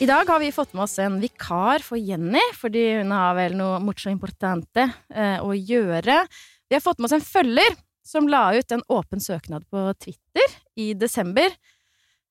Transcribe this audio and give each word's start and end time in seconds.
I 0.00 0.06
dag 0.06 0.28
har 0.28 0.38
vi 0.38 0.52
fått 0.52 0.72
med 0.72 0.82
oss 0.82 0.98
en 0.98 1.16
vikar 1.20 1.82
for 1.82 1.98
Jenny, 1.98 2.40
fordi 2.54 3.00
hun 3.00 3.10
har 3.10 3.32
vel 3.34 3.56
noe 3.58 3.80
mucho 3.82 4.12
importante 4.12 4.84
eh, 5.10 5.42
å 5.42 5.50
gjøre. 5.50 6.20
Vi 6.70 6.76
har 6.76 6.84
fått 6.84 7.00
med 7.00 7.08
oss 7.08 7.16
en 7.16 7.24
følger 7.26 7.74
som 8.06 8.28
la 8.30 8.44
ut 8.54 8.76
en 8.76 8.84
åpen 8.94 9.18
søknad 9.18 9.66
på 9.66 9.82
Twitter 9.98 10.54
i 10.78 10.92
desember, 10.94 11.50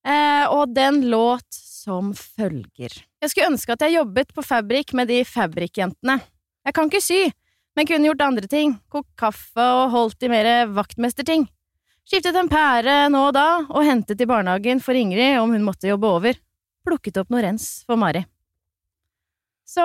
eh, 0.07 0.45
og 0.47 0.71
den 0.77 1.09
låt 1.11 1.59
som 1.59 2.13
følger. 2.15 2.95
Jeg 3.19 3.33
skulle 3.33 3.51
ønske 3.51 3.75
at 3.75 3.83
jeg 3.83 3.97
jobbet 3.97 4.31
på 4.31 4.47
Fabrik 4.47 4.95
med 4.95 5.11
de 5.11 5.19
Fabrik-jentene. 5.27 6.21
Jeg 6.63 6.79
kan 6.79 6.87
ikke 6.87 7.03
sy, 7.03 7.21
men 7.75 7.91
kunne 7.91 8.13
gjort 8.13 8.27
andre 8.29 8.47
ting, 8.47 8.79
kokt 8.87 9.11
kaffe 9.19 9.69
og 9.83 9.91
holdt 9.91 10.23
i 10.23 10.31
mer 10.31 10.71
vaktmesterting. 10.71 11.49
Skiftet 12.07 12.39
en 12.39 12.47
pære 12.47 13.09
nå 13.11 13.27
og 13.27 13.35
da, 13.35 13.49
og 13.67 13.83
hentet 13.83 14.23
i 14.23 14.31
barnehagen 14.31 14.79
for 14.79 14.95
Ingrid 14.95 15.41
om 15.41 15.51
hun 15.51 15.67
måtte 15.67 15.91
jobbe 15.91 16.15
over 16.15 16.43
plukket 16.87 17.19
opp 17.21 17.31
noe 17.33 17.43
rens 17.45 17.67
for 17.87 17.99
Mari. 17.99 18.23
Så 19.67 19.83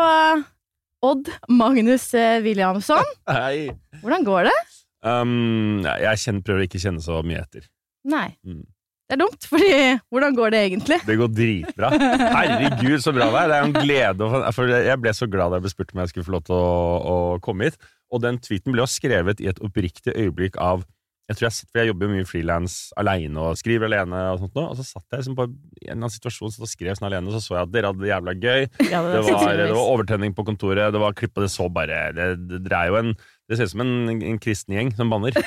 Odd 1.02 1.30
Magnus 1.50 2.12
eh, 2.14 2.38
Williamson, 2.44 3.02
Hei. 3.30 3.72
hvordan 4.02 4.26
går 4.26 4.46
det? 4.50 4.58
Um, 5.02 5.80
jeg 5.82 6.20
kjenner, 6.22 6.44
prøver 6.46 6.68
ikke 6.68 6.78
å 6.78 6.84
kjenne 6.84 7.02
så 7.02 7.18
mye 7.26 7.42
etter. 7.42 7.66
Nei. 8.06 8.28
Mm. 8.46 8.62
Det 9.10 9.16
er 9.16 9.20
dumt, 9.20 9.44
fordi 9.50 9.72
hvordan 10.14 10.36
går 10.38 10.54
det 10.54 10.60
egentlig? 10.68 10.96
Det 11.04 11.16
går 11.20 11.32
dritbra. 11.36 11.90
Herregud, 11.92 13.02
så 13.02 13.12
bra 13.12 13.26
det 13.28 13.40
er. 13.42 13.50
Det 13.50 13.56
er 13.56 13.60
jo 13.60 13.66
en 13.66 13.74
glede. 13.76 14.28
For 14.56 14.70
jeg 14.72 15.00
ble 15.02 15.12
så 15.18 15.26
glad 15.28 15.52
da 15.52 15.58
jeg 15.58 15.66
ble 15.66 15.72
spurt 15.74 15.92
om 15.92 16.00
jeg 16.00 16.12
skulle 16.12 16.28
få 16.28 16.34
lov 16.36 16.44
til 16.46 16.56
å, 16.56 16.70
å 17.12 17.16
komme 17.44 17.68
hit. 17.68 17.76
Og 18.14 18.22
den 18.24 18.38
tweeten 18.40 18.72
ble 18.72 18.80
jo 18.80 18.88
skrevet 18.88 19.42
i 19.42 19.50
et 19.50 19.60
oppriktig 19.60 20.14
øyeblikk 20.14 20.56
av 20.62 20.86
jeg 21.30 21.36
tror 21.38 21.46
jeg, 21.46 21.54
satt- 21.56 21.70
for 21.72 21.78
jeg 21.80 21.88
jobber 21.92 22.08
jo 22.08 22.12
mye 22.16 22.26
frilans 22.28 22.74
aleine 22.98 23.38
og 23.40 23.56
skriver 23.56 23.86
alene, 23.88 24.18
og 24.34 24.40
sånt 24.42 24.56
nå, 24.58 24.64
og 24.72 24.76
så 24.76 24.84
satt 24.84 25.04
jeg 25.14 25.22
liksom 25.22 25.36
på 25.38 25.46
en 25.94 26.08
situasjon 26.10 26.56
og 26.60 26.68
skrev 26.68 26.96
sånn 26.98 27.08
alene, 27.08 27.30
og 27.30 27.36
så 27.36 27.40
så 27.46 27.54
jeg 27.56 27.62
at 27.68 27.72
dere 27.76 27.92
hadde 27.92 28.02
det 28.02 28.10
jævla 28.10 28.34
gøy. 28.42 28.62
Ja, 28.90 29.00
Det 29.00 29.04
var, 29.06 29.12
det 29.12 29.28
sannsynligvis. 29.30 29.76
var 29.78 29.92
overtenning 29.94 30.34
på 30.36 30.44
kontoret, 30.50 30.92
det 30.92 31.00
var 31.00 31.14
klipp, 31.16 31.32
og 31.38 31.46
det 31.46 31.52
så 31.54 31.68
bare 31.72 32.00
Det, 32.18 32.26
det, 32.50 32.62
det 32.66 32.76
er 32.76 32.90
jo 32.90 32.96
en 33.00 33.14
Det 33.48 33.56
ser 33.58 33.64
ut 33.68 33.72
som 33.74 33.80
en, 33.84 34.22
en 34.32 34.38
kristen 34.40 34.74
gjeng 34.76 34.90
som 34.96 35.10
banner. 35.12 35.32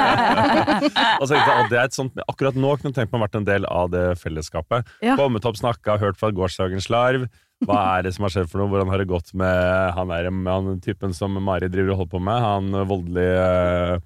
Og 1.20 1.26
så 1.28 1.34
tenkte 1.34 1.50
jeg 1.50 1.64
at 1.64 1.70
det 1.72 1.78
er 1.80 1.86
et 1.88 1.96
sånt, 1.96 2.18
akkurat 2.28 2.56
nå 2.58 2.72
kunne 2.76 2.90
jeg 2.90 2.96
tenkt 2.98 3.12
meg 3.14 3.20
å 3.20 3.24
vært 3.26 3.38
en 3.40 3.46
del 3.48 3.66
av 3.70 3.90
det 3.92 4.02
fellesskapet. 4.20 4.88
Ja. 5.04 5.16
Kommet 5.18 5.46
opp, 5.48 5.56
snakka, 5.60 5.98
hørt 6.02 6.18
fra 6.20 6.30
gårsdagens 6.34 6.90
larv. 6.92 7.26
Hva 7.64 7.80
er 7.98 8.06
det 8.06 8.14
som 8.16 8.24
har 8.24 8.32
skjedd 8.32 8.48
for 8.52 8.62
noe? 8.62 8.70
Hvordan 8.72 8.88
har 8.92 9.02
det 9.02 9.08
gått 9.10 9.34
med 9.36 9.92
han, 9.96 10.08
der, 10.12 10.30
med 10.32 10.52
han 10.52 10.80
typen 10.84 11.12
som 11.16 11.34
Mari 11.44 11.68
driver 11.72 11.92
og 11.94 12.02
holder 12.02 12.14
på 12.14 12.22
med? 12.24 12.44
Han 12.46 12.64
voldelige 12.88 14.00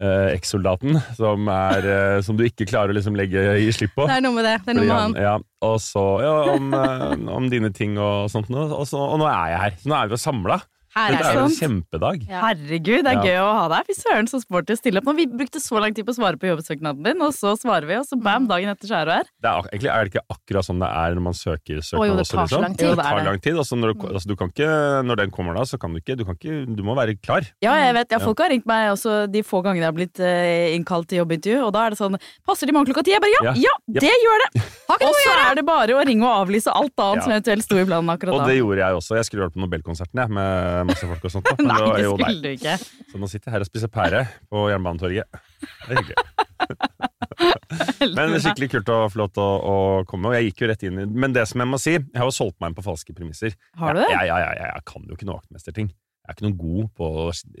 eh, 0.00 0.32
ekssoldaten 0.34 0.98
som, 1.16 1.48
er, 1.52 1.88
eh, 1.94 2.16
som 2.24 2.38
du 2.38 2.44
ikke 2.46 2.66
klarer 2.68 2.94
å 2.94 2.98
liksom 2.98 3.16
legge 3.18 3.44
i 3.60 3.70
slipp 3.74 3.94
på. 3.98 4.08
Det 4.10 4.18
er 4.18 4.24
noe 4.24 4.36
med 4.36 4.48
det. 4.48 4.56
Det 4.64 4.74
er 4.74 4.80
noe 4.80 4.88
med 4.88 4.96
han. 4.96 5.16
ja, 5.20 5.36
og 5.66 5.78
så 5.84 6.04
ja, 6.24 6.34
om, 6.56 6.74
eh, 6.76 7.16
om 7.36 7.48
dine 7.52 7.72
ting 7.76 7.98
og 8.00 8.30
sånt 8.32 8.50
noe. 8.52 8.68
Og, 8.70 8.86
så, 8.88 9.00
og 9.00 9.20
nå 9.22 9.28
er 9.30 9.54
jeg 9.54 9.64
her. 9.64 9.80
Så 9.82 9.92
nå 9.92 9.98
er 9.98 10.12
vi 10.12 10.20
samla. 10.20 10.60
Her 10.90 11.12
Dette 11.14 11.22
er 11.22 11.30
er 11.30 11.38
jo 11.38 11.44
en 11.46 11.54
kjempedag. 11.54 12.22
Ja. 12.28 12.40
Herregud, 12.48 13.04
det 13.06 13.10
er 13.12 13.18
Ja. 13.18 13.22
gøy 13.22 13.38
å 13.44 13.50
ha 13.54 13.68
deg. 13.70 13.86
Fy 13.86 13.94
søren, 13.94 14.26
så 14.26 14.40
sporty 14.42 14.74
å 14.74 14.78
stille 14.80 14.98
opp. 14.98 15.04
Nå, 15.06 15.14
vi 15.14 15.26
brukte 15.26 15.60
så 15.62 15.78
lang 15.80 15.94
tid 15.94 16.04
på 16.04 16.10
å 16.10 16.16
svare 16.18 16.36
på 16.40 16.48
jobbsøknaden 16.50 17.02
din, 17.04 17.22
og 17.22 17.30
så 17.32 17.54
svarer 17.56 17.86
vi, 17.86 17.94
og 17.94 18.06
så 18.08 18.18
bam, 18.20 18.48
dagen 18.50 18.68
etter 18.72 18.88
så 18.90 18.96
er 19.00 19.04
du 19.06 19.12
her. 19.12 19.24
Det 19.40 19.50
er, 19.50 19.68
egentlig 19.70 19.90
er 19.94 20.04
det 20.04 20.10
ikke 20.14 20.24
akkurat 20.34 20.66
sånn 20.66 20.80
det 20.82 20.88
er 20.90 21.14
når 21.14 21.22
man 21.28 21.36
søker 21.38 21.78
søknad 21.86 22.08
jo, 22.10 22.16
det 22.18 22.26
tar 22.26 22.34
så 22.34 22.42
liksom. 22.42 22.62
lang 22.66 22.74
tid. 22.74 22.86
Jo, 22.88 22.94
det 22.98 23.04
tar 23.06 23.24
lang 23.24 23.38
tid. 23.40 23.54
Altså, 23.62 23.78
når, 23.78 23.94
du, 23.94 24.06
altså, 24.10 24.26
du 24.28 24.36
kan 24.36 24.48
ikke, 24.50 24.70
når 25.06 25.16
den 25.22 25.30
kommer 25.30 25.54
da, 25.54 25.62
så 25.62 25.78
kan 25.78 25.92
du 25.94 26.00
ikke 26.02 26.16
Du, 26.18 26.24
kan 26.26 26.34
ikke, 26.34 26.58
du 26.76 26.82
må 26.82 26.96
være 26.98 27.14
klar. 27.22 27.46
Ja, 27.62 27.74
jeg 27.86 27.94
vet, 27.94 28.10
ja. 28.10 28.18
Folk 28.18 28.38
har 28.42 28.50
ringt 28.50 28.66
meg 28.66 28.90
også 28.90 29.30
de 29.30 29.42
få 29.46 29.62
gangene 29.62 29.86
jeg 29.86 29.90
har 29.92 29.96
blitt 29.96 30.18
uh, 30.18 30.74
innkalt 30.74 31.06
til 31.08 31.22
jobbintervju, 31.22 31.62
og 31.68 31.72
da 31.72 31.86
er 31.86 31.90
det 31.94 31.98
sånn 32.02 32.18
Passer 32.44 32.66
det 32.66 32.74
i 32.74 32.76
morgen 32.76 32.90
klokka 32.90 33.04
ti? 33.06 33.14
Jeg 33.14 33.22
bare 33.22 33.30
ja, 33.30 33.52
Ja. 33.52 33.54
ja, 33.54 33.74
Ja. 33.86 34.00
det 34.00 34.10
gjør 34.26 34.38
det! 34.42 34.62
Og 34.90 35.14
så 35.14 35.30
er 35.46 35.54
det 35.54 35.64
bare 35.64 35.94
å 35.94 36.02
ringe 36.04 36.26
og 36.26 36.48
avlyse 36.48 36.66
alt 36.74 36.92
annet 36.98 37.20
Ja. 37.20 37.22
som 37.22 37.32
eventuelt 37.32 37.62
sto 37.62 37.76
i 37.78 37.84
planen 37.86 38.10
akkurat 38.10 38.34
da. 38.34 38.42
Og 38.42 38.48
det 38.50 38.56
gjorde 38.58 38.82
jeg 38.82 38.92
også. 38.98 39.14
Jeg 39.20 39.24
skulle 39.28 39.46
vært 39.46 39.54
på 39.54 39.62
Nobelkonserten 39.62 40.18
jeg, 40.18 40.28
med 40.34 40.79
masse 40.88 41.06
folk 41.10 41.24
og 41.28 41.32
sånt. 41.34 41.46
da. 41.50 41.56
Men 41.60 41.70
Nei, 41.70 41.90
det 42.00 42.08
skulle 42.10 42.42
du 42.44 42.50
ikke. 42.54 42.74
Så 43.12 43.20
nå 43.20 43.28
sitter 43.30 43.50
jeg 43.50 43.54
her 43.56 43.64
og 43.64 43.68
spiser 43.70 43.92
pære 43.92 44.22
på 44.50 44.64
Jernbanetorget. 44.72 45.40
Det 45.60 45.90
er 45.90 46.00
hyggelig. 46.00 46.16
Men 48.16 48.34
skikkelig 48.42 48.68
kult 48.74 48.90
og 48.92 49.06
flott 49.14 49.38
å, 49.40 49.46
å 49.60 49.74
komme. 50.08 50.30
Og 50.30 50.36
jeg 50.38 50.50
gikk 50.50 50.64
jo 50.64 50.68
rett 50.72 50.84
inn 50.88 51.00
i 51.02 51.06
Men 51.08 51.34
det 51.36 51.46
som 51.50 51.62
jeg 51.62 51.70
må 51.70 51.78
si, 51.80 51.94
jeg 51.98 52.18
har 52.20 52.28
jo 52.28 52.34
solgt 52.34 52.58
meg 52.60 52.72
inn 52.72 52.78
på 52.78 52.84
falske 52.86 53.14
premisser. 53.16 53.56
Har 53.80 53.96
du 53.96 54.02
det? 54.02 54.10
Ja, 54.12 54.22
ja, 54.28 54.38
ja, 54.44 54.50
ja, 54.58 54.70
jeg 54.76 54.86
kan 54.90 55.06
jo 55.08 55.16
ikke 55.16 55.28
noe 55.28 55.40
vaktmesterting. 55.40 55.88
Jeg 55.90 56.34
er 56.34 56.36
ikke 56.36 56.46
noe 56.46 56.58
god 56.60 56.90
på 57.00 57.06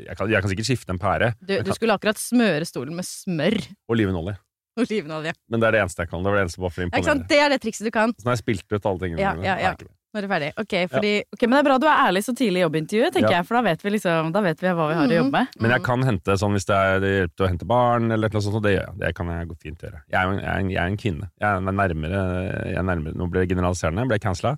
Jeg 0.04 0.16
kan, 0.18 0.28
jeg 0.30 0.44
kan 0.44 0.50
sikkert 0.52 0.68
skifte 0.68 0.94
en 0.94 1.00
pære. 1.02 1.32
Du, 1.40 1.54
du 1.66 1.70
skulle 1.74 1.96
akkurat 1.96 2.20
smøre 2.20 2.68
stolen 2.68 2.94
med 2.98 3.08
smør. 3.08 3.56
Olivenolje. 3.90 4.36
Olivenolje. 4.78 5.32
Men 5.50 5.62
det 5.62 5.66
er 5.70 5.74
det 5.74 5.80
eneste 5.84 6.04
jeg 6.04 6.12
kan. 6.12 6.22
Det 6.22 6.30
var 6.30 6.38
det 6.38 6.44
eneste 6.46 6.62
bare 6.62 6.74
for 6.76 6.84
å 6.84 6.86
imponere. 6.86 7.24
Det 7.32 7.40
er 7.42 7.50
det 7.54 7.58
trikset 7.64 7.88
du 7.88 7.92
kan. 7.94 8.12
Så 8.14 8.26
nå 8.26 8.30
har 8.30 8.38
jeg 8.38 8.44
spilt 8.44 8.76
ut 8.76 8.86
alle 8.92 9.02
tingene 9.02 9.24
Ja, 9.24 9.32
mine. 9.36 9.48
ja, 9.48 9.56
ja. 9.72 9.72
Nå 10.10 10.18
er 10.18 10.24
det 10.26 10.30
ferdig. 10.32 10.46
Ok, 10.58 10.72
fordi 10.90 11.10
Ok, 11.32 11.42
Men 11.46 11.50
det 11.54 11.58
er 11.60 11.66
bra 11.68 11.76
du 11.78 11.86
er 11.86 12.00
ærlig 12.08 12.22
så 12.26 12.32
tidlig 12.34 12.58
i 12.58 12.64
jobbintervjuet, 12.64 13.12
tenker 13.14 13.30
Ja. 13.30 13.36
jeg, 13.38 13.46
for 13.46 13.54
da 13.54 13.62
vet 13.68 13.82
vi 13.84 13.90
liksom, 13.94 14.32
da 14.34 14.40
vet 14.42 14.58
vi 14.64 14.66
hva 14.74 14.88
vi 14.90 14.94
har 14.98 15.06
å 15.06 15.18
jobbe 15.20 15.30
med. 15.36 15.46
Men 15.60 15.70
jeg 15.70 15.82
kan 15.86 16.02
hente 16.02 16.36
sånn 16.40 16.52
hvis 16.56 16.66
det 16.66 16.74
er 16.76 16.98
det 17.04 17.12
hjelper 17.14 17.36
til 17.36 17.46
å 17.46 17.50
hente 17.52 17.66
barn, 17.70 18.10
eller 18.10 18.28
noe 18.34 18.42
sånt, 18.42 18.56
og 18.58 18.62
det 18.66 18.72
gjør 18.74 18.86
jeg. 18.88 18.98
Det 19.04 19.14
kan 19.14 19.26
jeg 19.30 19.48
godt 19.52 19.62
fint 19.62 19.78
gjøre. 19.86 20.02
Jeg 20.10 20.18
er, 20.18 20.32
en- 20.32 20.40
jeg 20.40 20.48
er, 20.50 20.58
en, 20.64 20.70
jeg 20.70 20.82
er 20.82 20.86
en 20.90 20.96
kvinne. 20.96 21.30
Jeg 21.40 21.48
er 21.48 21.60
nærmere, 21.60 22.20
jeg 22.66 22.76
er 22.76 22.82
nærmere 22.90 23.14
Nå 23.16 23.30
ble 23.30 23.46
det 23.46 23.50
generaliserende, 23.54 24.08
ble 24.10 24.18
cancela. 24.18 24.56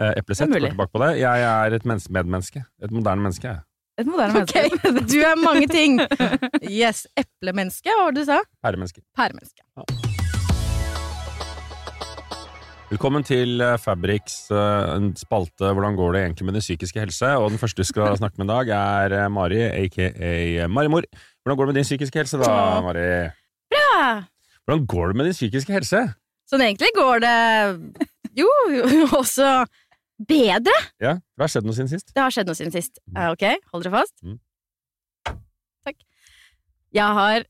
Uh, 0.00 0.12
Eplesett, 0.16 0.48
går 0.52 0.68
tilbake 0.70 0.92
på 0.92 1.00
det. 1.06 1.18
Jeg 1.20 1.40
er 1.48 1.74
et 1.74 1.84
menneske, 1.84 2.12
medmenneske. 2.12 2.64
Et 2.82 2.90
moderne 2.90 3.20
menneske. 3.24 3.42
jeg. 3.44 3.60
Et 3.98 4.06
moderne 4.06 4.42
Ok, 4.44 4.54
Okay. 4.56 5.00
du 5.12 5.18
er 5.20 5.36
mange 5.44 5.66
ting. 5.68 5.98
Yes. 6.68 7.06
Eplemenneske, 7.16 7.88
hva 7.92 8.04
var 8.08 8.12
det 8.12 8.22
du 8.24 8.32
sa? 8.32 8.40
Pæremenneske. 8.64 9.02
Pæremenneske. 9.16 9.99
Velkommen 12.90 13.22
til 13.22 13.60
eh, 13.62 13.76
Fabrics 13.78 14.48
eh, 14.50 14.94
spalte 15.18 15.68
'Hvordan 15.70 15.94
går 15.94 16.12
det 16.14 16.22
egentlig 16.24 16.46
med 16.46 16.54
din 16.58 16.64
psykiske 16.64 16.98
helse?' 17.00 17.36
Og 17.38 17.50
den 17.52 17.58
første 17.58 17.78
du 17.78 17.86
skal 17.86 18.16
snakke 18.20 18.38
med 18.38 18.48
i 18.48 18.50
dag, 18.50 18.72
er 18.74 19.12
eh, 19.24 19.28
Mari, 19.30 19.60
aka 19.62 20.66
Marimor. 20.66 21.06
Hvordan 21.42 21.56
går 21.56 21.66
det 21.66 21.72
med 21.74 21.78
din 21.78 21.86
psykiske 21.86 22.18
helse, 22.18 22.38
da, 22.42 22.80
Mari? 22.82 23.30
Bra! 23.70 24.24
Hvordan 24.66 24.86
går 24.86 25.06
det 25.06 25.16
med 25.16 25.24
din 25.30 25.38
psykiske 25.38 25.72
helse? 25.72 26.02
Sånn 26.50 26.64
egentlig 26.66 26.90
går 26.98 27.22
det 27.22 27.36
jo 28.42 28.50
jo, 28.74 29.06
også 29.20 29.52
bedre. 30.26 30.74
Ja, 31.00 31.14
Det 31.14 31.46
har 31.46 31.48
skjedd 31.54 31.64
noe 31.70 31.78
siden 31.78 31.88
sist? 31.94 32.10
Det 32.14 32.22
har 32.26 32.34
skjedd 32.34 32.50
noe 32.50 32.58
siden 32.58 32.74
sist. 32.74 32.98
Eh, 33.14 33.30
Ok, 33.30 33.46
hold 33.70 33.86
dere 33.86 33.94
fast. 34.00 34.16
Mm. 34.26 34.40
Takk. 35.86 36.02
Jeg 36.90 37.06
har 37.22 37.46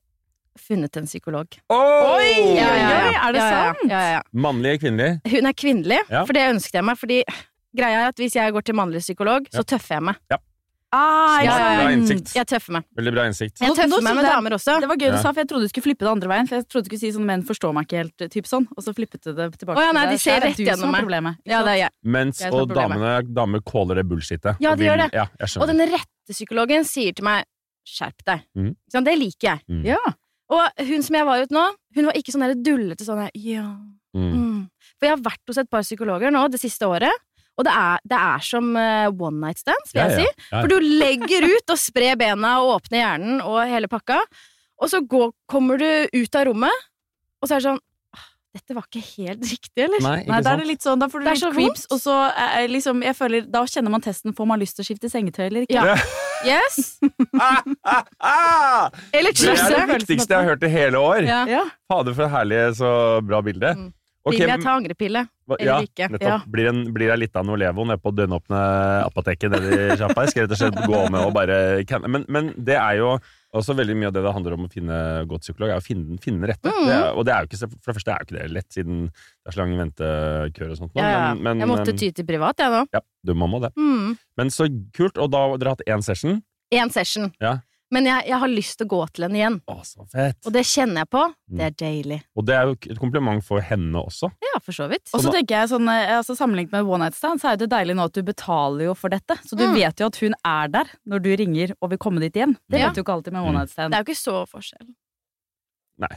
funnet 0.58 0.96
en 0.96 1.06
psykolog. 1.06 1.46
Oi! 1.70 2.56
Ja, 2.56 2.66
ja, 2.74 2.88
ja. 2.90 3.28
Er 3.28 3.32
det 3.32 3.40
Ja, 3.40 3.50
ja, 3.50 3.72
sant? 3.72 3.90
Ja, 3.90 4.00
ja, 4.00 4.12
ja. 4.18 4.22
Mannlig, 4.32 4.80
kvinnelig? 4.80 5.20
Hun 5.30 5.46
er 5.46 5.52
kvinnelig, 5.52 6.00
Ja. 6.10 6.24
for 6.24 6.32
det 6.32 6.42
ønsket 6.54 6.72
jeg 6.80 6.84
meg. 6.84 6.96
Fordi 6.98 7.22
greia 7.76 8.04
er 8.04 8.08
at 8.08 8.16
hvis 8.16 8.34
jeg 8.34 8.52
går 8.52 8.62
til 8.64 8.74
mannlig 8.74 9.00
psykolog, 9.00 9.46
så 9.52 9.62
tøffer 9.64 9.94
jeg 10.00 10.02
meg. 10.02 10.16
Ja, 10.30 10.36
Ah, 10.92 11.38
ja, 11.44 11.52
ja. 11.54 11.84
Bra 11.84 11.90
innsikt. 11.94 12.32
Jeg 12.34 12.46
tøffer 12.50 12.72
meg. 12.72 12.82
Veldig 12.98 13.12
bra 13.14 13.22
innsikt. 13.30 13.60
Jeg 13.62 13.70
tøffer 13.78 14.02
meg 14.02 14.12
med 14.16 14.24
det- 14.24 14.32
damer 14.34 14.50
også. 14.56 14.80
Det 14.80 14.88
var 14.88 14.96
gøy 14.96 15.12
du 15.12 15.18
sa, 15.22 15.30
for 15.30 15.38
jeg 15.38 15.46
trodde 15.46 15.62
du 15.62 15.68
skulle 15.68 15.84
flippe 15.86 16.00
det 16.02 16.08
andre 16.10 16.26
veien. 16.28 16.48
For 16.48 16.56
jeg 16.56 16.66
trodde 16.66 16.82
du 16.82 16.88
skulle 16.90 16.98
si 16.98 17.12
sånn 17.12 17.24
'menn 17.30 17.44
forstår 17.46 17.72
meg 17.72 17.86
ikke 17.86 17.98
helt', 18.02 18.30
typ 18.32 18.42
sånn. 18.44 18.66
Og 18.76 18.82
så 18.82 18.92
flippet 18.92 19.22
du 19.22 19.32
det 19.32 19.52
tilbake. 19.56 19.76
Å 19.78 19.82
ja, 19.86 19.92
nei, 19.92 20.10
de 20.10 20.18
ser 20.18 20.40
Det 20.40 20.42
er 20.42 20.48
rett 20.50 20.56
gjennom 20.66 20.90
meg. 20.90 21.00
problemet. 21.04 21.36
Ja, 21.46 21.62
det 21.62 21.68
er 21.70 21.76
jeg. 21.86 21.90
Mens 22.02 22.40
Jeg 22.40 22.52
og 22.52 22.68
damene, 22.70 23.22
damer 23.32 23.60
caller 23.62 23.94
det 23.94 24.08
bullshitet. 24.08 24.56
Ja, 24.58 24.74
de 24.74 24.82
gjør 24.82 24.96
det. 24.98 25.12
Ja. 25.12 25.26
Og 25.62 25.66
den 25.68 25.78
rette 25.78 26.28
psykologen 26.28 26.82
sier 26.84 27.14
til 27.14 27.22
meg 27.24 27.44
'skjerp 27.86 28.24
deg'. 28.26 28.42
Mm. 28.56 28.74
Sånn. 28.92 29.04
Det 29.04 29.16
liker 29.16 29.46
jeg. 29.46 29.60
Mm. 29.70 29.84
Ja. 29.84 29.96
Og 30.50 30.84
hun 30.88 31.02
som 31.06 31.14
jeg 31.14 31.26
var 31.28 31.42
ute 31.44 31.54
nå, 31.54 31.64
hun 31.96 32.08
var 32.10 32.16
ikke 32.18 32.32
sånn 32.34 32.42
der 32.48 32.56
dullete 32.58 33.06
sånn 33.06 33.24
der, 33.26 33.32
ja 33.38 33.68
Mm. 34.10 34.32
mm. 34.34 34.62
For 34.98 35.06
jeg 35.06 35.12
har 35.14 35.20
vært 35.22 35.46
hos 35.46 35.58
et 35.62 35.68
par 35.70 35.84
psykologer 35.86 36.32
nå 36.34 36.40
det 36.50 36.58
siste 36.58 36.82
året, 36.90 37.14
og 37.54 37.62
det 37.62 37.70
er, 37.78 38.00
det 38.10 38.16
er 38.18 38.40
som 38.42 38.72
eh, 38.74 39.06
one 39.06 39.38
night 39.38 39.60
stands, 39.62 39.92
vil 39.94 40.00
Ja, 40.00 40.08
jeg 40.10 40.24
ja. 40.24 40.32
si. 40.32 40.48
For 40.50 40.66
du 40.72 40.80
legger 40.82 41.46
ut 41.46 41.70
og 41.70 41.78
sprer 41.78 42.16
bena 42.18 42.56
og 42.64 42.72
åpner 42.80 42.98
hjernen 43.04 43.38
og 43.44 43.60
hele 43.70 43.86
pakka, 43.92 44.18
og 44.82 44.90
så 44.90 44.98
går, 45.06 45.30
kommer 45.46 45.78
du 45.78 45.86
ut 46.16 46.34
av 46.40 46.48
rommet, 46.50 46.74
og 47.38 47.46
så 47.46 47.54
er 47.54 47.62
det 47.62 47.68
sånn 47.68 47.78
«Ah, 47.78 47.89
Dette 48.50 48.74
var 48.74 48.86
ikke 48.88 49.02
helt 49.04 49.44
riktig, 49.46 49.84
eller? 49.84 50.00
Nei, 50.02 50.14
ikke 50.24 50.32
Nei, 50.32 50.40
da 50.40 50.40
er 50.40 50.56
sant? 50.56 50.62
det 50.62 50.66
litt 50.72 50.86
sånn, 50.86 50.98
da 51.02 51.06
får 51.10 51.22
du 51.22 51.26
Det 51.26 51.30
er 51.30 51.36
litt 51.38 51.44
så 51.44 51.50
creeps, 51.54 51.84
og 51.94 52.00
så 52.02 52.16
er 52.34 52.72
liksom, 52.72 53.04
jeg 53.06 53.16
føler, 53.18 53.44
da 53.46 53.62
kjenner 53.70 53.94
man 53.94 54.02
testen. 54.02 54.34
Får 54.34 54.48
man 54.50 54.58
lyst 54.62 54.78
til 54.78 54.82
å 54.82 54.88
skifte 54.88 55.10
sengetøy 55.12 55.44
eller 55.46 55.68
ikke? 55.68 55.78
Ja. 55.78 55.94
Yes! 56.40 56.98
Ah, 57.36 57.60
ah, 57.84 58.04
ah! 58.24 58.90
Eller 59.12 59.34
Det 59.36 59.52
er 59.52 59.74
det 59.86 59.98
viktigste 60.00 60.32
jeg 60.32 60.40
har 60.40 60.48
hørt 60.54 60.62
i 60.64 60.70
hele 60.72 60.98
år. 60.98 61.26
Ja. 61.28 61.42
Ja. 61.48 61.62
Fader, 61.90 62.16
for 62.16 62.26
et 62.26 62.32
herlig, 62.32 62.60
så 62.78 62.92
bra 63.26 63.42
bilde. 63.44 63.74
Mm. 63.76 63.90
Ok, 64.30 64.38
Vil 64.38 64.52
jeg 64.52 64.62
ta 64.62 64.76
angrepille? 64.78 65.24
Eller 65.50 65.66
Ja, 65.66 65.76
ikke. 65.82 66.06
nettopp. 66.12 66.28
Ja. 66.30 66.38
Blir, 66.46 66.68
en, 66.70 66.80
blir 66.94 67.10
det 67.10 67.18
litt 67.24 67.36
av 67.36 67.44
Nolevo 67.48 67.84
nede 67.84 67.98
på 68.00 68.12
døgnåpne 68.14 68.60
apoteket 69.08 69.50
nede 69.50 69.70
i 69.90 69.96
sjappa? 69.98 70.24
Skal 70.30 70.44
jeg 70.44 70.48
rett 70.48 70.54
og 70.54 70.60
slett 70.62 70.80
gå 70.86 71.00
med 71.10 71.20
og 71.26 71.34
bare 71.34 71.58
men, 72.06 72.24
men 72.30 72.52
det 72.56 72.76
er 72.78 73.00
jo 73.00 73.16
også 73.50 73.74
veldig 73.74 73.96
mye 73.98 74.10
av 74.10 74.14
det 74.14 74.22
det 74.22 74.32
handler 74.36 74.54
om 74.54 74.66
å 74.68 74.70
finne 74.70 74.96
godt 75.26 75.42
psykolog, 75.42 75.72
er 75.74 75.80
å 75.80 75.82
finne, 75.82 76.18
den- 76.22 76.44
rette. 76.46 76.70
Mm. 76.70 76.84
Det 76.86 76.94
er, 76.94 77.08
og 77.18 77.24
det 77.26 77.32
er 77.34 77.40
jo 77.42 77.50
ikke, 77.50 77.58
for 77.82 77.90
det 77.90 77.96
første 77.98 78.12
er 78.14 78.20
jo 78.20 78.28
ikke 78.28 78.36
det 78.38 78.50
lett, 78.54 78.68
siden 78.70 79.00
det 79.10 79.50
er 79.50 79.56
så 79.56 79.60
lang 79.62 79.72
ventekøer 79.80 80.70
og 80.70 80.78
sånt. 80.78 80.94
nå, 80.94 81.02
Ja. 81.02 81.34
Men, 81.34 81.42
men, 81.42 81.58
jeg 81.64 81.68
måtte 81.72 81.96
ty 81.98 82.10
til 82.14 82.26
privat, 82.28 82.62
jeg 82.62 82.70
nå. 82.70 82.84
Ja, 82.94 83.00
du 83.26 83.34
må 83.34 83.48
må 83.50 83.60
det. 83.60 83.72
Mm. 83.74 84.14
Men 84.38 84.54
så 84.54 84.68
kult, 84.94 85.18
og 85.18 85.32
da 85.34 85.42
har 85.48 85.58
dere 85.58 85.74
hatt 85.74 85.82
én 85.88 86.02
session. 86.06 86.42
Én 86.72 86.92
session. 86.94 87.32
Ja. 87.42 87.58
Men 87.90 88.06
jeg, 88.06 88.26
jeg 88.30 88.38
har 88.38 88.48
lyst 88.52 88.76
til 88.78 88.86
å 88.86 88.90
gå 88.92 89.00
til 89.10 89.24
henne 89.26 89.38
igjen. 89.40 89.56
Å, 89.66 89.74
så 89.84 90.04
fett! 90.12 90.36
Og 90.46 90.52
det 90.54 90.62
kjenner 90.68 91.02
jeg 91.02 91.10
på. 91.10 91.22
Mm. 91.50 91.56
Det 91.58 91.64
er 91.66 91.74
deilig. 91.82 92.18
Og 92.38 92.44
det 92.46 92.54
er 92.54 92.68
jo 92.70 92.76
et 92.94 93.00
kompliment 93.02 93.42
for 93.44 93.60
henne 93.66 93.98
også. 93.98 94.30
Ja, 94.46 94.60
for 94.62 94.72
så 94.76 94.86
vidt. 94.92 95.10
Og 95.12 95.24
så 95.24 95.32
tenker 95.34 95.56
jeg 95.58 95.72
sånn, 95.72 95.88
eh, 95.90 96.12
altså 96.20 96.36
Sammenlignet 96.38 96.70
med 96.72 96.86
one 96.86 97.02
night 97.08 97.18
stand, 97.18 97.42
så 97.42 97.50
er 97.50 97.56
det 97.58 97.68
deilig 97.72 97.96
nå 97.98 98.04
at 98.06 98.14
du 98.14 98.22
betaler 98.22 98.84
jo 98.86 98.94
for 98.94 99.10
dette. 99.10 99.34
Så 99.42 99.58
du 99.58 99.66
Mm. 99.66 99.74
vet 99.74 99.98
jo 99.98 100.06
at 100.06 100.16
hun 100.22 100.34
er 100.44 100.68
der 100.68 100.84
når 101.06 101.22
du 101.26 101.30
ringer 101.36 101.74
og 101.82 101.90
vil 101.90 101.98
komme 101.98 102.20
dit 102.20 102.32
igjen. 102.38 102.56
Det 102.70 102.78
Ja. 102.78 102.86
vet 102.88 102.94
du 102.94 103.02
ikke 103.02 103.12
alltid 103.18 103.32
med 103.32 103.42
Mm. 103.42 103.48
one 103.48 103.58
night 103.58 103.70
stand. 103.70 103.90
Det 103.92 103.98
er 103.98 104.04
jo 104.04 104.12
ikke 104.12 104.22
så 104.22 104.46
forskjell. 104.46 104.86
Eh, 106.02 106.16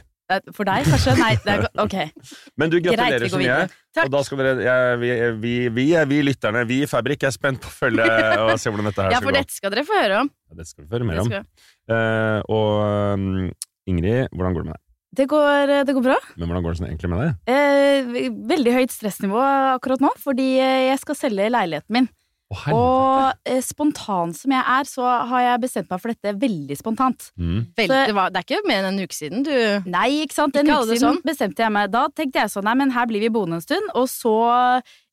For 0.56 0.64
deg, 0.64 0.86
kanskje? 0.88 1.14
Nei, 1.20 1.32
det 1.44 1.52
er, 1.52 1.66
ok. 1.82 1.96
Men 2.60 2.72
du, 2.72 2.78
gratulerer 2.80 3.28
så 3.28 3.36
går 3.36 3.42
mye. 3.42 3.58
Takk. 3.94 4.06
Og 4.06 4.14
da 4.14 4.22
skal 4.26 4.40
dere, 4.40 4.54
jeg, 4.64 5.00
vi, 5.02 5.10
vi, 5.42 5.56
vi, 5.68 5.84
vi, 5.84 5.88
vi 6.10 6.22
lytterne, 6.30 6.64
vi 6.68 6.80
i 6.86 6.88
Fabrik 6.90 7.26
er 7.28 7.34
spent 7.34 7.60
på 7.62 7.68
å 7.68 7.74
følge 7.74 8.06
og 8.46 8.54
se 8.60 8.72
hvordan 8.72 8.88
dette 8.88 9.04
her 9.04 9.12
skal 9.12 9.20
gå. 9.20 9.20
Ja, 9.20 9.20
for 9.26 9.36
dette 9.36 9.58
skal 9.58 9.74
dere 9.74 9.84
få 9.86 10.00
høre 10.00 10.22
om. 10.24 10.32
Ja, 10.48 10.58
det 10.62 10.66
skal 10.70 10.86
vi 10.86 10.96
høre 10.96 11.10
mer 11.10 11.22
om. 11.26 11.30
Eh, 11.34 12.40
og 12.56 13.20
um, 13.20 13.52
Ingrid, 13.90 14.32
hvordan 14.32 14.56
går 14.56 14.64
det 14.64 14.70
med 14.70 14.78
deg? 14.78 14.82
Det 15.14 15.28
går, 15.30 15.70
eh, 15.70 15.84
det 15.86 15.94
går 15.94 16.02
bra. 16.02 16.16
Men 16.40 16.48
hvordan 16.48 16.64
går 16.64 16.72
det 16.72 16.80
sånn 16.80 16.88
egentlig 16.88 17.10
med 17.12 17.20
deg? 17.22 17.54
Eh, 17.54 18.30
veldig 18.50 18.72
høyt 18.74 18.94
stressnivå 18.94 19.42
akkurat 19.76 20.02
nå, 20.02 20.10
fordi 20.24 20.54
eh, 20.58 20.88
jeg 20.88 21.00
skal 21.04 21.18
selge 21.18 21.52
leiligheten 21.52 21.94
min. 21.94 22.08
Helvete. 22.54 22.78
Og 22.78 23.50
eh, 23.52 23.60
spontan 23.60 24.34
som 24.34 24.50
jeg 24.54 24.64
er, 24.76 24.84
så 24.88 25.04
har 25.30 25.40
jeg 25.42 25.60
bestemt 25.64 25.90
meg 25.90 26.00
for 26.00 26.12
dette 26.14 26.34
veldig 26.40 26.76
spontant. 26.78 27.30
Mm. 27.38 27.60
Vel, 27.76 27.88
Så- 27.90 28.06
det, 28.06 28.14
var, 28.14 28.30
det 28.30 28.40
er 28.42 28.46
ikke 28.48 28.66
mer 28.68 28.82
enn 28.84 28.92
en 28.98 29.04
uke 29.04 29.14
siden 29.18 29.42
du 29.44 29.90
Nei, 29.90 30.08
ikke 30.24 30.34
sant? 30.38 30.56
En 30.56 30.66
Ikke 30.66 30.80
uke 30.82 30.94
siden 30.94 31.06
sånn. 31.08 31.22
bestemte 31.26 31.64
jeg 31.66 31.72
meg. 31.72 31.90
Da 31.90 32.06
tenkte 32.08 32.40
jeg 32.44 32.50
sånn, 32.54 32.64
nei, 32.64 32.74
men 32.74 32.90
her 32.94 33.06
blir 33.10 33.20
vi 33.20 33.28
boende 33.34 33.58
en 33.60 33.64
stund. 33.64 33.90
Og 33.94 34.06
så 34.08 34.34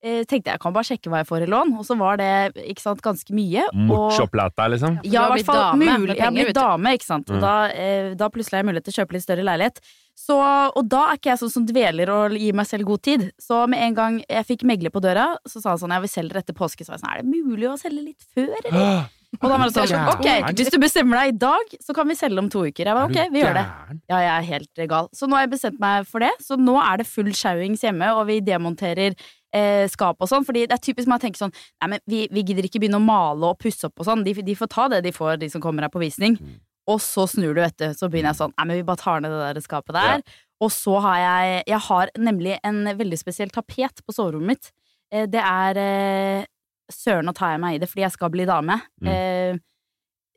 eh, 0.03 0.23
tenkte 0.25 0.49
jeg 0.49 0.57
jeg 0.57 0.59
kan 0.63 0.73
bare 0.73 0.87
sjekke 0.87 1.09
hva 1.11 1.21
jeg 1.21 1.29
får 1.29 1.43
i 1.45 1.49
lån. 1.51 1.73
Og 1.79 1.85
så 1.87 1.97
var 1.97 2.17
det 2.21 2.31
ikke 2.71 2.81
sant, 2.81 3.01
ganske 3.01 3.33
mye. 3.37 3.65
Og, 3.71 3.85
Morsoplata, 3.91 4.67
liksom? 4.73 4.99
Ja, 5.05 5.27
i 5.29 5.37
hvert 5.41 5.45
fall 5.51 5.61
dame 5.77 5.97
mulig. 6.01 6.15
Jeg 6.17 6.25
har 6.25 6.31
blitt 6.35 6.55
dame, 6.57 6.95
ikke 6.97 7.05
sant. 7.07 7.29
Og 7.29 7.37
Mm. 7.37 7.41
da, 7.41 7.55
eh, 7.69 8.13
da 8.15 8.29
plutselig 8.29 8.57
har 8.57 8.63
jeg 8.63 8.69
mulighet 8.73 8.85
til 8.89 8.93
å 8.93 8.99
kjøpe 9.05 9.13
litt 9.13 9.23
større 9.23 9.43
leilighet. 9.45 9.79
Så, 10.21 10.35
og 10.37 10.83
da 10.91 11.05
er 11.09 11.17
ikke 11.17 11.31
jeg 11.31 11.41
sånn 11.41 11.53
som 11.53 11.63
dveler 11.65 12.11
og 12.13 12.35
gir 12.37 12.57
meg 12.57 12.67
selv 12.69 12.89
god 12.91 13.01
tid. 13.07 13.23
Så 13.41 13.63
med 13.71 13.81
en 13.87 13.95
gang 13.97 14.19
jeg 14.27 14.47
fikk 14.51 14.67
megler 14.69 14.93
på 14.93 15.01
døra, 15.03 15.31
så 15.49 15.63
sa 15.63 15.73
han 15.73 15.81
sånn 15.81 15.95
jeg 15.95 16.05
vil 16.05 16.13
selge 16.13 16.43
etter 16.43 16.57
påske. 16.57 16.85
Så 16.85 16.93
var 16.93 16.99
jeg 16.99 17.05
sånn, 17.05 17.15
er 17.15 17.23
det 17.23 17.41
mulig 17.47 17.69
å 17.71 17.79
selge 17.81 18.05
litt 18.11 18.29
før, 18.35 18.53
eller? 18.69 19.09
Og 19.39 19.45
da 19.47 19.55
var 19.55 19.69
det 19.69 19.83
sånn, 19.87 20.09
ok, 20.11 20.55
hvis 20.59 20.69
du 20.73 20.75
bestemmer 20.81 21.21
deg 21.21 21.29
i 21.31 21.37
dag, 21.39 21.75
så 21.79 21.93
kan 21.95 22.09
vi 22.09 22.17
selge 22.19 22.41
om 22.41 22.49
to 22.51 22.65
uker. 22.67 22.83
Jeg 22.83 22.97
var, 22.97 23.07
ok, 23.07 23.29
vi 23.31 23.39
gjør 23.39 23.55
det. 23.55 23.63
Ja, 24.11 24.17
jeg 24.19 24.31
er 24.33 24.47
helt 24.49 24.81
gal. 24.91 25.07
Så 25.15 25.29
nå 25.29 25.37
har 25.37 25.45
jeg 25.45 25.53
bestemt 25.53 25.79
meg 25.79 26.09
for 26.09 26.23
det. 26.25 26.33
Så 26.43 26.57
nå 26.59 26.75
er 26.83 26.99
det 26.99 27.07
full 27.07 27.31
showings 27.31 27.85
hjemme, 27.87 28.09
og 28.17 28.25
vi 28.27 28.41
demonterer 28.43 29.15
eh, 29.15 29.85
skap 29.91 30.19
og 30.19 30.27
sånn. 30.29 30.43
Fordi 30.47 30.65
det 30.67 30.75
er 30.75 30.83
typisk 30.83 31.07
meg 31.07 31.21
å 31.21 31.23
tenke 31.23 31.39
sånn 31.39 31.53
Nei, 31.55 31.93
men 31.93 32.03
vi, 32.11 32.25
vi 32.27 32.43
gidder 32.43 32.67
ikke 32.67 32.83
begynne 32.83 32.99
å 32.99 33.05
male 33.07 33.53
og 33.53 33.61
pusse 33.63 33.87
opp 33.87 34.03
og 34.03 34.09
sånn. 34.09 34.25
De, 34.27 34.35
de 34.35 34.57
får 34.59 34.71
ta 34.75 34.89
det 34.91 34.99
de 35.07 35.15
får, 35.15 35.39
de 35.45 35.49
som 35.53 35.63
kommer 35.63 35.87
her 35.87 35.93
på 35.95 36.03
visning. 36.03 36.35
Mm. 36.35 36.59
Og 36.89 37.01
så 37.03 37.27
snur 37.29 37.53
du, 37.53 37.61
vet 37.61 37.77
du. 37.77 37.89
Så 37.93 38.09
begynner 38.09 38.33
jeg 38.33 38.41
sånn 38.41 38.55
Nei, 38.55 38.67
men 38.67 38.79
vi 38.79 38.87
bare 38.87 39.01
tar 39.01 39.21
ned 39.21 39.33
det 39.33 39.41
der 39.43 39.65
skapet 39.65 39.97
der. 39.97 40.23
Og 40.61 40.71
så 40.73 40.97
har 41.01 41.17
jeg 41.21 41.63
Jeg 41.69 41.81
har 41.87 42.13
nemlig 42.17 42.57
en 42.63 42.85
veldig 42.97 43.19
spesiell 43.19 43.53
tapet 43.53 44.03
på 44.05 44.15
soverommet 44.15 44.55
mitt. 44.55 44.71
Eh, 45.13 45.27
det 45.29 45.41
er 45.41 45.81
eh, 45.81 46.47
Søren 46.91 47.27
nå 47.29 47.33
tar 47.37 47.53
jeg 47.53 47.61
meg 47.63 47.75
i 47.75 47.81
det, 47.81 47.87
fordi 47.87 48.03
jeg 48.03 48.15
skal 48.17 48.31
bli 48.33 48.47
dame. 48.49 48.75
Mm. 48.99 49.11
Eh, 49.11 49.61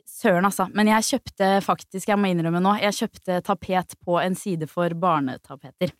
Søren, 0.07 0.47
altså. 0.47 0.69
Men 0.77 0.87
jeg 0.93 1.09
kjøpte 1.09 1.49
faktisk, 1.65 2.09
jeg 2.09 2.21
må 2.21 2.31
innrømme 2.31 2.61
nå, 2.63 2.77
jeg 2.85 2.95
kjøpte 3.01 3.41
tapet 3.43 3.97
på 4.05 4.21
en 4.23 4.37
side 4.39 4.69
for 4.71 4.95
barnetapeter. 5.01 5.91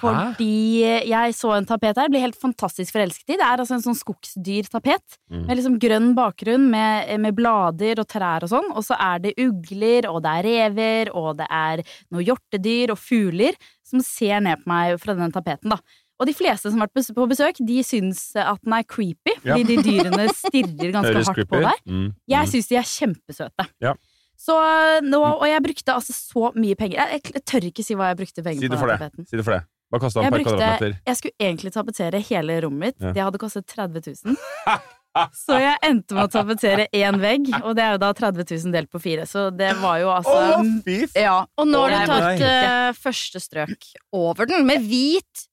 Fordi 0.00 0.80
jeg 1.10 1.34
så 1.36 1.52
en 1.56 1.66
tapet 1.68 1.98
her, 2.00 2.08
ble 2.12 2.20
helt 2.22 2.38
fantastisk 2.38 2.94
forelsket 2.96 3.34
i. 3.34 3.38
Det 3.38 3.44
er 3.46 3.58
altså 3.62 3.76
en 3.78 3.84
sånn 3.84 3.98
skogsdyrtapet. 3.98 5.18
Mm. 5.30 5.44
Med 5.46 5.58
liksom 5.58 5.78
grønn 5.82 6.12
bakgrunn 6.18 6.68
med, 6.72 7.12
med 7.22 7.36
blader 7.38 8.00
og 8.02 8.08
trær 8.10 8.46
og 8.46 8.52
sånn. 8.52 8.70
Og 8.74 8.84
så 8.86 8.96
er 8.98 9.22
det 9.26 9.34
ugler, 9.42 10.08
og 10.10 10.22
det 10.24 10.32
er 10.38 10.48
rever, 10.48 11.12
og 11.14 11.36
det 11.42 11.48
er 11.50 11.82
noe 12.12 12.24
hjortedyr 12.26 12.94
og 12.94 12.98
fugler 13.02 13.58
som 13.86 14.00
ser 14.04 14.40
ned 14.44 14.62
på 14.64 14.72
meg 14.72 14.96
fra 15.02 15.14
den 15.18 15.34
tapeten, 15.34 15.74
da. 15.74 15.80
Og 16.22 16.28
de 16.28 16.34
fleste 16.38 16.70
som 16.70 16.78
har 16.78 16.86
vært 16.92 17.14
på 17.16 17.24
besøk, 17.26 17.56
de 17.66 17.80
syns 17.82 18.20
at 18.38 18.60
den 18.62 18.72
er 18.76 18.84
creepy, 18.86 19.32
Ja. 19.42 19.56
fordi 19.56 19.64
de 19.74 19.82
dyrene 19.82 20.28
stirrer 20.38 20.92
ganske 20.96 21.14
hardt 21.18 21.34
creepy 21.34 21.48
på 21.50 21.62
deg. 21.64 21.80
Mm. 21.88 22.08
Jeg 22.30 22.46
Mm. 22.46 22.50
syns 22.52 22.68
de 22.68 22.76
er 22.78 22.86
kjempesøte. 22.86 23.66
Ja. 23.82 23.94
Så 24.42 24.54
nå, 25.02 25.18
Og 25.22 25.44
jeg 25.46 25.62
brukte 25.62 25.92
altså 25.94 26.12
så 26.14 26.52
mye 26.54 26.74
penger. 26.78 26.98
Jeg, 27.10 27.22
jeg 27.34 27.44
tør 27.46 27.66
ikke 27.68 27.84
si 27.84 27.94
hva 27.94 28.08
jeg 28.10 28.16
brukte 28.22 28.42
penger 28.42 28.60
Si 28.60 28.68
på. 28.68 28.72
det 28.74 28.78
for 28.80 28.86
det. 28.90 29.26
Si 29.28 29.36
det 29.36 29.44
for 29.44 29.52
det. 29.54 29.62
Hva 29.92 30.00
kosta 30.00 30.22
Jeg 30.24 30.30
den 30.30 30.32
per 30.32 30.40
brukte- 30.40 30.56
kvadratmeter? 30.56 30.96
Jeg 31.06 31.18
skulle 31.20 31.46
egentlig 31.46 31.72
tapetsere 31.74 32.20
hele 32.30 32.58
rommet 32.64 32.80
mitt. 32.86 32.98
Ja. 33.04 33.12
Det 33.12 33.22
hadde 33.26 33.40
kostet 33.42 33.66
30 33.68 34.02
000. 34.24 34.36
Så 35.36 35.58
jeg 35.60 35.76
endte 35.84 36.16
med 36.16 36.24
å 36.24 36.30
tapetsere 36.32 36.86
én 36.96 37.18
vegg, 37.20 37.50
og 37.60 37.74
det 37.76 37.82
er 37.84 37.90
jo 37.92 37.98
da 38.00 38.12
30 38.16 38.46
000 38.48 38.72
delt 38.72 38.88
på 38.88 39.00
fire. 39.04 39.26
Så 39.28 39.50
det 39.52 39.74
var 39.82 39.98
jo 40.00 40.08
altså 40.08 40.38
Å, 40.56 40.62
fy. 40.86 41.02
Ja. 41.20 41.34
Og 41.60 41.68
nå 41.68 41.82
har 41.84 41.92
du 41.92 42.08
tatt 42.08 42.44
eh, 42.48 42.92
første 42.96 43.42
strøk 43.44 43.90
over 44.16 44.48
den, 44.48 44.64
med 44.64 44.80
hvit, 44.88 45.44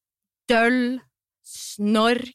døll, 0.48 1.02
snork 1.44 2.32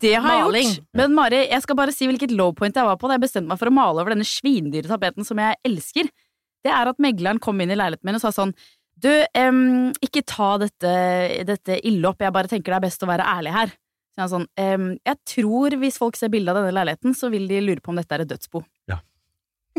Det 0.00 0.14
har 0.16 0.32
jeg 0.38 0.46
Maling. 0.46 0.70
gjort. 0.72 0.86
Men 0.96 1.12
Mari, 1.18 1.42
jeg 1.50 1.60
skal 1.66 1.76
bare 1.76 1.92
si 1.92 2.08
hvilket 2.08 2.32
low 2.32 2.54
point 2.56 2.72
jeg 2.80 2.88
var 2.88 2.96
på 2.96 3.10
da 3.10 3.18
jeg 3.18 3.26
bestemte 3.26 3.52
meg 3.52 3.60
for 3.60 3.68
å 3.68 3.74
male 3.76 4.00
over 4.00 4.14
denne 4.16 4.24
svindyre 4.24 4.88
tapeten 4.88 5.26
som 5.28 5.36
jeg 5.42 5.60
elsker. 5.68 6.08
Det 6.64 6.72
er 6.72 6.88
at 6.90 6.98
megleren 7.02 7.38
kom 7.42 7.60
inn 7.60 7.70
i 7.70 7.76
leiligheten 7.76 8.08
min 8.08 8.16
og 8.16 8.22
sa 8.24 8.32
sånn 8.34 8.54
Du, 8.98 9.10
um, 9.38 9.92
ikke 10.02 10.24
ta 10.26 10.56
dette, 10.58 10.94
dette 11.46 11.76
ille 11.86 12.08
opp, 12.10 12.22
jeg 12.24 12.34
bare 12.34 12.50
tenker 12.50 12.74
det 12.74 12.80
er 12.80 12.86
best 12.88 13.04
å 13.06 13.10
være 13.10 13.26
ærlig 13.30 13.52
her. 13.54 13.74
Så 14.16 14.24
jeg, 14.24 14.30
sånn, 14.32 14.46
um, 14.58 14.88
jeg 15.06 15.18
tror 15.34 15.76
hvis 15.78 15.98
folk 16.02 16.16
ser 16.18 16.32
bilde 16.32 16.50
av 16.50 16.58
denne 16.58 16.74
leiligheten, 16.74 17.14
så 17.14 17.30
vil 17.30 17.46
de 17.50 17.60
lure 17.62 17.84
på 17.84 17.92
om 17.94 18.00
dette 18.00 18.16
er 18.16 18.24
et 18.24 18.32
dødsbo. 18.32 18.64
Ja. 18.90 18.98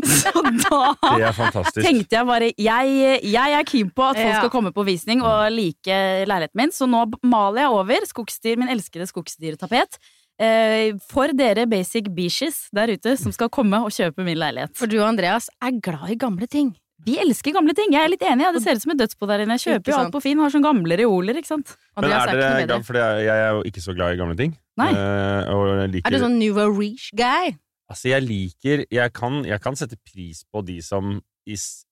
Så 0.00 0.30
da 0.32 0.94
Det 1.18 1.26
er 1.28 1.34
fantastisk. 1.36 1.82
tenkte 1.84 2.16
jeg 2.16 2.24
bare 2.24 2.46
jeg, 2.56 2.92
jeg 3.28 3.56
er 3.58 3.66
keen 3.68 3.90
på 3.92 4.06
at 4.06 4.16
folk 4.16 4.30
Ja. 4.30 4.38
skal 4.38 4.52
komme 4.54 4.70
på 4.72 4.84
visning 4.86 5.20
og 5.20 5.50
like 5.52 5.98
leiligheten 6.24 6.56
min, 6.56 6.72
så 6.72 6.88
nå 6.88 7.02
maler 7.28 7.66
jeg 7.66 7.74
over 7.76 8.06
skogsdyr, 8.08 8.56
min 8.62 8.72
elskede 8.72 9.04
skogsdyrtapet. 9.10 9.98
Eh, 10.40 10.94
for 11.04 11.34
dere 11.36 11.66
basic 11.68 12.08
beaches 12.16 12.62
der 12.72 12.94
ute 12.96 13.12
som 13.20 13.34
skal 13.36 13.50
komme 13.52 13.76
og 13.84 13.92
kjøpe 13.92 14.24
min 14.24 14.40
leilighet. 14.40 14.72
For 14.72 14.88
du 14.88 14.96
og 15.02 15.10
Andreas 15.10 15.50
er 15.60 15.76
glad 15.84 16.14
i 16.14 16.16
gamle 16.16 16.48
ting. 16.48 16.72
Vi 17.06 17.16
elsker 17.22 17.54
gamle 17.56 17.74
ting. 17.76 17.94
Jeg 17.94 18.04
er 18.04 18.12
litt 18.12 18.22
enig. 18.26 18.44
Ja. 18.44 18.52
Det 18.54 18.62
ser 18.64 18.76
ut 18.78 18.84
som 18.84 18.92
et 18.94 19.00
dødsbo 19.00 19.28
der 19.30 19.44
inne. 19.44 19.56
Jeg 19.56 19.76
kjøper 19.78 19.92
jo 19.92 19.98
alt 20.02 20.14
på 20.14 20.22
Finn. 20.24 20.40
Har 20.42 20.52
sånn 20.52 20.64
gamle 20.64 20.98
reoler, 21.00 21.40
ikke 21.40 21.52
sant. 21.52 21.74
Men 21.96 22.10
er 22.10 22.16
er 22.18 22.40
dere, 22.40 22.62
glad 22.68 22.86
for 22.86 23.00
jeg, 23.00 23.26
jeg 23.26 23.44
er 23.46 23.50
jo 23.56 23.64
ikke 23.70 23.84
så 23.84 23.94
glad 23.96 24.14
i 24.14 24.20
gamle 24.20 24.36
ting. 24.38 24.54
Nei. 24.80 24.90
Uh, 24.94 25.52
og 25.54 25.82
liker, 25.92 26.06
Er 26.08 26.14
du 26.14 26.22
sånn 26.22 26.38
Nouveau 26.40 26.72
Riche 26.76 27.16
guy? 27.16 27.54
Altså, 27.90 28.12
jeg 28.12 28.22
liker 28.22 28.84
Jeg 28.86 29.12
kan, 29.16 29.40
jeg 29.48 29.58
kan 29.64 29.76
sette 29.78 29.98
pris 30.06 30.44
på 30.46 30.62
de 30.66 30.78
som 30.84 31.18
is... 31.48 31.84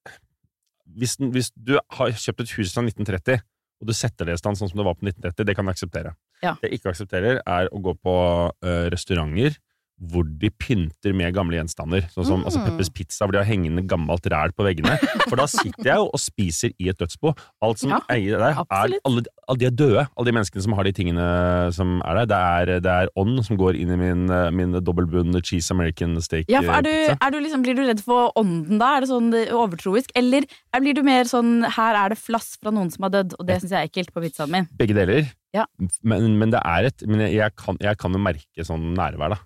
hvis, 0.98 1.16
hvis 1.18 1.50
du 1.56 1.76
har 1.78 2.12
kjøpt 2.14 2.44
et 2.44 2.56
hus 2.58 2.74
fra 2.74 2.84
1930, 2.86 3.42
og 3.78 3.90
du 3.90 3.94
setter 3.94 4.28
det 4.28 4.36
i 4.36 4.40
stand 4.40 4.58
sånn 4.58 4.70
som 4.70 4.80
det 4.80 4.86
var 4.86 4.98
på 4.98 5.06
1930, 5.06 5.48
det 5.48 5.56
kan 5.56 5.68
jeg 5.68 5.78
akseptere. 5.78 6.14
Ja. 6.42 6.54
Det 6.60 6.70
jeg 6.70 6.80
ikke 6.80 6.92
aksepterer, 6.94 7.40
er 7.42 7.72
å 7.74 7.80
gå 7.82 7.94
på 7.98 8.14
uh, 8.50 8.84
restauranter 8.92 9.58
hvor 9.98 10.22
de 10.38 10.48
pynter 10.50 11.14
med 11.16 11.34
gamle 11.34 11.56
gjenstander. 11.58 12.04
Sånn 12.14 12.24
som 12.28 12.44
altså 12.46 12.60
Mm. 12.60 12.66
Peppers 12.70 12.90
Pizza, 12.94 13.24
hvor 13.26 13.32
de 13.34 13.38
har 13.42 13.48
hengende 13.48 13.82
gammelt 13.86 14.22
ræl 14.30 14.52
på 14.54 14.62
veggene. 14.66 14.94
For 15.28 15.36
da 15.36 15.46
sitter 15.50 15.84
jeg 15.90 15.96
jo 15.98 16.06
og 16.14 16.20
spiser 16.22 16.70
i 16.78 16.88
et 16.92 16.98
dødsbo. 17.00 17.32
Alt 17.62 17.78
som 17.82 17.90
Ja, 17.90 17.98
eier 18.14 18.38
der, 18.38 18.54
er 18.62 18.64
alle, 19.04 19.24
alle 19.48 19.58
de 19.58 19.66
er 19.66 19.70
døde. 19.74 20.04
Alle 20.16 20.26
de 20.30 20.34
menneskene 20.36 20.62
som 20.62 20.72
har 20.78 20.84
de 20.86 20.92
tingene 20.92 21.26
som 21.74 21.98
er 22.06 22.14
der. 22.14 22.26
Det 22.30 22.38
er, 22.38 22.80
det 22.86 22.92
er 22.94 23.10
ånd 23.18 23.42
som 23.44 23.58
går 23.58 23.74
inn 23.80 23.90
i 23.90 23.96
min, 23.98 24.26
min 24.54 24.78
dobbeltbunn 24.82 25.34
cheese 25.42 25.70
american 25.74 26.14
steak 26.22 26.46
Ja, 26.48 26.60
for 26.62 26.78
er 26.78 26.86
du, 26.86 26.92
er 27.18 27.30
du 27.34 27.40
liksom, 27.40 27.62
Blir 27.66 27.74
du 27.74 27.82
redd 27.88 28.00
for 28.04 28.30
ånden 28.38 28.78
da? 28.78 28.96
Er 28.96 29.00
det 29.02 29.10
sånn 29.10 29.32
eh, 29.34 29.50
overtroisk? 29.54 30.10
Eller 30.14 30.46
er- 30.72 30.80
blir 30.84 30.94
du 30.94 31.02
mer 31.02 31.24
sånn 31.26 31.66
her 31.74 31.94
er 32.04 32.14
det 32.14 32.18
flass 32.22 32.54
fra 32.62 32.70
noen 32.70 32.90
som 32.94 33.02
har 33.08 33.10
dødd, 33.18 33.34
og 33.40 33.46
det 33.48 33.58
syns 33.60 33.74
jeg 33.74 33.82
er 33.82 33.88
ekkelt 33.90 34.12
på 34.14 34.22
pizzaen 34.22 34.50
min? 34.54 34.68
Begge 34.78 34.94
deler. 34.94 35.26
Ja. 35.56 35.64
Men, 36.04 36.38
men 36.38 36.50
det 36.52 36.60
er 36.62 36.84
et 36.90 37.02
Men 37.08 37.20
jeg, 37.24 37.32
jeg, 37.40 37.54
kan, 37.56 37.76
jeg 37.80 37.96
kan 37.98 38.12
jo 38.12 38.18
merke 38.20 38.64
sånn 38.68 38.92
nærvær, 38.94 39.34
da. 39.34 39.38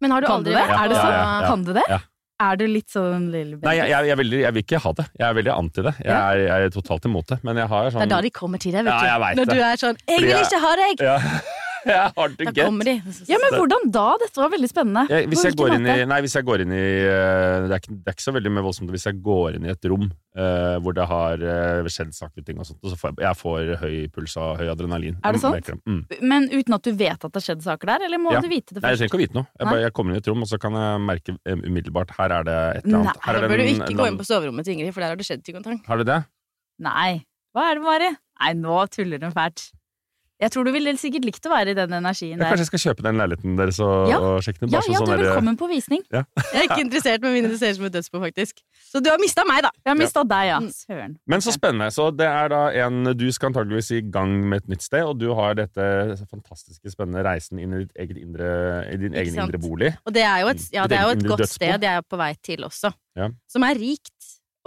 Men 0.00 0.10
har 0.14 0.20
du 0.22 0.26
Kan 0.30 0.40
aldri 0.40 0.54
vært 0.54 0.70
Er 0.76 0.88
det 0.88 0.96
Ja, 0.96 1.02
sånn? 1.02 1.12
ja, 1.12 1.40
ja. 1.42 1.48
Kan 1.48 1.64
du 1.64 1.72
det? 1.74 1.84
Ja. 1.88 1.98
Er 2.40 2.56
du 2.56 2.66
litt 2.70 2.88
sånn 2.94 3.24
lille 3.32 3.56
Nei, 3.64 3.72
jeg, 3.74 3.88
jeg, 3.90 4.06
jeg, 4.06 4.18
er 4.18 4.38
jeg 4.44 4.52
vil 4.54 4.62
ikke 4.62 4.78
ha 4.84 4.92
det. 4.94 5.06
Jeg 5.18 5.26
er 5.26 5.34
veldig 5.34 5.54
anti 5.58 5.82
det. 5.82 5.94
Jeg 6.04 6.14
er, 6.14 6.42
jeg 6.46 6.66
er 6.68 6.70
totalt 6.70 7.08
imot 7.10 7.26
det. 7.32 7.38
Men 7.42 7.56
jeg 7.58 7.66
har 7.72 7.88
Det 7.88 7.92
sånn 7.96 8.02
er 8.06 8.12
da 8.12 8.20
de 8.22 8.30
kommer 8.30 8.58
til 8.62 8.76
deg, 8.76 8.84
vet 8.86 8.92
Ja, 8.94 9.00
du. 9.00 9.06
jeg 9.10 9.20
vet 9.24 9.40
Når 9.40 9.48
det. 9.50 9.56
du 9.56 9.62
er 9.66 9.76
sånn 9.82 9.96
'Jeg 10.06 10.20
vil 10.22 10.38
ikke 10.38 10.60
ha 10.62 10.72
deg!' 10.78 11.02
Da 12.38 12.52
kommer 12.52 12.84
de. 12.88 12.94
Ja, 13.30 13.38
men 13.40 13.54
hvordan 13.56 13.90
da? 13.92 14.06
Dette 14.20 14.40
var 14.42 14.50
veldig 14.52 14.68
spennende. 14.70 15.04
Ja, 15.10 15.22
hvis, 15.30 15.44
jeg 15.46 15.56
i, 15.56 15.78
nei, 16.08 16.18
hvis 16.24 16.36
jeg 16.36 16.46
går 16.46 16.64
inn 16.64 16.74
i 16.76 16.82
eh, 17.00 17.66
det, 17.66 17.72
er 17.72 17.80
ikke, 17.80 17.96
det 17.96 18.12
er 18.12 18.16
ikke 18.16 18.26
så 18.26 18.34
veldig 18.36 18.52
mer 18.54 18.66
voldsomt 18.66 18.92
hvis 18.92 19.06
jeg 19.08 19.20
går 19.24 19.58
inn 19.58 19.68
i 19.68 19.72
et 19.72 19.88
rom 19.90 20.06
uh, 20.08 20.76
hvor 20.84 20.96
det 20.96 21.06
har 21.10 21.44
uh, 21.44 21.88
skjedd 21.90 22.12
saker 22.16 22.44
ting 22.46 22.60
og 22.60 22.68
sånt, 22.68 22.80
og 22.84 22.92
så 22.92 22.98
får 23.00 23.12
jeg, 23.12 23.20
jeg 23.24 23.40
får 23.42 23.72
høy 23.82 23.96
puls 24.14 24.36
og 24.40 24.60
høy 24.60 24.68
adrenalin. 24.72 25.18
Er 25.22 25.36
det 25.36 25.42
Jeg 25.42 25.64
sant? 25.68 25.86
Mm. 25.88 26.02
Men 26.34 26.48
uten 26.52 26.78
at 26.78 26.86
du 26.88 26.92
vet 26.92 27.16
at 27.16 27.28
det 27.28 27.40
har 27.40 27.46
skjedd 27.48 27.64
saker 27.66 27.94
der, 27.94 28.06
eller 28.08 28.22
må 28.22 28.34
Ja. 28.36 28.42
du 28.44 28.50
vite 28.50 28.74
det 28.74 28.82
først? 28.82 28.86
Nei, 28.86 28.94
jeg 28.94 29.02
trenger 29.02 29.12
ikke 29.12 29.20
å 29.20 29.24
vite 29.24 29.38
noe. 29.40 29.48
Jeg, 29.54 29.70
bare, 29.70 29.82
jeg 29.86 29.96
kommer 29.96 30.14
inn 30.14 30.20
i 30.20 30.22
et 30.24 30.30
rom, 30.32 30.44
og 30.44 30.52
så 30.52 30.60
kan 30.62 30.78
jeg 30.78 31.04
merke 31.08 31.36
umiddelbart 31.56 32.14
her 32.18 32.36
er 32.38 32.48
det 32.48 32.58
et 32.58 32.84
eller 32.84 32.98
Nei, 32.98 33.02
annet. 33.06 33.24
Her 33.24 33.40
Da 33.40 33.48
bør 33.48 33.62
du 33.62 33.66
ikke 33.72 33.90
en 33.92 34.02
gå 34.02 34.10
inn 34.12 34.20
på 34.20 34.28
soverommet 34.28 34.68
til 34.68 34.76
Ingrid, 34.76 34.94
for 34.94 35.04
der 35.04 35.14
har 35.14 35.20
det 35.20 35.28
skjedd 35.28 35.44
ting 35.46 35.58
og 35.60 35.66
tang. 35.66 35.82
Har 35.88 36.00
du 36.00 36.06
det? 36.08 36.22
Nei. 36.84 37.10
Hva 37.56 37.70
er 37.70 37.78
det, 37.78 37.82
Mari? 37.82 38.10
Nei, 38.38 38.52
nå 38.60 38.78
tuller 38.94 39.24
hun 39.24 39.34
fælt. 39.34 39.70
Jeg 40.38 40.52
tror 40.54 40.64
du 40.64 40.70
ville 40.70 40.92
sikkert 40.94 41.24
likt 41.26 41.46
å 41.46 41.50
være 41.50 41.72
i 41.72 41.74
den 41.74 41.90
energien 41.98 42.36
Ja, 42.38 42.44
der. 42.44 42.50
kanskje 42.52 42.62
jeg 42.62 42.70
skal 42.70 42.82
kjøpe 42.84 43.02
den 43.02 43.16
leiligheten 43.18 43.56
deres 43.58 43.80
og, 43.82 44.08
Ja. 44.08 44.18
og 44.22 44.42
sjekke 44.46 44.60
den? 44.62 44.70
Ja, 44.70 44.78
Bare 44.78 44.92
ja, 44.92 44.98
sånn 45.00 45.06
du 45.06 45.12
er 45.12 45.16
der- 45.16 45.26
velkommen 45.32 45.56
på 45.58 45.68
visning. 45.68 46.02
Jeg 46.12 46.24
er 46.54 46.62
ikke 46.68 46.80
interessert, 46.84 47.20
med 47.22 47.32
mindre 47.34 47.50
det 47.50 47.58
ser 47.58 47.70
ut 47.70 47.76
som 47.76 47.84
et 47.86 47.92
dødsbo, 47.92 48.20
faktisk. 48.22 48.62
Så 48.92 49.02
du 49.02 49.10
har 49.10 49.18
mista 49.18 49.42
meg, 49.44 49.62
da. 49.66 49.70
Jeg 49.84 49.90
har 49.90 49.98
mista 49.98 50.22
deg, 50.24 50.44
ja. 50.46 50.58
Mm. 50.60 50.70
Søren. 50.70 51.16
Men 51.26 51.40
så 51.40 51.52
spennende. 51.52 51.90
Så 51.92 52.06
det 52.16 52.26
er 52.30 52.48
da 52.48 52.62
en 52.86 53.02
Du 53.18 53.26
skal 53.32 53.50
antageligvis 53.50 53.90
i 53.98 54.00
gang 54.10 54.36
med 54.48 54.62
et 54.62 54.68
nytt 54.68 54.82
sted, 54.82 55.02
og 55.02 55.18
du 55.18 55.34
har 55.34 55.54
dette 55.58 56.16
fantastiske, 56.30 56.86
spennende 56.94 57.24
reisen 57.26 57.58
inn 57.58 57.74
i 57.74 57.82
ditt 57.84 57.94
eget 57.98 58.16
indre, 58.22 58.86
i 58.92 58.96
din 58.96 59.12
Ikke 59.12 59.24
egen 59.26 59.34
sant? 59.34 59.50
indre 59.54 59.58
bolig. 59.68 59.90
Og 60.06 60.12
det 60.14 60.22
er 60.22 60.40
jo 60.44 60.48
et, 60.54 60.62
ja, 60.72 60.86
det 60.86 60.98
er 60.98 61.02
jo 61.02 61.14
et 61.18 61.24
godt 61.26 61.42
dødsbo. 61.42 61.54
sted 61.66 61.82
jeg 61.82 61.96
er 61.98 62.02
på 62.02 62.16
vei 62.16 62.32
til 62.42 62.58
også. 62.68 62.92
Ja. 63.18 63.28
Som 63.50 63.64
er 63.66 63.74
rikt. 63.74 64.14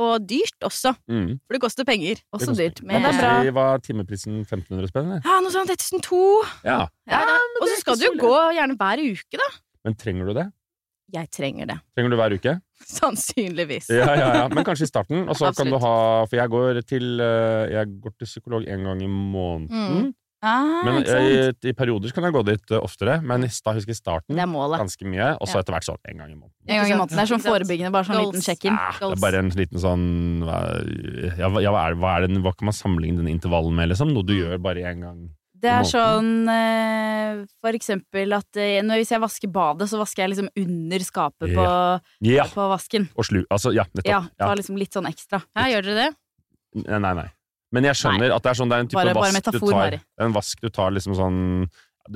Og 0.01 0.24
dyrt 0.27 0.65
også, 0.65 0.93
Mm. 1.12 1.36
for 1.46 1.53
det 1.58 1.62
koster 1.62 1.86
penger. 1.88 2.22
Også 2.34 2.48
koster 2.51 2.63
dyrt. 2.63 2.81
Men 2.81 3.01
Men 3.01 3.12
det 3.12 3.12
er 3.13 3.22
bra. 3.22 3.34
Hva 3.43 3.53
var 3.60 3.84
timeprisen? 3.86 4.39
1500 4.48 4.88
spenn, 4.89 5.12
eller? 5.12 5.22
Ja, 5.27 5.39
noe 5.43 5.51
sånt 5.53 5.70
1002. 5.75 6.22
Ja. 6.65 6.79
Ja, 7.12 7.22
og 7.62 7.67
så 7.67 7.77
skal 7.84 8.00
du 8.01 8.08
jo 8.10 8.15
gå 8.24 8.34
gjerne 8.58 8.77
hver 8.79 9.03
uke, 9.03 9.38
da. 9.43 9.50
Men 9.86 9.96
trenger 10.00 10.25
du 10.31 10.34
det? 10.39 10.48
Jeg 11.12 11.27
trenger 11.36 11.67
det. 11.67 11.75
Trenger 11.98 12.13
du 12.13 12.15
hver 12.15 12.34
uke? 12.39 12.53
Sannsynligvis. 12.98 13.89
Ja, 13.91 14.08
ja, 14.15 14.27
ja. 14.39 14.48
Men 14.48 14.63
kanskje 14.63 14.88
i 14.88 14.91
starten. 14.91 15.25
Og 15.29 15.36
så 15.36 15.51
kan 15.55 15.67
du 15.70 15.77
ha 15.77 16.25
For 16.25 16.38
jeg 16.39 16.50
går 16.53 16.79
til 16.88 17.20
eh, 17.22 17.67
Jeg 17.75 17.89
går 18.01 18.13
til 18.17 18.29
psykolog 18.29 18.63
en 18.67 18.84
gang 18.88 19.01
i 19.03 19.10
måneden. 19.12 19.67
Mm. 20.08 20.13
Ah, 20.41 20.81
Men 20.88 21.03
i, 21.05 21.51
i 21.69 21.74
perioder 21.77 22.13
kan 22.15 22.25
jeg 22.25 22.33
gå 22.33 22.41
dit 22.48 22.71
eh, 22.74 22.81
oftere. 22.81 23.19
Men 23.21 23.45
da 23.45 23.74
husker 23.77 23.93
i 23.93 23.98
starten 23.98 24.33
Det 24.33 24.41
er 24.41 24.50
målet. 24.50 24.81
ganske 24.81 25.05
mye, 25.05 25.27
og 25.38 25.50
så 25.50 25.60
etter 25.62 25.75
hvert 25.75 25.86
sånn 25.86 26.00
en 26.01 26.24
gang 26.24 26.31
i 26.31 26.38
måneden. 26.38 26.55
En 26.65 26.79
gang 26.81 26.89
i 26.89 26.95
måneden. 26.98 27.17
Det 27.19 27.25
er 27.25 27.29
sånn 27.29 27.43
forebyggende, 27.45 27.91
bare 27.93 28.10
sånn 28.10 28.17
Goals. 28.17 28.31
liten 28.33 28.45
check-in. 28.48 28.79
Ja, 28.79 28.95
det 29.03 29.12
er 29.19 29.21
bare 29.21 29.43
en 29.43 29.51
liten 29.60 29.83
sånn 29.83 30.07
ja, 30.48 31.51
hva, 31.51 31.62
ja, 31.62 31.74
hva, 31.74 31.83
er, 31.86 32.00
hva, 32.01 32.15
er 32.17 32.25
den, 32.25 32.41
hva 32.41 32.55
kan 32.57 32.71
man 32.71 32.77
sammenligne 32.77 33.21
den 33.21 33.29
intervallen 33.29 33.77
med, 33.77 33.91
liksom? 33.93 34.15
Noe 34.15 34.25
du 34.25 34.33
gjør 34.39 34.57
bare 34.65 34.88
én 34.89 35.05
gang? 35.05 35.21
Det 35.62 35.69
er 35.69 35.86
sånn 35.86 36.50
eh, 36.50 37.43
for 37.62 37.77
eksempel 37.77 38.33
at 38.33 38.57
eh, 38.57 38.79
når, 38.81 39.03
hvis 39.03 39.12
jeg 39.13 39.21
vasker 39.21 39.51
badet, 39.53 39.86
så 39.91 40.00
vasker 40.01 40.24
jeg 40.24 40.33
liksom 40.33 40.50
under 40.57 41.05
skapet 41.05 41.53
på, 41.53 41.67
yeah. 42.25 42.50
på 42.50 42.65
vasken. 42.71 43.05
Og 43.13 43.27
slu... 43.29 43.43
Altså, 43.45 43.74
ja, 43.77 43.86
nettopp. 43.93 44.10
Ja, 44.10 44.24
ta 44.41 44.55
liksom 44.57 44.79
litt 44.81 44.98
sånn 44.98 45.10
ekstra. 45.12 45.43
Ja, 45.53 45.67
gjør 45.75 45.91
dere 45.91 46.07
det? 46.07 46.10
Nei, 46.88 47.13
nei. 47.13 47.27
Men 47.72 47.88
jeg 47.88 48.00
skjønner 48.01 48.34
at 48.36 48.44
det 48.44 48.51
er 48.51 48.60
sånn 48.60 48.72
Det 48.72 48.78
er 48.78 48.84
en 48.84 48.92
type 48.92 49.00
Bare- 49.00 49.13
bare 49.16 49.24
vask 49.24 49.38
metafor, 49.40 49.60
du 49.60 49.72
tar. 49.72 49.98
En 50.25 50.36
vask 50.36 50.62
du 50.62 50.70
tar 50.70 50.92
liksom 50.92 51.16
sånn 51.16 51.40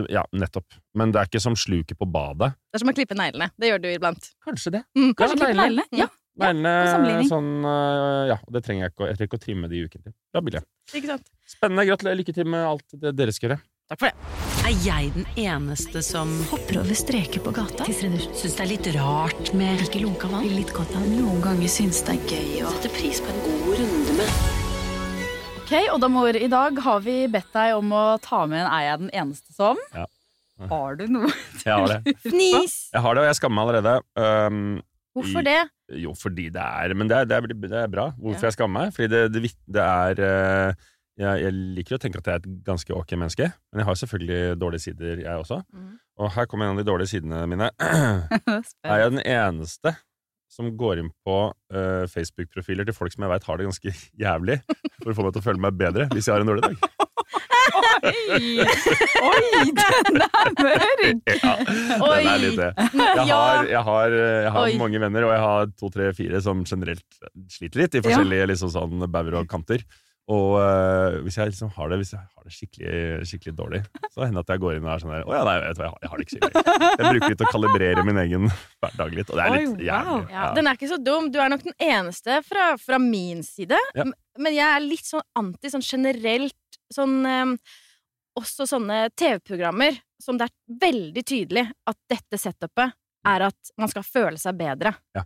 Ja, 0.10 0.26
nettopp. 0.34 0.80
Men 0.98 1.12
det 1.14 1.22
er 1.22 1.30
ikke 1.30 1.42
som 1.42 1.56
sluket 1.56 1.98
på 1.98 2.08
badet. 2.10 2.56
Det 2.74 2.80
er 2.80 2.84
som 2.84 2.90
å 2.90 2.96
klippe 2.98 3.16
neglene. 3.16 3.52
Det 3.58 3.70
gjør 3.70 3.82
du 3.84 3.90
iblant. 3.94 4.32
Kanskje 4.44 4.72
det. 4.72 4.84
Mm. 4.98 5.14
Kanskje 5.14 5.38
klippe 5.38 5.60
neglene? 5.62 5.86
Ja. 5.94 6.08
Neglene 6.36 6.72
ja, 6.84 7.22
sånn 7.30 7.64
øh, 7.64 8.28
Ja, 8.34 8.38
det 8.52 8.64
trenger 8.66 8.84
jeg 8.88 8.92
ikke 8.92 9.06
å 9.06 9.08
Jeg 9.08 9.16
trenger 9.20 9.30
ikke 9.30 9.40
å 9.40 9.46
trimme 9.46 9.70
de 9.72 9.84
ukene 9.86 10.04
til. 10.04 10.14
Bra 10.34 10.42
sant? 11.14 11.32
Spennende. 11.48 11.86
Gratulerer. 11.88 12.20
Lykke 12.20 12.36
til 12.36 12.50
med 12.50 12.66
alt 12.66 12.98
det 13.00 13.16
dere 13.16 13.32
skal 13.32 13.54
gjøre. 13.54 13.62
Takk 13.86 14.02
for 14.02 14.10
det. 14.10 14.44
Er 14.66 14.76
jeg 14.82 15.14
den 15.14 15.28
eneste 15.38 16.02
som 16.02 16.32
hopper 16.50 16.80
over 16.82 16.98
streker 16.98 17.44
på 17.46 17.54
gata? 17.54 17.86
Syns 17.86 18.58
det 18.58 18.66
er 18.66 18.72
litt 18.74 18.90
rart 18.98 19.54
med 19.54 19.86
ikke 19.86 20.02
lunka 20.02 20.32
vann? 20.32 20.50
Litt 20.58 20.74
godt 20.74 20.98
av 20.98 21.06
Noen 21.06 21.38
ganger 21.46 21.70
syns 21.70 22.02
det 22.08 22.18
er 22.18 22.36
gøy 22.36 22.66
å 22.66 22.74
sette 22.74 22.96
pris 22.98 23.22
på 23.22 23.30
en 23.30 23.44
god 23.46 23.84
runde 23.84 24.22
med 24.24 24.65
Ok, 25.66 25.74
Oddamor, 25.96 26.36
i 26.38 26.46
dag 26.48 26.78
har 26.86 27.00
vi 27.02 27.14
bedt 27.32 27.48
deg 27.56 27.72
om 27.74 27.90
å 27.98 28.02
ta 28.22 28.44
med 28.46 28.60
en 28.62 28.68
Er 28.70 28.84
jeg 28.86 29.00
den 29.02 29.08
eneste 29.18 29.54
som? 29.56 29.80
Ja. 29.96 30.04
Har 30.70 31.00
du 31.00 31.08
noe? 31.10 31.32
Jeg 31.66 31.74
har 31.74 31.90
det. 31.90 32.14
Fnis! 32.22 32.76
Jeg 32.94 33.02
har 33.02 33.18
det, 33.18 33.24
og 33.24 33.28
jeg 33.28 33.38
skammer 33.40 33.58
meg 33.58 33.72
allerede. 33.74 33.96
Um, 34.14 34.60
Hvorfor 35.18 35.44
det? 35.44 35.58
Jo, 36.00 36.14
fordi 36.16 36.46
det 36.54 36.62
er 36.62 36.94
Men 36.96 37.10
det 37.10 37.18
er, 37.18 37.28
det 37.28 37.40
er, 37.40 37.50
det 37.66 37.80
er 37.82 37.90
bra. 37.92 38.06
Hvorfor 38.14 38.46
Ja. 38.46 38.52
jeg 38.52 38.56
skammer 38.60 38.86
meg? 38.86 38.94
Fordi 38.96 39.10
det, 39.12 39.24
det, 39.34 39.52
det 39.80 39.84
er 39.88 40.22
uh, 40.22 40.86
jeg, 41.18 41.42
jeg 41.48 41.58
liker 41.80 41.98
å 41.98 42.02
tenke 42.06 42.22
at 42.22 42.30
jeg 42.30 42.38
er 42.38 42.46
et 42.46 42.64
ganske 42.70 42.94
ok 42.96 43.16
menneske, 43.18 43.50
men 43.74 43.82
jeg 43.82 43.90
har 43.90 44.00
selvfølgelig 44.04 44.40
dårlige 44.62 44.86
sider, 44.86 45.22
jeg 45.26 45.42
også. 45.42 45.62
Mm. 45.74 45.94
Og 46.22 46.34
her 46.38 46.48
kommer 46.52 46.70
en 46.70 46.76
av 46.78 46.84
de 46.84 46.88
dårlige 46.92 47.16
sidene 47.16 47.42
mine. 47.50 47.72
er 48.92 49.02
jeg 49.02 49.16
den 49.18 49.24
eneste 49.26 49.96
som 50.56 50.72
går 50.80 51.02
inn 51.04 51.12
på 51.28 51.38
uh, 51.52 52.06
Facebook-profiler 52.12 52.88
til 52.88 52.96
folk 52.96 53.14
som 53.14 53.26
jeg 53.26 53.34
veit 53.34 53.48
har 53.50 53.60
det 53.60 53.68
ganske 53.68 53.96
jævlig, 54.26 54.60
for 55.02 55.12
å 55.12 55.18
få 55.18 55.28
meg 55.28 55.36
til 55.36 55.44
å 55.44 55.48
føle 55.50 55.66
meg 55.68 55.80
bedre 55.80 56.08
hvis 56.14 56.30
jeg 56.30 56.38
har 56.38 56.46
en 56.46 56.54
dårlig 56.54 56.70
dag. 56.70 56.76
Oi, 58.06 59.42
den 59.76 60.22
er 60.24 60.52
mørk! 60.60 61.04
Ja, 61.46 61.54
den 61.66 62.30
er 62.30 62.40
litt 62.42 62.58
det. 62.60 62.70
Jeg 62.96 63.28
har, 63.30 63.68
jeg 63.70 63.82
har, 63.88 64.16
jeg 64.16 64.52
har 64.56 64.76
mange 64.80 65.02
venner, 65.02 65.28
og 65.28 65.34
jeg 65.34 65.44
har 65.44 65.70
to, 65.80 65.90
tre, 65.94 66.10
fire 66.18 66.42
som 66.44 66.64
generelt 66.68 67.20
sliter 67.52 67.84
litt 67.84 67.98
i 67.98 68.04
forskjellige 68.06 68.50
liksom 68.54 68.72
sånn 68.74 69.06
bauger 69.12 69.40
og 69.42 69.50
kanter. 69.52 69.84
Og 70.26 70.56
øh, 70.58 71.20
hvis 71.22 71.36
jeg 71.38 71.52
liksom 71.52 71.70
har 71.76 71.92
det 71.92 72.00
Hvis 72.02 72.16
jeg 72.16 72.22
har 72.22 72.46
det 72.48 72.54
skikkelig, 72.56 73.26
skikkelig 73.30 73.52
dårlig, 73.58 73.82
så 74.10 74.24
hender 74.26 74.42
det 74.42 74.48
at 74.48 74.54
jeg 74.56 74.62
går 74.64 74.78
inn 74.80 74.88
og 74.88 74.94
er 74.96 75.04
sånn 75.04 75.12
der 75.14 75.28
Å 75.28 75.36
ja, 75.36 75.42
nei, 75.46 75.54
vet 75.62 75.78
du 75.78 75.82
hva, 75.84 75.86
jeg 75.86 75.92
har, 75.92 76.00
jeg 76.02 76.10
har 76.10 76.18
det 76.18 76.26
ikke 76.26 76.34
så 76.34 76.40
ille. 76.40 76.64
Jeg 76.96 77.12
bruker 77.12 77.34
litt 77.34 77.44
å 77.46 77.52
kalibrere 77.52 78.06
min 78.08 78.22
egen 78.24 78.48
hverdag 78.50 79.14
litt, 79.20 79.30
og 79.30 79.38
det 79.38 79.46
er 79.46 79.54
litt 79.54 79.70
wow. 79.70 79.86
jævlig. 79.90 80.34
Ja, 80.34 80.48
den 80.58 80.70
er 80.70 80.80
ikke 80.80 80.90
så 80.90 81.00
dum. 81.06 81.30
Du 81.30 81.38
er 81.44 81.54
nok 81.54 81.66
den 81.68 81.78
eneste 81.78 82.40
fra, 82.48 82.72
fra 82.82 83.00
min 83.02 83.46
side. 83.46 83.80
Ja. 83.98 84.08
Men 84.42 84.58
jeg 84.58 84.66
er 84.66 84.88
litt 84.88 85.06
sånn 85.06 85.26
anti 85.38 85.74
sånn 85.74 85.86
generelt 85.86 86.80
sånn 86.94 87.16
eh, 87.30 87.54
Også 88.42 88.66
sånne 88.68 89.06
TV-programmer 89.16 90.02
som 90.22 90.40
det 90.40 90.50
er 90.50 90.82
veldig 90.82 91.24
tydelig 91.28 91.68
at 91.86 91.98
dette 92.10 92.40
setupet 92.42 92.98
er 93.26 93.46
at 93.46 93.74
man 93.78 93.92
skal 93.92 94.06
føle 94.06 94.42
seg 94.42 94.58
bedre. 94.58 94.96
Ja. 95.16 95.24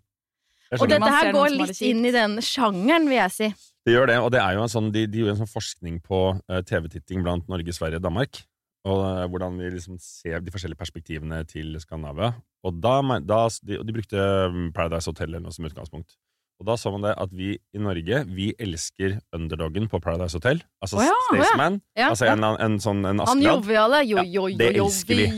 Og 0.77 0.85
dette 0.91 1.09
her 1.09 1.31
går 1.33 1.55
litt 1.55 1.81
inn 1.85 2.03
i 2.05 2.13
den 2.13 2.37
sjangeren, 2.45 3.07
vil 3.09 3.17
jeg 3.17 3.33
si. 3.33 3.49
Det 3.89 3.95
gjør 3.95 4.05
det, 4.05 4.15
og 4.21 4.27
det 4.29 4.37
er 4.37 4.53
jo 4.53 4.61
en 4.61 4.69
sånn, 4.69 4.87
de, 4.93 5.01
de 5.09 5.23
gjorde 5.23 5.31
en 5.33 5.39
sånn 5.39 5.49
forskning 5.49 5.95
på 6.05 6.17
uh, 6.37 6.59
TV-titting 6.69 7.23
blant 7.25 7.47
Norge, 7.49 7.73
Sverige 7.73 7.97
og 7.97 8.03
Danmark. 8.05 8.37
Og 8.85 8.99
uh, 9.01 9.23
hvordan 9.25 9.55
vi 9.57 9.71
liksom 9.73 9.95
ser 9.97 10.43
de 10.45 10.53
forskjellige 10.53 10.77
perspektivene 10.77 11.39
til 11.49 11.73
Skandinavia. 11.81 12.35
Og 12.69 12.77
da, 12.83 12.99
da 13.25 13.39
de, 13.65 13.79
de 13.81 13.95
brukte 13.95 14.27
mm, 14.53 14.67
Paradise 14.77 15.09
Hotel 15.09 15.31
eller 15.31 15.41
noe 15.41 15.55
som 15.55 15.65
utgangspunkt. 15.65 16.19
Og 16.59 16.67
da 16.67 16.73
så 16.75 16.91
man 16.91 16.99
det 17.05 17.13
at 17.15 17.31
vi 17.31 17.53
i 17.55 17.79
Norge 17.79 18.25
vi 18.27 18.49
elsker 18.59 19.21
underdogen 19.35 19.87
på 19.87 19.99
Paradise 20.03 20.35
Hotel. 20.35 20.59
Altså 20.83 20.97
oh, 20.99 21.03
ja, 21.07 21.13
å 21.15 21.35
ja. 21.37 21.43
Staysman. 21.45 21.79
Ja, 21.95 22.09
altså 22.11 22.25
en, 22.27 22.43
en, 22.43 22.57
en, 22.65 22.75
sånn 22.83 22.99
en 23.05 23.19
Han 23.21 23.23
Askeladden. 23.23 23.63
joviale. 23.63 24.01
Jo, 24.09 24.17
jo, 24.27 24.47
jo, 24.51 24.57
det 24.59 24.67
elsker 24.75 25.15
vi. 25.21 25.27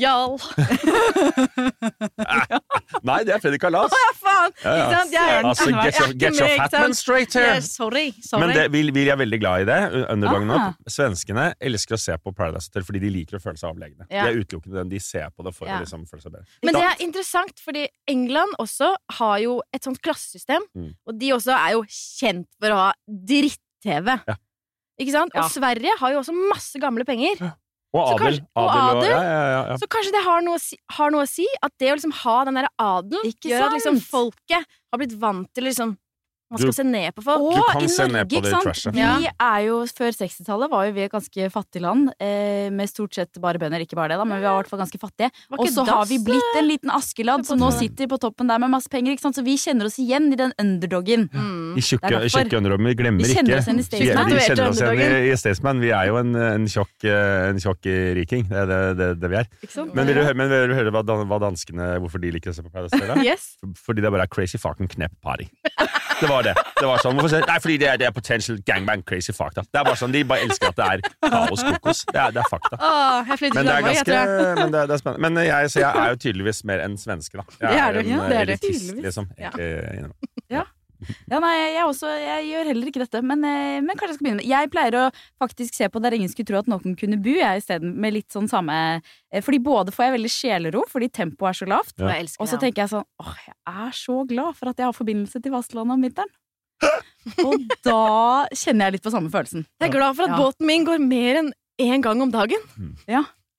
Nei, 3.11 3.19
det 3.27 3.33
er 3.35 3.39
Fredrik 3.43 3.61
Kalas! 3.61 3.93
Ja, 3.93 4.09
faen! 4.17 4.51
Ja, 4.65 4.71
ja. 5.13 5.25
Altså, 5.45 5.69
get 5.69 5.99
your, 5.99 6.09
get 6.23 6.33
your 6.41 6.49
fat 6.57 6.73
man 6.79 6.93
straight 6.97 7.33
here! 7.37 7.53
Yeah, 7.53 7.61
sorry. 7.65 8.07
sorry. 8.25 8.41
Men 8.47 8.55
det, 8.57 8.65
vi, 8.73 8.81
vi 8.93 9.05
er 9.13 9.17
veldig 9.21 9.39
glad 9.41 9.61
i 9.67 9.69
det. 9.69 9.79
Underdogen 10.01 10.49
Aha. 10.55 10.67
opp. 10.71 10.77
Svenskene 10.89 11.51
elsker 11.61 11.95
å 11.97 11.99
se 12.01 12.13
på 12.17 12.33
Paradise 12.33 12.65
Hotel 12.71 12.83
fordi 12.87 12.99
de 13.05 13.09
liker 13.13 13.37
å 13.37 13.41
føle 13.43 13.57
seg 13.61 13.69
avlegne. 13.69 14.05
De 14.09 14.25
er 14.25 14.41
utelukkende 14.41 14.75
den. 14.81 14.89
De 14.95 14.99
ser 15.03 15.29
på 15.29 15.45
det 15.45 15.53
for 15.57 15.65
å 15.69 15.71
liksom 15.85 16.01
føle 16.09 16.23
seg 16.25 16.31
bedre. 16.33 16.45
Men 16.65 16.73
det 16.77 16.85
er 16.89 16.95
interessant, 17.05 17.55
fordi 17.61 17.83
England 18.09 18.51
også 18.61 18.89
har 19.21 19.37
jo 19.45 19.53
et 19.69 19.83
sånt 19.85 20.01
klassesystem. 20.01 20.63
Mm. 20.77 20.91
Og 21.11 21.17
de 21.19 21.33
også 21.35 21.55
er 21.57 21.73
jo 21.75 21.81
kjent 21.91 22.47
for 22.61 22.73
å 22.73 22.79
ha 22.85 22.91
dritt-TV. 23.07 24.13
Ja. 24.29 24.37
Ikke 25.01 25.15
sant? 25.15 25.35
Ja. 25.35 25.43
Og 25.43 25.51
Sverige 25.53 25.97
har 25.99 26.13
jo 26.13 26.21
også 26.21 26.35
masse 26.37 26.79
gamle 26.81 27.05
penger. 27.07 27.41
og 27.91 28.05
så 28.07 28.13
adel. 28.13 28.19
kanskje- 28.21 28.45
og 28.55 28.69
adel, 28.69 28.77
og, 28.79 29.01
adel? 29.01 29.09
ja, 29.11 29.23
ja, 29.23 29.47
ja, 29.51 29.63
ja. 29.71 29.77
Så 29.81 29.87
kanskje 29.91 30.13
det 30.15 30.23
har 30.23 30.45
noe, 30.45 30.59
har 30.95 31.11
noe 31.11 31.25
å 31.25 31.29
si 31.29 31.47
at 31.61 31.73
det 31.81 31.89
å 31.91 31.97
liksom 31.97 32.13
ha 32.21 32.35
den 32.47 32.59
derre 32.61 32.71
adelen 32.79 33.33
gjør 33.43 33.65
at 33.65 33.75
liksom 33.75 33.99
folket 34.05 34.63
har 34.63 35.01
blitt 35.01 35.17
vant 35.19 35.49
til 35.53 35.67
liksom 35.67 35.97
Man 36.51 36.59
skal 36.59 36.67
Du- 36.71 36.75
se 36.75 36.83
ned 36.83 37.15
på 37.15 37.23
folk. 37.23 37.39
Og 37.41 37.55
Du 37.55 37.61
kan 37.71 37.81
i 37.83 37.87
se 37.87 38.03
ned 38.03 38.11
Norge, 38.11 38.27
på 38.27 38.35
ikke 38.35 38.43
det 38.43 38.51
sant? 38.51 38.65
trashet. 38.67 38.93
Vi 38.93 39.29
er 39.39 39.59
jo, 39.65 39.75
Før 39.87 40.11
60-tallet 40.11 40.69
var 40.69 40.85
jo 40.87 40.91
vi 40.97 41.01
et 41.05 41.11
ganske 41.11 41.47
fattig 41.51 41.81
land, 41.81 42.09
eh, 42.19 42.69
med 42.69 42.89
stort 42.91 43.13
sett 43.15 43.39
bare 43.39 43.57
bønder. 43.57 43.79
Ikke 43.81 43.95
bare 43.95 44.09
det, 44.11 44.17
da, 44.19 44.25
men 44.25 44.37
vi 44.41 44.43
var 44.45 44.59
i 44.59 44.63
hvert 44.63 44.69
fall 44.69 44.79
ganske 44.83 44.99
fattige. 44.99 45.31
Og 45.57 45.67
så 45.71 45.85
har 45.87 46.05
vi 46.05 46.17
blitt 46.19 46.57
en 46.59 46.67
liten 46.67 46.89
Askeladd 46.91 47.45
som 47.45 47.57
nå 47.57 47.71
sitter 47.71 48.07
på 48.11 48.19
toppen 48.19 48.47
der 48.51 48.59
med 48.59 48.69
masse 48.69 48.89
penger. 48.91 49.13
Ikke 49.15 49.21
sant? 49.21 49.35
Så 49.39 49.43
vi 49.45 49.55
kjenner 49.55 49.85
oss 49.85 49.95
igjen 49.97 50.31
i 50.33 50.35
den 50.35 50.51
underdogen. 50.59 51.29
Mm. 51.31 51.77
I 51.77 51.81
tjukke, 51.81 52.11
tjukke 52.27 52.57
underdogene 52.59 52.87
vi 52.91 52.95
glemmer 52.99 53.23
Vi 53.23 53.31
ikke. 53.33 53.57
oss 53.57 53.67
igjen 53.67 53.79
i 53.79 53.81
Vi- 53.81 53.97
Vi 54.01 54.07
kjenner 54.11 54.69
oss 54.69 54.81
igjen 54.81 54.99
i, 54.99 55.31
i 55.31 55.35
Staysman. 55.39 55.79
Vi 55.79 55.89
er 55.91 56.07
jo 56.07 56.17
en, 56.17 56.35
en 56.35 56.65
tjokk, 56.67 56.91
eh, 57.05 57.49
en 57.49 57.57
tjokk 57.59 57.87
riking. 58.15 58.43
Det 58.49 58.57
er 58.57 58.65
det, 58.67 58.97
det, 58.97 59.19
det 59.21 59.29
vi 59.29 59.35
er. 59.37 59.47
Men 59.93 60.05
vil 60.07 60.15
du, 60.15 60.33
men 60.33 60.49
vil 60.49 60.67
du 60.69 60.75
høre 60.75 60.91
hva, 60.91 61.03
hva 61.03 61.39
danskene 61.39 61.99
Hvorfor 62.01 62.19
de 62.21 62.31
liker 62.31 62.51
å 62.51 62.55
se 62.55 62.61
på 62.61 62.71
Paradise 62.71 62.99
Hotel? 62.99 63.23
Yes. 63.23 63.55
Fordi 63.85 64.01
det 64.01 64.11
bare 64.11 64.23
er 64.23 64.27
crazy 64.27 64.57
fucking 64.57 64.87
knep 64.89 65.11
party. 65.21 65.47
Det 66.21 66.29
var 66.29 66.40
det. 66.49 66.53
det 66.79 66.87
var 66.89 67.01
sånn, 67.03 67.17
nei, 67.21 67.57
fordi 67.63 67.77
det 67.81 67.87
er, 67.91 67.99
det 68.01 68.07
er 68.09 68.15
potential 68.15 68.59
gangbang 68.67 69.03
crazy 69.07 69.33
fakta. 69.35 69.63
Det 69.67 69.81
er 69.81 69.87
bare 69.87 69.99
sånn, 69.99 70.11
De 70.15 70.23
bare 70.27 70.45
elsker 70.47 70.71
at 70.71 70.79
det 70.81 70.89
er 70.91 71.31
kaos 71.31 71.63
kokos. 71.67 72.03
Det 72.11 72.19
er, 72.19 72.33
det 72.35 72.43
er 72.43 72.49
fakta. 72.51 72.79
Åh, 72.81 73.29
jeg 73.31 73.41
flytter 73.43 73.59
Men 73.61 73.69
det 73.69 73.75
er 73.75 73.87
ganske 73.87 74.19
men 74.61 74.75
det, 74.75 74.83
det 74.89 74.95
er 74.97 75.01
spennende. 75.03 75.21
Men 75.29 75.43
jeg, 75.45 75.71
jeg 75.75 75.87
er 76.03 76.13
jo 76.15 76.21
tydeligvis 76.25 76.63
mer 76.71 76.83
enn 76.85 76.97
svenske, 77.01 77.37
da. 77.41 77.45
Jeg 77.61 77.71
Det 77.71 77.81
er 77.85 78.01
en 78.01 78.11
ja, 78.11 78.21
det 78.27 78.37
er 78.37 78.45
elitist, 78.49 78.85
Tydeligvis. 78.87 79.03
liksom. 79.09 79.29
Ja. 79.37 79.51
Egentlig, 79.55 79.97
innimellom. 79.97 80.17
Ja, 80.51 80.63
nei, 81.41 81.53
jeg, 81.73 81.85
også, 81.85 82.09
jeg 82.21 82.45
gjør 82.51 82.69
heller 82.71 82.89
ikke 82.91 83.01
dette, 83.03 83.21
men, 83.25 83.43
eh, 83.47 83.79
men 83.81 83.95
kanskje 83.97 84.11
jeg 84.13 84.17
skal 84.19 84.25
begynne 84.27 84.41
med 84.41 84.49
Jeg 84.51 84.69
pleier 84.73 84.97
å 84.99 85.03
faktisk 85.41 85.73
se 85.77 85.89
på 85.89 86.01
Der 86.03 86.15
ingen 86.17 86.29
skulle 86.29 86.49
tro 86.51 86.59
at 86.61 86.67
noen 86.71 86.95
kunne 86.99 87.17
bo, 87.21 87.33
jeg 87.39 87.61
isteden 87.63 87.95
med 88.01 88.13
litt 88.13 88.29
sånn 88.33 88.49
samme 88.51 88.75
eh, 89.31 89.41
Fordi 89.41 89.59
både 89.65 89.91
får 89.95 90.05
jeg 90.07 90.15
veldig 90.17 90.31
sjelero, 90.35 90.83
fordi 90.91 91.09
tempoet 91.09 91.49
er 91.49 91.59
så 91.61 91.69
lavt, 91.73 91.95
Ja. 91.97 92.11
Og 92.39 92.47
så 92.51 92.59
tenker 92.61 92.83
jeg 92.85 92.93
sånn 92.93 93.07
Åh, 93.23 93.33
jeg 93.47 93.57
er 93.73 93.91
så 93.97 94.19
glad 94.29 94.55
for 94.59 94.69
at 94.69 94.77
jeg 94.77 94.85
har 94.89 94.93
forbindelse 94.97 95.41
til 95.41 95.51
fastlandet 95.57 95.97
om 95.97 96.05
vinteren. 96.05 96.31
Og 97.45 97.57
da 97.85 98.47
kjenner 98.57 98.87
jeg 98.89 98.97
litt 98.97 99.03
på 99.05 99.11
samme 99.13 99.29
følelsen. 99.29 99.65
Jeg 99.81 99.89
er 99.89 99.93
glad 99.93 100.15
for 100.17 100.25
at 100.25 100.33
Ja. 100.33 100.39
båten 100.41 100.65
min 100.65 100.85
går 100.87 100.99
mer 101.03 101.41
enn 101.43 101.51
én 101.81 102.01
gang 102.01 102.21
om 102.21 102.31
dagen. 102.33 102.61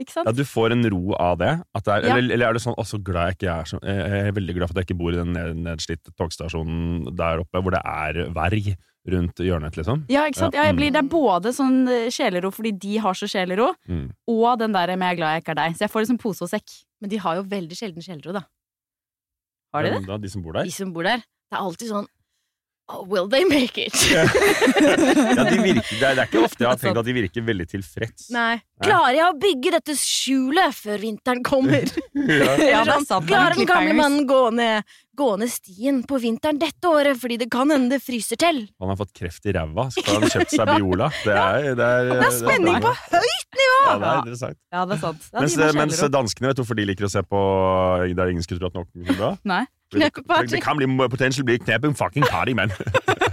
Ikke 0.01 0.11
sant? 0.13 0.27
Ja, 0.27 0.33
Du 0.33 0.43
får 0.45 0.73
en 0.73 0.83
ro 0.91 1.13
av 1.15 1.39
det? 1.39 1.63
At 1.75 1.85
det 1.85 1.93
er, 1.95 2.07
Ja. 2.09 2.17
eller, 2.17 2.35
eller 2.35 2.47
er 2.49 2.53
det 2.55 2.63
sånn 2.63 2.75
'Å, 2.77 2.85
så 2.87 2.99
glad 3.03 3.29
jeg 3.29 3.39
ikke 3.39 3.61
er 3.61 3.65
så 3.65 3.79
Jeg 3.83 4.27
er 4.29 4.33
veldig 4.33 4.55
glad 4.57 4.69
for 4.69 4.79
at 4.79 4.87
jeg 4.87 4.87
ikke 4.97 4.99
bor 4.99 5.13
i 5.13 5.17
den 5.17 5.33
ned- 5.33 5.57
nedslitte 5.57 6.11
togstasjonen 6.19 7.15
der 7.17 7.39
oppe, 7.41 7.63
hvor 7.63 7.71
det 7.71 7.83
er 7.85 8.33
verg 8.33 8.77
rundt 9.09 9.35
hjørnet, 9.37 9.75
liksom? 9.77 10.05
Ja, 10.09 10.27
ikke 10.27 10.37
sant? 10.37 10.55
Ja, 10.55 10.63
Ja, 10.63 10.67
jeg 10.71 10.75
mm. 10.75 10.79
blir, 10.79 10.91
det 10.93 11.05
er 11.05 11.09
både 11.09 11.53
sånn 11.53 11.89
eh, 11.89 12.09
sjelero 12.09 12.51
fordi 12.53 12.73
de 12.79 12.97
har 12.99 13.13
så 13.15 13.27
sjelero, 13.29 13.75
Mm. 13.89 14.11
og 14.29 14.59
den 14.59 14.73
der 14.73 14.97
med 14.97 15.07
'jeg 15.07 15.13
er 15.13 15.17
glad 15.17 15.35
jeg 15.35 15.45
ikke 15.45 15.51
er 15.51 15.61
deg'. 15.69 15.75
Så 15.77 15.79
jeg 15.81 15.91
får 15.91 16.01
liksom 16.07 16.19
pose 16.19 16.43
og 16.43 16.49
sekk. 16.51 16.71
Men 17.01 17.11
de 17.11 17.17
har 17.19 17.35
jo 17.37 17.43
veldig 17.43 17.77
sjelden 17.77 18.03
sjelero, 18.03 18.33
da. 18.33 18.43
Har 19.75 19.83
de 19.83 19.89
Ja, 19.91 19.99
det? 19.99 20.07
Da, 20.07 20.17
de 20.19 20.29
som 20.29 20.43
bor 20.43 20.53
der? 20.53 20.65
De 20.65 20.71
som 20.71 20.93
bor 20.93 21.03
der. 21.03 21.17
Det 21.19 21.53
er 21.53 21.59
alltid 21.59 21.89
sånn 21.91 22.07
oh, 22.93 23.03
Will 23.09 23.29
they 23.29 23.45
make 23.49 23.79
it? 23.81 23.97
Ja, 24.13 25.45
de 25.45 25.59
virker, 25.63 25.97
det, 25.99 26.07
er, 26.07 26.15
det 26.15 26.23
er 26.23 26.29
ikke 26.29 26.43
ofte 26.45 26.65
jeg 26.65 26.69
har 26.69 26.79
tenkt 26.81 26.99
at 27.01 27.07
de 27.09 27.15
virker 27.17 27.45
veldig 27.47 27.67
tilfreds. 27.71 28.29
Nei. 28.35 28.61
Klarer 28.83 29.17
jeg 29.17 29.27
å 29.29 29.37
bygge 29.41 29.73
dette 29.77 29.95
skjulet 29.99 30.75
før 30.77 31.03
vinteren 31.03 31.43
kommer? 31.47 31.87
Ja. 32.23 32.53
Ja, 32.63 32.99
sånn. 33.03 33.25
Klarer 33.27 33.57
den 33.59 33.67
gamle 33.67 33.95
mannen 33.97 34.27
gå 34.29 34.39
ned, 34.55 34.87
gå 35.19 35.29
ned 35.41 35.51
stien 35.53 36.01
på 36.09 36.19
vinteren 36.23 36.61
dette 36.61 36.89
året 36.89 37.19
fordi 37.21 37.37
det 37.43 37.49
kan 37.53 37.71
hende 37.73 37.93
det 37.95 38.01
fryser 38.05 38.41
til? 38.41 38.63
Han 38.81 38.93
har 38.93 38.99
fått 39.01 39.13
kreft 39.17 39.47
i 39.49 39.55
ræva, 39.57 39.89
så 39.93 40.05
har 40.07 40.23
han 40.23 40.33
kjøpt 40.37 40.55
seg 40.57 40.73
Biola. 40.73 41.11
Det 41.25 41.37
er, 41.37 41.69
det 41.77 41.89
er, 41.89 42.11
Det 42.13 42.29
er 42.29 42.35
spenning 42.39 42.81
på 42.85 42.95
høyt 43.13 43.61
nivå! 43.61 43.83
Ja, 43.83 43.93
det 43.99 44.09
er 44.09 44.23
interessant. 44.23 44.59
Ja, 44.73 44.87
det 44.89 44.97
er 44.97 45.05
sant. 45.05 45.29
Ja, 45.33 45.45
Mens, 45.45 45.59
mens 45.83 46.03
danskene, 46.17 46.51
vet 46.51 46.59
du 46.59 46.65
hvorfor 46.65 46.81
de 46.81 46.89
liker 46.89 47.09
å 47.09 47.13
se 47.13 47.23
på 47.27 47.45
Der 48.17 48.33
ingen 48.33 48.45
skulle 48.47 48.63
tro 48.63 48.73
at 48.73 48.81
noen 48.81 48.91
kunne 48.93 49.19
dra? 49.21 49.33
Nei. 49.49 49.65
Det, 49.93 50.09
det 50.49 50.63
kan 50.65 50.79
bli 50.79 50.87
potensielt 51.13 51.45
bli 51.45 51.59
knepen 51.61 51.93
fucking 51.95 52.25
party, 52.25 52.55
mann. 52.57 52.73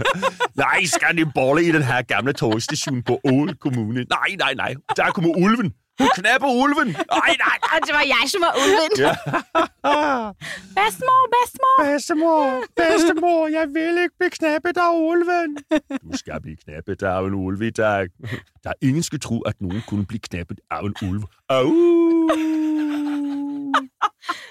nei, 0.60 0.84
skal 0.84 1.16
de 1.16 1.24
bolle 1.24 1.62
i 1.64 1.70
den 1.72 1.86
her 1.88 2.02
gamle 2.04 2.34
togstasjonen 2.36 3.00
på 3.06 3.16
Ål 3.24 3.54
kommune? 3.56 4.04
Nei, 4.10 4.34
nei, 4.36 4.52
nei. 4.58 4.74
Der 4.96 5.14
kommer 5.16 5.32
ulven. 5.40 5.72
Hun 6.00 6.40
på 6.40 6.50
ulven! 6.64 6.88
Nei, 6.96 7.32
nei, 7.42 7.56
nei. 7.64 7.80
Det 7.86 7.94
var 7.94 8.04
jeg 8.08 8.30
som 8.32 8.44
var 8.46 8.54
ulven! 8.62 8.92
Ja. 8.98 9.12
Bestemor, 10.78 11.22
bestemor! 11.36 11.76
Bestemor, 11.92 12.62
bestemor, 12.80 13.48
jeg 13.48 13.68
vil 13.74 14.02
ikke 14.04 14.16
bli 14.18 14.28
knepet 14.38 14.80
av 14.80 14.96
ulven. 15.10 15.56
Du 16.12 16.16
skal 16.16 16.40
bli 16.44 16.56
knepet 16.64 17.02
av 17.02 17.26
en 17.28 17.34
ulv 17.34 17.62
i 17.62 17.70
dag. 17.70 18.10
Der 18.64 18.72
ingen 18.80 19.02
skulle 19.02 19.20
tro 19.20 19.40
at 19.46 19.60
noen 19.60 19.82
kunne 19.88 20.06
bli 20.06 20.18
knepet 20.18 20.60
av 20.70 20.88
en 20.90 20.96
ulv. 21.08 21.22
Au! 21.50 21.68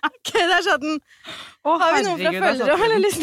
Ok, 0.10 0.32
der 0.34 0.62
satt 0.65 0.82
den. 0.82 1.00
Har 1.65 1.96
vi 1.98 2.03
noen 2.06 2.22
fra 2.22 2.34
følgere 2.51 2.96
eller? 2.96 3.18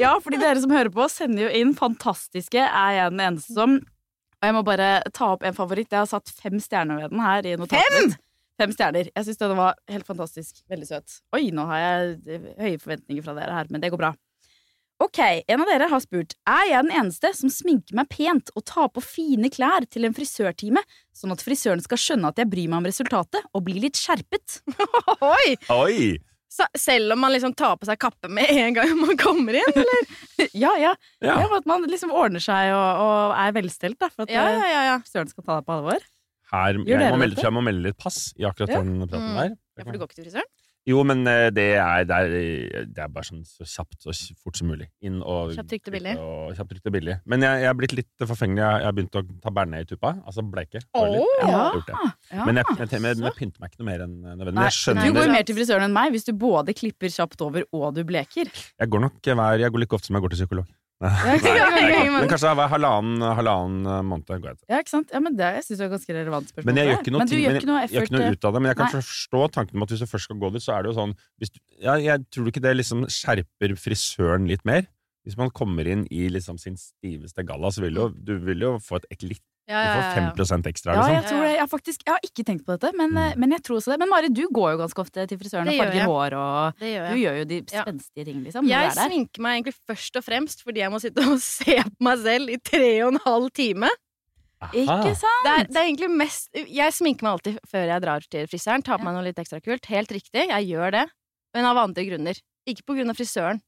Ja, 0.00 0.12
fordi 0.22 0.40
dere 0.40 0.60
som 0.62 0.72
hører 0.74 0.90
på, 0.94 1.06
sender 1.12 1.46
jo 1.46 1.50
inn 1.62 1.74
fantastiske. 1.78 2.62
Er 2.62 2.96
jeg 2.98 3.14
den 3.14 3.24
eneste 3.26 3.56
som 3.56 3.80
Og 4.42 4.48
jeg 4.48 4.54
må 4.56 4.64
bare 4.66 4.90
ta 5.14 5.30
opp 5.36 5.44
en 5.46 5.54
favoritt. 5.54 5.92
Jeg 5.92 6.02
har 6.02 6.10
satt 6.10 6.32
fem 6.34 6.58
stjerner 6.58 6.98
ved 6.98 7.14
den 7.14 7.22
her 7.22 7.46
i 7.46 7.54
notatet. 7.60 7.94
Fem?! 7.94 8.14
Fem 8.60 8.72
stjerner. 8.74 9.08
Jeg 9.14 9.26
syns 9.26 9.38
den 9.40 9.54
var 9.56 9.78
helt 9.90 10.06
fantastisk. 10.06 10.58
Veldig 10.70 10.88
søt. 10.88 11.14
Oi, 11.34 11.46
nå 11.54 11.64
har 11.70 11.80
jeg 11.82 12.16
eh, 12.26 12.50
høye 12.58 12.80
forventninger 12.82 13.24
fra 13.24 13.36
dere 13.38 13.54
her, 13.54 13.70
men 13.72 13.82
det 13.82 13.92
går 13.94 14.02
bra. 14.02 14.10
Ok, 15.02 15.18
en 15.50 15.62
av 15.64 15.66
dere 15.66 15.88
har 15.90 16.02
spurt 16.04 16.36
Er 16.46 16.66
jeg 16.68 16.84
den 16.84 16.92
eneste 16.94 17.32
som 17.34 17.50
sminker 17.50 17.96
meg 17.98 18.10
pent 18.12 18.52
og 18.54 18.62
tar 18.68 18.90
på 18.94 19.02
fine 19.02 19.50
klær 19.50 19.86
til 19.90 20.06
en 20.06 20.14
frisørtime, 20.14 20.82
sånn 21.16 21.34
at 21.34 21.42
frisøren 21.42 21.82
skal 21.82 21.98
skjønne 21.98 22.30
at 22.30 22.38
jeg 22.38 22.50
bryr 22.52 22.68
meg 22.70 22.82
om 22.82 22.90
resultatet 22.90 23.48
og 23.50 23.64
blir 23.66 23.80
litt 23.82 23.98
skjerpet? 23.98 24.60
Oi! 25.32 25.56
Oi! 25.74 25.96
Så, 26.52 26.66
selv 26.76 27.14
om 27.14 27.20
man 27.24 27.32
liksom 27.32 27.54
tar 27.56 27.78
på 27.80 27.86
seg 27.88 27.96
kappe 28.02 28.28
med 28.28 28.50
en 28.52 28.74
gang 28.76 28.90
man 29.00 29.16
kommer 29.20 29.56
inn, 29.56 29.72
eller? 29.72 30.02
Ja, 30.52 30.72
ja. 30.76 30.90
Ja. 31.24 31.38
Ja, 31.40 31.46
at 31.56 31.68
man 31.70 31.86
liksom 31.88 32.12
ordner 32.12 32.42
seg 32.44 32.74
og, 32.76 33.00
og 33.06 33.36
er 33.40 33.54
velstelt, 33.56 33.96
da. 34.02 34.10
For 34.12 34.26
at 34.26 34.34
Ja, 34.34 34.42
eh, 34.50 34.58
ja, 34.60 34.66
ja. 34.68 34.82
ja. 34.90 34.98
søren 35.08 35.30
skal 35.32 35.46
ta 35.46 35.56
deg 35.60 35.68
på 35.70 35.78
alvor. 35.78 36.04
Her, 36.52 36.76
jeg, 36.84 36.98
må 37.14 37.16
melde, 37.22 37.40
jeg 37.40 37.54
må 37.56 37.62
melde 37.64 37.86
litt 37.88 37.96
pass 37.96 38.18
i 38.36 38.44
akkurat 38.44 38.74
Ja. 38.74 38.82
den 38.84 39.00
praten 39.06 39.30
Mm. 39.32 39.38
der. 39.40 39.54
ja 39.80 39.84
for 39.86 39.92
du 39.96 39.98
går 40.02 40.10
ikke 40.10 40.18
til 40.20 40.26
frisøren? 40.28 40.50
Jo, 40.88 41.02
men 41.06 41.20
eh, 41.30 41.48
det 41.54 41.66
er, 41.78 42.06
det, 42.08 42.16
er, 42.16 42.86
det 42.90 43.02
er 43.04 43.10
bare 43.14 43.26
sånn 43.28 43.44
så 43.46 43.62
kjapt 43.62 44.08
og 44.10 44.16
fort 44.42 44.58
som 44.58 44.66
mulig. 44.72 44.88
Inn 45.06 45.20
og 45.22 45.52
Kjapt, 45.54 45.68
trygt 45.70 45.90
og 45.92 45.94
billig. 45.94 46.14
Og, 46.18 46.56
kjapt, 46.58 46.72
trygt 46.74 46.90
og 46.90 46.96
billig. 46.96 47.16
Men 47.30 47.46
jeg, 47.46 47.62
jeg 47.62 47.70
er 47.70 47.78
blitt 47.78 47.94
litt 47.94 48.24
forfengelig. 48.26 48.64
Jeg, 48.64 48.86
har 48.88 48.96
begynt 48.96 49.20
å 49.20 49.24
ta 49.44 49.54
bearnés 49.54 49.86
i 49.86 49.90
tuppa. 49.92 50.16
Altså 50.26 50.42
bleike. 50.42 50.82
Oh, 50.98 51.14
Ja. 51.46 51.62
Ja. 52.32 52.46
Men 52.48 52.58
jeg, 52.58 52.66
jeg, 52.82 52.90
jeg, 52.98 53.22
jeg 53.22 53.34
pynter 53.38 53.62
meg 53.62 53.70
ikke 53.70 53.82
noe 53.84 53.90
mer 53.92 54.04
enn 54.08 54.18
nødvendig. 54.24 54.58
Nei, 54.58 54.68
skjønner 54.74 55.06
du 55.06 55.18
går 55.20 55.34
mer 55.36 55.46
til 55.46 55.58
frisøren 55.60 55.86
enn 55.86 55.94
meg 55.94 56.14
hvis 56.16 56.26
du 56.26 56.34
både 56.34 56.74
klipper 56.74 57.14
kjapt 57.14 57.46
over 57.46 57.66
og 57.70 57.90
du 57.94 58.02
bleker. 58.08 58.50
Jeg 58.50 58.90
går 58.90 59.06
nok 59.06 59.20
Jeg 59.22 59.70
går 59.70 59.84
like 59.84 59.98
ofte 59.98 60.10
som 60.10 60.18
jeg 60.18 60.26
går 60.26 60.34
til 60.34 60.42
psykolog. 60.42 60.70
Nei, 61.02 62.10
men 62.14 62.28
kanskje 62.30 62.52
hver 62.56 62.70
halvannen, 62.70 63.22
halvannen 63.36 64.06
måned 64.06 64.28
går 64.30 64.52
jeg 64.52 64.58
til. 64.60 64.66
Ja, 64.70 64.78
ikke 64.84 64.92
sant? 64.92 65.10
Ja, 65.14 65.20
men 65.24 65.36
det 65.38 65.48
jeg 65.56 65.64
synes 65.66 65.80
jeg 65.82 65.88
er 65.88 65.92
ganske 65.96 66.14
relevant 66.16 66.50
spørsmål. 66.52 66.68
Men 66.70 66.78
jeg 66.80 66.88
gjør 66.90 67.00
ikke 67.02 67.14
noe, 67.16 67.26
ting- 67.26 67.42
gjør 67.42 67.58
ikke 67.58 67.70
noe 67.72 67.80
jeg 67.82 67.90
gjør 67.96 68.06
ikke 68.06 68.16
noe 68.18 68.30
ut 68.36 68.44
av 68.48 68.52
det. 68.56 68.62
Men 68.62 68.70
jeg 68.72 68.78
kan 68.80 68.88
Nei. 68.92 69.00
forstå 69.02 69.42
tanken 69.58 69.76
om 69.80 69.82
at 69.86 69.94
hvis 69.94 70.04
du 70.04 70.10
først 70.12 70.28
skal 70.30 70.40
gå 70.44 70.52
dit, 70.54 70.62
så 70.62 70.74
er 70.76 70.82
det 70.86 70.92
jo 70.92 70.96
sånn 71.00 71.14
hvis 71.42 71.50
du, 71.54 71.60
ja, 71.82 71.94
Jeg 72.02 72.24
tror 72.30 72.50
ikke 72.52 72.62
det 72.62 72.76
liksom 72.78 73.06
skjerper 73.10 73.76
frisøren 73.82 74.46
litt 74.48 74.64
mer. 74.68 74.86
Hvis 75.26 75.36
man 75.38 75.50
kommer 75.54 75.86
inn 75.86 76.06
i 76.10 76.28
liksom 76.34 76.58
sin 76.58 76.74
stiveste 76.78 77.44
galla, 77.46 77.70
så 77.70 77.82
vil 77.84 77.94
jo, 77.94 78.08
du 78.10 78.38
vil 78.42 78.58
jo 78.64 78.72
få 78.82 78.96
et 79.02 79.06
ek- 79.14 79.22
litt 79.34 79.42
Ja, 79.72 79.80
Du 79.82 79.88
ja, 79.88 79.94
får 79.96 80.02
ja, 80.04 80.34
ja. 80.36 80.44
5 80.52 80.66
ekstra, 80.70 80.92
Ja, 80.94 81.00
liksom. 81.00 81.14
jeg 81.16 81.24
tror 81.30 81.42
det. 81.46 81.52
Jeg 81.56 81.68
faktisk 81.72 82.04
Jeg 82.06 82.12
har 82.12 82.22
ikke 82.28 82.44
tenkt 82.50 82.64
på 82.68 82.76
dette, 82.76 82.92
men, 83.00 83.10
Mm. 83.16 83.38
men 83.40 83.50
jeg 83.56 83.62
tror 83.64 83.76
også 83.80 83.92
det. 83.94 83.98
Men 84.04 84.08
Mari, 84.12 84.28
du 84.28 84.42
går 84.52 84.72
jo 84.74 84.78
ganske 84.84 85.00
ofte 85.04 85.26
til 85.28 85.38
frisøren 85.40 85.68
og 85.72 85.80
farger 85.80 86.04
hår 86.12 86.36
og 86.38 86.84
gjør 86.84 87.08
Du 87.12 87.16
gjør 87.22 87.38
jo 87.40 87.44
de 87.54 87.58
Ja. 87.72 87.82
spenstige 87.86 88.24
ting, 88.28 88.44
liksom. 88.44 88.68
Jeg 88.68 88.90
er 88.90 88.94
der. 88.94 89.08
sminker 89.08 89.40
meg 89.40 89.52
egentlig 89.64 89.74
først 89.88 90.16
og 90.20 90.24
fremst 90.28 90.62
fordi 90.62 90.78
jeg 90.84 90.90
må 90.92 91.00
sitte 91.00 91.18
og 91.26 91.40
se 91.56 91.76
på 91.82 92.00
meg 92.00 92.18
selv 92.18 92.48
i 92.50 92.58
tre 92.58 93.02
og 93.02 93.14
en 93.14 93.20
halv 93.24 93.50
time. 93.50 93.88
Ikke 94.72 95.14
sant? 95.18 95.42
Det 95.42 95.52
er, 95.52 95.64
det 95.66 95.76
er 95.80 95.86
egentlig 95.88 96.10
mest 96.14 96.48
Jeg 96.54 96.92
sminker 96.94 97.22
meg 97.26 97.32
alltid 97.34 97.56
før 97.66 97.88
jeg 97.90 98.02
drar 98.04 98.20
til 98.30 98.46
frisøren. 98.46 98.84
Tar 98.86 98.98
på 99.00 99.04
meg 99.08 99.14
noe 99.16 99.24
litt 99.26 99.40
ekstra 99.42 99.58
kult. 99.60 99.86
Helt 99.90 100.12
riktig, 100.14 100.46
jeg 100.48 100.68
gjør 100.70 100.92
det. 100.94 101.06
Men 101.54 101.64
av 101.66 101.76
andre 101.82 102.04
grunner. 102.06 102.38
Ikke 102.70 102.84
på 102.86 102.94
grunn 102.94 103.10
av 103.10 103.16
frisøren, 103.18 103.58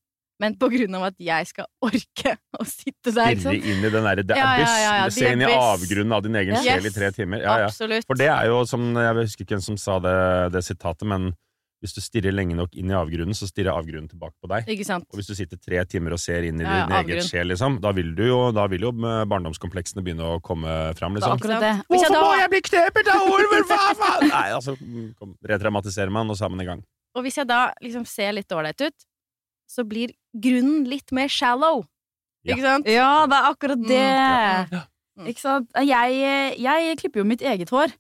men 0.42 0.57
på 0.59 0.68
grunn 0.73 0.97
av 0.99 1.07
at 1.11 1.20
jeg 1.23 1.47
skal 1.51 1.68
orke 1.85 2.35
å 2.59 2.66
sitte 2.66 3.12
der. 3.14 3.37
Sant? 3.38 3.55
inn 3.55 3.85
i 3.85 3.90
den 3.90 4.09
derre 4.09 4.25
Ja, 4.27 4.35
ja, 4.35 4.49
abyss. 4.51 4.75
ja, 4.83 4.97
ja, 4.99 5.07
Se 5.14 5.31
inn 5.31 5.44
i 5.44 5.51
avgrunnen 5.53 6.16
av 6.16 6.25
din 6.27 6.40
egen 6.42 6.57
yes. 6.57 6.66
sjel 6.66 6.90
i 6.90 6.94
tre 6.94 7.12
timer. 7.14 7.44
Ja, 7.44 7.61
ja. 7.64 7.70
Absolutt. 7.70 8.07
For 8.09 8.18
det 8.18 8.31
er 8.33 8.51
jo 8.51 8.64
som 8.68 8.92
Jeg 8.99 9.16
husker 9.23 9.47
ikke 9.47 9.59
hvem 9.59 9.66
som 9.68 9.81
sa 9.81 10.01
det, 10.03 10.18
det 10.57 10.64
sitatet, 10.66 11.07
men 11.09 11.33
hvis 11.85 11.92
du 11.92 12.01
stirrer 12.01 12.33
lenge 12.33 12.57
nok 12.57 12.73
inn 12.81 12.88
i 12.88 12.97
avgrunnen, 12.97 13.37
så 13.37 13.44
stirrer 13.44 13.77
avgrunnen 13.77 14.09
tilbake 14.09 14.33
på 14.40 14.49
deg. 14.49 14.68
Ikke 14.73 14.87
sant? 14.88 15.05
Og 15.12 15.20
hvis 15.20 15.29
du 15.29 15.35
sitter 15.37 15.61
tre 15.61 15.83
timer 15.85 16.16
og 16.16 16.20
ser 16.23 16.47
inn 16.49 16.57
i 16.57 16.62
din 16.62 16.70
egen 16.70 16.94
avgrunn. 16.97 17.27
sjel, 17.27 17.51
liksom, 17.53 17.77
da 17.85 17.92
vil, 17.92 18.14
du 18.16 18.23
jo, 18.25 18.38
da 18.57 18.64
vil 18.73 18.87
jo 18.87 18.92
eh, 18.94 19.25
barndomskompleksene 19.29 20.05
begynne 20.07 20.31
å 20.37 20.38
komme 20.44 20.94
fram, 20.97 21.18
liksom. 21.18 21.37
det. 21.44 21.75
Hvis 21.92 22.07
jeg 22.07 22.51
bli 22.55 22.62
knepet 22.70 23.11
av 23.12 23.29
ormer?! 23.29 23.66
hva 23.68 23.81
faen?! 24.01 24.31
Nei, 24.33 24.47
altså, 24.57 24.77
retraumatiserer 25.44 26.09
kom, 26.09 26.16
man, 26.23 26.33
og 26.33 26.40
så 26.40 26.49
er 26.49 26.55
man 26.55 26.64
i 26.64 26.68
gang. 26.70 26.81
Og 27.18 27.27
hvis 27.27 27.37
jeg 27.42 27.51
da 27.53 27.66
liksom 27.85 28.09
ser 28.09 28.33
litt 28.38 28.57
ålreit 28.57 28.81
ut, 28.81 29.07
så 29.75 29.85
blir 29.89 30.15
grunnen 30.35 30.87
litt 30.91 31.11
mer 31.17 31.29
shallow. 31.33 31.83
Ja. 32.45 32.55
Ikke 32.55 32.67
sant? 32.69 32.89
Ja, 32.93 33.11
det 33.27 33.37
er 33.41 33.51
akkurat 33.51 33.83
Mm. 33.83 33.89
det. 33.89 34.05
Ja. 34.79 34.85
Mm. 35.19 35.27
Ikke 35.31 35.41
sant? 35.41 35.69
Jeg, 35.87 36.57
jeg 36.59 36.97
klipper 36.99 37.23
jo 37.23 37.29
mitt 37.29 37.43
eget 37.47 37.71
hår. 37.71 37.93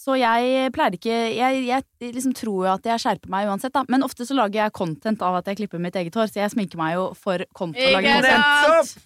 Så 0.00 0.14
jeg 0.16 0.70
pleier 0.72 0.94
ikke 0.96 1.12
Jeg, 1.36 1.58
jeg 1.66 2.12
liksom 2.14 2.32
tror 2.32 2.62
jo 2.64 2.68
at 2.72 2.86
jeg 2.88 3.02
skjerper 3.02 3.28
meg 3.28 3.50
uansett, 3.50 3.74
da. 3.74 3.82
Men 3.92 4.00
ofte 4.06 4.24
så 4.24 4.32
lager 4.38 4.62
jeg 4.62 4.72
content 4.72 5.20
av 5.26 5.34
at 5.42 5.50
jeg 5.50 5.58
klipper 5.58 5.82
mitt 5.82 5.98
eget 6.00 6.14
hår, 6.16 6.30
så 6.32 6.40
jeg 6.40 6.52
sminker 6.54 6.80
meg 6.80 6.94
jo 6.94 7.02
for 7.18 7.42
content. 7.52 7.84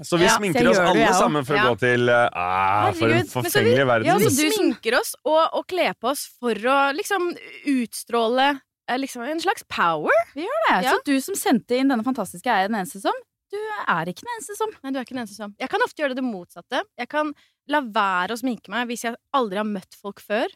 Så 0.07 0.21
vi 0.21 0.29
Ja, 0.29 0.37
sminker 0.37 0.69
oss 0.71 0.79
alle 0.79 1.01
det, 1.01 1.09
sammen 1.19 1.43
for 1.49 1.59
å 1.59 1.65
gå 1.73 1.81
til 1.83 2.07
ah, 2.15 2.93
For 2.95 3.11
en 3.11 3.27
forfengelig 3.33 3.89
verden. 3.91 4.07
Ja, 4.07 4.21
så 4.23 4.31
du 4.31 4.55
sminker 4.55 5.01
oss 5.01 5.17
og, 5.25 5.43
og 5.59 5.67
kler 5.67 5.97
på 5.99 6.13
oss 6.13 6.29
for 6.39 6.55
å 6.55 6.79
liksom 6.95 7.33
utstråle 7.75 8.53
liksom 9.01 9.23
en 9.25 9.41
slags 9.41 9.65
power. 9.71 10.25
Det. 10.35 10.49
Ja. 10.69 10.83
Så 10.91 10.99
du 11.07 11.15
som 11.25 11.37
sendte 11.39 11.79
inn 11.79 11.89
denne 11.93 12.05
fantastiske 12.07 12.51
Er 12.51 12.69
den 12.69 12.77
eneste 12.81 13.01
som? 13.03 13.17
Du 13.53 13.59
er 13.61 14.11
ikke 14.11 14.25
den 14.25 14.35
eneste 14.35 14.57
som. 14.59 14.73
Nei, 14.83 14.93
du 14.93 14.99
er 14.99 15.07
ikke 15.07 15.15
den 15.15 15.23
eneste 15.23 15.39
som 15.39 15.55
Jeg 15.61 15.71
kan 15.71 15.85
ofte 15.85 16.03
gjøre 16.03 16.15
det, 16.15 16.23
det 16.23 16.27
motsatte. 16.27 16.83
Jeg 16.99 17.11
kan 17.13 17.33
la 17.71 17.81
være 17.85 18.35
å 18.35 18.41
sminke 18.41 18.73
meg 18.73 18.89
hvis 18.91 19.07
jeg 19.07 19.17
aldri 19.37 19.61
har 19.63 19.69
møtt 19.69 19.97
folk 20.01 20.21
før. 20.25 20.53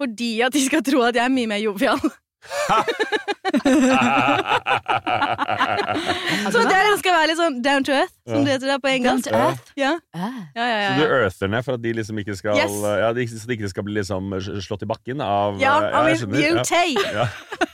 Fordi 0.00 0.32
at 0.46 0.54
de 0.54 0.62
skal 0.64 0.82
tro 0.86 1.02
at 1.06 1.18
jeg 1.18 1.24
er 1.24 1.34
mye 1.34 1.50
mer 1.50 1.60
jovial. 1.62 2.00
Så 6.52 6.58
der 6.66 6.96
skal 7.00 7.12
være 7.14 7.28
litt 7.30 7.38
sånn 7.40 7.56
down 7.64 7.84
to 7.86 7.92
earth, 7.94 8.12
som 8.26 8.38
Ja. 8.38 8.42
det 8.44 8.50
heter 8.56 8.66
der 8.72 8.78
på 8.82 8.88
engelsk. 8.92 9.24
Down 9.28 9.32
to 9.32 9.38
earth? 9.38 9.66
Ja. 9.78 9.92
Ah. 10.14 10.20
Ja, 10.56 10.64
ja, 10.66 10.88
Så 10.88 10.94
du 10.98 11.02
ja, 11.02 11.08
ja. 11.08 11.14
earther 11.24 11.48
ned 11.48 11.62
for 11.66 11.72
at 11.78 11.82
de 11.82 11.92
liksom 11.92 12.18
ikke 12.22 12.36
skal 12.38 12.56
Yes. 12.58 12.72
ja, 12.82 13.12
de, 13.12 13.26
Så 13.26 13.46
de 13.46 13.52
ikke 13.56 13.68
skal 13.72 13.82
bli 13.86 13.94
liksom 14.00 14.22
slått 14.62 14.82
i 14.82 14.86
bakken 14.90 15.20
av 15.22 15.60
ja 15.60 15.80
ja, 15.80 15.86
I 15.88 15.94
jeg 15.94 16.04
mean, 16.04 16.16
skjønner. 16.18 16.40
you 16.42 16.54
take. 16.64 17.12
Ja. 17.18 17.26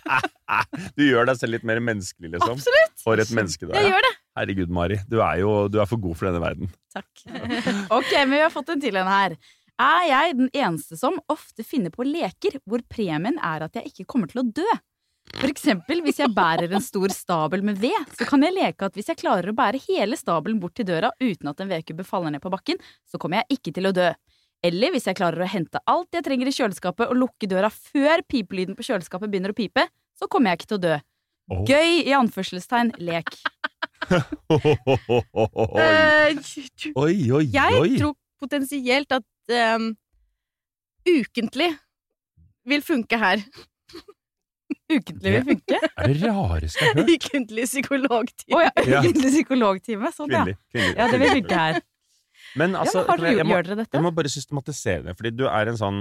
Ja. 0.09 0.19
Du 0.97 1.03
gjør 1.05 1.27
deg 1.29 1.37
selv 1.37 1.53
litt 1.53 1.65
mer 1.69 1.77
menneskelig, 1.85 2.31
liksom. 2.33 2.55
Absolutt. 2.57 2.95
For 3.05 3.21
et 3.21 3.29
menneske 3.37 3.67
du 3.69 3.73
Jeg 3.75 3.85
er. 3.85 3.89
gjør 3.93 4.01
det. 4.07 4.13
Herregud, 4.39 4.71
Mari. 4.73 4.97
Du 5.11 5.19
er 5.21 5.37
jo 5.43 5.51
du 5.69 5.77
er 5.83 5.87
for 5.91 5.99
god 6.01 6.17
for 6.17 6.25
denne 6.31 6.41
verden. 6.41 6.71
Takk. 6.95 7.05
Ok, 7.93 8.09
men 8.25 8.33
vi 8.33 8.41
har 8.41 8.49
fått 8.55 8.69
en 8.73 8.81
til 8.81 8.97
en 8.97 9.07
her. 9.13 9.37
Er 9.79 10.05
jeg 10.09 10.37
den 10.41 10.49
eneste 10.51 10.97
som 10.99 11.21
ofte 11.31 11.63
finner 11.63 11.93
på 11.95 12.07
leker 12.07 12.59
hvor 12.67 12.83
premien 12.91 13.37
er 13.39 13.63
at 13.69 13.77
jeg 13.79 13.93
ikke 13.93 14.09
kommer 14.11 14.31
til 14.31 14.43
å 14.43 14.49
dø? 14.51 14.67
For 15.37 15.47
eksempel 15.51 16.01
hvis 16.03 16.19
jeg 16.23 16.33
bærer 16.35 16.73
en 16.73 16.83
stor 16.83 17.13
stabel 17.15 17.63
med 17.67 17.79
ved, 17.79 17.95
så 18.17 18.27
kan 18.27 18.43
jeg 18.43 18.57
leke 18.57 18.89
at 18.89 18.97
hvis 18.97 19.11
jeg 19.13 19.21
klarer 19.21 19.51
å 19.53 19.55
bære 19.57 19.81
hele 19.85 20.17
stabelen 20.19 20.59
bort 20.59 20.75
til 20.79 20.89
døra 20.89 21.13
uten 21.21 21.51
at 21.53 21.63
en 21.63 21.71
vedkubbe 21.71 22.07
faller 22.09 22.35
ned 22.35 22.43
på 22.43 22.51
bakken, 22.51 22.81
så 23.07 23.21
kommer 23.21 23.43
jeg 23.43 23.59
ikke 23.59 23.75
til 23.77 23.91
å 23.91 23.95
dø. 23.95 24.09
Eller 24.67 24.91
hvis 24.91 25.07
jeg 25.07 25.19
klarer 25.21 25.45
å 25.45 25.51
hente 25.51 25.83
alt 25.87 26.17
jeg 26.17 26.27
trenger 26.27 26.51
i 26.51 26.57
kjøleskapet 26.57 27.13
og 27.13 27.21
lukke 27.21 27.51
døra 27.51 27.71
før 27.71 28.25
pipelyden 28.27 28.75
på 28.75 28.89
kjøleskapet 28.89 29.31
begynner 29.31 29.55
å 29.55 29.59
pipe, 29.59 29.85
så 30.19 30.27
kommer 30.27 30.51
jeg 30.51 30.63
ikke 30.63 30.71
til 30.73 30.81
å 30.81 30.85
dø. 30.89 30.99
Oh. 31.49 31.63
Gøy 31.69 32.03
i 32.03 32.17
anførselstegn 32.19 32.97
lek. 32.99 33.31
Oi, 34.09 34.19
Eh, 35.79 36.39
oi, 36.97 37.15
oi. 37.37 37.45
Jeg 37.53 37.99
tror 38.01 38.15
potensielt 38.41 39.13
at 39.15 39.25
um, 39.53 39.89
ukentlig 41.09 41.71
vil 42.69 42.83
funke 42.85 43.19
her. 43.21 43.43
Ukentlig 44.97 45.33
vil 45.33 45.45
funke. 45.53 45.79
Det 45.99 46.05
er 46.05 46.15
det 46.15 46.33
rareste 46.33 46.83
jeg 46.85 46.93
har 46.93 47.01
hørt. 47.01 47.13
Ukentlig 47.15 47.65
psykologtime. 47.69 48.57
Oh, 48.57 48.63
ja, 48.65 48.73
Ja. 48.87 49.01
ukentlig 49.05 49.33
psykologtime. 49.35 50.13
Sånn, 50.17 50.33
ja. 50.33 50.45
Ja, 50.77 51.09
det 51.13 51.21
vil 51.23 51.35
funke 51.41 51.63
her. 51.63 51.81
Men 52.57 52.77
altså, 52.81 53.03
ja, 53.03 53.11
har 53.13 53.25
jeg, 53.29 53.45
må, 53.47 53.59
jeg 53.61 54.03
må 54.03 54.11
bare 54.17 54.31
systematisere 54.33 55.03
det, 55.05 55.17
fordi 55.19 55.35
du 55.37 55.45
er 55.51 55.69
en 55.69 55.77
sånn 55.81 55.99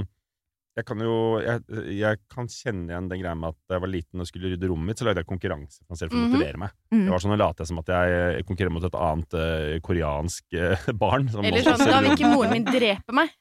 jeg 0.78 0.86
kan 0.86 1.00
jo 1.02 1.13
jeg, 1.42 1.62
jeg 1.98 2.20
kan 2.30 2.46
kjenne 2.54 2.92
igjen 2.92 3.08
den 3.10 3.22
greia 3.24 3.34
med 3.36 3.50
at 3.50 3.58
da 3.66 3.76
jeg 3.80 3.84
var 3.84 3.90
liten 3.92 4.22
og 4.22 4.28
skulle 4.30 4.52
rydde 4.54 4.70
rommet 4.70 4.92
mitt, 4.92 5.00
så 5.02 5.08
lagde 5.08 5.24
jeg 5.24 5.30
konkurranse 5.32 5.80
for 5.82 5.90
meg 5.96 5.98
selv 6.04 6.12
for 6.13 6.20
å 6.20 6.22
Mhm. 6.22 6.32
motivere 6.36 6.62
meg. 6.62 6.76
Mm. 6.94 7.02
Det 7.06 7.10
var 7.16 7.24
sånn, 7.24 7.34
Nå 7.34 7.38
later 7.42 7.63
jeg 7.66 7.72
som 7.72 7.80
at 7.82 7.90
jeg 7.96 8.46
konkurrerer 8.46 8.76
mot 8.78 8.86
et 8.86 9.00
annet 9.08 9.38
uh, 9.42 9.80
koreansk 9.88 10.44
uh, 10.62 10.86
barn. 11.04 11.26
som 11.34 11.44
Eller 11.44 11.66
sånn, 11.66 11.82
da 11.90 12.02
vil 12.06 12.13
ikke 12.13 12.30
moren 12.36 12.54
min 12.54 12.68
drepe 12.70 13.12
meg. 13.18 13.34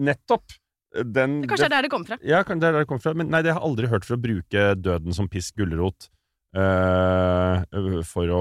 Nettopp! 0.00 0.56
Den, 0.90 1.36
Kanskje 1.46 1.68
det 1.68 1.70
er 1.70 1.76
der 1.76 1.82
det 1.86 1.90
kommer 1.92 2.08
fra. 2.10 2.16
Ja, 2.26 2.40
kan- 2.42 2.58
det 2.58 2.66
er 2.66 2.72
der 2.74 2.82
det 2.82 2.88
kommer 2.90 3.04
fra. 3.04 3.12
Men 3.14 3.28
nei, 3.30 3.42
det 3.46 3.52
har 3.52 3.60
jeg 3.60 3.68
aldri 3.70 3.86
hørt 3.92 4.04
for 4.08 4.16
å 4.16 4.22
bruke 4.24 4.64
døden 4.80 5.14
som 5.14 5.28
pisk 5.28 5.54
gulrot 5.60 6.08
Uh, 6.50 7.62
for 8.10 8.26
å 8.34 8.40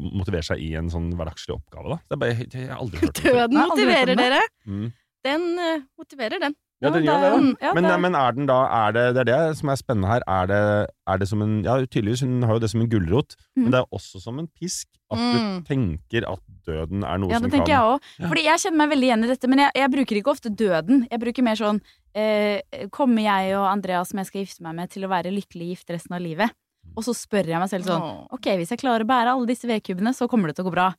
motivere 0.00 0.40
seg 0.46 0.62
i 0.64 0.70
en 0.80 0.86
sånn 0.88 1.10
hverdagslig 1.12 1.52
oppgave, 1.58 1.90
da. 1.92 1.98
Det 2.08 2.16
er 2.16 2.20
bare, 2.22 2.46
jeg 2.46 2.68
har 2.70 2.78
aldri 2.80 3.02
hørt 3.02 3.10
om 3.10 3.26
det. 3.26 3.34
Døden 3.34 3.58
aldri 3.60 3.60
hørt 3.60 3.74
motiverer 3.74 4.16
dere. 4.20 4.38
Mm. 4.64 4.86
Den 5.28 5.44
uh, 5.60 5.82
motiverer 6.00 6.40
den. 6.46 6.56
Ja, 6.80 6.88
den 6.90 7.04
gjør 7.04 7.20
det, 7.20 7.30
da. 7.30 7.66
ja, 7.66 7.72
men, 7.74 7.84
det 7.84 7.92
er- 7.92 7.98
men 8.00 8.14
er 8.16 8.32
den 8.32 8.46
da 8.48 8.58
er 8.88 8.92
det, 8.96 9.02
det 9.14 9.20
er 9.20 9.24
det 9.48 9.56
som 9.58 9.68
er 9.68 9.76
spennende 9.76 10.08
her. 10.08 10.22
Er 10.26 10.46
det, 10.48 10.60
er 11.06 11.18
det 11.18 11.28
som 11.28 11.42
en 11.42 11.62
Ja, 11.62 11.74
tydeligvis, 11.84 12.20
hun 12.24 12.42
har 12.42 12.54
jo 12.54 12.58
det 12.64 12.70
som 12.70 12.80
en 12.80 12.88
gulrot, 12.88 13.36
Mm. 13.56 13.62
men 13.64 13.70
det 13.72 13.80
er 13.80 13.86
også 13.92 14.20
som 14.22 14.38
en 14.38 14.48
pisk. 14.48 14.86
At 15.12 15.18
Mm. 15.18 15.34
du 15.34 15.68
tenker 15.68 16.24
at 16.32 16.40
døden 16.64 17.04
er 17.04 17.18
noe 17.18 17.28
Ja, 17.30 17.38
som 17.38 17.50
det 17.50 17.52
tenker 17.52 17.68
jeg 17.74 17.80
òg. 17.84 18.00
Fordi 18.28 18.44
jeg 18.44 18.58
kjenner 18.60 18.76
meg 18.76 18.90
veldig 18.90 19.08
igjen 19.10 19.24
i 19.24 19.26
dette, 19.26 19.48
men 19.48 19.58
jeg, 19.58 19.70
jeg 19.74 19.90
bruker 19.90 20.16
ikke 20.22 20.32
ofte 20.32 20.48
døden. 20.56 21.06
Jeg 21.10 21.20
bruker 21.20 21.42
mer 21.42 21.54
sånn 21.56 21.80
eh, 22.14 22.60
Kommer 22.90 23.22
jeg 23.22 23.54
og 23.56 23.66
Andreas, 23.68 24.08
som 24.08 24.18
jeg 24.18 24.26
skal 24.26 24.40
gifte 24.44 24.62
meg 24.62 24.74
med, 24.74 24.90
til 24.90 25.02
å 25.04 25.08
være 25.08 25.30
lykkelig 25.30 25.68
gift 25.76 25.90
resten 25.90 26.14
av 26.16 26.20
livet? 26.22 26.50
Og 26.96 27.04
så 27.04 27.12
spør 27.14 27.44
jeg 27.46 27.58
meg 27.60 27.68
selv 27.68 27.84
sånn 27.84 28.00
Åh. 28.02 28.26
Ok, 28.32 28.46
hvis 28.56 28.70
jeg 28.70 28.78
klarer 28.80 29.04
å 29.04 29.06
bære 29.06 29.28
alle 29.36 29.46
disse 29.46 29.68
vedkubbene, 29.68 30.14
så 30.16 30.26
kommer 30.28 30.48
det 30.48 30.56
til 30.56 30.64
å 30.64 30.68
gå 30.70 30.72
bra. 30.72 30.94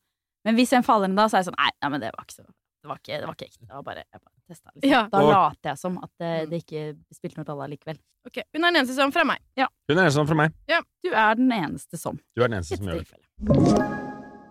Men 0.46 0.56
hvis 0.56 0.72
en 0.74 0.84
faller 0.84 1.08
ned 1.10 1.18
da, 1.18 1.26
så 1.26 1.36
er 1.38 1.44
jeg 1.44 1.48
sånn 1.52 1.58
Nei, 1.58 1.70
nei 1.82 1.90
men 1.90 2.00
det 2.02 2.12
var 2.16 2.24
ikke 2.26 2.38
så 2.38 2.46
Det 2.82 2.90
var 2.90 2.98
ikke, 2.98 3.18
det 3.22 3.28
var 3.30 3.36
ikke 3.38 3.46
ekte. 3.46 3.66
Det 3.68 3.76
var 3.76 3.84
bare, 3.86 4.04
jeg 4.10 4.22
bare 4.22 4.38
testa, 4.50 4.72
liksom. 4.74 4.90
Ja. 4.90 5.02
Da 5.12 5.22
later 5.28 5.70
jeg 5.70 5.78
som 5.78 6.00
at 6.02 6.12
det, 6.18 6.32
det 6.50 6.62
ikke 6.64 6.86
spilte 7.14 7.38
noen 7.38 7.50
rolle 7.52 7.68
likevel. 7.76 8.00
Ok, 8.26 8.42
Hun 8.54 8.64
er 8.64 8.72
den 8.72 8.82
eneste 8.82 8.98
som 8.98 9.14
fra 9.14 9.26
meg. 9.26 9.44
Hun 9.58 9.68
er 9.68 9.94
den 9.94 10.04
eneste 10.06 10.18
som 10.18 10.30
fra 10.30 10.40
meg. 10.42 10.56
Du 11.06 11.12
er 11.14 11.36
den 11.42 11.52
eneste 11.62 12.02
som. 12.02 12.18
Du 12.36 12.42
er 12.42 12.50
den 12.50 12.62
eneste 12.62 12.82
som 12.82 12.90
gjør 12.90 13.06
det. 13.06 14.11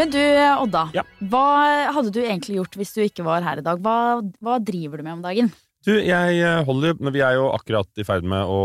Men 0.00 0.12
du, 0.14 0.20
Odda. 0.64 0.86
Ja. 0.96 1.02
Hva 1.28 1.46
hadde 1.92 2.12
du 2.14 2.22
egentlig 2.22 2.56
gjort 2.56 2.78
hvis 2.80 2.94
du 2.96 3.02
ikke 3.04 3.26
var 3.26 3.44
her 3.44 3.60
i 3.60 3.64
dag? 3.66 3.82
Hva, 3.84 4.22
hva 4.40 4.56
driver 4.64 5.00
du 5.00 5.04
med 5.04 5.18
om 5.18 5.26
dagen? 5.26 5.50
Du, 5.84 5.94
jeg 5.96 6.40
eh, 6.44 6.58
holder 6.68 6.92
jo 6.92 7.10
Vi 7.14 7.22
er 7.24 7.38
jo 7.38 7.46
akkurat 7.54 8.00
i 8.00 8.04
ferd 8.04 8.26
med 8.28 8.50
å 8.52 8.56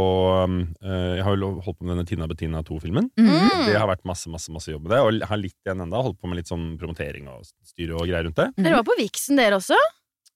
um, 0.43 0.57
eh, 0.83 1.13
Jeg 1.15 1.23
har 1.23 1.37
jo 1.39 1.51
holdt 1.63 1.77
på 1.79 1.87
med 1.87 1.93
denne 1.93 2.07
Tina 2.07 2.27
Bettina 2.27 2.63
2-filmen. 2.67 3.07
Mm. 3.15 3.67
Det 3.69 3.75
har 3.79 3.87
vært 3.87 4.03
masse 4.07 4.31
masse, 4.31 4.51
masse 4.51 4.71
jobb 4.71 4.87
med 4.87 4.95
det, 4.95 5.03
og 5.03 5.13
jeg 5.15 5.29
har 5.31 5.39
litt 5.39 5.55
igjen 5.63 5.85
enda 5.87 6.03
Holdt 6.03 6.19
på 6.19 6.31
med 6.31 6.41
litt 6.41 6.51
sånn 6.51 6.73
promotering 6.79 7.29
og 7.31 7.47
styre 7.67 7.95
og 7.95 8.07
greier 8.07 8.27
rundt 8.27 8.41
det. 8.41 8.49
Dere 8.59 8.81
var 8.81 8.87
på 8.87 8.99
Vixen, 8.99 9.39
dere 9.39 9.61
også? 9.61 9.79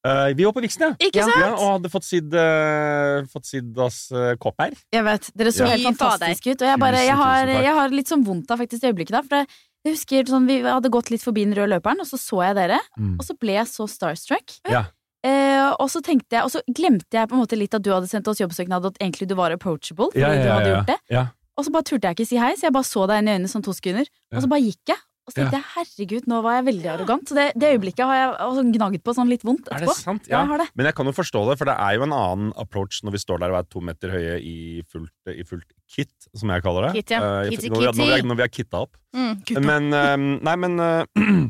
Uh, 0.08 0.32
vi 0.32 0.46
var 0.48 0.54
på 0.56 0.62
Vixen, 0.64 0.86
ja. 0.86 1.08
Ikke 1.10 1.26
sant? 1.28 1.42
ja, 1.44 1.50
og 1.58 1.74
hadde 1.74 1.90
fått 1.92 2.06
sydd 2.08 2.32
uh, 2.32 3.26
Fått 3.28 3.50
sydd 3.50 3.82
oss 3.84 3.98
uh, 4.16 4.32
kopp 4.40 4.64
her. 4.64 4.78
Jeg 4.96 5.04
vet, 5.04 5.28
Dere 5.36 5.52
så 5.52 5.66
Ja. 5.68 5.74
helt 5.74 5.90
fantastiske 5.90 6.54
ut. 6.54 6.64
Og 6.64 6.72
jeg, 6.72 6.80
bare, 6.80 7.02
jeg, 7.04 7.18
har, 7.20 7.52
jeg 7.68 7.74
har 7.82 7.92
litt 7.92 8.12
sånn 8.12 8.24
vondt 8.24 8.54
av 8.56 8.64
faktisk 8.64 8.86
i 8.86 8.94
øyeblikket 8.94 9.18
da. 9.18 9.22
For 9.28 9.36
det, 9.36 9.60
jeg 9.86 9.96
husker 9.96 10.30
sånn, 10.30 10.48
Vi 10.50 10.60
hadde 10.66 10.92
gått 10.92 11.10
litt 11.14 11.24
forbi 11.24 11.46
den 11.48 11.56
røde 11.58 11.72
løperen, 11.76 12.02
og 12.04 12.08
så 12.10 12.20
så 12.20 12.42
jeg 12.48 12.58
dere. 12.58 12.80
Mm. 13.00 13.18
Og 13.18 13.26
så 13.26 13.36
ble 13.40 13.56
jeg 13.56 13.70
så 13.72 13.88
starstruck. 13.88 14.60
Ja. 14.70 14.86
Eh, 15.26 15.68
og 15.80 15.90
så 15.92 16.00
tenkte 16.04 16.38
jeg, 16.38 16.46
og 16.48 16.52
så 16.54 16.62
glemte 16.68 17.18
jeg 17.18 17.28
på 17.28 17.36
en 17.36 17.42
måte 17.42 17.58
litt 17.60 17.76
at 17.76 17.84
du 17.84 17.92
hadde 17.92 18.08
sendt 18.08 18.28
oss 18.32 18.40
jobbsøknad, 18.40 18.86
at 18.88 19.00
egentlig 19.02 19.28
du 19.28 19.36
var 19.40 19.52
approachable. 19.56 20.12
Fordi 20.14 20.24
Ja, 20.24 20.32
ja, 20.34 20.44
du 20.44 20.50
hadde 20.54 20.72
gjort 20.74 20.92
det 20.94 21.00
ja. 21.12 21.26
Og 21.60 21.66
så 21.68 21.74
bare 21.76 21.84
turte 21.84 22.08
jeg 22.08 22.16
ikke 22.16 22.30
si 22.30 22.38
hei, 22.40 22.54
så 22.56 22.70
jeg 22.70 22.76
bare 22.76 22.88
så 22.88 23.04
deg 23.10 23.20
inn 23.20 23.28
i 23.28 23.34
øynene 23.36 23.52
sånn 23.52 23.64
to 23.66 23.74
sekunder. 23.76 24.08
Og 24.32 24.44
så 24.46 24.48
bare 24.48 24.64
gikk 24.64 24.94
jeg. 24.94 25.02
Og 25.30 25.34
så 25.36 25.44
tenkte 25.44 25.60
jeg 25.60 25.68
herregud, 25.76 26.28
nå 26.32 26.40
var 26.42 26.56
jeg 26.58 26.66
veldig 26.72 26.90
arrogant. 26.96 27.30
Så 27.30 27.38
det, 27.38 27.46
det 27.62 27.70
øyeblikket 27.76 28.02
har 28.10 28.18
jeg 28.18 28.64
gnaget 28.74 29.04
på 29.06 29.14
sånn 29.14 29.30
litt 29.30 29.46
vondt 29.46 29.70
Er 29.76 29.86
det 29.86 29.94
sant? 30.00 30.26
Ja, 30.26 30.40
Ja. 30.40 30.42
jeg 30.42 30.50
har 30.56 30.64
det. 30.64 30.68
Men 30.80 30.90
jeg 30.90 30.98
kan 30.98 31.12
jo 31.12 31.14
forstå 31.14 31.44
det, 31.52 31.58
for 31.62 31.70
det 31.70 31.76
er 31.78 32.00
jo 32.00 32.08
en 32.08 32.16
annen 32.18 32.50
approach 32.58 33.04
når 33.06 33.16
vi 33.16 33.22
står 33.22 33.44
der 33.44 33.54
og 33.54 33.60
er 33.62 33.70
to 33.70 33.84
meter 33.86 34.16
høye 34.16 34.40
i 34.42 34.58
fullt, 34.90 35.14
i 35.30 35.46
fullt 35.46 35.70
kit, 35.90 36.12
som 36.34 36.50
jeg 36.50 36.66
kaller 36.66 36.90
det. 36.90 36.92
Kit, 37.00 37.14
ja. 37.14 37.22
Uh, 37.22 37.50
Kitty, 37.54 37.70
når, 37.70 37.80
vi, 37.80 37.86
når, 37.86 37.94
vi 37.94 38.10
er, 38.10 38.18
kitty. 38.18 38.28
når 38.34 38.40
vi 38.42 38.46
er 38.48 38.52
kitta 38.58 38.84
opp. 38.88 38.98
Mm. 39.14 39.34
Men 39.70 39.94
uh, 39.94 40.18
Nei, 40.50 40.56
men 40.66 40.80
uh, 40.86 41.50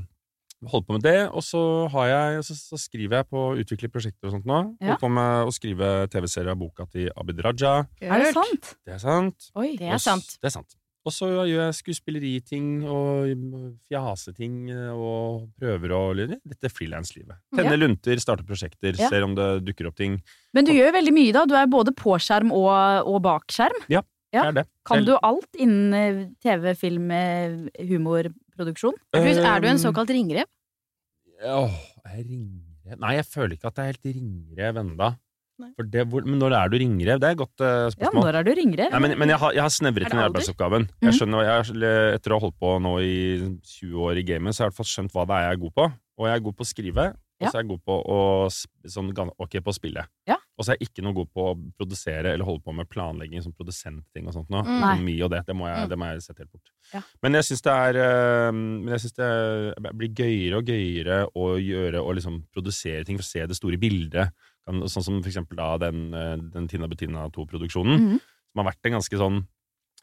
holder 0.70 0.88
på 0.90 0.98
med 0.98 1.06
det, 1.08 1.18
og 1.32 1.44
så, 1.46 1.62
har 1.94 2.10
jeg, 2.12 2.44
så, 2.50 2.58
så 2.74 2.80
skriver 2.82 3.22
jeg 3.22 3.30
på 3.32 3.44
å 3.52 3.56
utvikle 3.62 3.92
prosjekter 3.94 4.28
og 4.28 4.36
sånt 4.36 4.50
nå. 4.50 4.60
Ja. 4.82 4.92
Holder 4.94 5.02
på 5.06 5.12
med 5.16 5.48
å 5.48 5.56
skrive 5.56 5.94
TV-serie 6.12 6.52
av 6.56 6.60
boka 6.60 6.88
til 6.92 7.08
Abid 7.16 7.40
Raja. 7.46 7.78
Er 8.04 8.26
det 8.26 8.34
sant? 8.36 8.74
Det 8.84 8.98
er 8.98 9.02
sant. 9.04 9.50
Oi. 9.56 9.70
Det 9.80 9.88
er 9.88 9.96
Og 9.96 10.04
sant. 10.04 10.36
Det 10.40 10.52
er 10.52 10.56
sant. 10.60 10.76
Og 11.10 11.16
så 11.16 11.30
gjør 11.50 11.64
jeg 11.64 11.78
skuespilleriting 11.80 12.68
og 12.86 13.32
fjaseting 13.90 14.70
eh, 14.70 14.92
og 14.94 15.48
prøver 15.60 15.96
å 15.96 16.04
Dette 16.20 16.70
er 16.70 16.74
frilanslivet. 16.74 17.40
Tenne 17.56 17.74
Ja. 17.74 17.80
lunter, 17.82 18.22
starte 18.22 18.46
prosjekter, 18.46 18.94
Ja. 19.00 19.10
ser 19.10 19.24
om 19.26 19.34
det 19.34 19.66
dukker 19.66 19.88
opp 19.90 19.96
ting. 19.98 20.22
Men 20.54 20.66
du 20.66 20.72
gjør 20.72 20.94
veldig 20.94 21.14
mye, 21.14 21.34
da. 21.34 21.46
Du 21.46 21.56
er 21.56 21.66
både 21.66 21.94
på 21.96 22.14
skjerm 22.22 22.52
og, 22.54 23.08
og 23.10 23.22
bak 23.26 23.48
skjerm. 23.50 23.82
Ja. 23.90 24.04
Det 24.30 24.46
er 24.46 24.52
det. 24.60 24.66
Kan 24.86 25.06
du 25.06 25.16
alt 25.26 25.58
innen 25.58 25.94
eh, 25.98 26.28
TV, 26.44 26.76
film, 26.78 27.10
eh, 27.10 27.58
humorproduksjon? 27.82 28.94
Pluss, 29.16 29.38
er 29.42 29.60
du 29.64 29.68
en 29.68 29.80
Um, 29.80 29.82
såkalt 29.82 30.14
ringrev? 30.14 30.46
Åh, 31.42 31.74
ringrev 32.06 33.00
Nei, 33.00 33.16
jeg 33.16 33.26
føler 33.26 33.56
ikke 33.56 33.70
at 33.70 33.76
jeg 33.76 33.86
er 33.86 33.92
helt 33.94 34.08
ringrev 34.16 34.78
enda. 34.82 35.10
Det, 35.94 36.06
hvor, 36.12 36.26
men 36.26 36.40
når 36.42 36.56
er 36.60 36.72
du 36.74 36.78
ringrev? 36.82 37.20
Det 37.22 37.28
er 37.30 37.38
et 37.38 37.42
godt 37.42 37.64
eh, 37.66 37.76
Ja, 37.86 37.94
spørsmål. 37.96 38.24
når 38.26 38.40
er 38.40 38.48
du 38.48 38.52
ringrev? 38.60 38.92
Nei, 38.96 39.00
men, 39.06 39.16
men 39.20 39.34
jeg 39.36 39.42
har, 39.44 39.56
jeg 39.58 39.66
har 39.68 39.74
snevret 39.76 40.14
inn 40.14 40.24
arbeidsoppgaven. 40.26 40.90
Jeg 41.06 41.18
skjønner, 41.20 41.48
jeg, 41.48 41.80
Etter 42.20 42.36
å 42.36 42.40
ha 42.40 42.46
holdt 42.48 42.60
på 42.60 42.76
nå 42.84 42.94
i 43.04 43.16
20 43.78 44.06
år 44.10 44.22
i 44.22 44.28
gamet, 44.34 44.56
så 44.56 44.64
har 44.64 44.70
jeg 44.70 44.74
i 44.74 44.76
hvert 44.76 44.82
fall 44.84 44.94
skjønt 44.96 45.16
hva 45.18 45.26
det 45.30 45.40
er 45.40 45.48
jeg 45.50 45.58
er 45.60 45.64
god 45.66 45.74
på. 45.82 45.90
Og 46.20 46.28
jeg 46.28 46.36
er 46.36 46.46
god 46.50 46.56
på 46.60 46.66
å 46.66 46.68
skrive, 46.74 47.04
og 47.40 47.46
så 47.48 47.56
er 47.56 47.62
jeg 47.64 47.70
god 47.70 47.82
på 47.88 47.96
å, 48.12 48.18
sånn, 48.92 49.12
okay, 49.40 49.62
på 49.64 49.72
å 49.72 49.76
spille. 49.78 50.02
Ja. 50.28 50.36
Og 50.60 50.66
så 50.68 50.74
er 50.74 50.76
jeg 50.82 50.90
ikke 50.90 51.04
noe 51.06 51.16
god 51.16 51.30
på 51.32 51.44
å 51.48 51.54
produsere 51.80 52.34
eller 52.36 52.44
holde 52.44 52.60
på 52.66 52.74
med 52.76 52.90
planlegging 52.92 53.40
som 53.46 53.54
produsentting 53.56 54.26
og 54.28 54.36
sånt 54.36 54.50
noe. 54.52 54.66
Mm. 54.68 54.82
Økonomi 54.84 55.14
og 55.24 55.32
det. 55.32 55.40
Det 55.48 55.56
må 55.56 55.70
jeg, 55.70 55.86
Mm. 55.86 55.90
det 55.94 55.98
må 56.02 56.10
jeg 56.10 56.26
sette 56.26 56.44
helt 56.44 56.52
bort. 56.52 56.74
Ja. 56.92 57.00
Men 57.24 57.38
jeg 57.40 57.48
syns 57.48 57.64
det 57.64 57.72
er 57.72 58.00
øh, 58.04 58.52
Men 58.60 58.92
jeg 58.92 59.00
synes 59.06 59.16
det 59.22 59.94
blir 59.96 60.12
gøyere 60.20 60.60
og 60.60 60.68
gøyere 60.68 61.20
å 61.32 61.46
gjøre 61.64 62.02
og 62.04 62.16
liksom 62.20 62.42
produsere 62.52 63.06
ting 63.08 63.16
for 63.16 63.24
å 63.24 63.32
se 63.32 63.46
det 63.48 63.56
store 63.56 63.80
bildet. 63.80 64.36
Kan- 64.68 64.88
Sånn 64.88 65.04
som 65.04 65.22
for 65.22 65.30
eksempel 65.32 65.58
da 65.58 65.78
den, 65.78 66.14
øh, 66.14 66.52
den 66.54 66.68
Tina 66.68 66.88
Bettina 66.88 67.30
2-produksjonen, 67.30 68.00
Mhm. 68.00 68.20
som 68.20 68.64
har 68.64 68.72
vært 68.74 68.86
en 68.86 68.94
ganske 69.00 69.18
sånn 69.18 69.48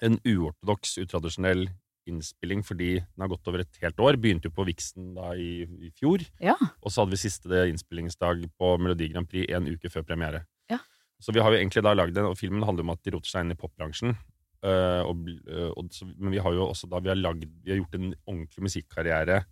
en 0.03 0.19
uortodoks, 0.25 0.99
utradisjonell 0.99 1.69
innspilling 2.07 2.63
fordi 2.63 3.01
den 3.01 3.23
har 3.23 3.29
gått 3.29 3.49
over 3.49 3.61
et 3.65 3.79
helt 3.83 3.97
år. 3.97 4.19
Begynte 4.21 4.49
jo 4.49 4.55
på 4.55 4.67
Vixen 4.69 5.15
da 5.17 5.33
i, 5.35 5.67
i 5.89 5.91
fjor. 5.97 6.23
Ja. 6.41 6.55
Og 6.83 6.93
så 6.93 7.03
hadde 7.03 7.17
vi 7.17 7.23
siste 7.25 7.65
innspillingsdag 7.71 8.47
på 8.61 8.79
Melodi 8.79 9.11
Grand 9.13 9.29
Prix 9.29 9.51
en 9.57 9.67
uke 9.67 9.91
før 9.93 10.07
premiere. 10.07 10.45
Ja. 10.71 10.79
Så 11.21 11.35
vi 11.35 11.41
har 11.41 11.51
jo 11.51 11.59
egentlig 11.59 11.83
da 11.83 11.95
lagd 11.97 12.15
den, 12.15 12.29
og 12.29 12.39
filmen 12.39 12.67
handler 12.67 12.87
om 12.87 12.95
at 12.95 13.03
de 13.03 13.15
roter 13.17 13.33
seg 13.33 13.47
inn 13.47 13.57
i 13.57 13.59
popbransjen. 13.59 14.17
Uh, 14.65 15.03
og, 15.07 15.27
øh, 15.47 15.73
og, 15.77 15.91
men 16.17 16.33
vi 16.33 16.41
har 16.43 16.55
jo 16.57 16.65
også 16.71 16.89
da 16.91 16.99
vi 17.05 17.11
har, 17.13 17.19
lagd, 17.19 17.45
vi 17.63 17.71
har 17.71 17.81
gjort 17.83 17.99
en 17.99 18.15
ordentlig 18.27 18.65
musikkarriere. 18.67 19.43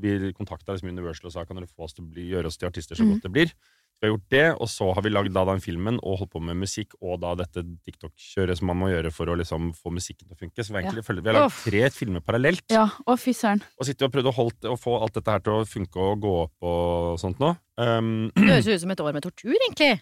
Vi 0.00 0.32
kontakta 0.34 0.74
liksom 0.74 0.90
Universal 0.90 1.28
og 1.30 1.34
sa 1.34 1.44
kan 1.46 1.58
dere 1.58 1.70
få 1.70 1.86
oss 1.86 1.94
til 1.96 2.06
å 2.06 2.10
bli, 2.10 2.28
gjøre 2.32 2.50
oss 2.50 2.58
til 2.58 2.68
artister 2.70 2.98
så 2.98 3.04
mm. 3.06 3.10
godt 3.12 3.26
det 3.26 3.32
blir. 3.34 3.52
Vi 4.04 4.10
har 4.10 4.18
gjort 4.18 4.32
det, 4.34 4.48
og 4.60 4.68
så 4.68 4.86
har 4.92 5.00
vi 5.00 5.10
lagd 5.14 5.32
da 5.32 5.46
den 5.48 5.62
filmen 5.64 5.96
og 6.02 6.18
holdt 6.20 6.32
på 6.34 6.40
med 6.44 6.58
musikk 6.60 6.92
og 7.00 7.22
da 7.22 7.30
dette 7.40 7.62
TikTok-kjøret 7.86 8.58
som 8.58 8.68
man 8.68 8.76
må 8.82 8.90
gjøre 8.90 9.08
for 9.16 9.32
å 9.32 9.36
liksom 9.40 9.70
få 9.78 9.92
musikken 9.96 10.26
til 10.28 10.34
å 10.36 10.40
funke. 10.42 10.60
Så 10.60 10.74
vi 10.74 10.82
egentlig, 10.82 11.00
ja. 11.00 11.14
vi 11.16 11.30
har 11.30 11.38
lagd 11.38 11.62
tre 11.64 11.80
filmer 11.94 12.24
parallelt. 12.26 12.66
Ja, 12.68 12.84
Og 13.08 13.16
fy 13.22 13.32
søren. 13.32 13.62
Og 13.80 13.88
sittet 13.88 14.04
og 14.04 14.12
prøvd 14.12 14.28
å, 14.28 14.34
holdt, 14.36 14.68
å 14.68 14.76
få 14.76 14.98
alt 15.00 15.16
dette 15.16 15.32
her 15.32 15.44
til 15.46 15.56
å 15.56 15.62
funke 15.70 16.04
og 16.04 16.20
gå 16.20 16.34
opp 16.42 16.68
og 16.68 17.16
sånt 17.22 17.40
nå. 17.40 17.54
Um, 17.80 18.10
Det 18.36 18.44
høres 18.44 18.68
ut 18.68 18.84
som 18.84 18.92
et 18.92 19.04
år 19.06 19.16
med 19.16 19.24
tortur, 19.24 19.54
egentlig. 19.56 19.94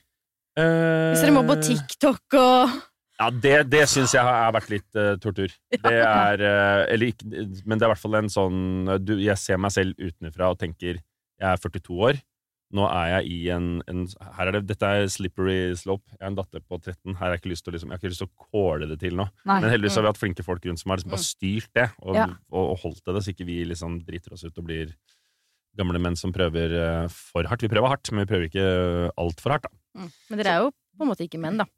Uh, 0.59 1.12
Hvis 1.12 1.23
dere 1.23 1.37
må 1.38 1.45
på 1.47 1.61
TikTok 1.62 2.41
og 2.43 2.75
Ja, 3.23 3.31
det, 3.31 3.55
det 3.71 3.87
syns 3.93 4.17
jeg 4.19 4.27
har 4.27 4.51
vært 4.59 4.75
litt 4.75 4.99
uh, 4.99 5.15
tortur. 5.23 5.55
Det 5.71 5.95
er 5.95 6.43
uh, 6.43 6.83
Eller 6.91 7.15
ikke 7.15 7.31
Men 7.62 7.79
det 7.79 7.87
er 7.87 7.87
i 7.87 7.93
hvert 7.95 8.03
fall 8.03 8.19
en 8.19 8.29
sånn 8.33 8.59
eh, 8.91 8.99
du, 8.99 9.15
Jeg 9.23 9.38
ser 9.41 9.62
meg 9.62 9.73
selv 9.73 9.95
utenfra 9.95 10.51
og 10.51 10.59
tenker 10.61 10.99
Jeg 10.99 11.47
er 11.55 11.62
42 11.62 12.03
år. 12.11 12.19
Nå 12.73 12.87
er 12.89 13.09
jeg 13.19 13.27
i 13.35 13.39
en, 13.53 13.67
en 13.91 14.05
her 14.37 14.49
er 14.49 14.57
det, 14.57 14.63
Dette 14.71 14.89
er 14.89 15.07
slippery 15.13 15.75
slope. 15.77 16.07
Jeg 16.15 16.23
har 16.25 16.31
en 16.33 16.39
datter 16.39 16.63
på 16.65 16.79
13. 16.81 17.15
Her 17.19 17.21
har 17.27 17.35
jeg 17.35 17.43
ikke 17.43 17.51
lyst 17.53 17.67
til 17.67 17.73
å, 17.73 17.75
liksom, 17.77 17.91
jeg 17.93 17.99
har 17.99 18.01
ikke 18.01 18.13
lyst 18.15 18.23
til 18.25 18.31
å 18.31 18.47
kåle 18.49 18.89
det 18.89 18.97
til 19.03 19.19
nå. 19.19 19.27
Nei. 19.45 19.59
Men 19.61 19.75
heldigvis 19.75 19.99
har 20.01 20.07
vi 20.07 20.11
hatt 20.13 20.21
flinke 20.23 20.47
folk 20.47 20.65
rundt 20.69 20.81
som 20.81 20.95
har 20.95 21.01
liksom 21.03 21.13
bare 21.13 21.27
styrt 21.27 21.73
det 21.77 21.89
og, 22.01 22.15
Ja. 22.17 22.27
og, 22.49 22.63
og 22.73 22.79
holdt 22.87 23.03
det, 23.05 23.23
så 23.27 23.35
ikke 23.35 23.49
vi 23.51 23.59
liksom 23.69 23.99
driter 24.09 24.33
oss 24.39 24.47
ut 24.49 24.57
og 24.57 24.65
blir 24.71 24.95
gamle 25.77 26.01
menn 26.05 26.17
som 26.21 26.33
prøver 26.33 26.73
eh, 26.77 27.07
for 27.13 27.45
hardt. 27.49 27.63
Vi 27.65 27.71
prøver 27.73 27.93
hardt, 27.93 28.11
men 28.13 28.25
vi 28.25 28.31
prøver 28.33 28.49
ikke 28.49 28.67
altfor 29.21 29.55
hardt, 29.57 29.69
da. 29.69 30.09
Men 30.31 30.41
dere 30.41 30.57
er 30.57 30.65
jo 30.67 30.73
på 30.73 31.05
en 31.07 31.13
måte 31.13 31.25
ikke 31.29 31.41
menn, 31.41 31.61
da. 31.61 31.69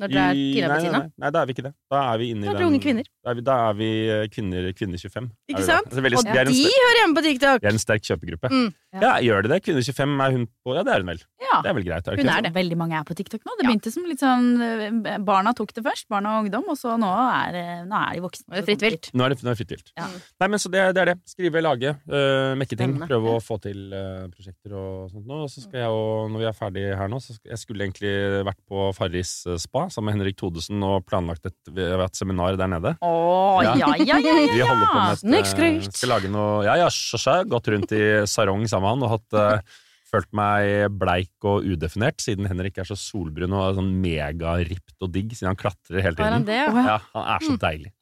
Når 0.00 0.12
dere 0.14 0.26
er 0.30 0.38
Tina 0.40 0.68
nei, 0.70 0.76
Bettina. 0.80 1.00
Nei, 1.00 1.20
nei, 1.20 1.30
da 1.34 1.40
er 1.40 1.48
vi 1.48 1.56
ikke 1.56 1.64
det. 1.66 1.72
Da 1.92 2.02
er 2.10 2.20
vi 2.22 2.28
inne 2.32 2.46
i 2.46 2.54
den 2.56 2.66
unge 2.70 2.80
kvinner. 2.80 3.08
Da 3.20 3.32
er 3.32 3.36
vi, 3.36 3.42
da 3.44 3.56
er 3.68 3.74
vi 3.76 3.88
eh, 4.08 4.26
kvinner, 4.32 4.68
kvinner 4.76 5.02
25. 5.02 5.26
er 5.28 5.52
Ikke 5.52 5.66
sant? 5.66 5.90
Altså, 5.90 6.04
veldig, 6.06 6.20
Og 6.20 6.30
det 6.30 6.44
de 6.48 6.62
hører 6.64 7.00
hjemme 7.02 7.18
på 7.18 7.24
TikTok! 7.26 7.60
det 7.60 7.68
er 7.68 7.76
en 7.76 7.82
sterk 7.82 8.06
kjøpegruppe. 8.06 8.50
Mm. 8.50 8.70
Ja, 8.98 9.12
gjør 9.22 9.44
det 9.46 9.50
det? 9.52 9.58
Kvinner 9.62 9.84
25 9.86 10.22
er 10.24 10.32
hun 10.34 10.46
på 10.64 10.74
Ja, 10.74 10.82
det 10.86 10.92
er 10.94 11.04
hun 11.04 11.10
vel. 11.12 11.20
Ja. 11.38 11.58
Det 11.62 11.70
er 11.70 11.76
vel 11.76 11.84
greit? 11.86 12.08
Er 12.08 12.18
Hun 12.18 12.30
er 12.32 12.42
det. 12.46 12.50
Veldig 12.56 12.78
mange 12.80 12.96
er 12.98 13.04
på 13.06 13.14
TikTok 13.18 13.44
nå. 13.46 13.54
Det 13.58 13.66
begynte 13.68 13.92
som 13.94 14.06
litt 14.08 14.22
sånn 14.22 14.48
eh, 14.64 15.18
Barna 15.26 15.52
tok 15.56 15.74
det 15.76 15.84
først, 15.84 16.08
barna 16.10 16.38
og 16.38 16.46
ungdom, 16.46 16.66
og 16.72 16.78
så 16.78 16.96
nå 16.98 17.10
er, 17.10 17.58
eh, 17.60 17.82
nå 17.86 18.00
er 18.00 18.16
de 18.16 18.24
voksne. 18.24 18.48
Nå 18.48 18.56
er 18.56 18.64
det 18.64 18.66
fritt 18.70 18.86
vilt. 18.86 19.10
Nå 19.14 19.26
er 19.26 19.34
det, 19.34 19.38
nå 19.44 19.52
er 19.52 19.58
det 19.58 19.60
fritt 19.60 19.74
vilt. 19.76 19.92
Ja. 20.00 20.08
Nei, 20.42 20.48
men 20.48 20.62
så 20.62 20.72
det, 20.72 20.84
det 20.96 21.04
er 21.04 21.12
det. 21.12 21.16
Skrive, 21.30 21.62
lage, 21.62 21.94
uh, 22.10 22.56
mekke 22.58 22.78
ting. 22.80 22.96
Prøve 23.04 23.36
å 23.36 23.44
få 23.44 23.60
til 23.62 23.92
uh, 23.92 24.26
prosjekter 24.32 24.74
og 24.74 25.12
sånt 25.12 25.28
nå. 25.28 25.42
Og 25.44 25.52
så 25.52 25.62
skal 25.62 25.84
jeg 25.84 25.92
jo, 25.92 26.02
når 26.32 26.42
vi 26.42 26.48
er 26.50 26.58
ferdige 26.58 26.98
her 26.98 27.12
nå, 27.12 27.20
så 27.22 27.36
skal, 27.36 27.52
jeg 27.52 27.62
skulle 27.62 27.86
egentlig 27.86 28.14
vært 28.48 28.60
på 28.70 28.90
Farris 28.96 29.34
spa 29.62 29.86
sammen 29.94 30.10
med 30.10 30.18
Henrik 30.18 30.38
Thodesen 30.40 30.82
og 30.86 31.04
planlagt 31.08 31.46
et, 31.48 31.58
et 31.70 32.18
seminar 32.18 32.58
der 32.60 32.70
nede. 32.70 32.94
Åh, 33.04 33.60
ja, 33.66 33.74
ja, 33.78 33.92
ja, 33.98 34.18
ja, 34.18 34.34
ja. 34.40 34.48
Vi 34.56 34.64
holder 34.64 34.90
på 34.90 35.04
med 35.04 35.38
et, 35.40 35.52
øh, 35.52 35.84
skal 35.90 36.12
lage 36.14 36.32
noe 36.32 36.64
Ja, 36.66 36.78
ja, 36.84 36.90
sjasja. 36.92 37.40
Ja, 37.40 37.46
gått 37.48 37.70
rundt 37.72 37.94
i 37.96 38.02
sarong 38.30 38.66
sammen 38.70 38.88
med 38.88 38.96
han 38.96 39.06
og 39.06 39.14
hatt 39.16 39.38
uh, 39.38 39.78
Følt 40.10 40.30
meg 40.34 40.90
bleik 40.98 41.46
og 41.46 41.66
udefinert, 41.70 42.18
siden 42.18 42.48
Henrik 42.50 42.80
er 42.82 42.88
så 42.88 42.96
solbrun 42.98 43.52
og 43.54 43.60
er 43.62 43.76
sånn 43.76 43.92
megaript 44.02 44.96
og 45.06 45.12
digg, 45.14 45.36
siden 45.38 45.52
han 45.52 45.60
klatrer 45.60 46.02
hele 46.02 46.18
Har 46.18 46.34
han 46.34 46.42
tiden. 46.42 46.50
det? 46.50 46.80
Ja. 46.82 46.96
Ja, 46.96 46.96
han 47.14 47.28
er 47.36 47.46
så 47.46 47.54
deilig. 47.62 47.92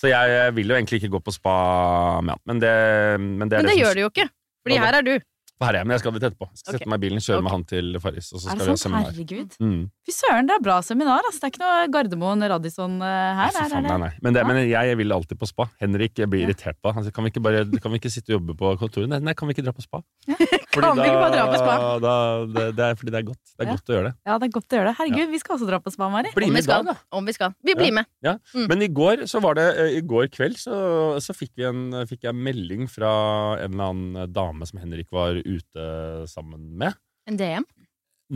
Så 0.00 0.10
jeg 0.10 0.54
vil 0.56 0.72
jo 0.72 0.74
egentlig 0.74 0.98
ikke 0.98 1.12
gå 1.14 1.20
på 1.22 1.34
spa 1.34 1.54
med 2.26 2.34
han, 2.34 2.42
men 2.50 2.62
det, 2.62 2.74
men 3.22 3.50
det 3.50 3.58
er 3.58 3.62
Men 3.62 3.70
det 3.70 3.76
det 3.76 3.82
gjør 3.84 3.94
du 3.94 4.02
jo 4.02 4.10
ikke. 4.10 4.26
Fordi 4.66 4.80
her 4.82 4.98
er 4.98 5.06
du. 5.06 5.14
Her 5.58 5.74
er 5.74 5.80
jeg, 5.80 5.88
men 5.88 5.94
jeg 5.96 6.02
skal 6.04 6.14
dit 6.14 6.26
etterpå. 6.28 6.46
Jeg 6.52 6.60
skal 6.60 6.70
okay. 6.70 6.78
sette 6.78 6.90
meg 6.92 7.00
i 7.00 7.02
bilen, 7.02 7.22
kjøre 7.22 7.38
okay. 7.38 7.46
med 7.46 7.54
han 7.54 7.64
til 7.72 8.00
Farris, 8.02 8.28
og 8.30 8.42
så 8.42 8.50
Er 8.50 8.58
skal 8.58 8.68
vi 8.68 8.70
ha 8.70 8.82
seminar. 8.82 9.08
Herregud. 9.08 9.56
Mm. 9.58 9.80
Fy 10.08 10.14
søren, 10.16 10.46
det 10.48 10.54
er 10.56 10.62
bra 10.64 10.78
seminar. 10.80 11.20
Altså. 11.28 11.36
Det 11.42 11.44
er 11.44 11.50
ikke 11.52 11.60
noe 11.60 11.88
Gardermoen 11.92 12.40
Radisson 12.48 12.94
her. 13.04 13.34
Nei, 13.36 13.44
her. 13.44 13.52
faen, 13.58 13.72
er 13.76 13.82
nei, 13.84 13.96
nei. 14.06 14.08
Men, 14.24 14.32
det, 14.32 14.44
men 14.48 14.60
jeg 14.64 14.96
vil 14.96 15.12
alltid 15.12 15.36
på 15.36 15.44
spa. 15.50 15.66
Henrik 15.82 16.16
jeg 16.22 16.30
blir 16.32 16.46
irritert 16.46 16.78
på. 16.80 16.94
Han 16.96 17.04
sier, 17.04 17.12
kan 17.12 17.26
vi 17.26 17.32
ikke 17.34 17.42
bare 17.44 17.66
kan 17.76 17.92
vi 17.92 17.98
ikke 18.00 18.12
sitte 18.14 18.32
og 18.32 18.38
jobbe 18.38 18.56
på 18.56 18.70
kontoret? 18.80 19.10
Nei, 19.12 19.18
nei, 19.20 19.34
kan 19.36 19.50
vi 19.50 19.52
ikke 19.52 19.66
dra 19.66 19.74
på 19.76 19.84
spa? 19.84 20.00
Fordi 20.24 20.56
Kan 20.78 20.96
vi 21.02 21.10
ikke 21.10 21.20
bare 21.20 21.34
dra 21.34 21.44
på 21.50 21.60
spa? 21.60 21.74
Da, 22.06 22.14
det, 22.56 22.64
det 22.78 22.86
er 22.86 22.96
fordi 23.02 23.12
det 23.12 23.20
er 23.20 23.26
godt. 23.28 23.42
Det 23.52 23.60
er 23.66 23.68
Ja. 23.68 23.74
godt 23.76 23.92
å 23.92 23.96
gjøre 23.98 24.06
det. 24.08 24.14
Ja, 24.30 24.38
det 24.40 24.48
er 24.48 24.54
godt 24.56 24.68
å 24.72 24.78
gjøre 24.78 24.88
det. 24.88 24.96
Herregud, 25.02 25.32
vi 25.34 25.40
skal 25.42 25.56
også 25.58 25.68
dra 25.68 25.80
på 25.84 25.92
spa, 25.92 26.08
Mari. 26.16 26.32
Bli 26.38 26.48
Om 26.48 26.54
vi 26.54 26.56
med 26.62 26.68
dag, 26.72 26.88
da. 26.88 26.96
Om 27.20 27.28
vi 27.28 27.36
skal. 27.36 27.56
Vi 27.68 27.76
blir 27.76 27.92
med. 28.00 28.08
Ja. 28.24 28.36
Mm. 28.54 28.66
Men 28.72 28.86
i 28.88 28.90
går 29.00 29.26
så 29.28 29.42
var 29.44 29.58
det 29.60 29.66
eh, 29.76 29.98
I 29.98 30.04
går 30.08 30.30
kveld 30.32 30.56
så, 30.60 30.78
så 31.20 31.36
fikk, 31.36 31.52
vi 31.60 31.68
en, 31.68 31.84
fikk 32.08 32.24
jeg 32.24 32.32
en 32.32 32.40
melding 32.48 32.88
fra 32.88 33.12
en 33.60 33.76
eller 33.76 33.92
annen 33.92 34.32
dame 34.32 34.64
som 34.72 34.80
Henrik 34.80 35.12
var 35.12 35.36
ute 35.36 35.90
sammen 36.32 36.64
med. 36.80 36.96
En 37.28 37.36
DM. 37.36 37.68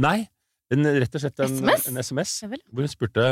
Nei, 0.02 0.22
en, 0.72 0.88
rett 1.04 1.14
og 1.18 1.22
slett 1.24 1.40
en 1.44 1.52
SMS? 1.58 1.86
en 1.92 2.00
SMS 2.02 2.32
Ja 2.42 2.48
hvor 2.52 2.82
hun 2.86 2.88
spurte 2.92 3.26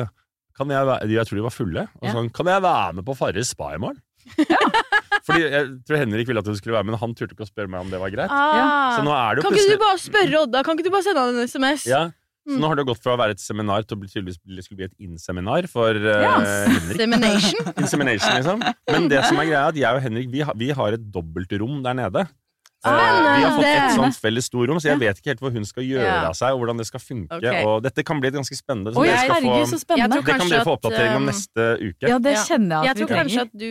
kan 0.61 0.69
jeg, 0.69 0.85
være, 0.91 1.09
jeg 1.09 1.25
tror 1.29 1.39
de 1.39 1.43
var 1.47 1.55
fulle. 1.55 1.83
Og 2.03 2.05
Ja. 2.05 2.13
sånn, 2.13 2.29
kan 2.37 2.47
jeg 2.51 2.61
være 2.63 2.95
med 2.99 3.05
på 3.07 3.15
Farris 3.17 3.49
spa 3.55 3.71
i 3.75 3.79
morgen? 3.81 4.01
Fordi 5.27 5.41
jeg 5.47 5.67
tror 5.89 6.01
Henrik 6.01 6.29
ville 6.29 6.41
at 6.43 6.49
hun 6.51 6.57
skulle 6.59 6.75
være 6.77 6.85
med, 6.87 6.95
men 6.97 7.01
han 7.03 7.15
turte 7.17 7.33
ikke 7.37 7.47
å 7.47 7.49
spørre 7.51 7.71
meg 7.71 7.81
om 7.85 7.91
det 7.93 8.01
var 8.03 8.13
greit. 8.13 8.33
Ah. 8.33 8.97
Så 8.99 9.05
nå 9.07 9.13
er 9.15 9.37
det 9.39 9.43
jo 9.43 9.49
Kan 9.49 9.57
ikke 9.57 9.77
du 9.77 9.83
bare 9.85 10.01
spørre 10.03 10.41
Odda? 10.45 10.63
Kan 10.67 10.77
ikke 10.79 10.89
du 10.89 10.93
bare 10.95 11.07
sende 11.07 11.23
han 11.25 11.39
en 11.41 11.49
SMS? 11.49 11.87
ja, 11.89 12.03
så 12.11 12.17
Mm. 12.57 12.61
nå 12.65 12.69
har 12.71 12.75
det 12.81 12.87
gått 12.89 13.03
fra 13.05 13.13
å 13.15 13.19
være 13.21 13.35
et 13.37 13.41
seminar 13.43 13.85
til 13.87 13.97
å 13.97 14.01
bli, 14.01 14.09
tydeligvis 14.09 14.39
bli- 14.41 14.63
skulle 14.65 14.79
bli 14.81 14.87
et 14.89 14.95
inseminar 15.07 15.69
for 15.69 15.93
uh, 15.93 16.23
Ja. 16.25 16.39
Henrik. 16.41 16.97
Insemination. 16.97 17.73
Insemination, 17.85 18.33
liksom. 18.41 18.63
Men 18.91 19.09
det 19.13 19.25
som 19.29 19.37
er 19.39 19.45
greia, 19.45 19.61
er 19.61 19.69
at 19.69 19.77
jeg 19.77 19.95
og 19.95 20.03
Henrik 20.03 20.31
vi 20.33 20.41
har, 20.41 20.55
vi 20.57 20.71
har 20.73 20.97
et 20.97 21.05
dobbeltrom 21.13 21.83
der 21.85 21.95
nede. 22.01 22.25
Eh, 22.81 22.89
Spennende. 22.89 23.33
vi 23.37 23.43
har 23.45 23.57
fått 23.59 23.67
et 23.69 23.97
sånt 23.99 24.17
felles 24.17 24.47
storrom, 24.49 24.79
så 24.81 24.89
jeg 24.89 24.99
vet 25.03 25.19
ikke 25.21 25.31
helt 25.35 25.41
hvor 25.45 25.53
hun 25.53 25.67
skal 25.69 25.85
gjøre 25.85 26.07
Ja. 26.07 26.29
av 26.31 26.35
seg, 26.39 26.55
og 26.55 26.63
hvordan 26.63 26.79
det 26.81 26.87
skal 26.89 27.01
funke. 27.01 27.37
Okay. 27.37 27.65
Og 27.69 27.83
dette 27.85 28.05
kan 28.09 28.21
bli 28.23 28.29
et 28.29 28.35
ganske 28.35 28.57
spennende. 28.57 28.95
så 28.95 29.03
Oi, 29.03 29.07
dere 29.07 29.19
skal 29.19 29.35
herregud, 29.35 29.67
få, 29.67 29.71
så 29.75 29.81
spennende. 29.83 30.17
Det 30.17 30.25
kan 30.25 30.49
dere 30.49 30.65
få 30.65 30.77
oppdatering 30.79 31.17
om 31.19 31.23
um, 31.23 31.29
neste 31.29 31.67
uke. 31.83 32.09
Ja, 32.09 32.19
det 32.19 32.35
kjenner 32.49 32.81
jeg 32.81 32.85
Jeg 32.85 32.91
at 32.91 32.97
Jeg 32.97 33.07
tror 33.07 33.17
kanskje 33.21 33.41
at 33.45 33.53
du 33.53 33.69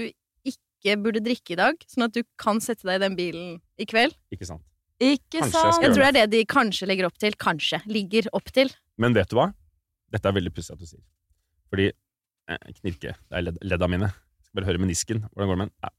ikke 0.54 0.96
burde 1.04 1.24
drikke 1.26 1.52
i 1.52 1.60
dag, 1.60 1.74
sånn 1.90 2.06
at 2.06 2.14
du 2.14 2.22
kan 2.38 2.62
sette 2.62 2.86
deg 2.86 3.02
i 3.02 3.04
den 3.08 3.16
bilen 3.18 3.50
i 3.82 3.86
kveld. 3.90 4.14
Ikke 4.32 4.46
sant? 4.46 4.62
Ikke 5.00 5.40
Kanskje 5.42 5.48
jeg 5.48 5.52
sant? 5.58 5.74
skal 5.80 5.84
Jeg 5.90 5.96
tror 5.96 6.04
det 6.04 6.10
er 6.10 6.28
det 6.28 6.32
de 6.32 6.46
kanskje 6.46 6.88
legger 6.88 7.06
opp 7.10 7.18
til. 7.18 7.34
Kanskje. 7.40 7.82
Ligger 7.88 8.30
opp 8.36 8.52
til. 8.52 8.70
Men 9.00 9.14
vet 9.16 9.30
du 9.32 9.36
hva? 9.40 9.54
Dette 10.12 10.28
er 10.28 10.34
veldig 10.38 10.54
pussig 10.54 10.74
at 10.76 10.80
du 10.80 10.86
sier. 10.86 11.02
Fordi 11.72 11.90
eh, 11.90 12.58
Knirke, 12.82 13.16
det 13.16 13.38
er 13.38 13.42
ledd, 13.42 13.58
ledda 13.64 13.88
mine. 13.90 14.10
Jeg 14.12 14.46
skal 14.50 14.60
bare 14.60 14.70
høre 14.70 14.82
menisken. 14.86 15.26
Hvordan 15.34 15.48
går 15.50 15.56
det 15.56 15.62
med 15.66 15.70
den? 15.70 15.76
Ja. 15.82 15.90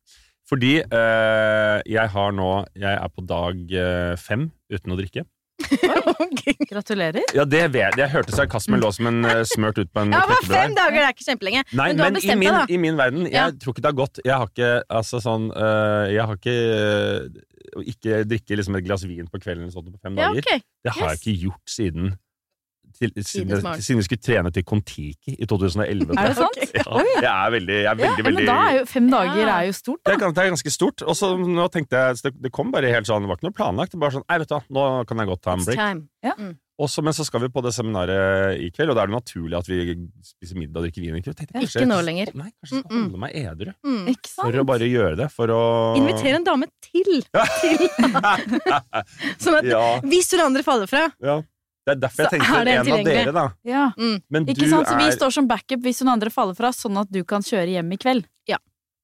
Fordi 0.50 0.72
eh, 0.82 1.76
jeg 1.86 2.10
har 2.10 2.32
nå 2.34 2.48
Jeg 2.74 2.90
er 2.96 3.08
på 3.14 3.22
dag 3.22 3.60
eh, 3.70 4.16
fem 4.18 4.48
uten 4.72 4.92
å 4.92 4.98
drikke. 4.98 5.22
Gratulerer. 6.70 7.22
Ja, 7.36 7.44
det 7.44 7.60
vet 7.74 7.94
jeg. 7.94 7.98
Jeg 8.00 8.10
hørte 8.14 8.34
sarkasmen 8.34 8.80
lå 8.82 8.90
som 8.96 9.06
en 9.10 9.20
eh, 9.28 9.42
smørt 9.48 9.78
ut 9.78 9.90
på 9.92 10.02
en 10.02 10.14
Ja, 10.14 10.22
bare 10.24 10.38
knekkebrød 10.40 10.56
fem 10.56 10.74
dager, 10.78 10.96
det 10.96 11.04
er 11.04 11.14
ikke 11.14 11.26
kjempelenge. 11.28 11.62
Nei, 11.76 11.86
men 11.90 11.98
du 12.00 12.02
har 12.02 12.10
men 12.10 12.16
i 12.16 12.20
bestemt 12.22 12.40
min, 12.42 12.48
deg, 12.50 12.58
da. 12.58 12.74
i 12.74 12.80
min 12.86 12.98
verden 13.00 13.26
Jeg 13.28 13.36
Ja. 13.36 13.44
tror 13.62 13.76
ikke 13.76 13.84
det 13.84 13.90
har 13.92 13.98
gått. 14.00 14.22
Jeg 14.24 14.34
har 14.40 14.50
ikke 14.50 14.70
altså 15.00 15.20
sånn 15.24 15.46
øh, 15.52 16.04
Jeg 16.14 16.26
har 16.30 16.40
ikke 16.40 16.56
Å 17.78 17.84
ikke 17.92 18.22
drikke 18.26 18.56
liksom 18.58 18.78
et 18.80 18.86
glass 18.88 19.04
vin 19.06 19.28
på 19.30 19.38
kvelden 19.44 19.68
eller 19.68 19.74
sånt 19.76 19.92
på 19.94 20.00
fem 20.02 20.16
Ja, 20.18 20.30
dager. 20.32 20.42
ok. 20.42 20.64
Det 20.82 20.94
har 20.96 21.04
Yes. 21.06 21.20
jeg 21.20 21.20
ikke 21.20 21.42
gjort 21.46 21.74
siden 21.76 22.10
til, 23.00 23.12
siden, 23.24 23.64
siden 23.80 24.00
vi 24.00 24.04
skulle 24.06 24.22
trene 24.22 24.52
til 24.52 24.64
Kon-Tiki 24.68 25.36
i 25.40 25.48
2011. 25.48 26.12
Er 26.20 26.30
det 26.30 26.36
sant? 26.36 26.58
Ja, 26.76 27.02
jeg 27.16 27.30
er 27.32 27.50
veldig, 27.56 27.76
jeg 27.80 27.90
er 27.90 28.00
veldig, 28.00 28.10
Ja, 28.10 28.22
men 28.22 28.30
veldig 28.30 28.46
da 28.50 28.56
er 28.68 28.78
jo 28.80 28.86
fem 28.92 29.10
dager 29.10 29.40
Ja. 29.40 29.58
er 29.58 29.66
jo 29.70 29.76
stort, 29.80 30.00
det 30.04 30.14
er, 30.14 30.24
det 30.30 30.44
er 30.44 30.50
ganske 30.54 30.74
stort. 30.76 31.02
Og 31.08 31.16
så 31.16 31.32
nå 31.40 31.68
tenkte 31.72 31.96
jeg 31.96 32.20
så 32.20 32.28
det, 32.28 32.34
det 32.48 32.52
kom 32.52 32.70
bare 32.74 32.92
helt 32.92 33.08
sånn, 33.08 33.24
det 33.24 33.30
var 33.32 33.40
ikke 33.40 33.48
noe 33.50 33.56
planlagt. 33.60 33.92
Det 33.96 34.00
var 34.04 34.10
sånn, 34.18 34.26
nei, 34.28 34.38
vet 34.42 34.48
du 34.50 34.54
hva, 34.58 34.64
nå 34.78 34.88
kan 35.08 35.22
jeg 35.24 35.32
godt 35.32 35.42
ta 35.48 35.52
en 35.56 35.64
break. 35.64 36.02
Ja. 36.28 36.34
Og 36.80 36.88
så- 36.88 37.02
men 37.04 37.12
så 37.12 37.24
skal 37.28 37.40
vi 37.42 37.48
på 37.52 37.60
det 37.62 37.74
seminaret 37.76 38.56
i 38.60 38.70
kveld, 38.72 38.88
og 38.88 38.96
da 38.96 39.02
er 39.02 39.06
det 39.10 39.16
naturlig 39.16 39.56
at 39.58 39.66
vi 39.68 39.96
spiser 40.24 40.56
middag 40.56 40.80
og 40.80 40.84
drikker 40.86 41.02
vin. 41.04 41.22
Tenkte 41.22 41.52
kanskje- 41.52 41.80
Ikke 41.82 41.88
nå 41.90 41.98
lenger. 42.04 42.30
Nei, 42.34 42.48
kanskje 42.56 42.72
jeg 42.80 42.84
skal 42.86 43.02
holde 43.02 43.18
meg 43.20 43.34
edru. 43.36 43.72
Mm. 43.84 44.06
Ikke 44.08 44.28
sant? 44.32 44.46
For 44.48 44.60
å 44.60 44.64
bare 44.64 44.88
gjøre 44.88 45.16
det. 45.20 45.30
For 45.30 45.46
å 45.48 45.60
Invitere 46.00 46.36
en 46.40 46.44
dame 46.44 46.66
til. 46.80 47.20
til. 47.60 47.88
sånn 49.44 49.58
at 49.60 49.68
ja, 49.68 49.82
hvis 50.04 50.30
hun 50.32 50.40
andre 50.48 50.62
faller 50.66 50.88
fra 50.90 51.04
ja. 51.20 51.40
Det 51.90 51.96
er 51.98 52.03
derfor 52.07 52.22
jeg 52.24 52.31
Så 52.31 52.35
tenkte 52.38 52.59
en 52.61 52.66
det 52.66 52.74
en 52.79 52.92
av 52.94 53.05
dere, 53.11 53.33
da. 53.37 53.46
Ja. 53.66 53.85
Men 54.31 54.46
Ikke 54.46 54.62
du 54.64 54.68
sant? 54.70 54.87
Så 54.88 54.96
vi 54.98 55.09
er 55.11 55.16
står 55.18 55.35
som 55.38 55.48
backup 55.50 55.83
hvis 55.85 56.00
noen 56.05 56.14
andre 56.16 56.31
faller 56.31 56.55
fra, 56.59 56.70
sånn 56.72 57.00
at 57.03 57.11
du 57.11 57.24
kan 57.24 57.42
kjøre 57.42 57.74
hjem 57.76 57.92
i 57.96 58.00
kveld. 58.00 58.29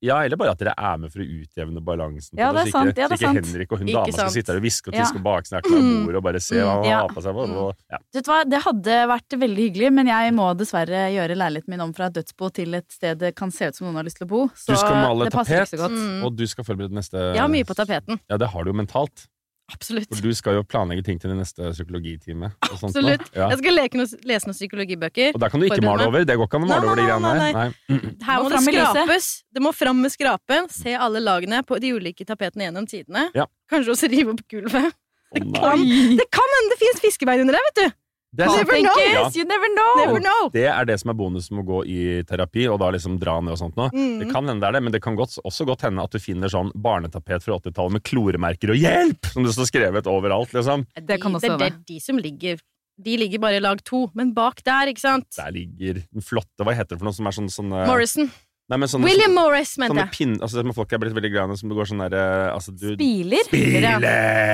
Ja, 0.04 0.18
eller 0.26 0.36
bare 0.36 0.52
at 0.52 0.60
dere 0.60 0.74
er 0.76 0.98
med 1.00 1.10
for 1.10 1.22
å 1.24 1.24
utjevne 1.24 1.80
balansen. 1.80 2.36
Ja, 2.36 2.50
det 2.52 2.66
er 2.66 2.68
så 2.68 2.74
sant, 2.74 2.90
ikke, 2.92 3.00
ja, 3.00 3.08
det 3.08 3.16
er 3.16 3.20
så 3.22 3.30
ikke. 3.30 3.44
Henrik 3.48 3.70
og 3.72 3.78
hun 3.80 3.88
Ikke 3.88 4.02
dama 4.02 4.12
skal 4.12 4.32
sitte 4.34 4.52
der 4.52 4.58
og 4.60 4.64
hviske 4.66 4.90
og 4.90 4.94
Ja. 4.94 4.98
tiske 5.00 5.16
og 5.16 5.24
baksnakke 5.24 5.70
av 5.72 5.86
bordet 6.04 6.18
og 6.20 6.24
bare 6.26 6.40
se 6.44 6.54
hva 6.60 6.74
han 6.76 6.84
Ja. 6.84 6.98
har 7.00 7.08
på 7.08 7.22
seg. 7.24 7.34
Og, 7.34 7.56
og, 7.56 7.76
ja. 7.90 7.98
Vet 8.12 8.24
du 8.24 8.30
hva, 8.30 8.44
Det 8.44 8.60
hadde 8.66 8.98
vært 9.08 9.38
veldig 9.40 9.62
hyggelig, 9.64 9.92
men 9.96 10.06
jeg 10.06 10.34
må 10.36 10.50
dessverre 10.56 11.00
gjøre 11.16 11.34
leiligheten 11.40 11.68
min 11.68 11.80
om 11.80 11.92
fra 11.96 12.06
et 12.06 12.12
dødsbo 12.12 12.52
til 12.52 12.74
et 12.74 12.88
sted 12.92 13.18
det 13.18 13.34
kan 13.34 13.50
se 13.50 13.68
ut 13.68 13.74
som 13.74 13.86
noen 13.88 13.96
har 13.96 14.04
lyst 14.04 14.18
til 14.20 14.26
å 14.26 14.28
bo. 14.28 14.48
Så 14.52 14.66
Du 14.66 14.76
skal 14.76 15.00
male 15.00 15.24
det 15.24 15.32
passer 15.32 15.64
tapet, 15.64 15.72
ikke 15.72 15.78
så 15.80 15.88
godt. 15.88 15.96
Mm. 15.96 16.24
og 16.24 16.36
du 16.36 16.46
skal 16.46 16.64
forberede 16.64 16.92
neste 16.92 17.16
Jeg 17.32 17.40
har 17.40 17.48
mye 17.48 17.64
på 17.64 17.74
tapeten. 17.74 18.20
Ja, 18.28 18.36
det 18.36 18.48
har 18.52 18.64
du 18.64 18.70
jo 18.72 18.76
mentalt. 18.76 19.26
Absolutt. 19.72 20.06
For 20.14 20.22
du 20.22 20.30
skal 20.38 20.54
jo 20.60 20.62
planlegge 20.62 21.02
ting 21.08 21.16
til 21.18 21.32
din 21.32 21.40
neste 21.42 21.72
psykologitime. 21.74 22.52
Absolutt. 22.68 23.24
Ja. 23.34 23.48
Jeg 23.50 23.58
skal 23.64 23.74
leke 23.74 23.98
noe, 23.98 24.06
lese 24.30 24.46
noen 24.46 24.54
psykologibøker. 24.54 25.34
Og 25.34 25.42
der 25.42 25.50
kan 25.50 25.62
du 25.62 25.66
ikke 25.66 25.82
male 25.82 26.06
over. 26.06 26.22
Det 26.28 26.36
går 26.38 26.46
ikke 26.46 26.60
an 26.60 26.66
å 26.66 26.70
male 26.70 26.84
Nei, 26.84 26.86
over 26.92 27.00
de 27.00 27.06
greiene 27.08 27.32
nei, 27.32 27.48
her. 27.48 27.56
nei. 27.56 27.64
Nei. 27.66 28.12
Her 28.28 28.38
Må 28.44 28.46
må 28.46 28.52
det 28.54 28.62
skrapes. 28.68 29.28
Det 29.58 29.64
må 29.66 29.72
fram 29.74 29.98
med 30.06 30.14
skrapen. 30.14 30.70
Se 30.70 30.94
alle 30.94 31.22
lagene 31.24 31.64
på 31.66 31.80
de 31.82 31.90
ulike 31.98 32.28
tapetene 32.28 32.68
gjennom 32.68 32.86
tidene. 32.86 33.26
Ja. 33.34 33.48
Kanskje 33.72 33.96
også 33.96 34.10
rive 34.12 34.36
opp 34.36 34.44
gulvet. 34.54 34.94
Oh, 35.34 35.42
nei. 35.42 35.58
Kan, 35.58 35.82
det 36.22 36.28
kan 36.30 36.52
hende 36.60 36.76
det 36.76 36.78
fins 36.84 37.02
fiskebein 37.02 37.42
under 37.42 37.58
der, 37.58 37.66
vet 37.72 37.80
du! 37.82 37.96
Det 38.36 38.44
er. 38.44 38.52
Never 38.52 38.80
know. 38.84 39.00
Ja. 39.00 39.24
You 39.32 39.46
never 39.48 39.72
know! 39.72 39.92
Never 40.02 40.20
know. 40.20 40.50
Det 40.52 40.66
er 40.68 40.88
det 40.88 40.98
som 41.00 41.12
er 41.12 41.18
bonusen 41.18 41.56
med 41.56 41.64
å 41.64 41.68
gå 41.70 41.80
i 41.88 41.98
terapi, 42.28 42.66
og 42.72 42.78
da 42.82 42.90
liksom 42.94 43.18
dra 43.22 43.38
ned 43.40 43.56
og 43.56 43.60
sånt 43.62 43.78
noe. 43.80 43.88
Mm. 43.94 44.20
Det 44.20 44.30
kan 44.30 44.44
hende 44.44 44.60
det 44.62 44.70
er 44.70 44.78
det, 44.78 44.84
men 44.86 44.96
det 44.96 45.02
kan 45.04 45.18
godt, 45.18 45.38
også 45.46 45.66
godt 45.68 45.86
hende 45.88 46.04
at 46.04 46.12
du 46.12 46.20
finner 46.22 46.52
sånn 46.52 46.72
barnetapet 46.74 47.44
fra 47.44 47.58
80-tallet 47.58 47.98
med 47.98 48.06
kloremerker 48.06 48.74
og 48.74 48.80
'hjelp!' 48.80 49.32
som 49.32 49.46
det 49.46 49.56
står 49.56 49.70
skrevet 49.72 50.10
overalt, 50.10 50.52
liksom. 50.56 50.86
Det 50.96 51.20
kan 51.22 51.34
også 51.34 51.48
de, 51.48 51.52
det, 51.52 51.60
være. 51.60 51.72
er 51.72 51.84
de 51.92 52.00
som 52.00 52.18
ligger 52.20 52.64
De 52.96 53.12
ligger 53.20 53.38
bare 53.38 53.58
i 53.58 53.60
lag 53.60 53.82
to, 53.84 54.06
men 54.16 54.32
bak 54.32 54.62
der, 54.64 54.88
ikke 54.88 55.02
sant? 55.02 55.28
Der 55.36 55.52
ligger 55.52 56.00
den 56.00 56.24
flotte 56.24 56.64
Hva 56.64 56.72
heter 56.72 56.96
det 56.96 57.02
for 57.02 57.10
noe 57.10 57.16
som 57.16 57.28
er 57.28 57.34
sånn 57.36 57.50
sånn 57.52 57.74
Morrison. 57.84 58.30
Nei, 58.66 58.80
men 58.82 58.90
sånne, 58.90 59.06
William 59.06 59.30
Morris, 59.36 59.76
mente 59.78 59.94
jeg. 59.94 60.28
Altså, 60.42 60.58
som 60.58 60.72
folk 60.74 60.90
er 60.96 60.98
blitt 60.98 61.14
veldig 61.14 61.28
glad 61.30 61.52
i, 61.54 61.58
som 61.60 61.70
går 61.70 61.86
sånn 61.86 62.00
derre 62.02 62.22
altså, 62.50 62.72
Spiler? 62.74 63.46
Spiler? 63.46 63.86
Spiler! 63.94 64.00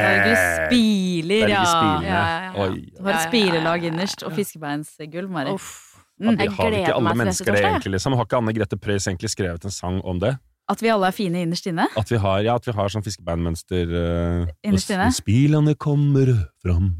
Norge 0.04 0.34
spiler, 0.36 1.46
ja. 1.48 1.62
ja, 1.64 2.02
ja, 2.04 2.18
ja. 2.44 2.50
Oi. 2.60 2.82
Du 2.92 3.00
har 3.06 3.08
et 3.08 3.16
Ja, 3.16 3.16
ja, 3.16 3.16
ja, 3.16 3.22
spilelag 3.30 3.86
innerst 3.88 4.24
og 4.28 4.34
fiskebeinsgulv, 4.36 5.32
Mari. 5.32 5.56
Mm. 5.56 6.36
Jeg 6.36 6.36
har 6.36 6.44
ikke 6.44 6.68
gleder 6.68 6.92
alle 6.92 7.08
meg 7.08 7.16
til 7.16 7.30
neste 7.30 7.46
mennesker 7.48 7.56
det, 7.56 7.62
egentlig, 7.70 7.92
liksom. 7.96 8.16
Har 8.18 8.28
ikke 8.28 8.40
Anne 8.42 8.54
Grete 8.58 8.78
Preus 8.84 9.08
egentlig 9.08 9.32
skrevet 9.32 9.64
en 9.64 9.74
sang 9.74 10.02
om 10.04 10.20
det? 10.20 10.34
At 10.72 10.84
vi 10.84 10.92
alle 10.92 11.08
er 11.08 11.16
fine 11.16 11.40
innerst 11.46 11.66
inne. 11.72 11.88
At 11.98 12.12
vi 12.12 12.20
har, 12.20 12.44
ja, 12.44 12.58
at 12.60 12.68
vi 12.68 12.76
har 12.76 12.92
sånn 12.92 13.04
fiskebeinmønster 13.04 13.96
uh, 13.96 14.52
Innerst 14.68 14.92
inne? 14.92 15.08
Spilene 15.16 15.74
kommer 15.74 16.30
fram, 16.62 16.92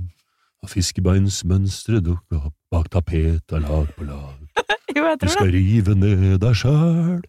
og 0.64 0.72
fiskebeinsmønstre 0.72 2.00
dukker 2.08 2.48
opp 2.48 2.56
bak 2.72 2.88
tapet 2.96 3.52
av 3.52 3.68
lag 3.68 3.92
på 3.98 4.08
lag. 4.08 4.40
Jo, 4.96 5.04
jeg 5.08 5.20
Du 5.22 5.28
skal 5.32 5.50
rive 5.54 5.94
ned 5.98 6.38
deg 6.42 6.56
sjæl. 6.56 7.22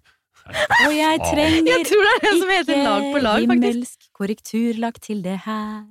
Og 0.84 0.94
jeg 0.98 1.20
trenger 1.24 1.70
Jeg 1.72 1.86
tror 1.88 2.02
det 2.08 2.14
er 2.14 2.24
det 2.26 2.32
som 2.42 2.50
heter 2.52 2.80
lag 2.84 3.06
på 3.14 3.20
lag, 3.24 3.40
faktisk. 3.48 3.52
himmelsk 3.52 4.00
korrekturlag 4.20 4.94
til 5.02 5.22
det 5.24 5.38
her. 5.46 5.84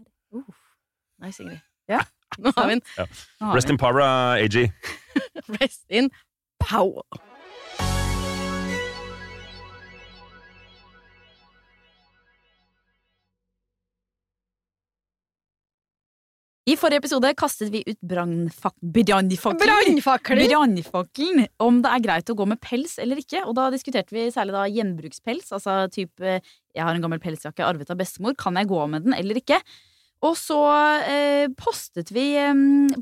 Nei, 1.23 1.31
Sigrid. 1.33 1.61
Ja. 1.89 2.01
Nå 2.39 2.53
har 2.57 2.67
vi 2.69 2.73
en 2.79 2.83
Ja. 2.99 3.07
Rest 3.57 3.69
vi 3.69 3.73
in 3.73 3.79
power, 3.81 4.01
uh, 4.05 4.37
AG. 4.45 4.57
rest 5.61 5.83
in 5.91 6.11
power. 6.61 7.03
I 16.73 16.77
forrige 16.81 17.03
episode 17.03 17.29
kastet 17.37 17.69
vi 17.73 17.83
ut 17.85 17.99
brannfak- 18.01 18.79
brannfakkelen 20.49 21.43
om 21.61 21.81
det 21.85 21.91
er 21.93 22.05
greit 22.07 22.33
å 22.33 22.37
gå 22.39 22.47
med 22.49 22.61
pels 22.65 22.95
eller 23.03 23.21
ikke. 23.21 23.43
Og 23.45 23.53
da 23.59 23.67
diskuterte 23.75 24.15
vi 24.15 24.31
særlig 24.33 24.55
da 24.57 24.63
gjenbrukspels. 24.73 25.51
Altså 25.53 25.83
type 25.93 26.39
jeg 26.39 26.87
har 26.87 26.95
en 26.95 27.05
gammel 27.05 27.21
pelsjakke 27.21 27.67
arvet 27.67 27.93
av 27.93 27.99
bestemor, 28.01 28.37
kan 28.41 28.57
jeg 28.57 28.71
gå 28.71 28.87
med 28.89 29.05
den 29.05 29.17
eller 29.19 29.43
ikke? 29.43 29.59
Og 30.23 30.37
så 30.39 30.61
eh, 31.11 31.51
postet 31.59 32.13
vi 32.15 32.29
eh, 32.39 32.55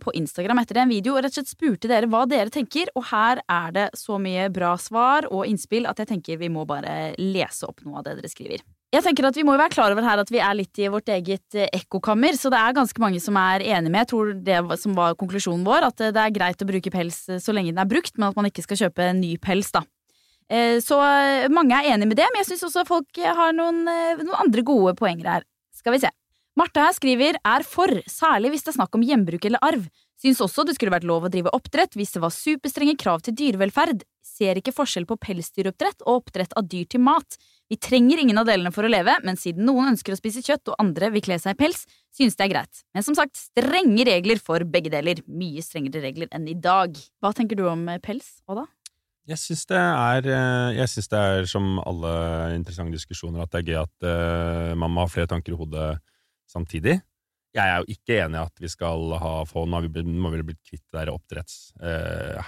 på 0.03 0.17
Instagram 0.19 0.63
etter 0.65 0.79
det 0.79 0.85
en 0.87 0.95
video 0.97 1.15
og 1.15 1.23
rett 1.23 1.35
og 1.35 1.43
slett 1.43 1.53
spurte 1.53 1.91
dere 1.93 2.09
hva 2.11 2.25
dere 2.27 2.51
tenker. 2.51 2.91
Og 2.97 3.07
her 3.13 3.45
er 3.45 3.77
det 3.77 3.89
så 4.01 4.19
mye 4.19 4.49
bra 4.51 4.75
svar 4.81 5.29
og 5.31 5.45
innspill 5.47 5.87
at 5.87 6.01
jeg 6.01 6.11
tenker 6.17 6.41
vi 6.41 6.51
må 6.51 6.67
bare 6.67 7.13
lese 7.21 7.69
opp 7.69 7.85
noe 7.85 8.01
av 8.01 8.09
det 8.09 8.19
dere 8.19 8.33
skriver. 8.33 8.65
Jeg 8.91 9.05
tenker 9.07 9.29
at 9.29 9.37
Vi 9.39 9.45
må 9.47 9.55
jo 9.55 9.61
være 9.61 9.71
klar 9.71 9.95
over 9.95 10.03
her 10.03 10.19
at 10.19 10.31
vi 10.35 10.41
er 10.43 10.57
litt 10.59 10.81
i 10.83 10.89
vårt 10.91 11.11
eget 11.15 11.55
eh, 11.55 11.71
ekkokammer, 11.79 12.35
så 12.35 12.51
det 12.51 12.59
er 12.59 12.75
ganske 12.75 13.03
mange 13.03 13.21
som 13.23 13.39
er 13.39 13.63
enig 13.63 13.91
med. 13.91 14.03
Jeg 14.03 14.11
tror 14.11 14.33
det 14.35 14.81
som 14.83 14.97
var 14.99 15.15
konklusjonen 15.21 15.63
vår, 15.67 15.87
at 15.93 16.03
eh, 16.03 16.13
det 16.17 16.25
er 16.25 16.35
greit 16.35 16.65
å 16.65 16.67
bruke 16.67 16.91
pels 16.91 17.23
eh, 17.31 17.39
så 17.43 17.55
lenge 17.55 17.71
den 17.71 17.79
er 17.83 17.91
brukt, 17.91 18.17
men 18.19 18.33
at 18.33 18.39
man 18.39 18.51
ikke 18.51 18.65
skal 18.67 18.83
kjøpe 18.85 19.13
ny 19.21 19.37
pels. 19.43 19.71
da. 19.77 19.85
Så 20.83 20.97
mange 21.55 21.77
er 21.77 21.93
enig 21.93 22.09
med 22.11 22.19
det, 22.19 22.25
men 22.33 22.41
jeg 22.41 22.49
syns 22.49 22.65
også 22.67 22.83
folk 22.89 23.21
har 23.23 23.53
noen, 23.55 23.85
noen 23.87 24.33
andre 24.35 24.65
gode 24.67 24.97
poenger 24.99 25.29
her. 25.31 25.45
Skal 25.79 25.95
vi 25.95 26.01
se. 26.03 26.11
Marte 26.59 26.83
her 26.83 26.97
skriver 26.97 27.39
er 27.39 27.63
for, 27.63 27.93
særlig 28.11 28.51
hvis 28.57 28.67
det 28.67 28.73
er 28.73 28.81
snakk 28.81 28.99
om 28.99 29.05
gjenbruk 29.07 29.47
eller 29.47 29.63
arv. 29.63 29.85
Syns 30.21 30.41
også 30.45 30.67
det 30.69 30.75
skulle 30.77 30.93
vært 30.93 31.07
lov 31.09 31.25
å 31.25 31.31
drive 31.33 31.53
oppdrett 31.57 31.95
hvis 31.97 32.13
det 32.13 32.21
var 32.21 32.33
superstrenge 32.35 32.93
krav 33.01 33.23
til 33.25 33.37
dyrevelferd. 33.39 34.03
Ser 34.21 34.59
ikke 34.61 34.75
forskjell 34.77 35.07
på 35.09 35.17
pelsdyroppdrett 35.23 36.05
og 36.05 36.21
oppdrett 36.21 36.53
av 36.61 36.67
dyr 36.69 36.85
til 36.93 37.01
mat. 37.05 37.39
Vi 37.73 37.79
trenger 37.81 38.21
ingen 38.21 38.41
av 38.41 38.49
delene 38.49 38.73
for 38.75 38.85
å 38.85 38.91
leve, 38.93 39.15
men 39.25 39.41
siden 39.41 39.65
noen 39.65 39.95
ønsker 39.95 40.13
å 40.13 40.19
spise 40.21 40.43
kjøtt 40.45 40.73
og 40.73 40.77
andre 40.83 41.09
vil 41.15 41.25
kle 41.25 41.39
seg 41.41 41.57
i 41.57 41.61
pels, 41.63 41.87
synes 42.13 42.37
det 42.37 42.47
er 42.47 42.53
greit. 42.53 42.83
Men 42.93 43.07
som 43.07 43.17
sagt, 43.17 43.41
strenge 43.41 44.05
regler 44.11 44.43
for 44.45 44.67
begge 44.69 44.93
deler. 44.93 45.23
Mye 45.25 45.65
strengere 45.65 46.05
regler 46.05 46.29
enn 46.37 46.49
i 46.53 46.59
dag. 46.69 47.01
Hva 47.25 47.33
tenker 47.37 47.57
du 47.57 47.65
om 47.71 47.89
eh, 47.89 48.03
pels, 48.05 48.43
Oda? 48.51 48.67
Jeg 49.31 49.41
syns 49.41 49.65
det 49.71 49.81
eh, 49.81 50.97
det 51.15 51.21
er 51.21 51.49
som 51.49 51.79
alle 51.87 52.13
interessante 52.57 52.97
diskusjoner 52.97 53.45
at 53.45 53.53
det 53.55 53.63
er 53.63 53.71
gøy 53.71 53.81
at 53.87 54.11
eh, 54.11 54.73
man 54.77 54.93
må 54.93 55.07
ha 55.07 55.13
flere 55.13 55.31
tanker 55.31 55.57
i 55.57 55.61
hodet 55.61 55.95
samtidig. 56.51 56.99
Jeg 57.57 57.67
er 57.67 57.81
jo 57.83 57.87
ikke 57.97 58.17
enig 58.25 58.39
i 58.39 58.43
at 58.47 58.61
vi 58.63 58.69
skal 58.71 59.15
ha 59.19 59.31
få 59.49 59.65
Nå 59.67 59.81
vi 59.83 59.89
må 60.23 60.31
vi 60.31 60.39
blitt 60.53 60.61
kvitt 60.63 60.85
det 60.87 61.01
der 61.01 61.11
uh, 61.83 62.39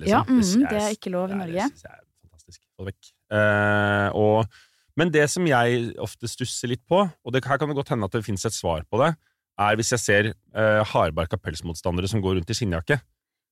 liksom. 0.00 0.14
Ja, 0.14 0.22
mm, 0.24 0.40
jeg- 0.40 0.70
det 0.70 0.82
er 0.82 0.94
ikke 0.96 1.12
lov 1.12 1.30
i 1.30 1.36
Norge. 1.42 1.52
Det 1.52 1.74
syns 1.74 1.84
jeg 1.84 1.92
er 1.92 2.04
fantastisk. 2.24 2.60
Få 2.76 2.86
det 2.86 2.88
vekk. 2.88 3.10
Uh, 3.36 4.08
og, 4.16 4.60
men 4.96 5.12
det 5.12 5.26
som 5.28 5.44
jeg 5.46 5.90
ofte 6.00 6.30
stusser 6.30 6.72
litt 6.72 6.84
på, 6.88 7.02
og 7.04 7.32
det, 7.34 7.44
her 7.44 7.58
kan 7.60 7.68
det 7.68 7.76
godt 7.76 7.92
hende 7.92 8.08
at 8.08 8.16
det 8.16 8.24
finnes 8.24 8.46
et 8.48 8.56
svar 8.56 8.86
på 8.88 9.02
det, 9.04 9.12
er 9.60 9.76
hvis 9.76 9.92
jeg 9.92 10.00
ser 10.02 10.30
uh, 10.56 10.80
hardbarka 10.88 11.36
pelsmotstandere 11.40 12.08
som 12.08 12.24
går 12.24 12.38
rundt 12.40 12.50
i 12.52 12.56
skinnjakke. 12.56 13.00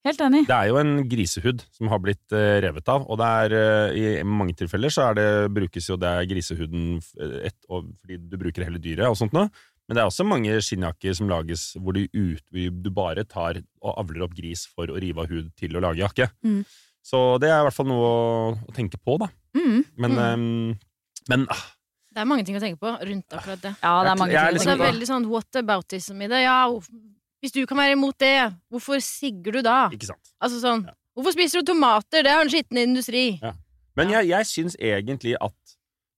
Helt 0.04 0.20
enig. 0.20 0.42
Det 0.44 0.52
er 0.52 0.68
jo 0.68 0.76
en 0.76 0.98
grisehud 1.08 1.62
som 1.72 1.88
har 1.88 2.00
blitt 2.04 2.34
eh, 2.36 2.58
revet 2.60 2.88
av, 2.92 3.06
og 3.08 3.16
det 3.16 3.28
er, 3.40 3.54
eh, 3.56 4.18
i 4.20 4.26
mange 4.28 4.52
tilfeller 4.52 4.92
så 4.92 5.06
er 5.08 5.16
det, 5.16 5.28
brukes 5.56 5.86
jo 5.88 5.96
det 5.96 6.10
grisehuden 6.28 6.98
et, 7.40 7.56
fordi 7.64 8.18
du 8.20 8.36
bruker 8.36 8.66
hele 8.68 8.82
dyret 8.84 9.08
og 9.08 9.16
sånt 9.16 9.32
noe. 9.32 9.48
Men 9.84 9.96
det 9.96 10.00
er 10.00 10.08
også 10.08 10.24
mange 10.24 10.54
skinnjakker 10.64 11.16
som 11.16 11.28
lages 11.28 11.74
hvor 11.76 11.96
du, 11.96 12.06
ut, 12.08 12.44
du 12.50 12.90
bare 12.94 13.26
tar 13.28 13.60
og 13.84 13.92
avler 14.00 14.24
opp 14.24 14.34
gris 14.36 14.64
for 14.70 14.88
å 14.88 14.96
rive 15.00 15.24
av 15.24 15.32
hud 15.32 15.50
til 15.60 15.76
å 15.76 15.82
lage 15.84 16.00
jakke. 16.00 16.30
Mm. 16.46 16.62
Så 17.04 17.20
det 17.42 17.50
er 17.52 17.60
i 17.60 17.66
hvert 17.66 17.76
fall 17.76 17.90
noe 17.90 18.04
å, 18.08 18.52
å 18.64 18.74
tenke 18.76 18.96
på, 18.96 19.18
da. 19.20 19.28
Mm. 19.58 19.82
Men, 20.00 20.16
ehm, 20.24 20.46
men 21.28 21.44
ah, 21.52 21.66
Det 22.14 22.22
er 22.22 22.30
mange 22.30 22.46
ting 22.48 22.56
å 22.56 22.62
tenke 22.62 22.80
på 22.80 22.94
rundt 22.96 23.36
akkurat 23.36 23.60
det. 23.60 23.74
Ja, 23.82 23.92
det 24.06 24.14
er 24.14 24.20
mange 24.22 24.32
ting. 24.32 24.40
er 24.40 24.46
ting. 24.46 24.48
Og 24.48 24.56
liksom- 24.56 24.72
det 24.72 24.80
er 24.80 24.92
veldig 24.92 25.10
sånn 25.10 25.28
whataboutism 25.28 26.22
i 26.24 26.30
det. 26.32 26.42
Ja, 26.46 26.58
hvis 27.44 27.52
du 27.52 27.66
kan 27.68 27.76
være 27.76 27.98
imot 27.98 28.16
det, 28.18 28.54
hvorfor 28.72 29.02
sigger 29.04 29.52
du 29.52 29.62
da? 29.62 29.90
ikke 29.92 30.08
sant. 30.14 30.32
Altså 30.40 30.60
sånn, 30.64 30.86
Hvorfor 31.14 31.30
spiser 31.30 31.62
du 31.62 31.70
tomater? 31.70 32.24
Det 32.26 32.30
er 32.32 32.40
en 32.42 32.48
skitten 32.50 32.78
industri. 32.80 33.38
Ja. 33.38 33.52
Men 33.94 34.10
jeg, 34.10 34.26
jeg 34.32 34.46
syns 34.50 34.74
egentlig 34.82 35.36
at 35.40 35.54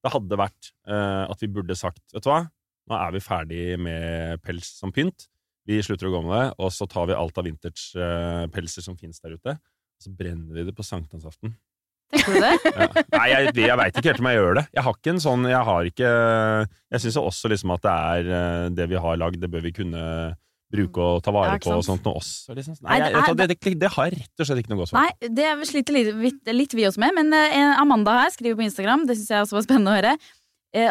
det 0.07 0.13
hadde 0.15 0.39
vært 0.41 0.71
uh, 0.89 1.27
at 1.29 1.43
vi 1.43 1.49
burde 1.53 1.77
sagt 1.77 2.01
Vet 2.15 2.25
du 2.25 2.31
hva, 2.31 2.47
nå 2.87 2.99
er 2.99 3.15
vi 3.15 3.23
ferdig 3.25 3.63
med 3.83 4.43
pels 4.45 4.71
som 4.79 4.93
pynt. 4.95 5.29
Vi 5.67 5.81
slutter 5.83 6.09
å 6.09 6.15
gå 6.15 6.21
med 6.27 6.37
det, 6.37 6.47
og 6.63 6.71
så 6.75 6.87
tar 6.91 7.09
vi 7.11 7.17
alt 7.19 7.39
av 7.41 7.47
vintage-pelser 7.49 8.85
som 8.85 8.99
finnes 8.99 9.19
der 9.23 9.35
ute. 9.35 9.57
Og 9.59 10.07
så 10.07 10.13
brenner 10.15 10.55
vi 10.55 10.67
det 10.69 10.75
på 10.77 10.87
sankthansaften. 10.87 11.57
Tenker 12.13 12.37
du 12.37 12.43
det? 12.45 12.55
Ja. 12.77 12.87
Nei, 13.17 13.27
jeg, 13.33 13.53
jeg 13.65 13.79
veit 13.81 13.99
ikke 13.99 14.13
helt 14.13 14.23
om 14.23 14.29
jeg 14.31 14.39
gjør 14.39 14.59
det. 14.61 14.65
Jeg 14.77 14.87
har 14.87 14.99
ikke 14.99 15.13
en 15.15 15.23
sånn 15.25 15.47
Jeg 15.49 15.63
har 15.67 15.89
ikke 15.89 16.11
Jeg 16.93 17.03
syns 17.03 17.17
også 17.19 17.51
liksom 17.51 17.73
at 17.75 17.83
det 17.83 17.95
er 17.95 18.29
eh, 18.39 18.67
det 18.79 18.87
vi 18.93 19.01
har 19.03 19.19
lagd, 19.19 19.41
det 19.43 19.51
bør 19.51 19.65
vi 19.65 19.73
kunne 19.75 20.03
bruke 20.73 21.03
og 21.03 21.21
ta 21.23 21.33
vare 21.35 21.59
på 21.63 21.71
og 21.73 21.85
sånt 21.87 22.07
noe 22.07 22.19
også. 22.21 22.55
Liksom. 22.57 22.79
Nei, 22.83 22.99
jeg, 23.01 23.13
jeg, 23.15 23.37
det 23.39 23.47
det, 23.53 23.59
det, 23.63 23.75
det 23.85 23.91
har 23.95 24.11
rett 24.17 24.43
og 24.43 24.49
slett 24.49 24.63
ikke 24.63 24.73
noe 24.73 24.81
godt 24.83 24.91
svar. 24.91 25.07
Nei, 25.07 25.31
det 25.39 25.69
sliter 25.71 25.95
litt, 25.95 26.11
litt, 26.25 26.51
litt 26.59 26.75
vi 26.77 26.87
også 26.89 27.03
med, 27.03 27.15
men 27.21 27.37
eh, 27.39 27.79
Amanda 27.79 28.17
her 28.25 28.33
skriver 28.35 28.59
på 28.59 28.67
Instagram, 28.67 29.07
det 29.09 29.19
syns 29.19 29.31
jeg 29.31 29.47
også 29.47 29.59
var 29.61 29.67
spennende 29.69 29.95
å 29.95 29.97
høre, 30.01 30.17
eh, 30.19 30.43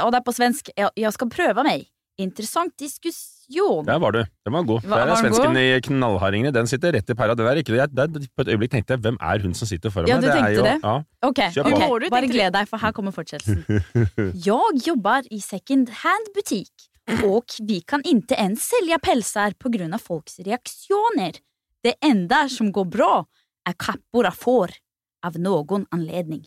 og 0.01 0.11
det 0.13 0.19
er 0.21 0.25
på 0.25 0.33
svensk. 0.35 0.71
Jeg, 0.77 1.11
skal 1.13 1.29
prøve 1.29 1.63
meg. 1.67 1.85
Interessant 2.17 2.71
diskusjon. 2.79 3.83
Der 3.85 3.97
var 3.99 4.13
du. 4.15 4.21
Den 4.47 4.53
var 4.55 4.63
god. 4.63 4.85
Var- 4.87 5.01
Der 5.03 5.11
er 5.11 5.17
svensken 5.19 5.51
god? 5.51 5.59
i 5.59 5.81
knallhardingene. 5.83 6.51
Den 6.55 6.67
sitter 6.71 6.93
rett 6.95 7.09
i 7.11 7.13
pæra. 7.19 7.35
Det 7.35 7.43
er 7.45 7.59
ikke, 7.59 7.75
jeg, 7.75 7.91
der, 7.91 8.07
på 8.07 8.45
et 8.45 8.51
øyeblikk 8.53 8.71
tenkte 8.71 8.95
jeg 8.95 9.01
hvem 9.03 9.17
er 9.19 9.43
hun 9.43 9.53
som 9.53 9.67
sitter 9.67 9.91
foran 9.91 10.07
Ja, 10.07 10.15
meg? 10.15 10.23
du 10.23 10.29
er 10.29 10.37
tenkte 10.39 10.53
jo, 10.55 10.63
det? 10.63 10.77
Ja. 10.83 10.93
Ok, 11.27 11.41
Kjør 11.57 11.63
på. 11.67 11.75
ok, 11.75 11.99
du, 12.05 12.09
bare 12.15 12.29
gled 12.31 12.53
deg, 12.55 12.69
for 12.71 12.77
her 12.85 12.95
kommer 12.95 13.11
fortsettelsen. 13.11 13.65
jeg 14.47 14.81
jobber 14.87 15.27
i 15.31 15.39
second 15.43 15.91
hand-butikk, 16.05 16.87
og 17.27 17.59
vi 17.67 17.81
kan 17.85 18.01
ikke 18.07 18.39
ens 18.41 18.63
selge 18.71 18.97
pelser 19.03 19.53
på 19.59 19.69
grunn 19.75 19.93
av 19.93 20.01
folks 20.01 20.39
reaksjoner. 20.47 21.37
Det 21.83 21.97
enda 22.01 22.45
som 22.49 22.71
går 22.73 22.87
bra 22.95 23.11
er 23.67 23.75
kappor 23.77 24.25
av 24.31 24.39
får, 24.39 24.71
av 25.25 25.35
noen 25.41 25.83
anledning. 25.93 26.45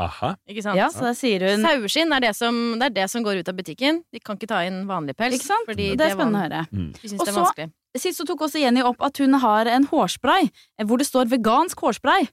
Aha. 0.00 0.32
Ikke 0.48 0.62
sant? 0.64 0.78
Ja, 0.80 0.88
så 0.88 1.04
der 1.04 1.14
sier 1.18 1.42
hun 1.50 1.60
Saueskinn 1.66 2.12
er 2.16 2.20
det, 2.24 2.30
som, 2.36 2.78
det 2.80 2.86
er 2.88 2.94
det 3.02 3.10
som 3.12 3.22
går 3.22 3.42
ut 3.42 3.48
av 3.52 3.56
butikken. 3.58 4.02
De 4.12 4.20
kan 4.24 4.38
ikke 4.38 4.48
ta 4.48 4.62
inn 4.64 4.86
vanlig 4.88 5.14
pels. 5.18 5.36
Ikke 5.36 5.50
sant? 5.50 5.66
Fordi 5.68 5.90
Det 5.96 6.06
er 6.06 6.14
spennende 6.16 6.40
å 6.40 6.44
høre. 6.46 6.62
Mm. 6.72 6.92
De 6.96 7.08
syns 7.10 7.18
det 7.20 7.28
er 7.28 7.36
vanskelig. 7.40 7.70
Sist 8.00 8.18
så 8.22 8.24
tok 8.24 8.40
også 8.48 8.62
Jenny 8.62 8.80
opp 8.88 9.02
at 9.04 9.18
hun 9.20 9.34
har 9.42 9.68
en 9.68 9.84
hårspray 9.90 10.46
eh, 10.48 10.86
hvor 10.88 10.96
det 10.96 11.06
står 11.06 11.28
vegansk 11.28 11.76
hårspray. 11.84 12.24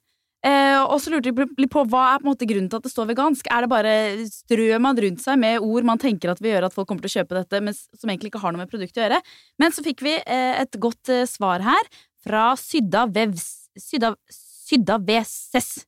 Eh, 0.48 0.80
og 0.88 1.02
så 1.04 1.12
lurte 1.12 1.34
de 1.36 1.68
på- 1.68 1.84
hva 1.92 2.14
er 2.16 2.22
på 2.22 2.24
en 2.24 2.32
måte 2.32 2.48
grunnen 2.48 2.70
til 2.72 2.80
at 2.80 2.84
det 2.88 2.94
står 2.94 3.10
vegansk. 3.12 3.50
Er 3.52 3.66
det 3.68 3.70
bare 3.70 3.96
strør 4.32 4.80
man 4.80 4.96
rundt 4.96 5.20
seg 5.20 5.36
med 5.38 5.60
ord 5.60 5.84
man 5.84 6.00
tenker 6.00 6.32
at 6.32 6.40
vil 6.40 6.54
gjøre 6.56 6.70
at 6.72 6.74
folk 6.78 6.88
kommer 6.88 7.04
til 7.04 7.12
å 7.12 7.18
kjøpe 7.20 7.36
dette, 7.42 7.60
men 7.62 7.76
som 7.76 8.08
egentlig 8.08 8.32
ikke 8.32 8.40
har 8.40 8.56
noe 8.56 8.64
med 8.64 8.72
produktet 8.72 9.04
å 9.04 9.10
gjøre? 9.10 9.20
Men 9.60 9.76
så 9.76 9.84
fikk 9.84 10.00
vi 10.08 10.16
eh, 10.16 10.62
et 10.64 10.80
godt 10.80 11.12
eh, 11.12 11.26
svar 11.28 11.60
her 11.68 11.92
fra 12.24 12.54
Sydda 12.56 13.04
Vevs 13.12 13.68
Sydda, 13.76 14.14
Sydda 14.32 14.96
VSS. 15.04 15.84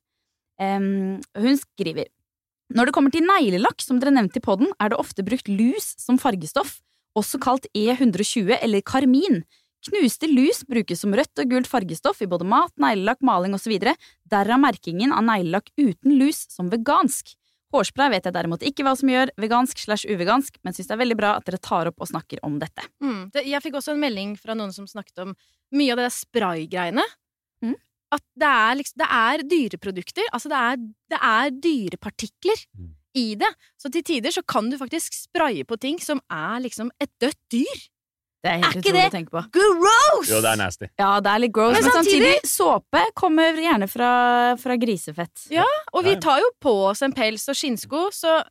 Hun 0.62 1.58
skriver 1.60 2.08
Når 2.72 2.88
det 2.88 2.94
kommer 2.96 3.12
til 3.12 3.26
neglelakk, 3.26 3.82
som 3.84 3.98
dere 4.00 4.14
nevnte 4.14 4.40
i 4.40 4.44
podden, 4.44 4.70
er 4.80 4.92
det 4.92 5.00
ofte 5.00 5.24
brukt 5.26 5.50
lus 5.50 5.92
som 6.00 6.20
fargestoff, 6.20 6.78
også 7.18 7.40
kalt 7.42 7.66
E120 7.76 8.56
eller 8.62 8.80
karmin. 8.80 9.42
Knuste 9.82 10.28
lus 10.30 10.62
brukes 10.68 11.02
som 11.02 11.14
rødt 11.16 11.42
og 11.42 11.50
gult 11.50 11.68
fargestoff 11.68 12.22
i 12.22 12.30
både 12.30 12.46
mat, 12.48 12.72
neglelakk, 12.80 13.20
maling 13.26 13.56
osv. 13.56 13.74
Derav 14.30 14.60
merkingen 14.62 15.12
av 15.12 15.24
neglelakk 15.26 15.72
uten 15.76 16.16
lus 16.20 16.46
som 16.52 16.70
vegansk. 16.72 17.34
Hårspray 17.72 18.12
vet 18.12 18.26
jeg 18.28 18.36
derimot 18.36 18.64
ikke 18.68 18.84
hva 18.84 18.92
som 18.98 19.08
gjør 19.08 19.32
vegansk 19.40 19.80
slash 19.80 20.04
uvegansk, 20.04 20.58
men 20.62 20.76
syns 20.76 20.90
det 20.90 20.96
er 20.96 21.02
veldig 21.02 21.16
bra 21.18 21.32
at 21.38 21.46
dere 21.48 21.60
tar 21.62 21.88
opp 21.88 22.04
og 22.04 22.10
snakker 22.10 22.42
om 22.46 22.58
dette. 22.60 22.84
Mm. 23.02 23.32
Jeg 23.40 23.64
fikk 23.64 23.78
også 23.80 23.94
en 23.94 24.02
melding 24.02 24.36
fra 24.40 24.56
noen 24.58 24.74
som 24.76 24.86
snakket 24.88 25.24
om 25.24 25.32
mye 25.72 25.94
av 25.94 26.02
det 26.02 26.06
der 26.06 26.14
spraygreiene. 26.14 27.06
Mm. 27.64 27.78
At 28.12 28.22
det 28.36 28.48
er, 28.48 28.74
liksom, 28.76 28.98
det 29.00 29.08
er 29.08 29.42
dyreprodukter. 29.48 30.26
Altså 30.36 30.50
det 30.52 30.58
er, 30.58 30.76
det 31.14 31.18
er 31.22 31.54
dyrepartikler 31.64 32.66
Mm. 32.78 32.90
i 33.16 33.34
det. 33.40 33.48
Så 33.80 33.90
til 33.92 34.02
tider 34.04 34.30
så 34.32 34.42
kan 34.46 34.68
du 34.70 34.76
faktisk 34.80 35.12
spraye 35.16 35.64
på 35.64 35.78
ting 35.80 35.98
som 36.00 36.20
er 36.30 36.60
liksom 36.64 36.90
et 37.00 37.10
dødt 37.20 37.38
dyr. 37.52 37.88
Det 38.42 38.50
er 38.50 38.56
helt 38.58 38.74
Er 38.74 38.80
ikke 38.80 38.92
det 38.96 39.02
å 39.06 39.10
tenke 39.14 39.30
på. 39.30 39.42
Gross! 39.54 40.28
Jo, 40.28 40.40
det 40.42 40.50
er 40.50 40.56
nasty. 40.58 40.86
Ja, 40.98 41.20
det 41.22 41.30
er 41.30 41.38
litt 41.44 41.52
gross, 41.54 41.76
Men 41.76 41.84
men 41.84 41.92
samtidig, 41.94 42.32
samtidig- 42.42 42.50
såpe 42.50 43.02
kommer 43.14 43.54
gjerne 43.54 43.86
fra, 43.88 44.56
fra 44.58 44.76
grisefett. 44.76 45.44
Ja, 45.52 45.64
og 45.94 46.04
vi 46.04 46.16
tar 46.16 46.40
jo 46.42 46.50
på 46.60 46.72
oss 46.90 47.02
en 47.02 47.12
pels 47.14 47.48
og 47.48 47.54
skinnsko, 47.54 48.08
så 48.12 48.42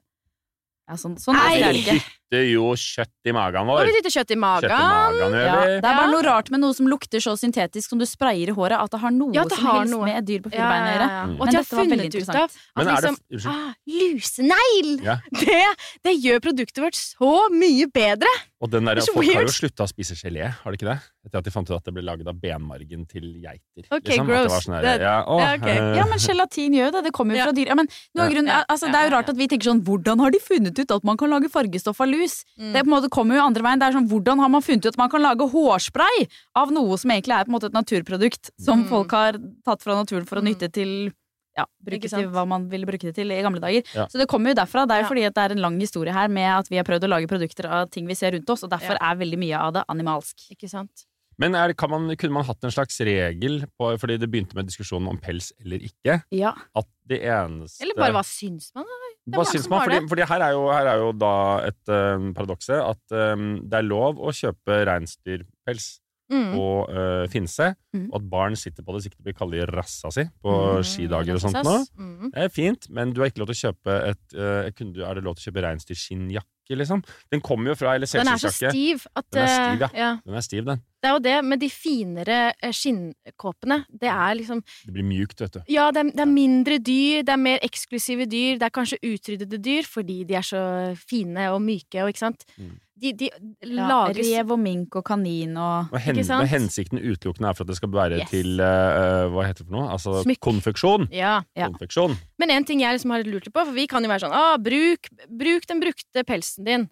Ja, 0.89 0.95
sånn, 0.95 1.18
sånn 1.20 1.36
Nei. 1.36 1.59
er 1.62 1.74
det 1.74 1.84
ikke. 1.86 2.01
Det 2.32 2.40
er 2.40 2.46
jo 2.54 2.70
kjøtt 2.80 3.28
i 3.28 3.32
magen 3.36 3.68
vår. 3.68 3.82
vi 3.86 3.92
lukter 3.98 4.14
kjøtt 4.16 4.32
i 4.32 4.36
magen. 4.40 4.70
Kjøtt 4.72 4.80
i 4.80 4.88
magen, 4.88 5.34
Ja, 5.36 5.56
det 5.68 5.84
er 5.84 5.98
bare 6.00 6.12
noe 6.14 6.24
rart 6.24 6.50
med 6.54 6.62
noe 6.64 6.74
som 6.74 6.88
lukter 6.88 7.20
så 7.20 7.34
syntetisk 7.36 7.90
som 7.92 8.00
du 8.00 8.06
sprayer 8.08 8.48
i 8.48 8.56
håret, 8.56 8.80
at 8.80 8.90
det 8.92 9.02
har 9.04 9.12
noe 9.12 9.34
Ja, 9.36 9.44
det 9.44 9.58
som 9.58 9.66
har 9.68 9.80
helst 9.82 9.92
noe. 9.92 10.06
med 10.08 10.16
et 10.22 10.26
dyr 10.30 10.40
på 10.46 10.50
fire 10.54 10.70
bein 10.72 10.86
å 10.88 10.92
gjøre. 10.96 11.10
ja. 11.12 11.26
Mm. 11.28 11.34
Og 11.36 11.44
Men 11.46 11.52
de 11.52 11.58
har 11.58 11.68
funnet 11.68 12.16
ut 12.16 12.30
av 12.30 12.36
at 12.46 12.56
Men 12.78 12.88
er 12.88 13.02
det 13.02 13.12
liksom 13.12 13.52
ah, 13.52 13.74
Lusenegl! 13.86 14.92
Ja. 15.04 15.18
Det, 15.42 15.60
det 16.08 16.14
gjør 16.24 16.40
produktet 16.48 16.82
vårt 16.84 16.96
så 16.98 17.34
mye 17.52 17.88
bedre! 17.92 18.32
Og 18.62 18.70
den 18.70 18.86
der, 18.86 19.00
Folk 19.02 19.26
weird. 19.26 19.40
har 19.40 19.48
jo 19.48 19.54
slutta 19.56 19.88
å 19.88 19.90
spise 19.90 20.14
gelé, 20.20 20.46
har 20.54 20.70
de 20.72 20.78
ikke 20.78 20.86
det? 20.86 21.00
Etter 21.26 21.40
at 21.42 21.46
de 21.48 21.52
fant 21.54 21.66
ut 21.72 21.74
at 21.76 21.84
det 21.88 21.94
ble 21.96 22.04
laget 22.06 22.28
av 22.30 22.36
benmargen 22.38 23.08
til 23.10 23.24
geiter. 23.42 23.88
Ok, 23.90 24.06
liksom. 24.12 24.28
Gross. 24.30 24.68
sånn 24.68 24.76
der, 24.78 25.00
Det- 25.00 25.02
ja, 25.08 25.16
å, 25.26 25.40
okay. 25.42 25.58
ok. 25.58 25.66
eh, 25.72 25.96
Ja, 25.98 26.06
men 26.06 26.20
gelatin 26.22 26.76
gjør 26.78 26.92
det. 26.94 27.04
Det 27.10 27.14
kommer 27.18 27.34
jo 27.34 27.38
Ja. 27.42 27.46
fra 27.50 27.54
dyr. 27.58 27.68
Ja, 27.74 27.76
men 27.76 27.88
grunnen, 28.14 28.52
altså, 28.70 28.86
det 28.92 28.96
er 29.02 29.10
jo 29.10 29.16
rart 29.16 29.30
at 29.34 29.36
vi 29.38 29.48
tenker 29.48 29.66
sånn 29.74 29.82
Hvordan 29.82 30.20
har 30.22 30.30
de 30.30 30.38
funnet 30.40 30.78
ut 30.78 30.92
at 30.92 31.04
man 31.04 31.18
kan 31.18 31.30
lage 31.34 31.50
fargestoff 31.50 32.00
av 32.02 32.08
lus? 32.08 32.20
Mm. 32.59 32.74
Det 32.74 32.84
på 32.84 32.88
en 32.89 32.95
måte 32.95 33.09
kommer 33.09 33.36
jo 33.36 33.41
andre 33.45 33.63
veien. 33.63 33.80
Det 33.80 33.88
er 33.89 33.97
sånn, 33.99 34.09
Hvordan 34.09 34.39
har 34.39 34.49
man 34.49 34.61
funnet 34.61 34.86
ut 34.86 34.93
at 34.93 34.97
man 34.97 35.09
kan 35.09 35.22
lage 35.22 35.47
hårspray 35.51 36.28
av 36.55 36.72
noe 36.72 36.97
som 36.97 37.11
egentlig 37.11 37.36
er 37.39 37.45
på 37.45 37.49
en 37.51 37.55
måte 37.59 37.65
et 37.72 37.74
naturprodukt, 37.74 38.49
som 38.59 38.84
Mm. 38.84 38.89
folk 38.89 39.11
har 39.11 39.34
tatt 39.65 39.82
fra 39.82 39.95
naturen 39.95 40.26
for 40.28 40.38
å 40.38 40.41
Mm. 40.41 40.53
nytte 40.55 40.72
til 40.72 41.11
ja, 41.57 41.65
bruke 41.84 42.07
til 42.09 42.30
hva 42.32 42.47
man 42.47 42.69
ville 42.69 42.86
bruke 42.88 43.01
det 43.01 43.15
til 43.15 43.30
i 43.30 43.41
gamle 43.43 43.59
dager. 43.59 43.84
Ja. 43.93 44.05
Så 44.07 44.17
det 44.17 44.28
kommer 44.30 44.49
jo 44.49 44.55
derfra. 44.55 44.88
Det 44.88 44.91
er 44.95 45.01
jo 45.01 45.03
Ja. 45.03 45.09
fordi 45.09 45.26
at 45.28 45.34
det 45.36 45.43
er 45.43 45.51
en 45.51 45.61
lang 45.61 45.80
historie 45.82 46.13
her 46.13 46.30
med 46.30 46.47
at 46.59 46.69
vi 46.69 46.78
har 46.78 46.84
prøvd 46.86 47.03
å 47.03 47.09
lage 47.09 47.28
produkter 47.28 47.65
av 47.69 47.89
ting 47.91 48.07
vi 48.07 48.13
ser 48.15 48.32
rundt 48.32 48.49
oss, 48.49 48.63
og 48.63 48.69
derfor 48.69 48.95
Ja. 48.99 49.11
er 49.11 49.15
veldig 49.17 49.38
mye 49.38 49.57
av 49.59 49.74
det 49.74 49.84
animalsk. 49.89 50.36
Ikke 50.49 50.69
sant? 50.69 51.05
Men 51.38 51.53
er, 51.55 51.74
kan 51.74 51.89
man, 51.89 52.15
kunne 52.15 52.32
man 52.34 52.45
hatt 52.45 52.63
en 52.63 52.69
slags 52.72 52.99
regel, 53.03 53.65
på, 53.80 53.97
fordi 53.99 54.17
det 54.19 54.30
begynte 54.32 54.53
med 54.55 54.67
diskusjonen 54.67 55.09
om 55.09 55.17
pels 55.17 55.51
eller 55.59 55.80
ikke, 55.80 56.24
Ja. 56.32 56.53
at 56.76 56.86
det 57.07 57.22
eneste 57.22 57.82
Eller 57.82 57.95
bare 57.95 58.13
hva 58.13 58.24
syns 58.24 58.72
man? 58.76 58.86
da? 58.86 58.89
Hva 59.30 59.43
syns 59.45 59.67
man? 59.69 59.84
Fordi, 59.86 59.99
fordi 60.09 60.26
her, 60.26 60.41
er 60.41 60.51
jo, 60.55 60.63
her 60.74 60.88
er 60.95 60.97
jo 61.03 61.11
da 61.13 61.34
et 61.67 61.91
um, 61.93 62.32
paradokse 62.34 62.74
at 62.74 63.13
um, 63.38 63.59
det 63.69 63.78
er 63.78 63.86
lov 63.86 64.17
å 64.17 64.34
kjøpe 64.34 64.86
reinsdyrpels 64.89 65.97
Mm. 66.32 66.53
og 66.55 66.88
uh, 66.95 67.26
finse, 67.28 67.76
Mm. 67.91 68.05
og 68.07 68.13
at 68.22 68.28
barn 68.32 68.53
sitter 68.55 68.86
på 68.88 68.93
det 68.95 69.01
så 69.03 69.09
ikke 69.09 69.17
det 69.19 69.26
blir 69.26 69.36
kalt 69.36 69.55
rassa 69.76 70.07
si 70.15 70.24
på 70.39 70.53
Mm. 70.78 70.84
skidager 70.88 71.36
og 71.36 71.41
sånt 71.43 71.59
nå. 71.67 71.74
Mm. 71.99 72.30
Det 72.32 72.43
er 72.45 72.47
fint, 72.47 72.88
men 72.89 73.11
du 73.11 73.19
har 73.19 73.28
ikke 73.28 73.41
lov 73.43 73.49
til 73.51 73.57
å 73.57 73.63
kjøpe 73.74 73.95
et 74.13 74.36
uh, 74.39 74.69
kunne 74.72 74.93
du, 74.95 75.03
Er 75.03 75.15
det 75.19 75.24
lov 75.26 75.36
til 75.36 75.43
å 75.43 75.51
kjøpe 75.51 75.65
reinsdyrskinnjakke, 75.67 76.78
liksom? 76.80 77.03
Den 77.36 77.41
kommer 77.43 77.74
jo 77.74 77.76
fra 77.76 77.95
Eller 77.95 78.07
Den 78.07 78.32
er 78.32 78.39
så 78.39 78.47
stiv 78.47 79.03
at 79.13 79.26
Den 79.30 79.43
er 79.43 79.51
stiv, 79.51 79.82
ja. 79.82 79.89
ja. 79.93 80.11
Den 80.24 80.36
er 80.39 80.41
stiv, 80.47 80.63
den. 80.72 80.80
Det 81.02 81.10
er 81.10 81.16
jo 81.16 81.22
det 81.26 81.38
med 81.49 81.60
de 81.64 81.70
finere 81.74 82.36
eh, 82.62 82.72
skinnkåpene. 82.78 83.80
Det 83.89 84.10
er 84.12 84.36
liksom 84.38 84.60
Det 84.86 84.93
blir 84.93 85.08
mjukt, 85.08 85.41
vet 85.41 85.56
du. 85.58 85.60
Ja, 85.74 85.88
det 85.91 86.04
er, 86.04 86.12
det 86.14 86.22
er 86.28 86.30
mindre 86.30 86.78
dyr, 86.78 87.24
det 87.26 87.34
er 87.34 87.41
mer 87.41 87.60
eksklusive 87.66 88.28
dyr, 88.30 88.60
det 88.62 88.68
er 88.70 88.76
kanskje 88.76 88.99
utryddede 89.02 89.58
dyr 89.66 89.88
fordi 89.89 90.20
de 90.30 90.38
er 90.38 90.45
så 90.45 90.62
fine 91.02 91.49
og 91.56 91.62
myke 91.66 92.04
og 92.06 92.14
ikke 92.14 92.22
sant. 92.28 92.45
Mm. 92.62 92.78
De, 93.02 93.12
de 93.18 93.32
Ja, 93.66 93.88
lages 93.89 94.28
rev 94.30 94.52
og 94.54 94.60
mink 94.62 94.93
og 94.99 95.02
kanin 95.08 95.56
og 95.58 95.89
Og 95.89 95.97
hen, 96.06 96.20
Ikke 96.20 96.28
sant? 96.28 96.43
men 96.43 96.52
hensikten 96.52 96.99
utelukkende 97.02 97.49
er 97.49 97.56
for 97.58 97.66
at 97.66 97.72
det 97.72 97.78
skal 97.80 97.89
være 97.95 98.20
Yes. 98.22 98.30
til 98.30 98.62
uh, 98.62 99.26
Hva 99.34 99.45
heter 99.47 99.64
det 99.66 99.72
for 99.72 99.74
noe? 99.74 99.88
Altså 99.89 100.20
Smyk. 100.22 100.38
konfeksjon. 100.45 101.08
Ja. 101.10 101.39
Ja. 101.58 101.72
Konfeksjon. 101.74 102.14
Men 102.38 102.54
en 102.54 102.64
ting 102.70 102.84
jeg 102.84 102.93
liksom 102.93 103.10
har 103.16 103.26
lurt 103.26 103.49
på, 103.49 103.58
for 103.66 103.74
vi 103.74 103.88
kan 103.89 104.06
jo 104.06 104.12
være 104.12 104.28
sånn 104.28 104.38
ah, 104.38 104.54
bruk, 104.62 105.10
bruk 105.34 105.66
den 105.66 105.82
brukte 105.82 106.24
pelsen 106.30 106.68
din. 106.70 106.86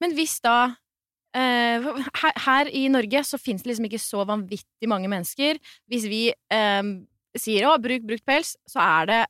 Men 0.00 0.16
hvis 0.16 0.38
da 0.40 0.76
her, 1.38 2.32
her 2.46 2.70
i 2.74 2.88
Norge 2.90 3.22
så 3.24 3.38
fins 3.38 3.62
det 3.62 3.70
liksom 3.70 3.86
ikke 3.86 4.02
så 4.02 4.24
vanvittig 4.26 4.88
mange 4.90 5.08
mennesker. 5.10 5.60
Hvis 5.90 6.08
vi 6.10 6.24
eh, 6.32 6.82
sier 7.38 7.68
å, 7.70 7.76
bruk 7.82 8.02
brukt 8.08 8.26
pels, 8.26 8.56
så 8.68 8.82
er 8.82 9.06
det 9.10 9.20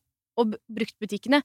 Og 0.40 0.54
bruktbutikkene 0.72 1.42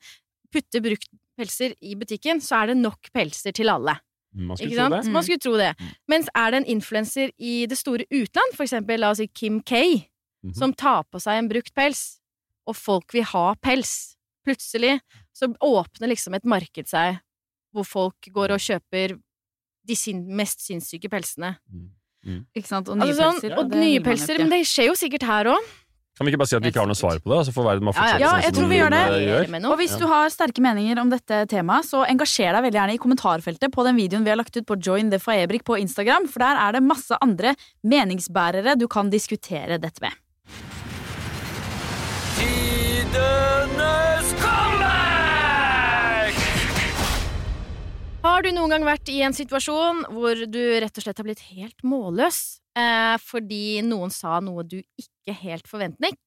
putter 0.53 0.79
brukt 0.79 1.09
pelser 1.35 1.73
i 1.83 1.95
butikken, 1.99 2.39
så 2.39 2.61
er 2.61 2.67
det 2.71 2.77
nok 2.79 3.09
pelser 3.11 3.51
til 3.51 3.67
alle. 3.73 3.97
Man 4.31 4.55
skulle 4.55 4.75
tro 4.77 4.93
det. 4.93 5.11
Man 5.11 5.25
skulle 5.25 5.41
tro 5.43 5.55
det. 5.59 5.71
Mm. 5.79 5.89
Mens 6.13 6.29
er 6.31 6.51
det 6.53 6.59
en 6.61 6.69
influenser 6.77 7.33
i 7.35 7.65
det 7.67 7.75
store 7.79 8.05
utland, 8.07 8.55
for 8.55 8.63
eksempel 8.63 9.01
la 9.03 9.09
oss 9.11 9.19
si 9.19 9.27
Kim 9.27 9.59
K, 9.61 9.81
Mhm. 10.45 10.53
som 10.55 10.73
tar 10.73 11.03
på 11.09 11.19
seg 11.19 11.39
en 11.39 11.49
brukt 11.49 11.73
pels, 11.73 12.19
og 12.67 12.75
folk 12.77 13.11
vil 13.13 13.23
ha 13.23 13.55
pels, 13.55 14.15
plutselig 14.45 14.99
så 15.33 15.49
åpner 15.59 16.07
liksom 16.11 16.35
et 16.35 16.45
marked 16.45 16.87
seg 16.87 17.19
hvor 17.73 17.83
folk 17.83 18.29
går 18.31 18.53
og 18.53 18.61
kjøper 18.61 19.17
de 19.87 19.95
sin 19.95 20.25
mest 20.35 20.61
sinnssyke 20.65 21.09
pelsene. 21.11 21.55
Ikke 22.57 22.67
sant? 22.67 22.87
Og 22.89 22.97
nye 22.97 23.11
Altså 23.11 23.21
sånn, 23.21 23.41
pelser. 23.41 23.57
og 23.59 23.69
det 23.71 23.81
nye 23.83 24.01
pelser, 24.05 24.39
men 24.41 24.49
det 24.55 24.63
skjer 24.65 24.87
jo 24.89 24.95
sikkert 24.97 25.25
her 25.29 25.51
òg. 25.53 25.73
Kan 26.15 26.23
vi 26.25 26.31
ikke 26.31 26.39
bare 26.39 26.47
si 26.47 26.55
at 26.55 26.63
vi 26.63 26.69
ikke 26.71 26.79
har 26.79 26.87
noe 26.87 26.95
svar 26.95 27.17
på 27.19 27.27
det, 27.27 27.37
Altså 27.41 27.51
for 27.51 27.67
verden 27.67 27.83
må 27.83 27.91
Ja, 27.91 28.05
ja. 28.07 28.17
Ja, 28.23 28.29
sånn 28.31 28.43
jeg 28.45 28.53
som 28.53 28.55
tror 28.55 28.69
vi 28.71 28.77
gjør 28.79 28.93
det. 28.93 29.01
gjør? 29.27 29.65
Og 29.67 29.77
hvis 29.81 29.95
du 29.99 30.05
har 30.07 30.29
sterke 30.31 30.63
meninger 30.63 31.01
om 31.01 31.09
dette 31.11 31.41
temaet, 31.51 31.89
så 31.89 32.05
engasjer 32.07 32.55
deg 32.55 32.63
veldig 32.69 32.79
gjerne 32.79 32.95
i 32.95 33.01
kommentarfeltet 33.03 33.73
på 33.75 33.83
den 33.83 33.99
videoen 33.99 34.23
vi 34.23 34.31
har 34.31 34.39
lagt 34.39 34.55
ut 34.55 34.65
på 34.65 34.79
Join 34.79 35.11
the 35.11 35.19
Faebrik 35.19 35.65
på 35.67 35.75
Instagram, 35.77 36.29
for 36.31 36.39
der 36.39 36.55
er 36.55 36.71
det 36.79 36.83
masse 36.87 37.19
andre 37.21 37.51
meningsbærere 37.83 38.77
du 38.79 38.87
kan 38.87 39.11
diskutere 39.11 39.77
dette 39.77 39.99
med. 40.01 40.15
Har 48.25 48.41
du 48.41 48.49
noen 48.55 48.71
gang 48.73 48.85
vært 48.87 49.09
i 49.13 49.19
en 49.21 49.35
situasjon 49.37 49.99
hvor 50.15 50.39
du 50.49 50.61
rett 50.81 50.97
og 50.97 51.03
slett 51.05 51.19
har 51.21 51.27
blitt 51.27 51.43
helt 51.51 51.83
målløs 51.85 52.39
eh, 52.77 53.15
fordi 53.21 53.83
noen 53.85 54.09
sa 54.13 54.39
noe 54.41 54.63
du 54.65 54.79
ikke 54.97 55.35
helt 55.43 55.69
forventning? 55.69 56.17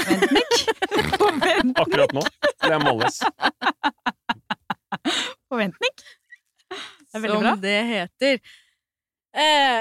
Forventning? 0.00 1.74
Akkurat 1.82 2.14
nå 2.16 2.24
ble 2.24 2.72
jeg 2.72 2.82
målløs. 2.86 3.20
Forventning? 5.52 5.94
Det 6.72 7.20
er 7.20 7.22
veldig 7.26 7.36
som 7.36 7.46
bra. 7.50 7.54
det 7.68 7.78
heter. 7.92 8.40
Eh, 9.44 9.80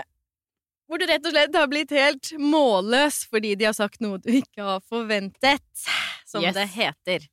hvor 0.89 0.99
du 0.99 1.07
rett 1.07 1.25
og 1.25 1.33
slett 1.37 1.55
har 1.55 1.71
blitt 1.71 1.95
helt 1.95 2.33
målløs 2.41 3.23
fordi 3.31 3.55
de 3.63 3.71
har 3.71 3.77
sagt 3.79 4.03
noe 4.03 4.19
du 4.19 4.33
ikke 4.43 4.59
har 4.73 4.83
forventet, 4.91 5.87
som 6.27 6.43
Yes. 6.43 6.59
det 6.59 6.67
heter. 6.75 7.29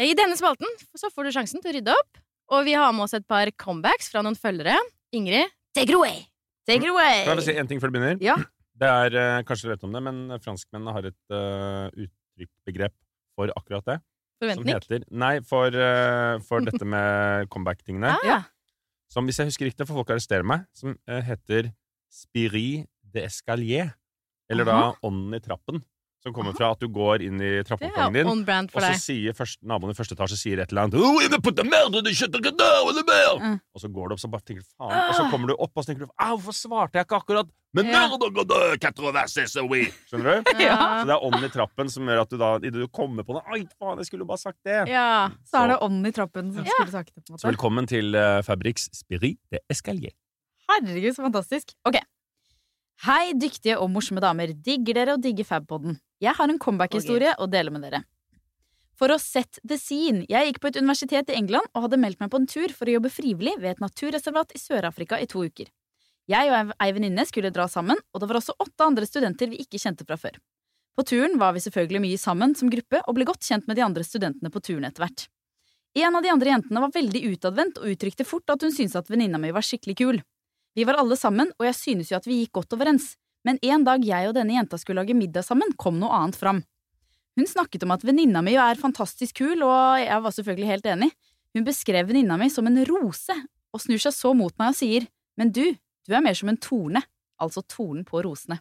I 0.00 0.14
denne 0.16 0.36
spalten 0.40 0.68
så 0.96 1.12
får 1.12 1.28
du 1.28 1.36
sjansen 1.36 1.60
til 1.60 1.74
å 1.74 1.76
rydde 1.76 1.92
opp, 1.92 2.22
og 2.52 2.66
vi 2.66 2.74
har 2.78 2.92
med 2.94 3.06
oss 3.06 3.14
et 3.18 3.26
par 3.26 3.50
comebacks 3.58 4.10
fra 4.12 4.22
noen 4.24 4.36
følgere. 4.38 4.76
Ingrid, 5.16 5.50
take 5.76 5.90
it 5.90 5.96
away! 5.98 6.24
Take 6.66 6.82
it 6.82 6.90
Kan 6.90 6.98
jeg 6.98 7.36
away! 7.36 7.46
si 7.46 7.54
en 7.58 7.68
ting 7.70 7.80
før 7.82 7.90
du 7.92 7.96
begynner? 7.98 8.18
Ja. 8.22 8.36
Det 8.76 8.88
er, 8.90 9.14
eh, 9.16 9.42
Kanskje 9.48 9.68
du 9.68 9.72
vet 9.72 9.84
om 9.86 9.94
det, 9.94 10.02
men 10.04 10.18
franskmennene 10.42 10.92
har 10.92 11.06
et 11.08 11.32
uh, 11.32 11.86
uttrykksbegrep 11.94 12.92
for 13.36 13.52
akkurat 13.56 13.86
det. 13.88 13.96
Som 14.36 14.44
Forventning. 14.44 14.74
heter 14.74 15.04
Nei, 15.16 15.32
for, 15.48 15.72
uh, 15.72 16.36
for 16.44 16.66
dette 16.66 16.84
med 16.94 17.48
comeback-tingene. 17.52 18.12
Ah, 18.12 18.44
Som, 19.08 19.24
hvis 19.30 19.38
jeg 19.40 19.48
husker 19.48 19.70
riktig, 19.70 19.86
for 19.88 19.96
folk 20.02 20.12
arresterer 20.12 20.44
meg, 20.44 20.66
som 20.76 20.92
uh, 21.08 21.20
heter 21.24 21.70
Spiri 22.12 22.84
de 23.00 23.24
Escalier. 23.24 23.94
Eller 24.52 24.68
da 24.68 24.92
Ånden 25.06 25.34
i 25.34 25.40
trappen. 25.42 25.80
Som 26.26 26.34
kommer 26.34 26.56
fra 26.58 26.72
at 26.74 26.80
du 26.82 26.88
går 26.90 27.22
inn 27.22 27.38
i 27.38 27.50
trappeoppgangen 27.62 28.16
din, 28.16 28.26
og 28.74 28.80
så 28.82 28.88
sier 28.98 29.34
først, 29.38 29.60
naboen 29.62 29.92
i 29.92 29.94
første 29.94 30.16
etasje 30.16 30.34
sier 30.40 30.58
et 30.58 30.72
eller 30.74 30.88
annet! 30.88 30.96
Mm. 33.44 33.58
Og 33.70 33.78
så 33.78 33.86
går 33.94 34.08
du 34.10 34.14
opp, 34.16 34.22
så 34.24 34.30
bare 34.32 34.42
tenker 34.42 34.64
du 34.64 34.70
faen. 34.74 34.96
Og 35.06 35.14
så 35.14 35.26
kommer 35.30 35.52
du 35.52 35.54
opp, 35.54 35.70
og 35.70 35.84
så 35.84 35.92
tenker 35.92 36.08
du 36.08 36.10
Au, 36.16 36.32
hvorfor 36.34 36.56
svarte 36.58 36.98
jeg 36.98 37.06
ikke 37.06 37.20
akkurat? 37.20 37.52
Men 37.76 37.86
Ja. 37.92 38.08
mer, 38.08 38.16
da, 38.18 38.30
da, 38.32 38.42
da, 38.48 38.58
quatre-vingts, 38.82 39.36
c'est 39.36 39.62
oui!» 39.70 39.84
Skjønner 40.10 40.40
du? 40.42 40.50
Ja. 40.66 40.76
Så 40.98 41.06
det 41.06 41.14
er 41.14 41.22
ånden 41.28 41.44
i 41.46 41.52
trappen 41.52 41.92
som 41.92 42.10
gjør 42.10 42.22
at 42.24 42.30
du 42.34 42.36
da, 42.40 42.50
idet 42.58 42.82
du 42.82 42.88
kommer 42.88 43.22
på 43.28 43.36
det 43.36 43.44
Ai, 43.46 43.60
faen, 43.78 44.00
jeg 44.02 44.08
skulle 44.10 44.26
jo 44.26 44.30
bare 44.32 44.42
sagt 44.42 44.58
det! 44.66 44.80
Ja. 44.90 45.30
Så 45.46 45.62
er 45.62 45.74
det 45.74 45.78
ånden 45.86 46.10
i 46.10 46.14
trappen 46.16 46.50
som 46.56 46.66
skulle 46.66 46.90
sagt 46.94 47.12
det. 47.14 47.22
på 47.22 47.36
en 47.36 47.38
Så 47.38 47.44
måte. 47.44 47.52
velkommen 47.52 47.86
til 47.86 48.18
uh, 48.18 48.42
Fabriks 48.42 48.88
Spirit 48.96 49.38
de 49.54 49.62
Escalier. 49.70 50.10
Herregud, 50.66 51.12
så 51.14 51.22
fantastisk. 51.28 51.76
Ok. 51.86 52.00
Hei, 53.04 53.34
dyktige 53.36 53.76
og 53.78 53.90
morsomme 53.92 54.24
damer. 54.24 54.50
Digger 54.56 54.96
dere 54.96 55.14
og 55.14 55.22
digger 55.22 55.44
Fabpodden. 55.44 56.00
Jeg 56.22 56.32
har 56.38 56.48
en 56.48 56.60
comeback-historie 56.60 57.34
å 57.36 57.48
dele 57.50 57.72
med 57.74 57.84
dere. 57.84 58.02
For 58.96 59.12
å 59.12 59.18
set 59.20 59.58
the 59.60 59.76
scene. 59.76 60.24
Jeg 60.30 60.48
gikk 60.48 60.62
på 60.62 60.70
et 60.70 60.78
universitet 60.80 61.28
i 61.28 61.36
England 61.36 61.68
og 61.74 61.84
hadde 61.84 61.98
meldt 62.00 62.22
meg 62.22 62.30
på 62.32 62.40
en 62.40 62.48
tur 62.48 62.72
for 62.72 62.88
å 62.88 62.94
jobbe 62.96 63.12
frivillig 63.12 63.58
ved 63.60 63.74
et 63.74 63.82
naturreservat 63.82 64.54
i 64.56 64.60
Sør-Afrika 64.60 65.18
i 65.20 65.28
to 65.28 65.44
uker. 65.44 65.68
Jeg 66.26 66.50
og 66.50 66.72
ei 66.82 66.92
venninne 66.96 67.26
skulle 67.28 67.52
dra 67.54 67.68
sammen, 67.70 68.00
og 68.12 68.22
det 68.22 68.28
var 68.30 68.40
også 68.40 68.56
åtte 68.58 68.86
andre 68.86 69.06
studenter 69.06 69.52
vi 69.52 69.60
ikke 69.62 69.78
kjente 69.78 70.06
fra 70.08 70.16
før. 70.18 70.40
På 70.96 71.04
turen 71.04 71.36
var 71.38 71.52
vi 71.52 71.60
selvfølgelig 71.60 72.00
mye 72.06 72.18
sammen 72.18 72.56
som 72.56 72.72
gruppe 72.72 73.02
og 73.04 73.18
ble 73.18 73.26
godt 73.28 73.44
kjent 73.44 73.68
med 73.68 73.76
de 73.76 73.84
andre 73.84 74.04
studentene 74.06 74.50
på 74.50 74.62
turen 74.64 74.88
etter 74.88 75.04
hvert. 75.04 75.26
En 75.96 76.16
av 76.16 76.24
de 76.24 76.32
andre 76.32 76.50
jentene 76.54 76.80
var 76.80 76.92
veldig 76.96 77.22
utadvendt 77.34 77.78
og 77.80 77.92
uttrykte 77.92 78.24
fort 78.28 78.48
at 78.52 78.64
hun 78.64 78.72
syntes 78.72 78.96
at 78.96 79.12
venninna 79.12 79.38
mi 79.40 79.52
var 79.52 79.64
skikkelig 79.64 79.96
kul. 80.00 80.18
Vi 80.76 80.84
var 80.88 80.98
alle 81.00 81.16
sammen, 81.20 81.52
og 81.60 81.68
jeg 81.68 81.76
synes 81.76 82.10
jo 82.10 82.18
at 82.18 82.26
vi 82.28 82.40
gikk 82.42 82.56
godt 82.58 82.74
overens, 82.76 83.14
men 83.46 83.60
en 83.62 83.84
dag 83.86 84.02
jeg 84.04 84.28
og 84.28 84.34
denne 84.36 84.56
jenta 84.56 84.78
skulle 84.80 85.04
lage 85.04 85.14
middag 85.16 85.46
sammen, 85.46 85.70
kom 85.78 86.00
noe 86.00 86.14
annet 86.18 86.38
fram. 86.38 86.64
Hun 87.36 87.46
snakket 87.46 87.84
om 87.84 87.92
at 87.94 88.04
venninna 88.06 88.40
mi 88.42 88.56
er 88.58 88.80
fantastisk 88.80 89.42
kul, 89.42 89.62
og 89.62 90.00
jeg 90.02 90.22
var 90.24 90.34
selvfølgelig 90.34 90.70
helt 90.70 90.88
enig. 90.90 91.10
Hun 91.54 91.66
beskrev 91.66 92.08
venninna 92.08 92.38
mi 92.40 92.48
som 92.52 92.66
en 92.68 92.80
rose, 92.88 93.36
og 93.72 93.82
snur 93.82 94.00
seg 94.02 94.14
så 94.16 94.32
mot 94.34 94.54
meg 94.58 94.72
og 94.72 94.78
sier, 94.78 95.06
men 95.36 95.52
du, 95.52 95.64
du 96.08 96.16
er 96.16 96.24
mer 96.24 96.36
som 96.38 96.50
en 96.50 96.58
torne, 96.58 97.04
altså 97.40 97.62
tornen 97.68 98.06
på 98.08 98.24
rosene. 98.24 98.58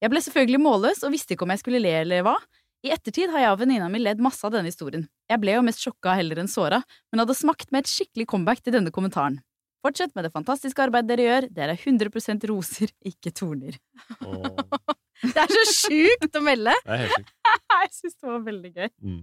Jeg 0.00 0.12
ble 0.12 0.22
selvfølgelig 0.24 0.60
målløs 0.62 1.02
og 1.04 1.12
visste 1.12 1.34
ikke 1.34 1.44
om 1.44 1.52
jeg 1.52 1.62
skulle 1.64 1.80
le 1.82 1.92
eller 2.02 2.24
hva. 2.24 2.36
I 2.84 2.94
ettertid 2.94 3.32
har 3.32 3.42
jeg 3.42 3.52
og 3.52 3.60
venninna 3.60 3.90
mi 3.92 4.00
ledd 4.00 4.20
masse 4.24 4.44
av 4.46 4.54
denne 4.54 4.70
historien. 4.72 5.04
Jeg 5.28 5.40
ble 5.42 5.56
jo 5.56 5.64
mest 5.64 5.82
sjokka 5.84 6.14
heller 6.16 6.40
enn 6.40 6.48
såra, 6.48 6.80
men 7.12 7.20
hadde 7.20 7.36
smakt 7.36 7.72
med 7.72 7.84
et 7.84 7.92
skikkelig 7.92 8.28
comeback 8.30 8.62
til 8.64 8.76
denne 8.76 8.92
kommentaren. 8.94 9.40
Fortsett 9.80 10.12
med 10.16 10.26
det 10.26 10.32
fantastiske 10.34 10.82
arbeidet 10.84 11.08
dere 11.08 11.24
gjør, 11.26 11.46
dere 11.56 11.74
er 11.76 11.84
100% 11.88 12.46
roser, 12.50 12.92
ikke 13.06 13.32
torner. 13.32 13.78
Det 15.20 15.36
er 15.36 15.52
så 15.52 15.64
sjukt 15.68 16.36
å 16.36 16.40
melde! 16.44 16.72
Det 16.86 16.94
er 16.96 17.02
helt 17.02 17.16
sjukt. 17.18 17.32
Jeg 17.80 17.90
syns 17.96 18.14
det 18.16 18.28
var 18.30 18.44
veldig 18.46 18.72
gøy. 18.76 18.90
Mm. 19.04 19.22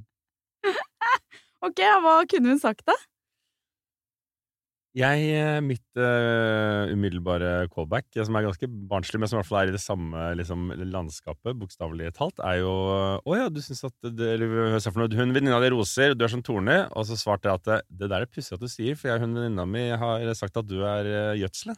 Ok, 1.68 1.80
hva 2.04 2.12
kunne 2.30 2.52
hun 2.54 2.60
sagt, 2.62 2.84
da? 2.86 2.94
Jeg, 4.98 5.26
eh, 5.30 5.60
mitt 5.62 6.00
uh, 6.00 6.90
umiddelbare 6.90 7.68
callback, 7.70 8.08
eh, 8.16 8.24
som 8.26 8.38
er 8.38 8.48
ganske 8.48 8.70
barnslig, 8.90 9.20
men 9.22 9.30
som 9.30 9.38
i 9.38 9.40
hvert 9.44 9.50
fall 9.52 9.60
er 9.60 9.70
i 9.70 9.76
det 9.76 9.82
samme 9.84 10.24
liksom, 10.40 10.72
landskapet, 10.90 11.54
bokstavelig 11.60 12.10
talt, 12.18 12.42
er 12.42 12.64
jo 12.64 12.74
Å 13.22 13.36
ja, 13.38 13.46
du 13.54 13.62
syns 13.62 13.86
at 13.86 14.10
det, 14.10 14.32
eller, 14.34 14.80
for 14.88 15.04
noe? 15.04 15.20
Hun 15.20 15.36
venninna 15.36 15.60
di 15.62 15.70
roser, 15.76 16.16
du 16.18 16.26
er 16.26 16.34
som 16.34 16.42
Torne. 16.42 16.80
Og 16.98 17.06
så 17.06 17.18
svarte 17.20 17.52
jeg 17.52 17.62
at 17.62 17.86
det, 17.92 18.10
der 18.10 18.24
er 18.24 18.32
pussig 18.32 18.58
at 18.58 18.64
du 18.64 18.70
sier, 18.72 18.98
for 18.98 19.12
jeg 19.12 19.22
hun 19.22 19.38
venninna 19.38 19.68
mi 19.70 19.86
har 19.94 20.26
sagt 20.40 20.58
at 20.58 20.70
du 20.70 20.80
er 20.82 21.38
gjødselet. 21.44 21.78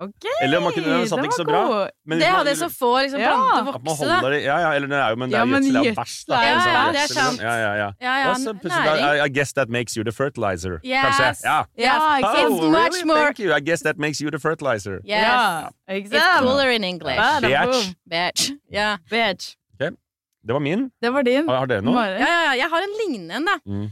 Ok, 0.00 0.24
Eller 0.42 0.60
man 0.60 0.72
kunne 0.74 1.06
sagt 1.08 1.22
det 1.22 1.28
ikke 1.28 1.36
så 1.38 1.44
bra. 1.46 1.88
Men 2.06 2.18
Det 2.18 2.26
er 2.26 2.30
det 2.30 2.36
hadde 2.36 2.54
så 2.58 2.68
få 2.68 2.90
liksom, 3.02 3.20
Ja. 3.20 3.30
planter 3.30 3.72
vokse, 3.78 4.06
da. 4.10 4.28
det 4.30 4.42
Ja, 4.42 4.56
ja, 4.58 4.72
eller 4.74 4.88
det 4.88 4.98
er 4.98 5.08
jo, 5.10 5.16
men 5.16 5.30
det 5.30 5.36
er 5.38 5.40
Ja, 5.40 5.44
gjødsel 5.46 5.76
er 5.76 5.94
bæsj, 6.00 6.24
da. 6.28 6.34
Ja, 6.34 6.50
Ja, 6.50 6.92
det 6.92 7.00
er 7.04 7.06
sant. 7.14 7.40
Ja, 7.40 7.54
ja, 7.54 7.72
ja. 7.74 7.90
Ja, 8.00 8.14
ja, 8.22 8.30
Også, 8.30 8.52
plutselig, 8.60 8.84
næring. 8.84 9.22
I, 9.22 9.26
I 9.26 9.28
guess 9.36 9.52
that 9.52 9.68
makes 9.68 9.94
you 9.94 10.02
the 10.04 10.12
fertilizer. 10.12 10.74
Yes. 10.84 11.04
Kanskje. 11.04 11.24
Ja. 11.44 11.58
Ja, 11.78 12.16
ikke 12.16 12.28
Oh. 12.28 12.50
It's 12.50 12.70
much 12.70 12.74
really? 12.74 13.04
more 13.04 13.18
Thank 13.24 13.38
you. 13.38 13.54
I 13.56 13.60
guess 13.60 13.82
that 13.82 13.96
makes 13.98 14.18
you 14.18 14.30
the 14.30 14.38
fertilizer. 14.40 14.94
Yes. 15.04 15.22
Yeah. 15.22 15.68
Exactly. 15.88 16.18
It's 16.18 16.40
cooler 16.42 16.70
in 16.70 16.84
English. 16.84 17.18
Bitch. 17.42 17.94
Bitch. 18.10 18.50
Ja. 18.72 18.96
Bitch. 19.10 19.54
Det 20.46 20.52
var 20.52 20.60
min. 20.60 20.90
Det 21.02 21.10
var 21.12 21.22
din. 21.22 21.48
Har, 21.48 21.56
har 21.56 21.66
dere 21.66 21.82
noe? 21.82 21.94
Ja, 22.04 22.18
ja, 22.20 22.40
ja, 22.44 22.52
jeg 22.58 22.68
har 22.70 22.82
en 22.84 22.94
lignende 23.00 23.34
en, 23.38 23.46
da. 23.48 23.54
Mm. 23.66 23.86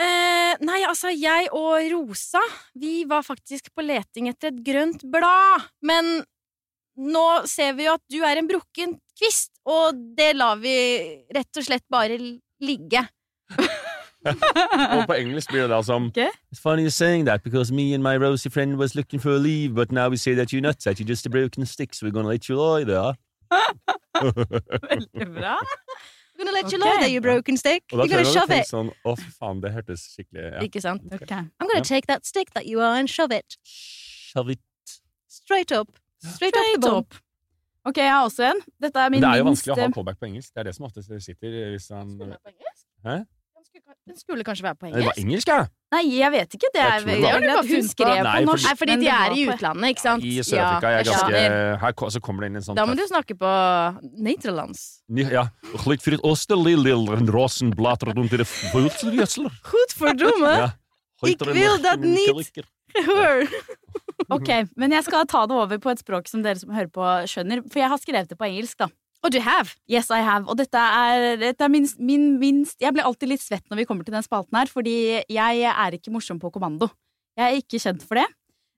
Eh, 0.00 0.54
nei, 0.64 0.80
altså, 0.88 1.12
jeg 1.12 1.50
og 1.52 1.82
Rosa, 1.92 2.40
vi 2.78 3.02
var 3.08 3.24
faktisk 3.26 3.68
på 3.76 3.84
leting 3.84 4.30
etter 4.30 4.52
et 4.52 4.62
grønt 4.64 5.04
blad. 5.12 5.68
Men 5.84 6.22
nå 6.96 7.26
ser 7.48 7.74
vi 7.76 7.86
jo 7.88 7.96
at 7.96 8.04
du 8.12 8.20
er 8.24 8.40
en 8.40 8.48
brukken 8.48 8.96
kvist, 9.18 9.52
og 9.68 9.98
det 10.16 10.32
lar 10.36 10.60
vi 10.60 10.74
rett 11.34 11.60
og 11.60 11.66
slett 11.66 11.84
bare 11.92 12.18
ligge. 12.62 13.04
Og 14.22 15.00
på 15.08 15.16
engelsk 15.18 15.50
blir 15.50 15.64
det 15.66 15.72
da 15.72 15.80
som 15.82 16.04
okay. 16.06 16.30
It's 16.52 16.60
funny 16.62 16.84
you're 16.84 16.94
saying 16.94 17.24
that 17.26 17.42
because 17.42 17.72
me 17.72 17.92
and 17.94 18.04
my 18.04 18.16
rosy 18.16 18.48
friend 18.48 18.78
was 18.78 18.94
looking 18.94 19.18
for 19.18 19.30
a 19.34 19.38
leave, 19.38 19.74
but 19.74 19.90
now 19.90 20.08
we 20.08 20.16
say 20.16 20.34
that 20.34 20.52
you're 20.52 20.62
nuts, 20.62 20.84
that 20.84 21.00
you're 21.00 21.08
just 21.08 21.26
a 21.26 21.30
broken 21.30 21.66
stick, 21.66 21.94
so 21.94 22.06
we're 22.06 22.12
gonna 22.12 22.28
let 22.28 22.48
you 22.48 22.56
lie 22.56 22.84
there. 22.84 23.14
Veldig 24.22 25.26
bra. 25.34 25.56
I'm 26.32 26.44
gonna 26.46 26.52
let 26.52 26.72
you 26.72 26.78
know 26.78 26.92
that 26.98 27.10
you 27.10 27.20
broken 27.20 27.56
stick. 27.56 27.84
You're 27.92 28.08
gonna 28.08 28.24
shove 28.24 28.50
it. 28.50 28.66
sånn 28.66 28.90
oh, 29.04 29.16
faen, 29.38 29.60
det 29.60 29.72
hørtes 29.74 30.06
skikkelig 30.14 30.46
ja. 30.46 30.62
Ikke 30.64 30.80
sant? 30.80 31.04
Ok. 31.12 31.22
Ok. 31.22 31.34
I'm 31.60 31.68
gonna 31.68 31.84
take 31.84 32.08
that 32.08 32.26
stick 32.26 32.54
that 32.56 32.66
you 32.66 32.80
are 32.80 32.98
and 32.98 33.10
shove 33.10 33.32
it 33.36 33.58
Shove 33.64 34.52
it. 34.52 34.62
straight 35.28 35.72
up. 35.72 35.98
Straight, 36.22 36.56
up 36.56 36.62
Straight 36.62 36.80
the 36.80 36.88
bum. 36.88 36.98
up. 36.98 37.14
Ok, 37.84 37.98
jeg 37.98 38.12
har 38.12 38.24
også 38.24 38.44
en. 38.52 38.60
Dette 38.80 38.98
er 38.98 39.10
min 39.10 39.18
minste 39.18 39.26
det 39.26 39.34
er 39.34 39.38
jo 39.38 39.44
minste... 39.44 39.70
vanskelig 39.70 39.74
å 39.74 39.86
ha 39.88 39.94
callback 39.96 40.18
på 40.22 40.28
engelsk. 40.28 40.52
Det 40.54 40.60
er 40.62 40.68
det 40.68 40.74
som 40.76 40.86
ofte 40.86 41.02
sitter 41.02 41.56
hvis 41.72 41.88
han 41.90 42.12
Spiller 42.14 42.38
på 42.38 42.52
engelsk? 42.52 42.84
Hæ? 43.08 43.16
Den 43.72 43.80
skulle, 43.80 43.96
den 44.06 44.16
skulle 44.20 44.44
kanskje 44.44 44.64
være 44.66 44.76
på 44.76 44.86
engelsk? 44.86 45.00
Det 45.00 45.06
var 45.08 45.20
engelsk? 45.22 45.48
ja! 45.48 45.60
Nei, 45.92 46.02
jeg 46.16 46.30
vet 46.32 46.54
ikke. 46.56 46.68
Det 46.72 46.80
Jeg 46.82 46.92
er 46.92 47.04
vel 47.06 47.50
at 47.52 47.66
Hun 47.68 47.82
skrev 47.88 48.06
på 48.08 48.24
fordi- 48.32 48.44
norsk. 48.48 48.64
Nei, 48.68 48.74
fordi 48.80 48.96
de 49.00 49.08
er 49.12 49.32
i 49.36 49.46
utlandet, 49.48 49.88
ikke 49.92 50.00
sant? 50.02 50.24
I 50.24 50.32
Sør-Afrika. 50.40 50.82
Ja, 50.82 50.88
er 50.88 51.02
jeg 51.02 51.06
ganske. 51.12 51.80
Her 51.82 51.92
så 52.16 52.20
kommer 52.20 52.40
det 52.40 52.46
inn 52.50 52.56
en 52.56 52.62
sånn 52.62 52.76
Da 52.76 52.84
må 52.86 52.96
du 52.96 53.02
snakke 53.08 53.34
på 53.38 53.52
Nederlands. 54.28 54.84
Ja. 55.32 55.48
Goed 59.72 59.96
verdomme! 60.00 60.52
Ja. 60.58 60.70
Ik 61.24 61.38
wil 61.40 61.78
dat 61.82 62.00
niet. 62.00 62.28
Ok, 64.30 64.48
men 64.76 64.90
jeg 64.92 65.04
skal 65.04 65.24
ta 65.26 65.46
det 65.46 65.56
over 65.56 65.78
på 65.78 65.90
et 65.92 65.98
språk 66.02 66.28
som 66.28 66.42
dere 66.42 66.58
som 66.60 66.70
hører 66.70 66.90
på, 66.92 67.02
skjønner. 67.28 67.62
For 67.72 67.80
jeg 67.80 67.88
har 67.88 67.98
skrevet 67.98 68.28
det 68.28 68.38
på 68.38 68.46
engelsk, 68.48 68.76
da. 68.78 68.88
Og 69.22 69.30
du 69.30 69.38
have. 69.42 69.70
Yes, 69.90 70.10
I 70.10 70.20
have. 70.26 70.48
Og 70.50 70.58
dette 70.58 70.78
er, 70.78 71.36
dette 71.38 71.62
er 71.62 71.70
min, 71.70 71.86
min 72.02 72.24
minst 72.42 72.80
Jeg 72.82 72.90
blir 72.94 73.06
alltid 73.06 73.30
litt 73.30 73.42
svett 73.44 73.62
når 73.70 73.82
vi 73.82 73.86
kommer 73.86 74.06
til 74.06 74.16
den 74.16 74.24
spalten 74.26 74.58
her, 74.58 74.70
fordi 74.70 74.96
jeg 75.30 75.66
er 75.70 75.98
ikke 75.98 76.10
morsom 76.14 76.40
på 76.42 76.50
kommando. 76.54 76.90
Jeg 77.38 77.46
er 77.46 77.60
ikke 77.62 77.80
kjent 77.82 78.02
for 78.06 78.18
det. 78.18 78.26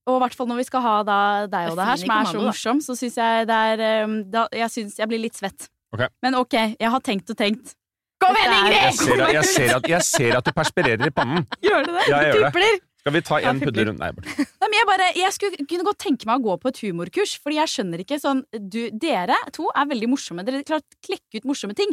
Og 0.05 0.19
i 0.19 0.21
hvert 0.21 0.37
fall 0.37 0.51
når 0.51 0.61
vi 0.61 0.67
skal 0.69 0.85
ha 0.85 0.97
da 1.07 1.21
deg 1.49 1.71
og 1.71 1.79
Det 1.79 1.85
er 1.85 1.89
her, 1.89 2.01
som 2.03 2.11
er 2.13 2.27
så 2.29 2.35
kommando, 2.35 2.49
morsom, 2.51 2.83
så 2.85 2.97
syns 2.99 3.17
jeg 3.17 3.47
det 3.49 3.61
er 3.71 4.05
um, 4.05 4.19
da, 4.29 4.45
Jeg 4.53 4.69
syns 4.75 4.99
jeg 5.01 5.09
blir 5.09 5.23
litt 5.23 5.39
svett. 5.39 5.71
Okay. 5.97 6.11
Men 6.27 6.37
ok, 6.37 6.59
jeg 6.77 6.91
har 6.93 7.05
tenkt 7.07 7.33
og 7.33 7.39
tenkt. 7.39 7.77
Kom 8.21 8.37
igjen, 8.37 8.53
Ingrid! 8.59 8.77
Jeg 8.77 8.97
ser, 8.99 9.23
at, 9.25 9.33
jeg, 9.33 9.47
ser 9.49 9.77
at, 9.79 9.89
jeg 9.95 10.07
ser 10.07 10.37
at 10.39 10.49
du 10.49 10.53
perspirerer 10.57 11.09
i 11.09 11.15
pannen. 11.15 11.47
Gjør 11.65 11.87
du 11.87 11.95
det? 11.95 12.05
Ja, 12.11 12.21
jeg 12.27 12.37
gjør 12.37 12.51
det. 12.51 12.73
Skal 13.05 13.13
vi 13.13 13.21
ta 13.21 13.37
én 13.37 13.59
rundt 13.61 14.01
Nei, 14.01 14.11
bare 14.17 14.35
Nei, 14.63 14.69
men 14.71 14.79
jeg, 14.79 14.87
bare, 14.89 15.09
jeg 15.13 15.33
skulle 15.37 15.67
kunne 15.69 15.85
godt 15.85 15.99
tenke 16.01 16.29
meg 16.29 16.41
å 16.41 16.45
gå 16.47 16.55
på 16.63 16.71
et 16.71 16.79
humorkurs, 16.87 17.35
fordi 17.43 17.59
jeg 17.59 17.73
skjønner 17.75 18.01
ikke 18.01 18.17
sånn 18.23 18.41
du, 18.57 18.87
Dere 18.97 19.37
to 19.53 19.67
er 19.77 19.91
veldig 19.91 20.09
morsomme. 20.09 20.45
Dere 20.47 20.63
klarer 20.65 20.81
å 20.81 21.05
klekke 21.05 21.43
ut 21.43 21.51
morsomme 21.51 21.77
ting. 21.77 21.93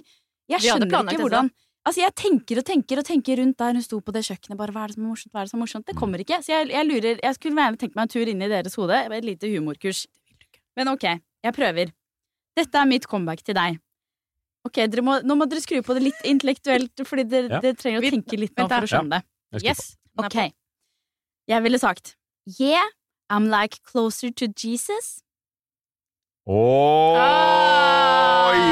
Jeg 0.52 0.64
skjønner 0.64 0.88
planlagt 0.88 1.18
ikke 1.20 1.28
hvordan 1.28 1.52
Altså, 1.82 2.04
jeg 2.04 2.14
tenker 2.14 2.60
og 2.62 2.66
tenker 2.68 3.00
og 3.02 3.06
tenker 3.08 3.40
rundt 3.42 3.58
der 3.58 3.74
hun 3.74 3.82
sto 3.82 3.98
på 4.06 4.14
det 4.14 4.22
kjøkkenet. 4.28 4.54
Bare, 4.60 4.70
hva 4.76 4.84
er 4.86 4.92
det 4.92 4.96
som 5.00 5.06
er 5.08 5.10
morsomt? 5.10 5.32
Hva 5.34 5.42
er 5.42 5.48
det 5.48 5.52
som 5.52 5.58
er 5.58 5.64
morsomt? 5.64 5.86
Det 5.88 5.96
kommer 5.98 6.22
ikke. 6.22 6.38
Så 6.46 6.54
jeg, 6.54 6.68
jeg 6.70 6.86
lurer 6.86 7.24
Jeg 7.26 7.38
skulle 7.40 7.58
gjerne 7.58 7.82
tenkt 7.82 7.98
meg 7.98 8.06
en 8.06 8.12
tur 8.14 8.30
inn 8.30 8.44
i 8.46 8.50
deres 8.52 8.78
hode. 8.78 9.00
Et 9.18 9.26
lite 9.26 9.50
humorkurs. 9.50 10.04
Men 10.78 10.92
ok, 10.94 11.08
jeg 11.42 11.56
prøver. 11.58 11.90
Dette 12.60 12.78
er 12.78 12.86
mitt 12.86 13.10
comeback 13.10 13.42
til 13.48 13.58
deg. 13.58 13.82
Ok, 14.70 14.78
dere 14.94 15.02
må, 15.02 15.18
Nå 15.26 15.40
må 15.40 15.50
dere 15.50 15.64
skru 15.66 15.82
på 15.82 15.98
det 15.98 16.06
litt 16.06 16.22
intellektuelt, 16.30 17.02
fordi 17.02 17.26
dere, 17.34 17.50
Ja. 17.50 17.64
dere 17.66 17.82
trenger 17.82 18.06
å 18.06 18.14
tenke 18.14 18.38
litt 18.38 18.54
nå 18.62 18.70
for 18.70 18.86
å 18.86 18.92
skjønne 18.94 19.18
det. 19.18 19.66
Yes. 19.66 19.98
Ok. 20.22 20.38
Jeg 21.52 21.64
ville 21.66 21.80
sagt 21.82 22.16
Yeah, 22.60 22.88
I'm 23.32 23.46
like 23.52 23.78
closer 23.86 24.32
to 24.40 24.48
Jesus. 24.58 25.20
Oi, 26.48 26.58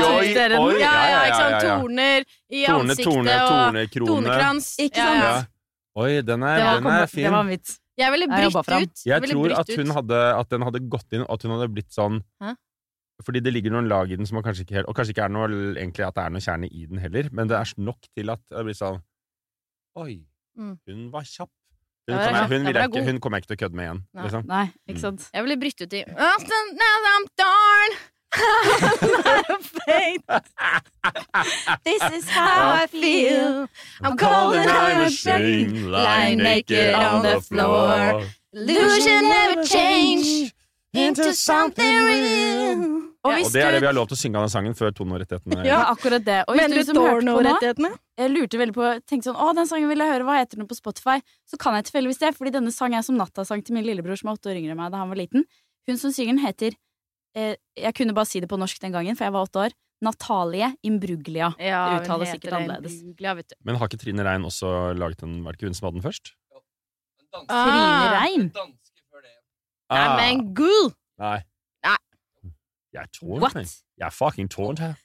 oi, 0.09 0.29
den? 0.33 0.55
oi! 0.57 0.73
Ja, 0.81 0.93
ja, 1.05 1.19
ikke 1.27 1.37
sant? 1.37 1.67
Torner 1.67 2.25
i 2.25 2.63
Torne, 2.65 2.79
ansiktet 2.89 3.05
torne, 3.05 3.35
og 3.35 3.51
torne, 3.51 3.83
tonekrans. 4.09 4.71
Ikke 4.81 5.03
sant? 5.03 5.21
ja. 5.21 5.29
Ja. 5.29 5.43
Oi, 5.99 6.09
den 6.25 6.45
er, 6.47 6.63
den 6.79 6.89
er 6.93 7.05
fin. 7.11 7.27
det 7.27 7.33
var 7.35 7.45
mitt. 7.47 7.75
Jeg 7.99 8.13
ville 8.15 8.27
brytt 8.31 8.55
ut. 8.55 9.03
Jeg 9.09 9.27
tror 9.27 9.53
at 9.59 9.71
hun 9.75 9.89
hadde 9.97 10.19
At 10.39 10.51
den 10.53 10.63
hadde 10.63 10.79
gått 10.87 11.15
inn, 11.17 11.25
og 11.25 11.33
at 11.35 11.43
hun 11.43 11.51
hadde 11.57 11.67
blitt 11.75 11.91
sånn 11.91 12.21
Hæ? 12.39 12.53
Fordi 13.27 13.41
det 13.43 13.51
ligger 13.51 13.73
noen 13.75 13.89
lag 13.91 14.07
i 14.07 14.15
den 14.15 14.29
som 14.29 14.37
man 14.39 14.45
kanskje 14.45 14.63
ikke 14.63 14.77
helt 14.77 14.87
Og 14.87 14.95
kanskje 14.95 15.11
ikke 15.11 15.25
er 15.25 15.33
noe 15.35 15.49
egentlig 15.73 16.05
at 16.07 16.15
det 16.15 16.23
er 16.23 16.31
noe 16.31 16.45
kjerne 16.45 16.69
i 16.71 16.85
den 16.87 17.01
heller, 17.03 17.27
men 17.35 17.51
det 17.51 17.57
er 17.59 17.73
nok 17.83 18.07
til 18.15 18.31
at 18.31 18.39
det 18.47 18.63
blir 18.69 18.77
sånn 18.79 19.01
Oi, 19.99 20.21
Mm. 20.59 20.75
hun 20.87 21.03
var 21.13 21.23
kjapp. 21.27 21.51
Hun, 22.09 22.17
er 22.19 22.25
kommer, 22.25 22.41
hun, 22.41 22.49
vil 22.65 22.75
jeg 22.75 22.83
ikke, 22.89 23.03
hun 23.05 23.19
kommer 23.19 23.37
jeg 23.37 23.43
ikke 23.43 23.51
til 23.53 23.57
å 23.57 23.59
kødde 23.63 23.75
med 23.79 23.85
igjen. 23.85 24.01
Nei. 24.13 24.23
Liksom. 24.23 24.43
Nei, 24.47 24.65
Mm. 24.69 24.89
ikke 24.89 25.01
sant? 25.01 25.29
Jeg 25.33 25.43
ville 25.43 25.57
brytt 25.63 25.81
ut 25.81 25.93
i 25.93 26.03
I'm 26.05 27.25
darn. 27.37 27.91
This 31.83 32.03
is 32.13 32.29
how 32.29 32.83
I 32.83 32.87
feel. 32.87 33.67
I'm 34.03 34.17
cold 34.17 34.55
and 34.55 34.69
I'm 34.69 35.01
ashamed. 35.07 35.87
Lying 35.87 36.37
naked 36.37 36.93
on 36.93 37.23
the 37.23 37.41
floor. 37.41 38.21
Illusion 38.53 39.29
never 39.29 39.63
change 39.63 40.53
into 40.93 41.33
something 41.33 42.05
real. 42.05 43.01
Og 43.29 43.45
Og 43.45 43.53
det 43.53 43.63
er 43.63 43.75
det 43.75 43.81
vi 43.83 43.87
har 43.89 43.95
lov 43.95 44.07
til 44.09 44.17
å 44.17 44.19
synge 44.19 44.39
av 44.39 44.45
den 44.47 44.53
sangen 44.53 44.75
før 44.77 44.93
tonerettighetene 44.97 45.65
Ja, 45.67 45.79
akkurat 45.93 46.25
det. 46.25 46.39
Og 46.47 46.57
hvis 46.57 46.69
du 46.73 46.77
du 46.79 46.83
som 46.89 46.99
hørte 47.03 47.35
på 47.37 47.85
nå, 47.85 47.91
jeg 48.19 48.33
lurte 48.33 48.59
veldig 48.61 48.75
på 48.75 48.89
tenkte 49.07 49.29
sånn, 49.29 49.39
å, 49.39 49.51
den 49.55 49.69
sangen 49.69 49.91
vil 49.91 50.03
jeg 50.03 50.11
høre, 50.13 50.27
hva 50.27 50.37
heter 50.41 50.59
den 50.59 50.69
på 50.69 50.77
Spotify? 50.77 51.19
Så 51.47 51.59
kan 51.61 51.77
jeg 51.77 51.87
tilfeldigvis 51.89 52.21
det, 52.21 52.33
fordi 52.37 52.53
denne 52.57 52.73
sangen 52.75 52.99
er 52.99 53.05
som 53.07 53.17
nattasang 53.19 53.63
til 53.63 53.77
min 53.77 53.87
lillebror 53.87 54.19
som 54.19 54.31
er 54.31 54.39
åtte 54.39 54.51
år 54.51 54.59
yngre 54.59 54.75
enn 54.75 54.81
meg 54.81 54.91
da 54.93 55.03
han 55.03 55.11
var 55.13 55.21
liten. 55.21 55.45
Hun 55.87 55.97
som 56.01 56.11
synger 56.13 56.35
den 56.35 56.43
heter 56.43 56.75
eh, 57.37 57.55
Jeg 57.79 57.95
kunne 57.97 58.13
bare 58.17 58.29
si 58.29 58.41
det 58.43 58.49
på 58.51 58.59
norsk 58.59 58.81
den 58.83 58.93
gangen, 58.93 59.15
for 59.15 59.29
jeg 59.29 59.35
var 59.37 59.47
åtte 59.47 59.63
år. 59.69 59.77
Natalie 60.01 60.73
Imbruglia. 60.87 61.53
Ja, 61.59 61.79
det 61.91 62.03
uttales 62.05 62.31
sikkert 62.31 62.55
annerledes. 62.55 62.99
Vet 63.19 63.49
du. 63.51 63.55
Men 63.67 63.79
har 63.79 63.89
ikke 63.89 63.99
Trine 63.99 64.23
Rein 64.23 64.45
også 64.47 64.93
laget 64.95 65.25
den? 65.25 65.41
Var 65.43 65.55
det 65.55 65.59
ikke 65.59 65.71
hun 65.71 65.75
som 65.75 65.89
hadde 65.89 65.99
den 65.99 66.05
først? 66.07 66.31
Trine 67.49 68.07
Rein. 68.15 68.51
Nei, 69.89 70.05
men 70.19 70.43
gull 70.53 70.91
Nei. 71.19 71.39
Nei. 72.93 73.01
Jeg 73.01 73.01
er 73.03 73.11
tårnt, 73.13 73.41
What? 73.41 73.53
jeg. 73.55 73.67
Er 74.01 74.09
fucking 74.09 74.49
tårnt 74.49 74.79
her. 74.79 74.95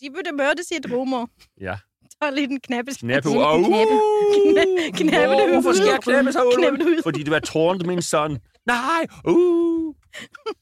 De 0.00 0.10
burde 0.10 0.32
møtes 0.32 0.70
i 0.72 0.76
et 0.76 0.86
rom 0.90 1.12
og 1.14 1.30
Ja. 1.58 1.76
ta 2.20 2.28
en 2.28 2.34
liten 2.34 2.60
knepes. 2.60 2.98
Knep 2.98 3.24
Knep- 3.24 3.34
Au! 3.34 3.62
Kne- 3.62 4.90
kneble 4.96 5.42
Å. 5.44 5.48
Hvorfor 5.54 5.74
skal 5.74 5.86
jeg 5.94 6.00
knebes 6.04 6.36
av 6.36 6.50
Kneble. 6.54 7.02
Fordi 7.02 7.24
du 7.24 7.32
er 7.34 7.40
tårnt, 7.40 7.86
min 7.86 7.98
sønn. 8.02 8.38
Nei! 8.66 9.06
Uh! 9.26 9.92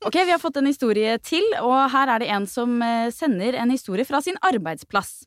Ok, 0.05 0.15
vi 0.15 0.31
har 0.31 0.39
fått 0.39 0.57
en 0.61 0.67
historie 0.69 1.19
til, 1.25 1.43
og 1.63 1.91
her 1.91 2.09
er 2.15 2.19
det 2.23 2.29
en 2.29 2.47
som 2.47 2.81
eh, 2.83 3.11
sender 3.11 3.55
en 3.57 3.71
historie 3.71 4.05
fra 4.05 4.21
sin 4.21 4.37
arbeidsplass. 4.45 5.25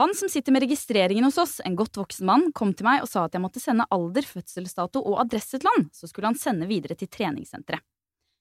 Han 0.00 0.14
som 0.14 0.28
sitter 0.28 0.52
med 0.52 0.62
registreringen 0.64 1.24
hos 1.24 1.36
oss, 1.38 1.60
en 1.66 1.76
godt 1.76 1.98
voksen 1.98 2.24
mann, 2.26 2.48
kom 2.56 2.72
til 2.74 2.86
meg 2.86 3.02
og 3.02 3.08
sa 3.10 3.26
at 3.26 3.34
jeg 3.36 3.42
måtte 3.42 3.60
sende 3.60 3.84
alder, 3.92 4.22
fødselsdato 4.22 5.02
og 5.04 5.20
adresse 5.20 5.58
til 5.60 5.68
han, 5.76 5.90
så 5.92 6.08
skulle 6.08 6.30
han 6.30 6.38
sende 6.38 6.66
videre 6.66 6.94
til 6.98 7.08
treningssenteret. 7.12 7.82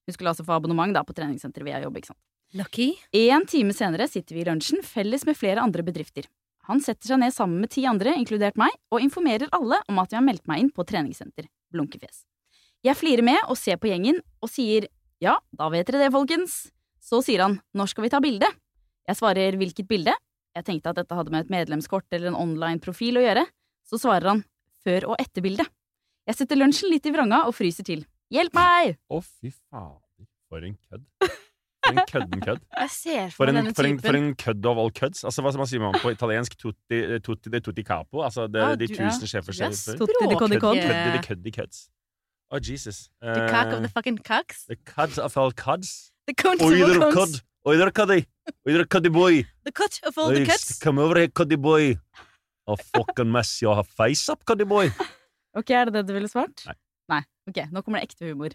Hun 0.07 0.15
skulle 0.15 0.33
altså 0.33 0.45
få 0.47 0.57
abonnement 0.57 0.93
da 0.95 1.03
på 1.05 1.15
treningssenteret 1.17 1.67
via 1.67 1.79
jeg 1.79 1.87
jobber, 1.87 2.03
ikke 2.03 2.11
sant. 2.13 2.21
Lucky. 2.57 2.87
En 3.15 3.45
time 3.47 3.73
senere 3.75 4.09
sitter 4.11 4.35
vi 4.35 4.43
i 4.43 4.47
lunsjen 4.47 4.81
felles 4.83 5.23
med 5.27 5.37
flere 5.39 5.63
andre 5.63 5.85
bedrifter. 5.87 6.25
Han 6.69 6.81
setter 6.83 7.13
seg 7.13 7.21
ned 7.21 7.33
sammen 7.33 7.61
med 7.63 7.71
ti 7.73 7.85
andre, 7.89 8.13
inkludert 8.19 8.59
meg, 8.59 8.73
og 8.91 9.03
informerer 9.03 9.49
alle 9.55 9.79
om 9.89 10.01
at 10.01 10.11
vi 10.11 10.19
har 10.19 10.25
meldt 10.25 10.45
meg 10.51 10.63
inn 10.63 10.73
på 10.73 10.85
treningssenter. 10.87 11.47
Blunkefjes. 11.71 12.25
Jeg 12.85 12.97
flirer 12.97 13.25
med 13.25 13.39
og 13.47 13.57
ser 13.59 13.79
på 13.79 13.91
gjengen 13.91 14.19
og 14.41 14.49
sier 14.51 14.89
ja, 15.21 15.35
da 15.53 15.69
vet 15.69 15.85
dere 15.87 16.07
det, 16.07 16.13
folkens. 16.13 16.71
Så 17.01 17.21
sier 17.25 17.43
han 17.45 17.59
når 17.77 17.91
skal 17.91 18.05
vi 18.05 18.11
ta 18.13 18.21
bilde? 18.23 18.49
Jeg 19.09 19.19
svarer 19.19 19.57
hvilket 19.57 19.89
bilde? 19.89 20.15
Jeg 20.57 20.67
tenkte 20.67 20.91
at 20.91 20.97
dette 20.99 21.15
hadde 21.15 21.33
med 21.33 21.45
et 21.45 21.53
medlemskort 21.53 22.07
eller 22.11 22.31
en 22.31 22.39
online 22.39 22.81
profil 22.83 23.19
å 23.19 23.23
gjøre. 23.23 23.45
Så 23.87 24.01
svarer 24.01 24.33
han 24.33 24.43
før 24.83 25.11
og 25.13 25.21
etter 25.21 25.45
bildet. 25.45 25.69
Jeg 26.27 26.37
setter 26.37 26.59
lunsjen 26.59 26.91
litt 26.91 27.07
i 27.07 27.13
vranga 27.13 27.43
og 27.47 27.55
fryser 27.57 27.85
til. 27.87 28.03
Hjelp 28.31 28.53
meg! 28.55 28.97
Å, 29.11 29.19
fy 29.23 29.51
fader. 29.51 30.27
For 30.51 30.63
en 30.67 30.75
kødd. 30.87 31.05
For 31.81 31.91
en 31.95 32.01
kødden 32.11 32.41
kødd. 32.45 32.59
Jeg 32.81 32.89
ser 32.93 33.21
For 33.31 33.37
for 33.41 33.51
en, 33.51 33.57
denne 33.59 33.73
for, 33.75 33.87
en, 33.89 33.99
for 34.03 34.17
en 34.19 34.29
kødd 34.39 34.67
av 34.71 34.79
all 34.83 34.91
kødds. 34.95 35.23
Altså, 35.27 35.43
hva, 35.43 35.51
man 35.59 35.67
sier 35.71 35.81
man 35.83 35.95
på 35.99 36.11
italiensk? 36.13 36.55
Tutti, 36.59 36.99
tutti 37.25 37.51
de 37.53 37.61
tutti 37.65 37.83
capo? 37.87 38.21
Altså, 38.27 38.45
det, 38.51 38.61
Ah, 38.63 38.75
de 38.79 38.87
du- 38.87 38.93
tusen 38.95 39.25
ja. 39.25 39.31
sjefer 39.33 39.51
er 39.55 39.57
sjefer. 39.61 39.97
Tutti 39.99 40.13
de 40.19 40.27
Kødd- 40.27 40.39
codicod. 40.43 40.81
Køddi 40.83 41.13
de 41.17 41.21
køddi 41.27 41.53
kødds. 41.59 41.81
Å, 42.51 42.59
Jesus. 42.59 43.05
The 43.23 43.47
cock 43.47 43.71
of 43.71 43.79
Eh, 43.79 43.85
the 43.87 43.89
fucking 43.95 44.17
cocks. 44.27 44.65
The 44.67 44.75
cuds 44.85 45.17
of 45.17 45.37
all 45.37 45.51
cuds. 45.55 46.11
The 46.27 46.35
cunt 46.35 46.61
of 46.61 46.71
all 46.71 46.99
cudd. 46.99 47.15
cunts. 47.15 47.41
Oider 47.65 47.91
cuddy. 47.93 48.25
Oider 48.67 48.85
cuddy 48.89 49.09
boy. 49.09 49.43
The 49.65 49.71
cut 49.71 49.99
of 50.03 50.17
all 50.17 50.31
the 50.33 50.41
Oi, 50.41 50.45
cuts. 50.45 50.79
Come 50.79 50.99
over 50.99 51.15
here, 51.19 51.29
cuddy 51.29 51.55
boy. 51.55 51.95
A 52.67 52.75
fucking 52.77 53.31
mess 53.31 53.61
you 53.61 53.69
have 53.73 53.87
face 53.87 54.27
up, 54.29 54.43
cuddy 54.45 54.63
boy. 54.65 54.89
Ok, 55.57 55.69
er 55.75 55.85
det 55.89 55.93
det 55.99 56.07
du 56.07 56.13
ville 56.15 56.29
svart? 56.31 56.61
Nei. 56.65 56.73
Nei. 57.11 57.21
Ok, 57.49 57.57
nå 57.73 57.81
kommer 57.83 57.99
det 58.01 58.09
ekte 58.09 58.29
humor. 58.31 58.53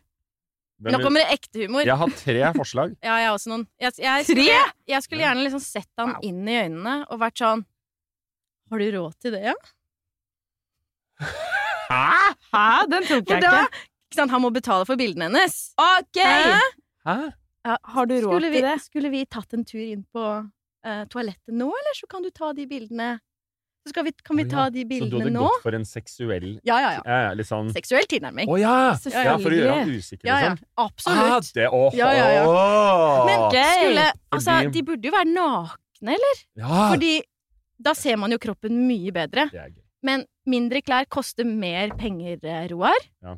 Hvem 0.80 0.92
Nå 0.92 0.98
vil- 0.98 1.06
kommer 1.06 1.22
det 1.24 1.38
ekte 1.38 1.62
humor. 1.64 1.86
Jeg 1.88 1.96
har 2.02 2.10
tre 2.20 2.42
forslag. 2.56 2.96
Ja, 3.06 3.14
jeg 3.22 3.28
har 3.30 3.36
også 3.38 3.52
noen. 3.52 3.64
Jeg, 3.80 3.92
jeg, 4.02 4.26
Tre? 4.28 4.34
skulle, 4.34 4.58
jeg 4.92 5.02
skulle 5.06 5.24
gjerne 5.24 5.44
liksom 5.46 5.62
sett 5.64 5.88
han 6.02 6.14
inn 6.26 6.42
i 6.48 6.58
øynene 6.66 6.96
og 7.10 7.20
vært 7.22 7.40
sånn 7.40 7.64
Har 8.70 8.82
du 8.82 8.86
råd 8.96 9.14
til 9.22 9.36
det, 9.36 9.42
ja? 9.52 9.56
Hæ? 11.90 12.34
Hæ? 12.52 12.66
Den 12.90 13.06
tok 13.06 13.24
For 13.28 13.36
jeg 13.36 13.42
da 13.44 13.52
ikke. 13.62 13.84
ikke 14.10 14.18
sant, 14.20 14.32
Han 14.34 14.42
må 14.44 14.50
betale 14.54 14.86
for 14.88 14.98
bildene 15.00 15.28
hennes. 15.30 15.56
Ok! 15.80 16.18
Hæ? 16.22 16.60
Hæ? 17.06 17.16
Ja, 17.66 17.76
Har 17.94 18.06
du 18.06 18.14
råd 18.14 18.26
skulle 18.30 18.50
vi, 18.52 18.60
til 18.60 18.68
det? 18.68 18.76
Skulle 18.84 19.10
vi 19.14 19.24
tatt 19.26 19.54
en 19.56 19.64
tur 19.66 19.80
inn 19.82 20.04
på 20.14 20.24
eh, 20.86 21.04
toalettet 21.10 21.54
nå, 21.56 21.66
eller 21.80 21.96
så 21.98 22.06
kan 22.10 22.22
du 22.22 22.30
ta 22.34 22.52
de 22.54 22.66
bildene 22.70 23.16
Så 23.86 24.02
vi, 24.04 24.12
kan 24.26 24.36
vi 24.36 24.44
ta 24.50 24.64
de 24.70 24.82
bildene 24.84 25.06
nå. 25.06 25.06
Så 25.06 25.10
du 25.10 25.22
hadde 25.22 25.32
nå? 25.36 25.46
gått 25.46 25.62
for 25.62 25.74
en 25.78 25.84
seksuell 25.86 26.46
Ja, 26.66 26.76
ja, 26.82 26.90
ja. 26.98 27.18
Ja, 27.36 27.44
sånn 27.46 27.68
Seksuell 27.72 28.06
tilnærming. 28.10 28.48
Å 28.50 28.58
ja! 28.58 28.74
Selvfølgelig. 28.98 29.24
ja! 29.30 29.36
For 29.44 29.50
å 29.54 29.60
gjøre 29.60 29.76
ham 29.78 29.92
usikker, 29.94 30.26
Ja, 30.26 30.38
ja. 30.42 30.50
liksom. 30.50 30.66
Absolutt. 30.76 31.30
Ah, 31.30 31.40
det, 31.54 31.68
oh, 31.70 31.94
Ja, 31.94 32.10
ja, 32.12 32.26
ja. 32.34 32.44
Men 33.28 33.46
skulle 33.54 34.06
Altså, 34.34 34.58
de 34.74 34.82
burde 34.82 35.04
jo 35.06 35.14
være 35.14 35.30
nakne, 35.32 36.16
eller? 36.18 36.44
ja. 36.58 36.82
Fordi 36.92 37.14
da 37.78 37.92
ser 37.94 38.16
man 38.16 38.32
jo 38.32 38.38
kroppen 38.42 38.86
mye 38.88 39.12
bedre. 39.12 39.50
Men 40.02 40.26
mindre 40.46 40.82
klær 40.82 41.06
koster 41.10 41.44
mer 41.46 41.90
penger, 41.98 42.38
eh, 42.42 42.66
Roar. 42.72 42.96
Ja. 43.22 43.36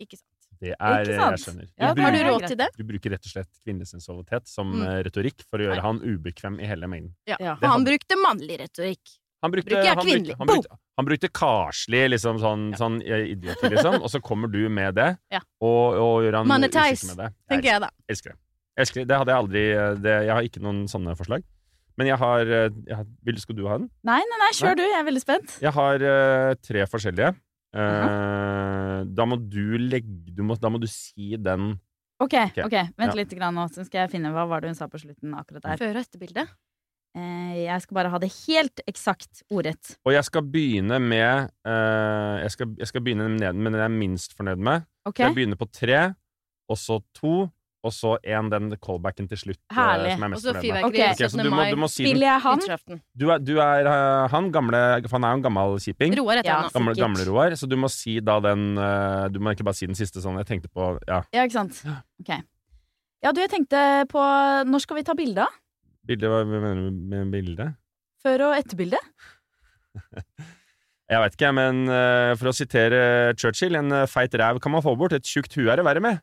Ikke 0.00 0.16
sant? 0.18 0.28
Det 0.62 0.76
er 0.78 1.04
det 1.04 1.14
Jeg 1.14 1.18
skjønner. 1.18 1.40
skjønner. 1.42 1.68
Ja, 1.80 1.92
Du 1.94 2.02
Har 2.02 2.12
du 2.12 2.18
råd 2.22 2.46
til 2.46 2.56
det? 2.56 2.68
du 2.78 2.84
bruker 2.84 3.10
rett 3.10 3.24
og 3.26 3.32
slett 3.32 3.48
kvinnesensualitet 3.66 4.46
som 4.46 4.70
Mm. 4.72 4.82
eh, 4.86 5.02
retorikk 5.02 5.42
for 5.50 5.58
å 5.58 5.66
gjøre 5.66 5.82
han 5.82 5.98
ubekvem 6.00 6.60
i 6.62 6.66
hele 6.66 6.86
mengden. 6.86 7.14
Ja. 7.26 7.36
Ja. 7.40 7.54
Og 7.54 7.66
han 7.68 7.84
brukte 7.84 8.14
mannlig 8.16 8.60
retorikk. 8.60 9.18
Han 9.42 9.50
brukte, 9.50 9.70
Bruker 9.72 9.84
jeg 9.88 9.96
han 9.96 10.04
kvinnelig? 10.06 10.36
brukte, 10.36 10.38
han 10.38 10.46
brukte, 10.46 10.76
han 10.98 11.06
brukte 11.08 11.28
karslig, 11.34 12.02
liksom 12.12 12.38
sånn, 12.38 12.60
sånn 12.78 13.00
eh, 13.02 13.32
liksom, 13.72 13.96
og 14.02 14.08
så 14.12 14.20
kommer 14.22 14.46
du 14.52 14.68
med 14.70 14.94
det, 14.94 15.16
Ja. 15.34 15.40
og, 15.60 15.96
og 15.98 16.22
gjør 16.22 16.36
han 16.38 16.46
Monetize, 16.46 17.08
med 17.10 17.16
det. 17.24 17.30
Tenker 17.50 17.68
jeg, 17.72 17.80
da. 17.82 17.90
elsker 18.08 18.30
det. 18.30 18.38
Jeg 18.76 18.82
elsker 18.86 19.00
det. 19.02 19.08
Det 19.10 19.18
hadde 19.18 19.32
jeg 19.34 19.42
aldri 19.42 19.64
eh, 19.72 19.94
det, 20.00 20.14
Jeg 20.28 20.32
har 20.36 20.42
ikke 20.46 20.62
noen 20.62 20.84
sånne 20.88 21.16
forslag. 21.18 21.42
Men 21.98 22.06
jeg 22.08 22.16
har, 22.22 22.40
eh, 22.40 22.70
jeg 22.88 22.96
har 22.96 23.06
vil, 23.22 23.36
Skal 23.42 23.54
du 23.58 23.66
ha 23.68 23.76
den? 23.82 23.90
Nei, 24.02 24.20
nei, 24.30 24.38
nei, 24.40 24.52
kjør 24.56 24.78
du. 24.78 24.82
Jeg 24.86 24.96
er 25.02 25.04
veldig 25.10 25.20
spent. 25.20 25.58
Jeg 25.60 25.72
har 25.76 26.04
uh, 26.06 26.54
tre 26.64 26.86
forskjellige. 26.88 27.34
Eh, 27.74 29.02
Da 29.12 29.24
må 29.28 29.36
du 29.36 29.76
legge 29.78 30.08
du 30.36 30.42
må, 30.46 30.56
Da 30.60 30.70
må 30.72 30.80
du 30.80 30.86
si 30.90 31.34
den 31.36 31.74
Ok, 32.22 32.34
Ok. 32.38 32.58
okay. 32.68 32.86
vent 32.96 33.10
Ja. 33.10 33.18
litt 33.18 33.32
grann 33.34 33.56
nå, 33.58 33.64
så 33.74 33.82
skal 33.84 34.04
jeg 34.06 34.10
finne 34.12 34.30
hva 34.30 34.44
var 34.46 34.60
det 34.62 34.68
hun 34.70 34.76
sa 34.78 34.86
på 34.86 35.00
slutten 35.00 35.32
akkurat 35.34 35.62
der. 35.64 35.76
Før- 35.80 35.96
og 35.98 36.04
etterbilde. 36.04 36.44
Eh, 37.14 37.56
jeg 37.66 37.82
skal 37.84 37.94
bare 37.98 38.08
ha 38.08 38.18
det 38.22 38.30
helt 38.48 38.80
eksakt 38.88 39.42
ordrett. 39.52 39.96
Og 40.08 40.14
jeg 40.14 40.24
skal 40.24 40.42
begynne 40.48 40.96
med 41.02 41.50
uh, 41.68 42.38
jeg, 42.40 42.50
skal, 42.54 42.70
jeg 42.80 42.88
skal 42.88 43.02
begynne 43.04 43.26
med 43.36 43.42
den 43.52 43.74
jeg 43.76 43.84
er 43.84 43.92
minst 43.92 44.32
fornøyd 44.38 44.62
med. 44.64 44.86
Okay. 45.04 45.26
Jeg 45.26 45.34
begynner 45.36 45.58
på 45.60 45.68
tre, 45.74 46.14
og 46.72 46.78
så 46.80 46.96
to, 47.18 47.50
og 47.82 47.90
så 47.92 48.14
én 48.22 48.48
den 48.48 48.70
callbacken 48.80 49.26
til 49.28 49.36
slutt. 49.42 49.58
eh, 49.68 49.74
Herlig. 49.76 50.12
som 50.14 50.22
jeg 50.22 50.28
er 50.28 50.32
mest 50.32 50.42
så 50.46 50.52
fornøyd 50.54 50.62
med. 50.62 50.70
fyrverkeri 50.70 51.02
Ok, 51.02 51.12
Ok, 51.12 51.18
så 51.18 51.28
17. 51.36 51.42
du 51.44 51.50
må, 51.50 51.56
mai. 51.56 51.70
du 51.74 51.80
må 51.82 51.88
si. 51.90 52.04
Spiller 52.06 52.28
jeg 52.30 52.40
han? 52.46 52.62
Du 53.18 53.24
er, 53.34 53.38
du 53.42 53.52
er 53.58 53.88
uh, 53.90 54.28
han 54.32 54.50
gamle 54.54 54.82
For 55.08 55.16
han 55.18 55.24
er 55.28 55.34
jo 55.34 55.40
en 55.42 55.46
gammel 55.48 55.76
kjiping. 55.84 56.16
Roar 56.20 56.40
heter 56.40 56.48
Ja. 56.48 56.60
han. 56.62 56.70
Gamle, 56.78 56.94
gamle 56.96 57.26
Roar. 57.28 57.56
Så 57.58 57.68
du 57.68 57.76
må 57.76 57.90
si 57.92 58.20
da 58.24 58.38
den 58.40 58.78
uh, 58.78 59.26
Du 59.28 59.40
må 59.42 59.52
ikke 59.52 59.66
bare 59.68 59.76
si 59.76 59.90
den 59.90 59.98
siste 59.98 60.22
sånn. 60.24 60.38
Jeg 60.40 60.48
tenkte 60.48 60.70
på 60.72 60.94
Ja, 61.10 61.20
Ja, 61.34 61.44
ikke 61.44 61.58
sant? 61.58 61.82
Ok. 62.22 62.32
Ja, 63.22 63.30
du, 63.34 63.42
jeg 63.42 63.50
tenkte 63.52 64.06
på 64.10 64.22
Når 64.70 64.80
skal 64.86 64.96
vi 64.96 65.04
ta 65.10 65.14
bilde 65.18 65.44
av? 65.44 65.58
Bildet 66.08 66.30
Hva 66.32 66.42
mener 66.48 66.74
du 66.80 66.90
med 67.12 67.30
bildet? 67.34 67.76
Før- 68.22 68.48
og 68.48 68.56
etterbilde? 68.58 68.98
Jeg 71.12 71.20
veit 71.20 71.34
ikke, 71.36 71.50
men 71.52 71.82
uh, 71.90 72.32
for 72.40 72.48
å 72.48 72.54
sitere 72.56 73.00
Churchill, 73.36 73.74
en 73.76 73.92
eh, 73.92 74.06
feit 74.08 74.32
ræv 74.38 74.60
kan 74.64 74.72
man 74.72 74.84
få 74.84 74.94
bort, 74.96 75.12
et 75.12 75.26
tjukt 75.28 75.52
hue 75.58 75.66
er 75.68 75.76
det 75.80 75.84
verre 75.84 76.00
med. 76.00 76.20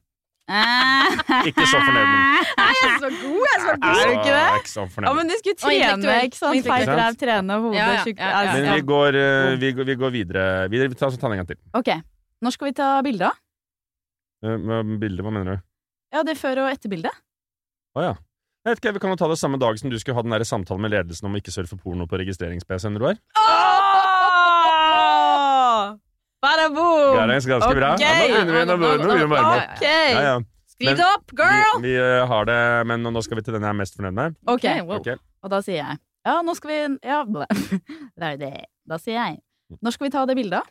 Ikke 1.49 1.61
så 1.69 1.77
fornøyd 1.77 2.07
med 2.09 2.47
Nei, 2.57 2.69
jeg 2.73 2.87
er 2.87 2.95
så 3.03 3.09
god! 3.19 3.43
Jeg 3.43 3.51
er 3.53 3.59
så 3.61 3.73
Er 3.75 3.81
god! 3.83 3.99
du 3.99 4.13
ikke 4.15 4.31
det? 4.31 4.39
Er 4.39 4.55
ikke 4.57 4.71
så 4.71 4.85
Ja, 5.05 5.11
men 5.13 5.29
du 5.29 5.33
skulle 5.37 5.59
trene, 5.61 6.15
ikke 6.25 6.39
sant? 6.39 6.63
Feit 6.65 6.89
ræv, 6.89 7.17
trene, 7.21 7.57
hode, 7.61 7.75
Ja, 7.77 7.89
ja, 7.99 8.05
ja, 8.09 8.39
ja. 8.47 8.55
Men 8.55 8.69
vi 8.79 8.85
går, 8.89 9.17
uh, 9.19 9.51
vi, 9.61 9.69
går, 9.77 9.87
vi 9.91 9.95
går 10.01 10.15
videre. 10.15 10.45
videre. 10.73 10.89
Vi 10.89 10.97
tar, 10.97 11.13
så 11.13 11.21
tar 11.21 11.35
en 11.35 11.43
gang 11.43 11.51
til. 11.51 11.59
Ok. 11.77 11.91
Når 12.41 12.55
skal 12.55 12.71
vi 12.71 12.73
ta 12.79 12.87
bilde 13.05 13.29
av? 13.29 13.37
Uh, 14.41 14.55
bilde, 14.57 14.97
Bildet, 15.03 15.25
hva 15.27 15.35
mener 15.37 15.59
du? 15.59 15.63
Ja, 16.17 16.25
det 16.25 16.33
er 16.33 16.41
før- 16.41 16.63
og 16.65 16.71
etterbilde. 16.73 17.13
Å 17.93 18.07
ja. 18.07 18.15
Jeg 18.65 18.73
vet 18.73 18.79
ikke, 18.81 18.91
Vi 18.97 18.99
kan 18.99 19.13
jo 19.13 19.15
ta 19.19 19.27
det 19.31 19.37
samme 19.39 19.57
dag 19.59 19.77
som 19.79 19.87
du 19.91 19.95
skulle 19.99 20.17
ha 20.17 20.21
den 20.25 20.33
der 20.35 20.43
samtalen 20.43 20.83
med 20.83 20.91
ledelsen 20.91 21.29
om 21.29 21.35
å 21.35 21.39
ikke 21.39 21.53
surfe 21.53 21.77
porno 21.79 22.07
på 22.11 22.17
registrerings-PC-en, 22.19 22.97
Roar. 22.99 23.15
Bada 26.43 26.65
boom! 26.71 27.15
Det 27.15 27.21
er 27.23 27.31
ganske 27.37 27.53
ganske 27.53 27.77
bra. 27.77 27.93
Ok. 27.95 28.03
Ja, 28.03 28.11
nå 28.19 28.25
begynner 28.27 28.57
vi, 28.57 28.63
nå 28.67 28.75
begynner 28.81 29.15
vi 29.15 29.23
å 29.23 29.29
varme 29.31 29.53
opp. 29.53 29.77
Ok! 29.77 29.85
Ja, 29.85 30.25
ja. 30.25 30.35
Skriv 30.73 30.99
det 30.99 31.05
opp, 31.07 31.33
girl! 31.39 31.79
Vi, 31.79 31.87
vi 31.87 31.93
eh, 32.03 32.25
har 32.31 32.49
det, 32.51 32.59
men 32.91 33.07
nå 33.07 33.23
skal 33.23 33.39
vi 33.39 33.45
til 33.47 33.55
den 33.55 33.63
jeg 33.67 33.71
er 33.71 33.79
mest 33.79 33.95
fornøyd 33.95 34.17
med. 34.19 34.35
Ok, 34.51 34.67
wow. 34.87 34.99
okay. 34.99 35.15
Og 35.43 35.53
da 35.55 35.61
sier 35.63 35.79
jeg 35.79 35.99
Ja, 36.27 36.35
nå 36.43 36.55
skal 36.59 36.71
vi 36.71 36.81
Ja, 37.07 37.21
det 38.19 38.33
er 38.33 38.37
det. 38.43 38.51
Da 38.87 38.99
sier 38.99 39.17
jeg 39.21 39.39
Når 39.79 39.95
skal 39.95 40.09
vi 40.09 40.11
ta 40.17 40.25
det 40.27 40.35
bildet? 40.39 40.67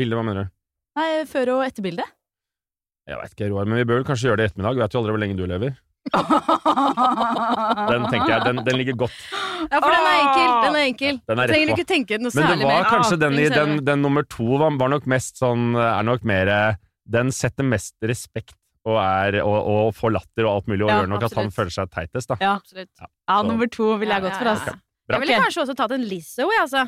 Bildet, 0.00 0.16
hva 0.16 0.24
mener 0.24 0.48
du? 0.48 0.56
Nei, 0.96 1.08
før- 1.28 1.52
og 1.58 1.62
etterbilde. 1.68 2.04
Jeg 3.08 3.20
veit 3.20 3.36
ikke, 3.36 3.52
Roar, 3.52 3.68
men 3.68 3.80
vi 3.80 3.86
bør 3.88 4.00
vel 4.00 4.08
kanskje 4.08 4.30
gjøre 4.30 4.40
det 4.40 4.48
i 4.48 4.52
ettermiddag. 4.54 4.80
Vet 4.80 4.96
jo 4.96 5.00
aldri 5.04 5.16
hvor 5.16 5.20
lenge 5.20 5.36
du 5.36 5.44
lever. 5.48 5.76
Den 7.90 8.06
tenker 8.10 8.30
jeg, 8.32 8.40
den, 8.46 8.60
den 8.66 8.78
ligger 8.80 8.96
godt. 9.04 9.16
Ja, 9.70 9.78
for 9.80 9.90
den 9.92 10.06
er 10.06 10.16
enkel. 10.20 10.50
Den 10.64 10.74
er 10.78 10.84
enkel. 10.88 11.18
Den 11.28 11.42
er 11.42 11.50
Trenger 11.52 11.66
du 11.66 11.74
ikke 11.76 11.88
tenke 11.90 12.18
noe 12.20 12.32
særlig 12.34 12.44
mer. 12.44 12.50
Men 12.50 12.62
det 12.62 12.70
var 12.70 12.80
mer. 12.82 12.90
kanskje 12.90 13.16
Ah, 13.18 13.22
den 13.24 13.34
i 13.38 13.48
den, 13.52 13.74
den 13.86 14.02
nummer 14.04 14.24
to 14.26 14.46
var, 14.62 14.70
var 14.80 14.88
nok 14.94 15.06
mest 15.10 15.40
sånn 15.40 15.74
Er 15.76 16.02
nok 16.06 16.24
mer 16.28 16.50
Den 17.10 17.30
setter 17.34 17.66
mest 17.66 17.94
respekt 18.06 18.56
og, 18.88 18.96
er, 18.96 19.36
og, 19.44 19.58
og 19.70 19.90
får 19.94 20.14
latter 20.16 20.46
og 20.48 20.54
alt 20.54 20.70
mulig, 20.72 20.84
og 20.86 20.88
Ja, 20.88 21.00
gjør 21.02 21.10
nok 21.12 21.24
at 21.26 21.34
han 21.36 21.50
føler 21.52 21.72
seg 21.74 21.90
teitest, 21.92 22.30
da. 22.32 22.36
Ja. 22.40 22.54
Absolutt. 22.56 22.88
Ja, 22.96 23.06
ja 23.28 23.42
nummer 23.44 23.68
to 23.68 23.90
ville 24.00 24.16
jeg 24.16 24.24
gått 24.24 24.38
for, 24.40 24.48
ja. 24.48 24.54
Bra. 24.56 25.18
Jeg 25.18 25.20
ville 25.26 25.40
kanskje 25.44 25.62
også 25.66 25.74
tatt 25.76 25.92
en 25.98 26.06
Lizzo, 26.08 26.46
jeg, 26.48 26.62
altså. 26.64 26.86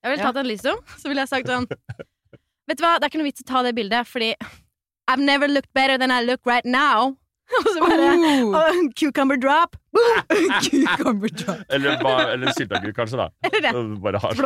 Jeg 0.00 0.14
ville 0.14 0.24
Ja. 0.24 0.30
tatt 0.32 0.40
en 0.40 0.48
Lizzo, 0.48 0.72
så 1.02 1.10
ville 1.12 1.20
jeg 1.26 1.28
sagt 1.34 1.50
sånn 1.52 1.68
Vet 2.70 2.80
du 2.80 2.84
hva, 2.86 2.94
det 2.96 3.04
er 3.04 3.12
ikke 3.12 3.20
noe 3.20 3.28
vits 3.28 3.44
å 3.44 3.46
ta 3.50 3.60
det 3.66 3.74
bildet, 3.76 4.08
fordi 4.08 4.30
I've 5.12 5.20
never 5.20 5.52
looked 5.52 5.68
better 5.76 5.98
than 6.00 6.08
I 6.10 6.22
look 6.24 6.40
right 6.48 6.64
now. 6.64 7.12
Og 7.58 7.66
så 7.68 7.80
bare 7.84 8.06
oh, 8.56 8.78
Cucumber 8.96 9.36
drop. 9.40 9.76
Cucumber 10.64 11.28
drop. 11.28 11.60
Eller, 11.68 12.00
eller 12.32 12.54
sylteagurk, 12.56 12.96
kanskje, 12.96 13.20
da. 13.20 13.28
Eller 13.44 13.66
det. 13.66 14.22
Har 14.24 14.40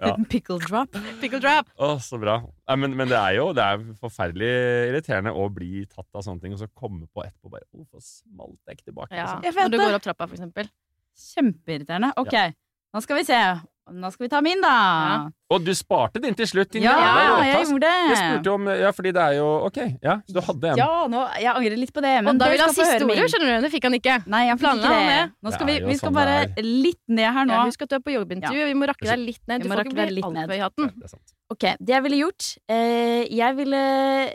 Ja. 0.00 0.14
Pickle 0.30 0.58
drop. 0.64 0.96
Pickle 1.20 1.40
drop. 1.44 1.68
Å, 1.76 1.90
så 2.02 2.20
bra. 2.20 2.38
Ja, 2.68 2.76
men, 2.80 2.96
men 2.96 3.10
det 3.10 3.18
er 3.20 3.36
jo 3.38 3.50
det 3.56 3.64
er 3.64 3.84
forferdelig 4.00 4.50
irriterende 4.88 5.34
å 5.36 5.48
bli 5.52 5.84
tatt 5.86 6.08
av 6.16 6.24
sånne 6.24 6.44
ting, 6.44 6.56
og 6.56 6.62
så 6.62 6.70
komme 6.72 7.06
på 7.12 7.24
etterpå 7.26 7.52
bare 7.52 7.68
Hvorfor 7.68 8.02
smalt 8.04 8.58
jeg 8.64 8.78
ikke 8.78 8.90
tilbake? 8.90 9.12
Ja, 9.14 9.34
liksom? 9.36 9.44
Jeg 9.48 9.58
Når 9.68 9.74
du 9.74 9.82
går 9.84 9.98
opp 10.00 10.06
trappa, 10.08 10.28
for 10.30 10.38
eksempel. 10.38 10.72
Kjempeirriterende. 11.18 12.14
Ok, 12.20 12.36
nå 12.94 13.04
skal 13.04 13.20
vi 13.20 13.28
se. 13.28 13.42
Nå 13.92 14.10
skal 14.12 14.26
vi 14.26 14.28
ta 14.32 14.40
min, 14.44 14.60
da. 14.60 14.72
Og 15.48 15.62
du 15.64 15.70
sparte 15.76 16.20
din 16.20 16.34
til 16.36 16.46
slutt, 16.50 16.70
din 16.74 16.84
Ja, 16.84 16.92
jævla 16.98 17.46
jeg 17.46 17.66
gjorde 17.68 17.88
det. 17.88 17.92
Jeg 18.10 18.18
spurte 18.20 18.52
om 18.52 18.66
Ja, 18.68 18.90
fordi 18.92 19.12
det 19.16 19.22
er 19.24 19.36
jo 19.38 19.46
Ok, 19.68 19.78
ja, 20.04 20.18
du 20.28 20.40
hadde 20.44 20.72
en. 20.74 20.80
Ja, 20.82 20.88
nå, 21.08 21.22
jeg 21.40 21.50
angrer 21.54 21.80
litt 21.80 21.94
på 21.96 22.04
det. 22.04 22.12
Men 22.22 22.34
Og 22.34 22.42
da 22.42 22.50
vil 22.52 22.60
han 22.64 22.74
siste 22.76 23.00
ordet, 23.08 23.30
skjønner 23.32 23.54
du. 23.54 23.66
Det 23.66 23.72
fikk 23.72 23.88
han 23.88 23.96
ikke. 23.98 24.18
Nei, 24.28 24.42
jeg 24.50 24.60
fikk 24.60 24.76
ikke 24.76 24.92
det. 24.92 25.08
det? 25.08 25.22
Nå 25.46 25.54
skal 25.56 25.70
vi, 25.70 25.78
vi 25.88 25.96
skal 25.96 26.10
sånn 26.10 26.18
bare 26.20 26.36
litt 26.68 27.02
ned 27.08 27.32
her 27.38 27.48
nå. 27.48 27.56
Ja, 27.56 27.64
husk 27.70 27.86
at 27.86 27.94
du 27.94 27.96
er 27.98 28.04
på 28.04 28.14
jobbintervju. 28.18 28.68
Vi 28.68 28.76
må 28.78 28.90
rakke 28.92 29.08
deg 29.08 29.24
litt 29.24 29.42
ned. 29.48 29.64
Du 29.64 29.72
får 29.72 29.84
ikke 29.86 29.96
bli 29.96 30.22
altfor 30.22 30.52
høy 30.52 30.58
i 30.58 30.62
hatten. 30.66 30.92
Det 30.98 31.12
sant. 31.14 31.34
Ok, 31.48 31.64
det 31.80 31.94
jeg 31.94 32.04
ville 32.04 32.18
gjort 32.20 32.46
eh, 32.68 33.22
Jeg 33.32 33.56
ville 33.56 33.78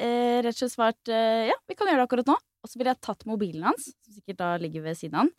eh, 0.02 0.38
rett 0.42 0.56
og 0.56 0.58
slett 0.64 0.74
svart 0.74 1.12
eh, 1.14 1.44
Ja, 1.52 1.58
vi 1.70 1.76
kan 1.78 1.86
gjøre 1.92 2.02
det 2.02 2.08
akkurat 2.10 2.32
nå. 2.32 2.38
Og 2.64 2.72
så 2.72 2.80
ville 2.80 2.94
jeg 2.96 3.04
tatt 3.06 3.26
mobilen 3.30 3.68
hans, 3.68 3.92
som 4.02 4.16
sikkert 4.16 4.40
da 4.40 4.54
ligger 4.58 4.82
ved 4.88 4.98
siden 4.98 5.20
av 5.20 5.26
han. 5.28 5.32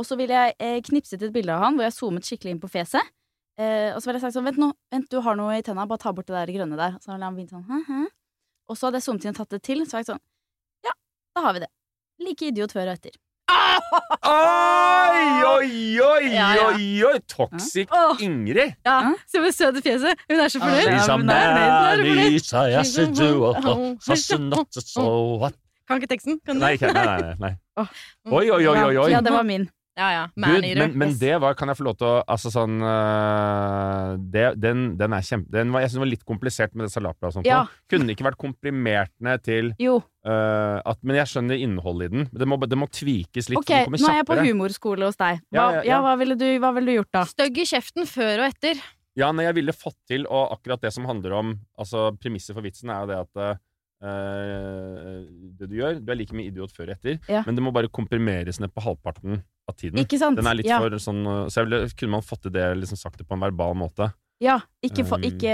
Og 0.00 0.06
så 0.08 0.16
ville 0.18 0.34
jeg 0.34 0.54
eh, 0.58 0.78
knipset 0.84 1.22
et 1.22 1.32
bilde 1.32 1.54
av 1.54 1.62
han 1.66 1.76
hvor 1.78 1.86
jeg 1.86 1.94
zoomet 1.96 2.26
skikkelig 2.28 2.56
inn 2.56 2.60
på 2.62 2.70
fjeset. 2.72 3.12
Eh, 3.60 3.90
og 3.92 4.00
så 4.00 4.08
ville 4.08 4.16
jeg 4.16 4.24
sagt 4.24 4.36
sånn 4.38 4.46
Vent 4.48 4.60
nå, 4.60 4.70
vent, 4.92 5.08
du 5.12 5.18
har 5.20 5.36
noe 5.36 5.58
i 5.58 5.64
tenna, 5.64 5.84
bare 5.88 6.00
ta 6.00 6.12
bort 6.16 6.28
det 6.30 6.36
der 6.38 6.52
grønne 6.54 6.78
der. 6.78 6.96
Og 6.96 7.04
så 7.04 7.12
hadde 7.12 7.26
han 7.28 7.36
begynt 7.36 7.52
sånn 7.52 7.66
hæ, 7.68 7.82
hæ. 7.88 8.04
Og 8.70 8.78
så 8.78 8.88
hadde 8.88 9.00
jeg 9.02 9.06
zoomet 9.08 9.26
inn 9.26 9.34
og 9.34 9.40
tatt 9.42 9.52
det 9.56 9.62
til, 9.66 9.84
så 9.84 9.98
var 9.98 10.04
jeg 10.04 10.10
sånn 10.14 10.22
Ja, 10.88 10.94
da 11.36 11.44
har 11.48 11.58
vi 11.58 11.64
det. 11.66 11.70
Like 12.22 12.48
idiot 12.52 12.72
før 12.72 12.88
og 12.88 12.96
etter. 12.96 13.18
Oi, 14.22 15.24
oi, 15.44 15.98
oi, 16.00 16.28
oi, 16.32 17.04
oi! 17.08 17.18
Toxic. 17.28 17.90
Ingrid! 18.24 18.76
Ja? 18.86 19.12
Se 19.28 19.42
hvor 19.42 19.52
søt 19.52 19.76
i 19.80 19.82
fjeset. 19.84 20.22
Hun 20.30 20.40
er 20.40 20.52
så 20.52 20.62
fornøyd. 20.62 20.86
Kan 25.88 26.00
ikke 26.00 26.12
teksten? 26.14 26.38
Kan 26.46 26.56
du? 26.56 26.64
Nei, 26.64 26.76
nei, 26.80 26.92
nei, 26.94 27.34
nei. 27.42 27.52
Åh. 27.82 27.92
Oi, 28.30 28.46
oi, 28.48 28.62
oi, 28.64 28.76
oi, 28.86 28.96
oi. 29.04 29.10
Ja, 29.12 29.20
det 29.24 29.34
var 29.34 29.44
min. 29.48 29.66
Ja, 29.92 30.06
ja. 30.08 30.20
Man-eater. 30.40 30.78
men, 30.80 30.94
men 30.96 31.10
det 31.20 31.34
var 31.42 31.52
Kan 31.58 31.68
jeg 31.68 31.76
få 31.76 31.84
lov 31.84 31.98
til 32.00 32.06
å 32.08 32.12
Altså 32.24 32.48
sånn 32.48 32.78
øh, 32.80 34.14
det, 34.32 34.46
den, 34.56 34.86
den 34.96 35.12
er 35.12 35.26
kjempe 35.26 35.52
den 35.52 35.74
var, 35.74 35.84
Jeg 35.84 35.90
syns 35.90 35.98
den 35.98 36.04
var 36.06 36.10
litt 36.14 36.24
komplisert 36.28 36.72
med 36.72 36.86
det 36.86 36.94
salatbladet 36.94 37.28
og 37.28 37.36
sånt. 37.36 37.48
Ja. 37.50 37.58
Kunne 37.92 38.06
den 38.06 38.14
ikke 38.14 38.24
vært 38.30 38.40
komprimert 38.40 39.12
ned 39.20 39.44
til 39.44 39.74
Jo. 39.82 39.98
Uh, 40.24 40.78
at, 40.86 41.00
Men 41.04 41.18
jeg 41.18 41.28
skjønner 41.32 41.60
innholdet 41.60 42.08
i 42.08 42.14
den. 42.14 42.26
Det 42.30 42.48
må, 42.48 42.56
det 42.62 42.78
må 42.78 42.86
tvikes 42.88 43.50
litt. 43.50 43.58
Ok, 43.60 43.72
nå 43.90 44.08
er 44.08 44.20
jeg 44.20 44.28
på 44.28 44.38
humorskole 44.38 45.10
hos 45.10 45.18
deg. 45.18 45.42
Hva, 45.50 45.58
ja, 45.58 45.68
ja, 45.80 45.84
ja. 45.90 46.00
hva, 46.04 46.14
ville 46.20 46.36
du, 46.38 46.46
hva 46.62 46.70
ville 46.76 46.92
du 46.92 47.00
gjort 47.00 47.12
da? 47.18 47.24
Stygg 47.28 47.58
i 47.58 47.66
kjeften 47.68 48.08
før 48.08 48.44
og 48.44 48.52
etter. 48.52 48.80
Ja, 49.18 49.28
nei, 49.34 49.44
jeg 49.44 49.58
ville 49.58 49.74
fått 49.76 49.98
til, 50.08 50.24
og 50.30 50.54
akkurat 50.54 50.86
det 50.86 50.92
som 50.94 51.04
handler 51.04 51.34
om 51.36 51.52
Altså, 51.76 52.10
premisset 52.22 52.54
for 52.54 52.64
vitsen 52.64 52.92
er 52.94 53.02
jo 53.02 53.10
det 53.10 53.18
at 53.26 53.42
øh, 53.42 53.60
Det 54.02 55.68
du 55.70 55.76
gjør, 55.78 56.00
du 56.02 56.10
er 56.12 56.18
like 56.18 56.34
mye 56.36 56.50
idiot 56.50 56.72
før 56.74 56.90
og 56.90 56.96
etter, 56.96 57.18
Ja. 57.30 57.42
men 57.46 57.58
det 57.58 57.64
må 57.64 57.72
bare 57.74 57.90
komprimeres 57.92 58.58
ned 58.60 58.72
på 58.74 58.82
halvparten 58.84 59.42
av 59.68 59.76
tiden. 59.78 60.00
Ikke 60.02 60.18
sant? 60.18 60.36
Den 60.40 60.48
er 60.50 60.58
litt 60.58 60.66
ja. 60.70 60.80
for 60.82 60.90
sånn 60.98 61.22
øh, 61.22 61.44
Så 61.52 61.62
ville, 61.66 61.84
kunne 61.98 62.16
man 62.16 62.26
fått 62.26 62.42
til 62.48 62.54
det, 62.56 62.64
liksom 62.80 62.98
sagt 62.98 63.20
det 63.20 63.28
på 63.28 63.36
en 63.38 63.44
verbal 63.44 63.76
måte? 63.78 64.10
Ja, 64.42 64.56
ikke, 64.82 65.04
for, 65.06 65.22
Um, 65.22 65.28
ikke 65.28 65.52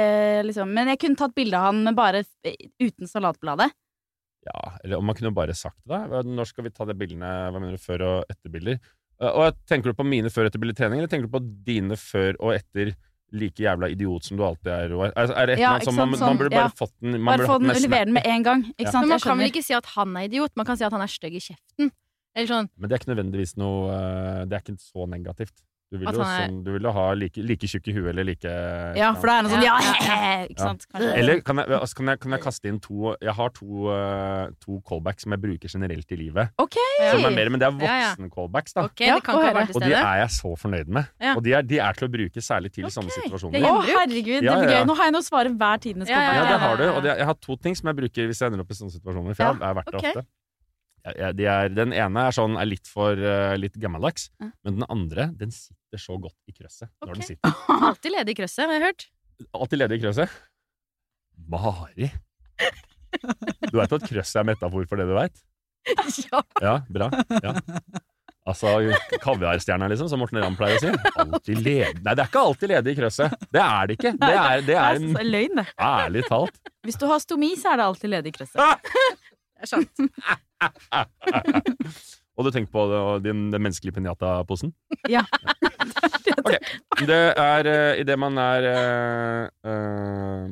liksom 0.48 0.70
Men 0.72 0.88
jeg 0.88 1.00
kunne 1.02 1.18
tatt 1.20 1.34
bilde 1.36 1.58
av 1.58 1.66
han, 1.68 1.82
men 1.84 1.96
bare 1.98 2.22
uten 2.80 3.10
salatbladet. 3.10 3.68
Ja, 4.48 4.62
eller 4.82 4.96
om 4.96 5.04
man 5.04 5.18
kunne 5.18 5.34
bare 5.36 5.52
sagt 5.52 5.82
det. 5.84 5.98
da. 6.08 6.22
Når 6.24 6.48
skal 6.48 6.64
vi 6.64 6.72
ta 6.72 6.86
de 6.88 6.94
bildene? 6.96 7.28
Hva 7.52 7.60
mener 7.60 7.76
du, 7.76 7.82
før 7.82 8.04
og 8.06 8.32
etterbilder? 8.32 8.78
Og 9.20 9.58
Tenker 9.68 9.90
du 9.92 9.98
på 9.98 10.06
mine 10.06 10.30
før 10.30 10.46
og 10.46 10.52
etterbildertrening, 10.52 11.02
eller 11.02 11.10
tenker 11.10 11.28
du 11.28 11.34
på 11.34 11.42
dine 11.66 11.98
før 12.00 12.38
og 12.38 12.54
etter 12.54 12.94
like 13.32 13.60
jævla 13.62 13.88
idiot 13.92 14.24
som 14.24 14.38
du 14.38 14.44
alltid 14.44 14.70
er? 14.72 14.88
Roar? 14.94 15.12
Er, 15.16 15.32
er 15.34 15.52
Ja, 15.60 15.74
som 15.84 15.94
man, 15.94 16.08
sant, 16.08 16.10
man 16.16 16.20
sånn, 16.22 16.38
burde 16.40 16.54
bare 16.54 16.70
ja. 16.70 16.74
fått 16.78 16.94
den 17.00 17.18
man 17.20 17.36
Bare 17.36 17.48
få 17.50 17.58
den, 17.60 17.68
med 17.68 17.82
levere 17.82 18.04
den 18.08 18.14
med 18.16 18.26
en 18.26 18.42
gang. 18.46 18.64
Ikke 18.72 18.86
Ja. 18.88 18.90
sant? 18.92 19.04
Men 19.04 19.14
man 19.16 19.20
kan 19.20 19.38
vel 19.38 19.50
ikke 19.52 19.64
si 19.64 19.74
at 19.76 19.86
han 19.94 20.16
er 20.16 20.28
idiot, 20.30 20.56
man 20.56 20.66
kan 20.66 20.76
si 20.80 20.84
at 20.84 20.92
han 20.92 21.04
er 21.04 21.12
stygg 21.12 21.34
i 21.36 21.42
kjeften. 21.44 21.90
Eller 22.36 22.48
sånn. 22.48 22.68
Men 22.76 22.88
det 22.88 22.94
er 22.96 23.02
ikke 23.02 23.10
nødvendigvis 23.14 23.56
noe 23.58 23.88
uh, 23.90 24.44
Det 24.46 24.54
er 24.54 24.62
ikke 24.62 24.78
så 24.78 25.06
negativt. 25.10 25.54
Du 25.88 25.96
vil 25.96 26.04
jo, 26.12 26.20
er- 26.20 26.42
sånn, 26.44 26.56
du 26.66 26.72
vil 26.74 26.84
jo 26.84 26.90
ha 26.92 27.04
like, 27.16 27.40
like 27.40 27.64
tjukk 27.70 27.86
i 27.88 27.92
huet 27.96 28.10
eller 28.12 28.26
like 28.28 28.50
Ja, 28.98 29.14
for 29.16 29.30
da 29.30 29.38
er 29.38 29.46
det 29.46 29.52
sånn 29.54 29.62
Ja, 29.64 29.76
Ja, 29.80 30.32
ikke 30.44 30.60
sant? 30.60 30.84
Kanskje. 30.92 31.12
Eller 31.16 31.40
kan 31.40 31.56
jeg, 31.62 31.70
altså, 31.78 31.96
kan, 31.96 32.10
jeg, 32.12 32.20
kan 32.20 32.34
jeg 32.36 32.42
kaste 32.44 32.68
inn 32.68 32.80
to 32.84 33.14
Jeg 33.24 33.34
har 33.38 33.54
to, 33.56 33.88
uh, 33.88 34.50
to 34.60 34.80
callbacks 34.88 35.24
som 35.24 35.32
jeg 35.32 35.40
bruker 35.46 35.72
generelt 35.72 36.12
i 36.12 36.18
livet. 36.20 36.52
Okay. 36.60 36.92
Som 37.14 37.24
er 37.24 37.34
mer, 37.38 37.48
men 37.54 37.62
det 37.62 37.70
er 37.70 37.76
voksen-callbacks, 37.80 38.76
da. 38.76 38.84
Okay, 38.90 39.08
Og 39.16 39.80
de 39.80 39.92
er 39.94 40.20
jeg 40.24 40.30
så 40.36 40.52
fornøyd 40.60 40.92
med. 40.92 41.08
Ja. 41.24 41.34
Og 41.38 41.42
de 41.46 41.54
er, 41.56 41.62
de 41.62 41.80
er 41.80 41.92
til 41.96 42.08
å 42.08 42.12
bruke 42.12 42.44
særlig 42.44 42.72
til 42.76 42.84
sånne 42.92 43.14
situasjoner. 43.16 43.56
er 43.56 43.68
Å, 43.72 43.80
herregud, 43.88 44.42
det 44.44 44.56
blir 44.60 44.74
gøy. 44.74 44.84
Nå 44.88 44.96
har 44.98 45.08
jeg 45.08 45.16
noe 45.16 45.24
å 45.24 45.28
svare 45.28 45.54
hver 45.56 45.80
tidenes 45.80 46.12
Ja, 46.12 46.20
ja, 46.20 46.44
det 46.52 46.58
har 46.66 46.76
du. 46.76 46.84
Og 46.92 47.00
det, 47.06 47.16
jeg 47.16 47.30
har 47.32 47.38
to 47.48 47.56
ting 47.56 47.74
som 47.78 47.88
jeg 47.88 47.96
bruker 48.02 48.28
hvis 48.28 48.42
jeg 48.44 48.52
ender 48.52 48.60
opp 48.64 48.70
i 48.70 48.76
sånne 48.76 48.92
situasjoner. 48.92 49.32
For 49.38 49.44
jeg 49.48 49.64
har 49.64 49.78
vært 49.80 49.92
det 49.94 50.02
ofte. 50.04 50.24
De 51.38 51.46
er, 51.48 51.68
den 51.72 51.92
ene 51.96 52.24
er 52.28 52.34
sånn 52.36 52.56
er 52.60 52.68
litt 52.68 52.88
for 52.90 53.16
uh, 53.18 53.54
litt 53.60 53.76
gammeldags, 53.80 54.28
Ja. 54.42 54.50
men 54.66 54.78
den 54.80 54.86
andre 54.92 55.28
den 55.38 55.50
sitter 55.54 56.00
så 56.02 56.18
godt 56.20 56.36
i 56.50 56.54
krøsset. 56.56 56.90
Når 57.06 57.18
den 57.20 57.26
sitter. 57.30 57.54
Alltid 57.90 58.14
ledig 58.16 58.34
i 58.36 58.40
krøsset, 58.42 58.64
har 58.66 58.76
jeg 58.78 58.86
hørt. 58.88 59.06
Alltid 59.54 59.82
ledig 59.84 60.00
i 60.00 60.04
krøsset. 60.06 60.38
Mari! 61.48 62.10
Du 63.70 63.78
veit 63.78 63.92
at 63.96 64.04
krøsset 64.10 64.40
er 64.42 64.46
metafor 64.50 64.84
for 64.90 65.00
det 65.00 65.08
du 65.08 65.14
veit? 65.18 65.38
Ja. 66.28 66.42
Ja, 66.60 66.72
bra. 66.92 67.06
Ja. 67.40 67.54
Altså 68.48 68.74
kaviarstjerna, 69.22 69.86
liksom, 69.92 70.08
som 70.08 70.20
Morten 70.20 70.40
Ramm 70.42 70.56
pleier 70.56 70.76
å 70.76 70.82
si. 70.82 71.12
Alltid 71.20 71.60
ledig 71.64 72.02
Nei, 72.04 72.12
det 72.16 72.22
er 72.24 72.28
ikke 72.30 72.42
alltid 72.48 72.72
ledig 72.72 72.92
i 72.94 72.98
krøsset. 72.98 73.34
Det 73.52 73.60
er 73.62 73.88
det 73.88 73.96
ikke. 73.98 74.12
Det 74.20 74.28
er, 74.32 74.62
det 74.66 74.76
er 74.76 74.84
er 74.98 75.00
en 75.00 75.30
løgn, 75.32 75.60
det. 75.60 75.66
Ærlig 75.84 76.22
talt. 76.28 76.60
Hvis 76.88 77.00
du 77.00 77.06
har 77.10 77.20
stomi, 77.24 77.50
så 77.60 77.72
er 77.74 77.80
det 77.80 77.86
alltid 77.88 78.12
ledig 78.14 78.32
i 78.32 78.36
krøsset. 78.38 78.92
Det 78.92 79.66
er 79.66 79.70
sant. 79.72 80.04
Og 82.38 82.46
du 82.46 82.52
tenker 82.54 82.70
på 82.70 82.84
den, 83.24 83.48
den 83.50 83.62
menneskelige 83.62 83.96
pinjata-posen? 83.96 84.70
Ja. 85.10 85.24
ok. 86.46 86.54
Det 87.02 87.22
er 87.34 87.66
uh, 87.66 87.98
idet 87.98 88.18
man 88.20 88.38
er 88.38 88.68
uh, 88.70 89.48
eh, 89.66 90.44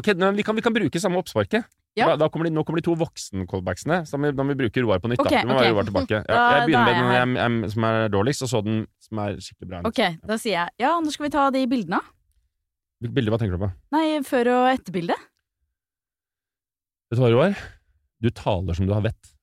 Ok, 0.00 0.10
vi, 0.34 0.42
kan, 0.46 0.56
vi 0.56 0.64
kan 0.64 0.74
bruke 0.74 1.02
samme 1.02 1.20
oppsparket. 1.22 1.68
Ja. 1.98 2.06
Da, 2.12 2.16
da 2.16 2.28
kommer 2.30 2.46
de, 2.46 2.52
nå 2.54 2.62
kommer 2.66 2.80
de 2.80 2.86
to 2.86 2.94
voksen-callbacksene. 2.98 4.02
Da 4.06 4.18
må 4.18 4.52
vi 4.52 4.58
bruke 4.62 4.82
Roar 4.82 5.02
på 5.02 5.10
nytt. 5.10 5.22
Okay, 5.22 5.40
da. 5.40 5.46
Vi 5.46 5.50
må 5.50 5.58
være. 5.58 5.72
Roar 5.74 5.88
tilbake. 5.88 6.20
Ja, 6.30 6.34
Da- 6.34 6.60
jeg 6.60 6.68
begynner 6.70 6.82
er 6.82 6.86
med 6.86 7.00
den 7.00 7.10
jeg 7.10 7.50
jeg, 7.50 7.62
jeg, 7.62 7.72
som 7.74 7.86
er 7.90 7.98
dårligst, 8.14 8.46
og 8.46 8.52
så 8.52 8.62
den 8.66 8.84
som 9.02 9.22
er 9.24 9.40
skikkelig 9.42 9.72
bra. 9.72 9.82
Ok, 9.90 10.00
da 10.30 10.38
sier 10.40 10.56
jeg 10.56 10.86
ja, 10.86 10.94
nå 11.02 11.14
skal 11.14 11.26
vi 11.26 11.34
ta 11.34 11.48
de 11.54 11.66
bildene. 11.70 12.00
Hvilke 13.00 13.16
bilder, 13.16 13.34
hva 13.34 13.40
tenker 13.42 13.58
du 13.58 13.66
på? 13.66 13.70
Nei, 13.94 14.06
før- 14.26 14.54
og 14.54 14.70
etterbildet. 14.74 15.28
Vet 17.10 17.18
du 17.18 17.24
hva, 17.24 17.34
Roar? 17.34 17.60
Du 18.20 18.30
taler 18.30 18.74
som 18.76 18.86
du 18.86 18.92
har 18.92 19.02
vett. 19.02 19.34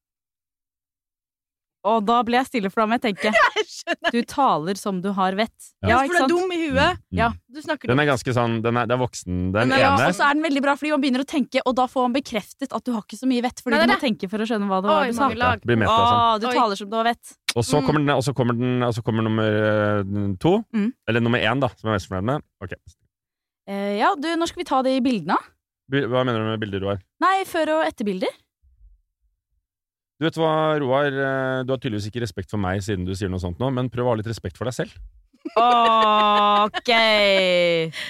Og 1.88 2.02
da 2.04 2.18
ble 2.26 2.36
jeg 2.42 2.48
stille, 2.50 2.70
for 2.74 2.82
da 2.84 2.88
må 2.90 2.98
jeg 2.98 3.06
tenke. 3.14 3.32
Jeg. 3.88 3.96
Du 4.12 4.18
taler 4.28 4.76
som 4.76 4.98
du 5.00 5.06
har 5.16 5.36
vett. 5.38 5.54
Ja. 5.86 6.00
For 6.04 6.12
du 6.12 6.18
er 6.26 6.28
dum 6.28 6.50
i 6.52 6.58
huet. 6.66 6.98
Mm. 7.08 7.16
Ja. 7.16 7.28
Du 7.48 7.62
snakker 7.64 7.88
Den 7.88 8.02
er 8.02 8.08
ganske 8.10 8.34
sånn 8.36 8.58
Den 8.66 8.76
er, 8.82 8.88
det 8.90 8.96
er 8.98 9.00
voksen. 9.00 9.36
Den 9.54 9.70
Den 9.70 9.72
er- 9.78 9.80
Ja, 9.80 9.92
og 10.10 10.16
så 10.18 10.26
er 10.28 10.36
den 10.36 10.44
veldig 10.44 10.64
bra, 10.66 10.74
fordi 10.76 10.92
man 10.92 11.04
begynner 11.06 11.24
å 11.24 11.28
tenke, 11.30 11.62
og 11.64 11.76
da 11.78 11.86
får 11.88 12.04
man 12.10 12.16
bekreftet 12.18 12.74
at 12.76 12.84
du 12.84 12.92
har 12.92 13.06
ikke 13.06 13.20
så 13.22 13.30
mye 13.32 13.46
vett, 13.46 13.62
fordi 13.64 13.78
Nei, 13.78 13.86
du 13.86 13.94
må 13.94 13.96
det. 13.96 14.04
tenke 14.04 14.30
for 14.34 14.44
å 14.44 14.48
skjønne 14.50 14.68
hva 14.68 14.82
det 14.84 14.92
var 14.92 15.06
Oi, 15.06 15.14
du 15.14 15.16
sa. 15.16 15.30
blir 15.64 15.80
meta, 15.80 15.94
sånn. 15.96 16.20
Å, 16.20 16.40
du 16.44 16.48
Oi. 16.50 16.56
taler 16.58 16.76
som 16.82 16.90
du 16.92 16.98
har 17.00 17.08
vett. 17.08 17.32
Og 17.56 17.64
så 17.64 17.80
Mm. 17.80 17.86
kommer 17.88 18.00
den, 18.04 18.10
og 18.18 18.24
så 18.28 18.34
kommer, 18.36 18.58
den, 18.60 18.84
og 18.84 18.94
så 18.98 19.04
kommer 19.08 19.24
nummer 19.24 19.48
eh, 19.48 20.36
to. 20.44 20.54
Mm. 20.76 20.90
Eller 21.08 21.24
nummer 21.24 21.40
én, 21.40 21.62
da, 21.64 21.70
som 21.70 21.88
jeg 21.88 21.94
er 21.94 21.96
mest 22.02 22.10
fornøyd 22.12 22.28
med. 22.34 22.44
Ok. 22.68 22.74
Eh, 23.70 23.94
ja, 24.02 24.12
du, 24.16 24.28
når 24.36 24.48
skal 24.52 24.60
vi 24.66 24.68
ta 24.68 24.82
de 24.84 24.98
bildene? 25.00 25.38
Hva 25.94 26.26
mener 26.28 26.44
du 26.44 26.50
med 26.52 26.60
bilder, 26.60 26.84
Roar? 26.84 27.00
Nei, 27.24 27.44
før- 27.48 27.78
og 27.80 27.86
etterbilder. 27.88 28.34
Du 30.18 30.26
vet 30.26 30.38
hva, 30.42 30.80
Roar, 30.82 31.08
eh, 31.14 31.64
du 31.64 31.70
har 31.74 31.78
tydeligvis 31.78 32.08
ikke 32.10 32.24
respekt 32.24 32.50
for 32.50 32.58
meg 32.58 32.82
siden 32.82 33.06
du 33.06 33.14
sier 33.14 33.30
noe 33.30 33.38
sånt 33.42 33.60
nå, 33.62 33.70
men 33.74 33.90
prøv 33.94 34.08
å 34.08 34.10
ha 34.16 34.18
litt 34.18 34.30
respekt 34.32 34.58
for 34.58 34.66
deg 34.66 34.74
selv. 34.74 34.96
Ok! 35.56 36.90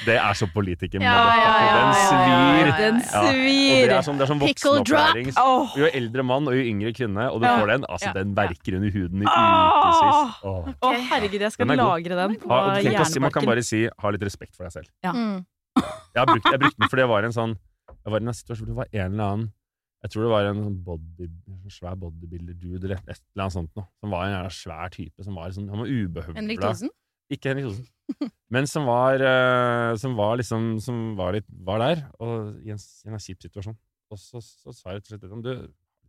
Det 0.08 0.16
er 0.16 0.38
så 0.40 0.48
politiker. 0.50 1.04
Ja, 1.04 1.18
ja, 1.38 1.52
ja, 1.62 1.74
Den 1.76 1.92
svir. 2.00 2.70
ja. 2.72 2.78
Den 2.80 2.96
Ja, 3.04 3.20
Og 3.22 3.28
svir. 3.36 3.84
det 3.92 3.98
er 3.98 4.06
sånn, 4.08 4.18
det 4.18 4.26
er 4.26 4.32
sånn 4.32 4.40
Pickle 4.42 4.72
voksenopplæring. 4.80 5.30
Jo 5.78 5.90
eldre 6.00 6.24
mann 6.26 6.48
og 6.50 6.56
jo 6.58 6.64
yngre 6.72 6.94
kvinne, 6.98 7.28
og 7.30 7.42
du 7.44 7.46
Ja. 7.46 7.58
får 7.60 7.68
den, 7.74 7.86
altså 7.92 8.08
Ja. 8.08 8.14
den 8.14 8.34
verker 8.34 8.76
under 8.80 8.90
huden 8.90 9.22
i 9.22 9.26
ukevis. 9.26 10.02
Åh. 10.48 10.74
Å, 10.82 10.94
herregud, 11.12 11.40
jeg 11.42 11.52
skal 11.52 11.68
Den 11.68 11.78
lagre 11.78 12.16
den 12.16 12.36
på 12.40 12.50
Ha, 12.50 13.04
si, 13.06 13.20
man 13.20 13.32
kan 13.32 13.46
bare 13.46 13.62
si 13.64 13.88
'ha 13.88 14.10
litt 14.10 14.22
respekt 14.24 14.56
for 14.56 14.64
deg 14.64 14.72
selv'. 14.72 14.90
Ja. 15.04 15.12
Mm. 15.12 15.46
Jeg, 15.76 15.86
har 16.16 16.26
brukt, 16.26 16.46
jeg 16.50 16.60
brukte 16.60 16.80
den 16.80 16.90
fordi 16.90 17.02
jeg 17.04 17.10
var 17.10 17.22
i 17.22 17.26
en 17.26 17.32
sånn 17.34 17.58
Jeg 18.06 18.12
var 18.12 18.20
i 18.20 18.24
en 18.24 18.34
situasjon 18.34 18.66
hvor 18.66 18.74
det 18.74 18.76
var 18.76 18.88
en 19.06 19.12
eller 19.14 19.24
annen 19.24 19.52
Jeg 20.06 20.12
tror 20.14 20.24
det 20.28 20.30
var 20.32 20.46
en 20.52 20.60
sånn 20.62 20.78
body, 20.86 21.28
svær 21.74 21.96
bodybuilder-dude 21.98 22.86
eller 22.86 23.00
et 23.02 23.18
eller 23.18 23.44
annet 23.48 23.56
sånt 23.56 23.72
noe. 23.80 23.88
Som 24.00 24.14
var 24.14 24.28
en 24.28 24.36
jævla 24.36 24.52
svær 24.54 24.92
type. 24.94 25.24
Som 25.26 25.40
var, 25.40 25.50
sånn, 25.56 25.70
han 25.74 25.82
var 25.82 25.90
ubehøvla. 25.90 26.38
Henrik 26.38 26.62
Thosen? 26.62 26.92
Ikke 27.34 27.50
Henrik 27.52 27.66
Thosen. 27.72 27.88
Men 28.54 28.70
som 28.70 28.86
var, 28.88 29.20
eh, 29.20 29.96
som 30.00 30.14
var 30.16 30.38
liksom 30.40 30.78
Som 30.80 31.00
var, 31.18 31.34
litt, 31.36 31.48
var 31.68 31.82
der, 31.84 32.06
og 32.24 32.62
i 32.64 32.72
en, 32.72 32.80
en 33.10 33.20
kjip 33.20 33.42
situasjon. 33.50 33.76
Og 34.14 34.22
så, 34.22 34.40
så 34.40 34.72
sa 34.72 34.94
jeg 34.94 35.02
rett 35.02 35.10
og 35.10 35.12
slett 35.12 35.26
til 35.26 35.34
ham 35.34 35.42
Du, 35.44 35.52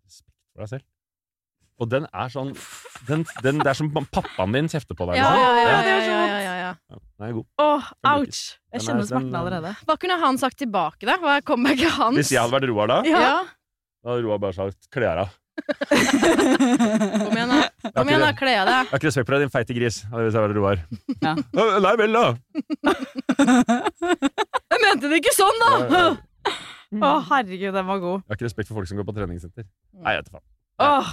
respekt 0.05 0.37
for 0.53 0.63
deg 0.63 0.71
selv. 0.77 0.87
Og 1.79 1.87
den 1.91 2.07
er 2.11 2.31
sånn 2.31 2.53
den, 3.09 3.25
den, 3.43 3.61
Det 3.63 3.71
er 3.73 3.77
som 3.79 3.91
pappaen 3.95 4.55
din 4.55 4.71
kjefter 4.71 4.95
på 4.99 5.07
deg. 5.11 5.19
Ja, 5.19 5.33
liksom. 5.33 5.43
ja, 5.43 5.51
ja, 5.59 5.67
Ja. 5.67 5.83
ja, 5.83 5.99
ja, 5.99 5.99
ja, 5.99 6.39
ja, 6.45 6.55
ja. 6.63 6.71
Ja, 6.93 6.97
Den 7.19 7.27
er 7.29 7.35
god. 7.41 7.47
Åh, 7.65 7.91
ouch! 8.13 8.41
Jeg 8.75 8.83
kjenner 8.85 9.03
er- 9.03 9.09
smerten 9.11 9.37
allerede. 9.41 9.71
Hva 9.89 9.97
kunne 9.99 10.17
han 10.23 10.39
sagt 10.39 10.59
tilbake, 10.61 11.07
da? 11.09 11.17
Hva 11.23 11.37
er 11.39 11.45
comebacket 11.47 11.95
hans? 11.99 12.19
Hvis 12.21 12.33
jeg 12.35 12.43
hadde 12.45 12.55
vært 12.61 12.69
Roar 12.71 12.91
da, 12.93 12.99
Ja. 13.09 13.37
Da 14.09 14.15
hadde 14.15 14.25
Roar 14.25 14.41
bare 14.41 14.57
sagt 14.57 14.89
'kle 14.89 15.05
av 15.13 15.19
deg'. 15.21 15.37
Kom 15.59 17.35
igjen, 17.35 17.51
da. 17.51 17.59
Har 17.83 17.93
Kom 17.93 18.09
igjen, 18.09 18.23
da. 18.23 18.31
Kle 18.39 18.55
av 18.57 18.69
Jeg 18.71 18.89
har 18.89 19.01
ikke 19.01 19.09
respekt 19.11 19.27
for 19.29 19.35
deg, 19.37 19.45
din 19.45 19.53
feite 19.53 19.77
gris. 19.77 20.01
Hvis 20.09 20.37
jeg 20.39 20.45
var 20.45 20.55
Roar. 20.57 20.83
Ja. 21.21 21.35
Nei 21.85 21.95
vel, 22.01 22.17
da. 22.17 22.27
Jeg 24.69 24.81
mente 24.85 25.11
det 25.11 25.19
ikke 25.21 25.35
sånn, 25.35 25.59
da! 25.61 26.03
Å, 26.89 27.09
herregud, 27.29 27.75
den 27.75 27.89
var 27.89 27.99
god. 28.01 28.23
Jeg 28.23 28.31
har 28.31 28.39
ikke 28.39 28.47
respekt 28.49 28.71
for 28.71 28.79
folk 28.79 28.89
som 28.89 29.01
går 29.01 29.09
på 29.09 29.15
treningssenter. 29.19 29.67
Nei, 29.99 30.15
jeg 30.15 30.23
vet 30.23 30.31
faen. 30.33 30.45
Åh, 30.87 31.11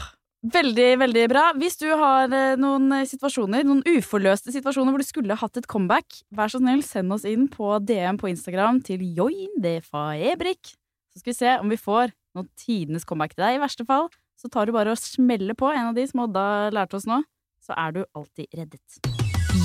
veldig, 0.55 0.87
veldig 1.01 1.25
bra. 1.33 1.43
Hvis 1.59 1.75
du 1.81 1.87
har 1.99 2.31
eh, 2.31 2.55
noen 2.61 2.85
eh, 2.95 3.07
situasjoner, 3.09 3.65
noen 3.67 3.81
uforløste 3.97 4.53
situasjoner 4.55 4.95
hvor 4.95 5.03
du 5.03 5.07
skulle 5.07 5.35
hatt 5.41 5.59
et 5.59 5.67
comeback, 5.67 6.21
vær 6.37 6.53
så 6.53 6.61
snill, 6.61 6.83
send 6.85 7.11
oss 7.11 7.25
inn 7.27 7.49
på 7.51 7.73
DM 7.83 8.21
på 8.21 8.31
Instagram 8.31 8.79
til 8.87 9.03
joindefaebrik. 9.17 10.75
Så 11.11 11.19
skal 11.23 11.33
vi 11.33 11.39
se 11.41 11.57
om 11.59 11.73
vi 11.73 11.81
får 11.81 12.15
noen 12.37 12.51
tidenes 12.59 13.07
comeback 13.07 13.35
til 13.35 13.45
deg. 13.45 13.57
I 13.57 13.63
verste 13.63 13.87
fall 13.87 14.09
så 14.39 14.51
tar 14.51 14.67
du 14.67 14.75
bare 14.75 14.93
og 14.93 14.99
smeller 14.99 15.55
på 15.57 15.71
en 15.71 15.91
av 15.91 15.97
de 15.97 16.05
som 16.09 16.25
Odda 16.27 16.69
lærte 16.75 16.99
oss 16.99 17.07
nå, 17.09 17.21
så 17.63 17.75
er 17.79 17.95
du 17.95 18.03
alltid 18.13 18.51
reddet. 18.55 18.99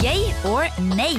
Yay 0.00 0.30
or 0.46 0.70
nay? 0.94 1.18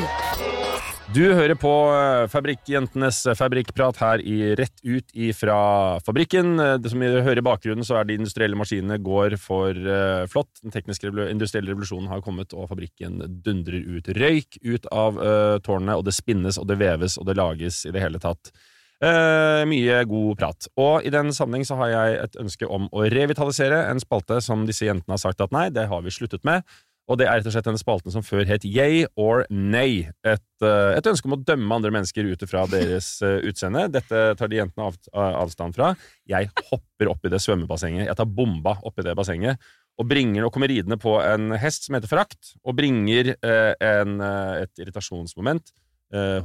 Du 1.11 1.25
hører 1.35 1.57
på 1.59 1.69
eh, 1.91 2.25
Fabrikkjentenes 2.31 3.17
fabrikkprat 3.35 3.97
her 3.99 4.21
i 4.23 4.53
Rett 4.55 4.77
ut 4.85 5.11
ifra 5.11 5.99
fabrikken. 6.05 6.53
Eh, 6.55 6.77
Det 6.79 6.93
som 6.93 7.03
vi 7.03 7.09
hører 7.11 7.41
i 7.41 7.43
bakgrunnen, 7.43 7.83
så 7.83 7.97
er 7.99 8.07
de 8.07 8.15
industrielle 8.15 8.55
maskinene 8.55 8.95
går 9.03 9.35
for 9.43 9.75
eh, 9.75 10.23
flott. 10.31 10.63
Den 10.63 10.71
tekniske 10.71 11.11
industrielle 11.27 11.73
revolusjonen 11.73 12.07
har 12.13 12.23
kommet, 12.23 12.55
og 12.55 12.71
fabrikken 12.71 13.19
dundrer 13.43 13.83
ut 13.83 14.07
røyk 14.15 14.61
ut 14.63 14.87
av 14.87 15.19
uh, 15.19 15.57
tårnet, 15.59 15.97
og 15.97 16.07
det 16.07 16.15
spinnes, 16.15 16.57
og 16.61 16.69
det 16.71 16.79
veves, 16.79 17.17
og 17.19 17.27
det 17.27 17.35
lages 17.35 17.83
i 17.85 17.91
det 17.91 18.03
hele 18.03 18.21
tatt. 18.23 18.53
Eh, 19.01 19.63
mye 19.65 20.03
god 20.05 20.37
prat. 20.37 20.67
Og 20.77 21.07
i 21.07 21.09
den 21.13 21.33
sammenheng 21.33 21.65
så 21.65 21.79
har 21.79 21.89
jeg 21.89 22.17
et 22.21 22.39
ønske 22.43 22.69
om 22.69 22.85
å 22.93 23.07
revitalisere 23.09 23.87
en 23.89 24.01
spalte 24.01 24.37
som 24.45 24.67
disse 24.67 24.85
jentene 24.85 25.17
har 25.17 25.21
sagt 25.23 25.41
at 25.41 25.53
nei, 25.55 25.71
det 25.73 25.87
har 25.89 26.03
vi 26.05 26.13
sluttet 26.13 26.45
med. 26.45 26.61
Og 27.09 27.17
det 27.17 27.25
er 27.25 27.39
rett 27.39 27.47
og 27.49 27.55
slett 27.55 27.65
denne 27.65 27.81
spalten 27.81 28.13
som 28.13 28.23
før 28.23 28.45
het 28.47 28.63
Yay 28.63 29.07
or 29.19 29.43
Nay. 29.49 30.05
Et, 30.21 30.45
eh, 30.63 30.93
et 30.95 31.09
ønske 31.09 31.27
om 31.27 31.35
å 31.35 31.41
dømme 31.41 31.75
andre 31.75 31.91
mennesker 31.97 32.29
ut 32.29 32.45
fra 32.47 32.67
deres 32.69 33.09
eh, 33.25 33.41
utseende. 33.49 33.87
Dette 33.91 34.23
tar 34.37 34.51
de 34.51 34.61
jentene 34.61 34.91
av, 34.91 35.01
avstand 35.17 35.75
fra. 35.75 35.95
Jeg 36.29 36.51
hopper 36.69 37.11
opp 37.11 37.25
i 37.25 37.33
det 37.33 37.41
svømmebassenget. 37.41 38.05
Jeg 38.05 38.19
tar 38.21 38.29
bomba 38.29 38.77
oppi 38.85 39.03
det 39.07 39.17
bassenget. 39.17 39.59
Og 39.99 40.07
bringer 40.07 40.45
og 40.45 40.53
kommer 40.53 40.69
ridende 40.71 41.01
på 41.01 41.17
en 41.25 41.51
hest 41.59 41.89
som 41.89 41.97
heter 41.97 42.09
Frakt, 42.09 42.53
og 42.63 42.77
bringer 42.77 43.33
eh, 43.33 43.73
en, 43.81 44.21
eh, 44.23 44.61
et 44.63 44.85
irritasjonsmoment 44.85 45.73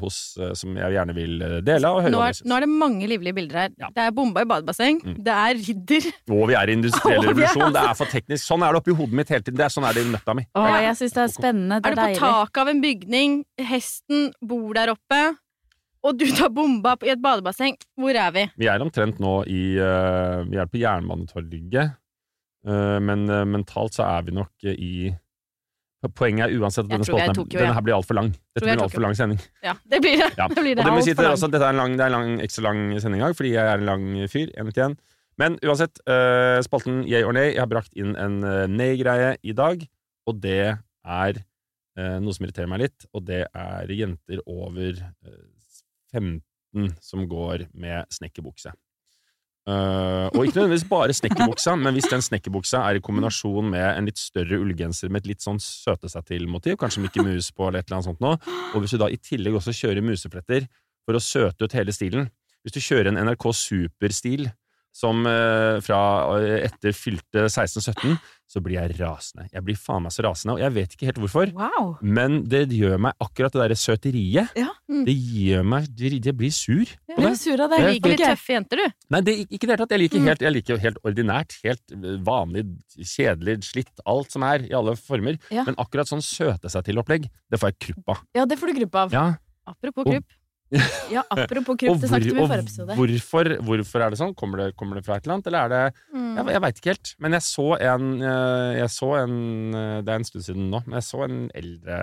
hos, 0.00 0.36
eh, 0.38 0.52
som 0.54 0.76
jeg 0.78 0.92
gjerne 0.94 1.14
vil 1.16 1.42
eh, 1.42 1.54
dele. 1.66 1.88
av. 1.88 2.06
Nå 2.12 2.20
er, 2.22 2.38
nå 2.46 2.56
er 2.56 2.60
det 2.66 2.68
mange 2.70 3.08
livlige 3.10 3.34
bilder 3.34 3.58
her. 3.64 3.68
Det 3.94 4.04
er 4.04 4.10
bomba 4.14 4.42
i 4.44 4.48
badebasseng, 4.50 5.00
Mm. 5.02 5.16
det 5.26 5.32
er 5.34 5.54
ridder 5.66 6.06
Og 6.30 6.48
vi 6.48 6.54
er 6.54 6.68
i 6.70 6.76
industriell 6.76 7.22
er 7.24 7.28
revolusjon. 7.32 7.72
Det 7.72 7.80
altså- 7.82 7.90
er 7.90 7.94
for 7.94 8.06
teknisk. 8.12 8.44
Sånn 8.46 8.62
er 8.66 8.72
det 8.72 8.80
oppi 8.82 8.94
hodet 8.94 9.12
mitt 9.12 9.28
hele 9.28 9.42
tiden. 9.42 9.56
Det 9.56 9.64
er, 9.66 9.74
sånn 9.74 9.88
er 9.88 9.92
det 9.98 10.06
i 10.06 10.10
nøtta 10.12 10.34
mi. 10.38 10.46
Å, 10.54 10.66
jeg 10.86 10.96
synes 11.00 11.12
det 11.18 11.22
er 11.24 11.32
spennende. 11.34 11.80
Det 11.82 11.90
Er 11.90 11.98
er 11.98 12.14
du 12.14 12.20
på 12.20 12.20
taket 12.22 12.62
av 12.62 12.68
en 12.68 12.80
bygning, 12.82 13.36
hesten 13.58 14.32
bor 14.42 14.72
der 14.74 14.94
oppe, 14.94 15.20
og 16.06 16.16
du 16.20 16.26
tar 16.30 16.48
bomba 16.54 16.94
i 17.02 17.10
et 17.10 17.18
badebasseng? 17.22 17.74
Hvor 17.98 18.14
er 18.14 18.30
vi? 18.30 18.44
Vi 18.56 18.66
er 18.70 18.78
omtrent 18.84 19.18
nå 19.18 19.40
i 19.50 19.62
eh, 19.82 20.44
Vi 20.46 20.56
er 20.62 20.66
på 20.70 20.78
Jernbanetorget, 20.78 21.96
eh, 22.66 22.98
men 23.02 23.28
eh, 23.30 23.44
mentalt 23.44 23.94
så 23.98 24.06
er 24.06 24.22
vi 24.28 24.36
nok 24.36 24.52
eh, 24.64 24.76
i 24.78 24.92
Poenget 26.14 26.46
er 26.46 26.60
uansett 26.60 26.84
at 26.84 26.92
denne 26.92 27.06
tror 27.06 27.18
vi 27.18 27.24
er 27.24 27.32
i 27.32 27.58
denne 27.58 27.74
her 27.76 27.84
blir 27.84 27.96
altfor 27.96 28.18
lang. 28.18 28.30
Dette 28.54 28.64
blir 28.64 28.74
en 28.76 28.84
altfor 28.86 29.04
lang 29.04 29.16
sending. 29.18 29.40
Ja, 29.64 29.74
det 29.90 30.00
blir 30.04 30.20
det. 30.20 30.30
Ja. 30.38 30.46
det, 30.52 30.62
blir 30.62 30.78
det. 30.78 30.84
det 30.86 31.02
si 31.04 31.12
Alt 31.14 31.20
til 31.22 31.32
også 31.32 31.50
at 31.50 31.56
dette 31.56 31.68
er 31.68 31.76
en 31.76 31.82
lang, 31.82 31.98
det 31.98 32.06
er 32.06 32.12
en 32.12 32.16
lang, 32.16 32.32
ekstra 32.44 32.64
lang 32.68 32.80
sending 33.02 33.22
i 33.22 33.26
dag, 33.26 33.36
fordi 33.38 33.52
jeg 33.56 33.72
er 33.72 33.82
en 33.82 33.90
lang 33.90 34.06
fyr. 34.32 34.54
1 34.62 34.96
Men 35.42 35.58
uansett, 35.64 36.00
uh, 36.08 36.60
spalten 36.64 37.02
yay 37.08 37.26
or 37.26 37.36
nay. 37.36 37.52
Jeg 37.54 37.62
har 37.64 37.70
brakt 37.70 37.92
inn 37.98 38.16
en 38.20 38.40
uh, 38.44 38.64
nay-greie 38.70 39.34
i 39.42 39.56
dag, 39.56 39.84
og 40.26 40.40
det 40.42 40.62
er 40.72 41.42
uh, 41.42 42.16
noe 42.22 42.36
som 42.36 42.46
irriterer 42.46 42.70
meg 42.70 42.86
litt, 42.86 43.08
og 43.12 43.26
det 43.28 43.44
er 43.50 43.92
jenter 43.92 44.42
over 44.46 44.96
eh, 44.96 45.44
15 46.14 46.96
som 47.04 47.24
går 47.28 47.68
med 47.76 48.08
snekkerbukse. 48.12 48.72
Eh, 49.66 50.26
og 50.30 50.44
ikke 50.46 50.60
nødvendigvis 50.60 50.86
bare 50.86 51.14
snekkerbuksa, 51.16 51.72
men 51.80 51.96
hvis 51.96 52.06
den 52.10 52.22
snekkerbuksa 52.22 52.84
er 52.86 52.98
i 52.98 53.02
kombinasjon 53.02 53.66
med 53.72 53.86
en 53.88 54.06
litt 54.06 54.20
større 54.20 54.60
ullgenser 54.62 55.10
med 55.10 55.24
et 55.24 55.32
litt 55.32 55.42
sånn 55.42 55.58
søte 55.62 56.10
seg 56.12 56.28
til-motiv, 56.28 56.76
kanskje 56.78 57.02
Mickey 57.02 57.24
Mus 57.26 57.50
på 57.50 57.66
eller 57.66 57.82
et 57.82 57.88
eller 57.88 57.98
annet 57.98 58.10
sånt 58.12 58.22
noe, 58.22 58.38
og 58.70 58.84
hvis 58.84 58.94
du 58.94 59.00
da 59.02 59.10
i 59.10 59.18
tillegg 59.18 59.58
også 59.58 59.74
kjører 59.74 60.06
musefletter 60.06 60.68
for 61.06 61.18
å 61.18 61.22
søte 61.22 61.66
ut 61.66 61.74
hele 61.74 61.94
stilen. 61.94 62.30
Hvis 62.62 62.76
du 62.76 62.80
kjører 62.82 63.10
en 63.10 63.18
NRK 63.26 63.48
Super-stil 63.54 64.46
som 64.96 65.26
eh, 65.28 65.76
fra 65.84 66.00
eh, 66.40 66.62
etter 66.70 66.94
fylte 66.96 67.42
16-17, 67.52 68.14
så 68.48 68.60
blir 68.62 68.76
jeg 68.78 68.94
rasende. 69.00 69.48
Jeg 69.52 69.64
blir 69.66 69.76
faen 69.76 70.04
meg 70.06 70.12
så 70.14 70.22
rasende, 70.24 70.54
og 70.54 70.60
jeg 70.62 70.72
vet 70.72 70.92
ikke 70.94 71.08
helt 71.10 71.18
hvorfor. 71.20 71.50
Wow. 71.58 71.88
Men 72.00 72.38
det 72.48 72.62
gjør 72.72 72.94
meg 73.02 73.16
akkurat 73.20 73.52
det 73.52 73.60
derre 73.64 73.76
søteriet. 73.76 74.54
Ja. 74.56 74.68
Det 74.86 75.12
gjør 75.16 75.64
meg 75.66 75.88
det- 75.98 76.12
Jeg 76.24 76.36
blir 76.38 76.54
sur 76.54 76.84
på 76.86 77.16
blir 77.18 77.28
det. 77.34 77.38
sur 77.42 77.60
av 77.60 77.70
det. 77.74 77.80
Jeg 77.82 77.86
Du 77.86 78.08
liker 78.08 78.14
litt 78.14 78.22
tøffe 78.24 78.54
jenter, 78.54 78.76
du. 78.76 78.94
Nei, 79.10 79.20
det, 79.26 79.34
ikke 79.50 79.64
i 79.64 79.66
det 79.66 79.74
hele 79.74 79.82
tatt. 79.82 79.90
Jeg 79.96 80.00
liker, 80.04 80.18
Mm. 80.22 80.26
helt, 80.30 80.40
jeg 80.46 80.52
liker 80.56 80.78
helt 80.86 80.98
ordinært, 81.04 81.58
helt 81.66 81.82
vanlig, 82.24 82.64
kjedelig, 82.96 83.58
slitt, 83.66 83.92
alt 84.06 84.30
som 84.32 84.42
er, 84.46 84.64
i 84.70 84.72
alle 84.72 84.94
former. 84.96 85.36
Ja. 85.50 85.64
Men 85.66 85.74
akkurat 85.82 86.08
sånn 86.08 86.22
søte 86.24 86.70
seg 86.70 86.84
til-opplegg, 86.86 87.28
det 87.50 87.60
får 87.60 87.74
jeg 87.74 87.78
krupp 87.90 88.08
av. 88.14 88.22
Ja, 88.34 88.46
det 88.46 88.58
får 88.58 88.72
du 88.72 88.80
krupp 88.80 88.94
av. 88.94 89.12
Ja. 89.12 89.26
Apropos 89.66 90.06
Og- 90.06 90.12
krupp. 90.14 90.24
Ja, 91.14 91.22
apropos 91.30 91.76
krupp, 91.78 92.00
det 92.00 92.08
hvor, 92.08 92.10
snakket 92.10 92.32
vi 92.32 92.42
i 92.42 92.46
forrige 92.46 92.64
episode. 92.64 92.96
hvorfor, 92.98 93.50
hvorfor 93.68 94.04
er 94.04 94.12
det 94.12 94.18
sånn? 94.20 94.34
Kommer 94.38 94.62
det, 94.62 94.68
kommer 94.78 94.98
det 94.98 95.04
fra 95.06 95.18
et 95.18 95.26
eller 95.26 95.36
annet, 95.36 95.50
eller 95.50 95.66
er 95.66 95.74
det 95.74 95.82
Mm. 96.16 96.32
Jeg, 96.36 96.52
jeg 96.52 96.62
veit 96.64 96.78
ikke 96.80 96.92
helt. 96.92 97.10
Men 97.22 97.36
jeg 97.36 97.44
så 97.46 97.66
en 97.76 98.06
eh, 98.20 98.72
Jeg 98.80 98.90
så 98.92 99.08
en 99.22 99.36
eh, 99.74 99.98
Det 100.04 100.12
er 100.12 100.20
en 100.20 100.26
stund 100.28 100.44
siden 100.46 100.70
nå, 100.72 100.80
men 100.86 100.98
jeg 100.98 101.06
så 101.06 101.22
en 101.26 101.38
eldre 101.56 101.98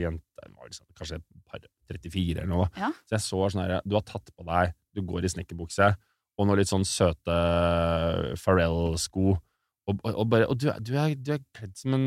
jente 0.00 0.48
liksom, 0.68 0.86
Kanskje 0.98 1.18
et 1.20 1.26
par 1.48 1.62
34 1.88 2.38
eller 2.42 2.50
noe. 2.50 2.68
Ja. 2.78 2.90
Så 3.08 3.16
jeg 3.18 3.24
så 3.26 3.42
sånn 3.52 3.64
her 3.64 3.80
Du 3.84 3.96
har 3.98 4.06
tatt 4.06 4.32
på 4.34 4.46
deg 4.48 4.74
Du 4.96 5.02
går 5.06 5.26
i 5.26 5.32
snekkerbukse 5.34 5.92
og 6.38 6.46
noen 6.46 6.60
litt 6.60 6.70
sånn 6.70 6.84
søte 6.86 7.34
Pharrell-sko. 8.38 9.32
Og, 9.88 9.98
og, 10.04 10.14
og, 10.20 10.26
bare, 10.28 10.46
og 10.52 10.58
du, 10.60 10.66
du, 10.84 10.90
er, 11.00 11.14
du 11.16 11.30
er 11.32 11.38
kledd 11.56 11.72
som 11.80 11.94
en 11.96 12.02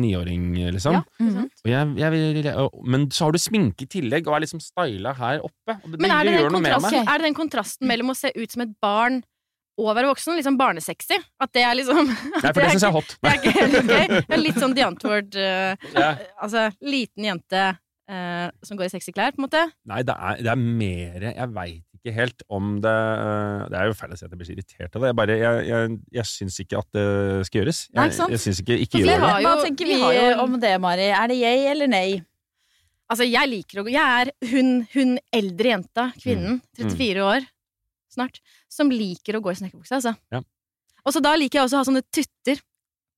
niåring, 0.00 0.44
liksom. 0.76 0.94
Ja, 1.00 1.00
mm? 1.18 1.38
Og 1.66 1.70
jeg, 1.72 1.88
jeg, 1.98 2.10
vil- 2.14 2.50
og- 2.62 2.76
men 2.86 3.08
så 3.10 3.26
har 3.26 3.34
du 3.34 3.40
sminke 3.42 3.82
i 3.82 3.90
tillegg, 3.90 4.28
og 4.30 4.36
er 4.38 4.44
liksom 4.44 4.60
styla 4.62 5.14
her 5.18 5.40
oppe. 5.42 5.74
Og 5.82 5.88
det, 5.90 6.00
Men 6.04 6.12
er 6.14 6.22
det, 6.22 6.30
det 6.30 6.36
den 6.36 6.44
gjør 6.44 6.52
noe 6.54 6.60
med 6.62 6.76
kontrasten, 6.76 7.00
meg. 7.00 7.08
er 7.10 7.18
det 7.18 7.26
den 7.30 7.38
kontrasten 7.40 7.90
mellom 7.90 8.12
å 8.14 8.16
se 8.18 8.30
ut 8.36 8.54
som 8.54 8.62
et 8.62 8.76
barn 8.84 9.18
og 9.76 9.90
være 9.98 10.08
voksen? 10.12 10.38
Sånn 10.46 10.56
barnesexy? 10.60 11.18
At 11.42 11.50
det 11.52 11.64
er 11.66 11.74
liksom 11.80 12.06
Nei, 12.44 12.52
for 12.52 12.62
det 12.62 12.70
syns 12.76 12.86
jeg 12.86 12.92
er 12.92 12.94
hot. 12.96 13.16
Det 13.18 13.32
er 13.32 13.40
ikke 13.42 13.56
helt 13.58 13.80
ok. 13.82 13.90
Det 14.30 14.38
er 14.38 14.44
litt 14.46 14.62
sånn 14.62 14.76
The 14.78 14.86
Antwoord 14.86 15.34
uh, 15.40 15.90
yeah. 15.98 16.22
Altså, 16.40 16.68
liten 16.86 17.26
jente 17.28 17.64
uh, 17.74 18.46
som 18.64 18.78
går 18.78 18.86
i 18.86 18.94
sexy 18.94 19.12
klær, 19.16 19.34
på 19.34 19.42
en 19.42 19.48
måte. 19.48 19.66
Nei, 19.90 20.00
det 20.06 20.14
er, 20.16 20.40
det 20.46 20.54
er 20.54 20.62
mer 20.62 21.26
Jeg 21.32 21.50
veit 21.58 21.84
ikke 22.06 22.14
helt 22.16 22.42
om 22.48 22.76
det 22.84 22.92
øh, 22.94 23.64
Det 23.72 23.78
er 23.80 23.90
jo 23.90 23.96
feil 23.98 24.12
å 24.14 24.16
si 24.16 24.24
at 24.24 24.30
jeg 24.30 24.38
blir 24.40 24.48
så 24.48 24.54
irritert 24.54 24.94
av 24.96 25.02
det. 25.02 25.10
Jeg, 25.10 25.16
bare, 25.18 25.36
jeg, 25.42 25.66
jeg, 25.68 25.98
jeg 26.20 26.28
syns 26.30 26.60
ikke 26.62 26.78
at 26.80 26.88
det 26.96 27.04
skal 27.48 27.60
gjøres. 27.60 27.80
Jeg, 27.90 27.96
Nei, 27.98 28.06
ikke 28.08 28.18
sant? 28.20 28.34
jeg 28.36 28.42
syns 28.46 28.60
ikke 28.62 28.78
ikke 28.86 29.02
gjør 29.02 29.10
det. 29.10 29.18
jo- 29.18 29.42
Hva 29.50 29.54
tenker 29.66 29.90
vi, 29.90 29.94
vi 29.98 30.00
har 30.06 30.16
jo- 30.16 30.40
om 30.46 30.56
det, 30.62 30.72
Mari? 30.80 31.08
Er 31.10 31.26
det 31.34 31.38
jeg 31.42 31.66
eller 31.74 31.90
nei? 31.92 32.06
Altså, 33.10 33.22
jeg 33.28 33.48
liker 33.52 33.78
å 33.80 33.84
gå 33.86 33.92
Jeg 33.94 34.02
er 34.26 34.30
hun, 34.50 34.70
hun 34.94 35.18
eldre 35.32 35.68
jenta, 35.76 36.08
kvinnen, 36.18 36.56
Mm. 36.58 36.78
34 36.80 37.22
år 37.22 37.44
snart, 38.16 38.40
som 38.72 38.88
liker 38.90 39.36
å 39.36 39.42
gå 39.44 39.50
i 39.52 39.58
snekkerbukse, 39.60 39.92
altså. 40.00 40.14
Ja. 40.32 40.40
Og 41.06 41.12
så 41.14 41.20
da 41.22 41.34
liker 41.36 41.60
jeg 41.60 41.68
også 41.68 41.76
å 41.78 41.82
ha 41.84 41.86
sånne 41.86 42.02
tutter. 42.10 42.58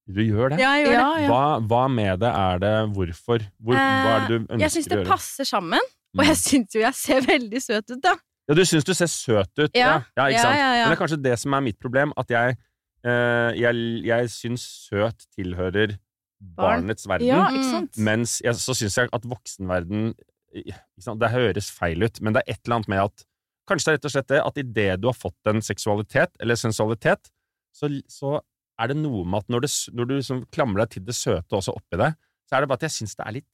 Du 0.09 0.21
gjør 0.25 0.51
det? 0.51 0.59
Ja, 0.61 0.73
jeg 0.77 0.87
gjør 0.89 0.93
Ja, 0.97 1.07
det. 1.15 1.23
ja. 1.23 1.29
Hva, 1.29 1.45
hva 1.69 1.83
med 1.93 2.21
det 2.21 2.29
er 2.33 2.59
det? 2.59 2.73
Hvorfor? 2.97 3.43
Hvor, 3.63 3.77
hva 3.77 4.13
er 4.17 4.21
det 4.21 4.29
du 4.29 4.35
ønsker 4.39 4.49
å 4.49 4.57
gjøre? 4.57 4.61
Jeg 4.67 4.73
syns 4.77 4.89
det 4.93 5.07
passer 5.07 5.45
sammen, 5.49 5.81
og 6.17 6.21
Mm. 6.25 6.27
jeg 6.29 6.37
syns 6.37 6.75
jo 6.75 6.81
jeg 6.81 6.95
ser 6.95 7.21
veldig 7.21 7.61
søt 7.63 7.91
ut, 7.93 8.01
da. 8.03 8.15
Ja, 8.49 8.55
du 8.57 8.63
syns 8.65 8.85
du 8.89 8.95
ser 8.97 9.11
søt 9.13 9.53
ut. 9.61 9.71
Ja, 9.77 10.03
Ja. 10.17 10.27
ikke 10.31 10.41
sant? 10.41 10.57
ja, 10.57 10.69
ja. 10.75 10.85
Men 10.87 10.91
det 10.93 10.97
er 10.99 11.03
kanskje 11.07 11.23
det 11.23 11.39
som 11.39 11.53
er 11.55 11.61
mitt 11.67 11.79
problem, 11.79 12.13
at 12.17 12.31
jeg, 12.33 12.57
eh, 13.05 13.51
jeg, 13.61 14.05
jeg 14.09 14.31
syns 14.33 14.65
søt 14.89 15.27
tilhører 15.37 15.99
Barn. 16.41 16.83
barnets 16.87 17.07
verden. 17.09 17.27
Ja, 17.29 17.49
Mm. 17.51 17.55
ikke 17.59 17.71
sant? 17.71 17.99
Mens 17.99 18.39
jeg, 18.45 18.55
så 18.55 18.75
syns 18.75 18.97
jeg 18.97 19.09
at 19.13 19.23
voksenverden 19.29 20.15
ikke 20.55 20.75
sant? 21.05 21.21
Det 21.21 21.31
høres 21.31 21.71
feil 21.71 22.03
ut, 22.03 22.21
men 22.23 22.33
det 22.33 22.43
er 22.47 22.53
et 22.55 22.61
eller 22.65 22.77
annet 22.81 22.89
med 22.89 22.99
at 23.05 23.25
Kanskje 23.69 23.85
det 23.85 23.93
er 23.93 23.97
rett 23.99 24.05
og 24.09 24.13
slett 24.15 24.29
det 24.33 24.39
at 24.41 24.57
idet 24.63 25.01
du 25.03 25.09
har 25.09 25.13
fått 25.13 25.45
en 25.51 25.61
seksualitet, 25.61 26.31
eller 26.41 26.57
sensualitet, 26.57 27.29
så, 27.77 27.91
så 28.09 28.41
er 28.81 28.87
det 28.89 28.97
noe 28.97 29.27
med 29.29 29.43
at 29.43 29.49
når, 29.53 29.61
det, 29.61 29.71
når 29.93 30.07
du 30.09 30.15
liksom 30.17 30.39
klamrer 30.51 30.87
deg 30.87 30.95
til 30.95 31.05
det 31.05 31.15
søte 31.15 31.53
også 31.53 31.75
oppi 31.77 31.99
det, 32.01 32.15
så 32.49 32.57
er 32.57 32.61
det 32.65 32.69
bare 32.71 32.81
at 32.81 32.87
jeg 32.89 32.95
syns 32.97 33.13
det 33.19 33.27
er 33.27 33.33
litt 33.37 33.47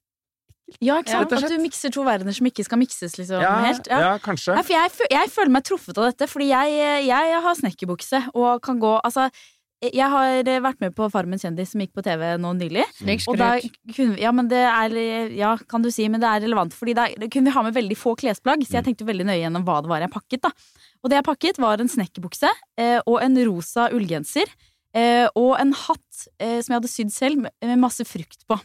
Ja, 0.80 0.96
ikke 1.02 1.12
sant? 1.12 1.32
At 1.36 1.50
du 1.52 1.58
mikser 1.60 1.92
to 1.92 2.04
verdener 2.06 2.34
som 2.34 2.46
ikke 2.48 2.64
skal 2.64 2.80
mikses, 2.80 3.18
liksom. 3.20 3.42
Ja, 3.44 3.56
helt. 3.66 3.88
ja, 3.90 4.14
kanskje. 4.22 4.54
Ja, 4.56 4.62
for 4.64 4.74
jeg, 4.76 5.10
jeg 5.12 5.32
føler 5.34 5.52
meg 5.52 5.66
truffet 5.68 5.98
av 6.00 6.08
dette, 6.08 6.28
fordi 6.30 6.48
jeg, 6.50 6.78
jeg 7.04 7.42
har 7.44 7.58
snekkerbukse 7.58 8.22
og 8.32 8.62
kan 8.64 8.80
gå 8.80 8.94
Altså, 9.04 9.28
jeg 9.84 10.08
har 10.08 10.48
vært 10.64 10.80
med 10.80 10.94
på 10.96 11.06
Farmen 11.12 11.40
kjendis 11.40 11.74
som 11.74 11.82
gikk 11.82 11.92
på 11.96 12.04
TV 12.06 12.22
nå 12.40 12.54
nylig. 12.56 12.86
Og 13.28 13.36
da 13.36 13.50
kunne, 13.92 14.16
ja, 14.22 14.32
men 14.32 14.48
det 14.48 14.62
er 14.64 14.94
Ja, 15.36 15.54
kan 15.68 15.84
du 15.84 15.90
si, 15.92 16.06
men 16.08 16.22
det 16.22 16.30
er 16.30 16.44
relevant. 16.46 16.72
Fordi 16.76 16.94
da 16.96 17.08
kunne 17.26 17.50
vi 17.50 17.56
ha 17.56 17.64
med 17.66 17.76
veldig 17.76 17.98
få 18.00 18.14
klesplagg, 18.16 18.64
så 18.64 18.78
jeg 18.78 18.88
tenkte 18.88 19.08
veldig 19.08 19.28
nøye 19.28 19.42
gjennom 19.42 19.66
hva 19.66 19.82
det 19.84 19.92
var 19.92 20.04
jeg 20.06 20.14
pakket. 20.14 20.46
da 20.46 20.54
Og 21.02 21.12
det 21.12 21.20
jeg 21.20 21.28
pakket, 21.28 21.60
var 21.60 21.82
en 21.82 21.92
snekkerbukse 21.92 22.48
eh, 22.80 23.00
og 23.04 23.20
en 23.20 23.36
rosa 23.50 23.90
ullgenser. 23.92 24.48
Eh, 24.94 25.26
og 25.34 25.56
en 25.58 25.74
hatt 25.76 26.26
eh, 26.38 26.60
som 26.62 26.72
jeg 26.72 26.78
hadde 26.78 26.92
sydd 26.94 27.12
selv, 27.12 27.44
med, 27.44 27.52
med 27.66 27.82
masse 27.82 28.06
frukt 28.08 28.46
på. 28.48 28.56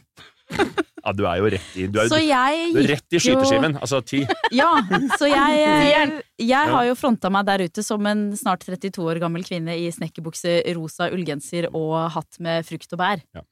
Ja, 1.00 1.12
du 1.16 1.22
er 1.24 1.38
jo 1.40 1.48
rett 1.54 1.76
i, 1.80 1.86
du 1.88 1.94
er, 1.96 2.10
Så 2.12 2.18
jeg 2.20 2.64
du 2.74 2.80
er 2.82 2.90
rett 2.90 3.16
i 3.16 3.20
skyteskiven. 3.22 3.78
Altså 3.80 4.02
ti. 4.04 4.18
Ja, 4.60 4.68
så 5.16 5.30
jeg, 5.30 5.62
jeg, 5.94 6.18
jeg 6.44 6.72
har 6.74 6.88
jo 6.90 6.96
fronta 6.98 7.30
meg 7.32 7.46
der 7.48 7.64
ute 7.64 7.84
som 7.86 8.04
en 8.10 8.26
snart 8.36 8.66
32 8.66 9.00
år 9.08 9.22
gammel 9.22 9.46
kvinne 9.46 9.78
i 9.80 9.88
snekkerbukse, 9.94 10.58
rosa 10.76 11.08
ullgenser 11.14 11.70
og 11.72 12.10
hatt 12.18 12.40
med 12.44 12.68
frukt 12.68 12.92
og 12.92 13.00
bær. 13.00 13.24
Ja. 13.32 13.46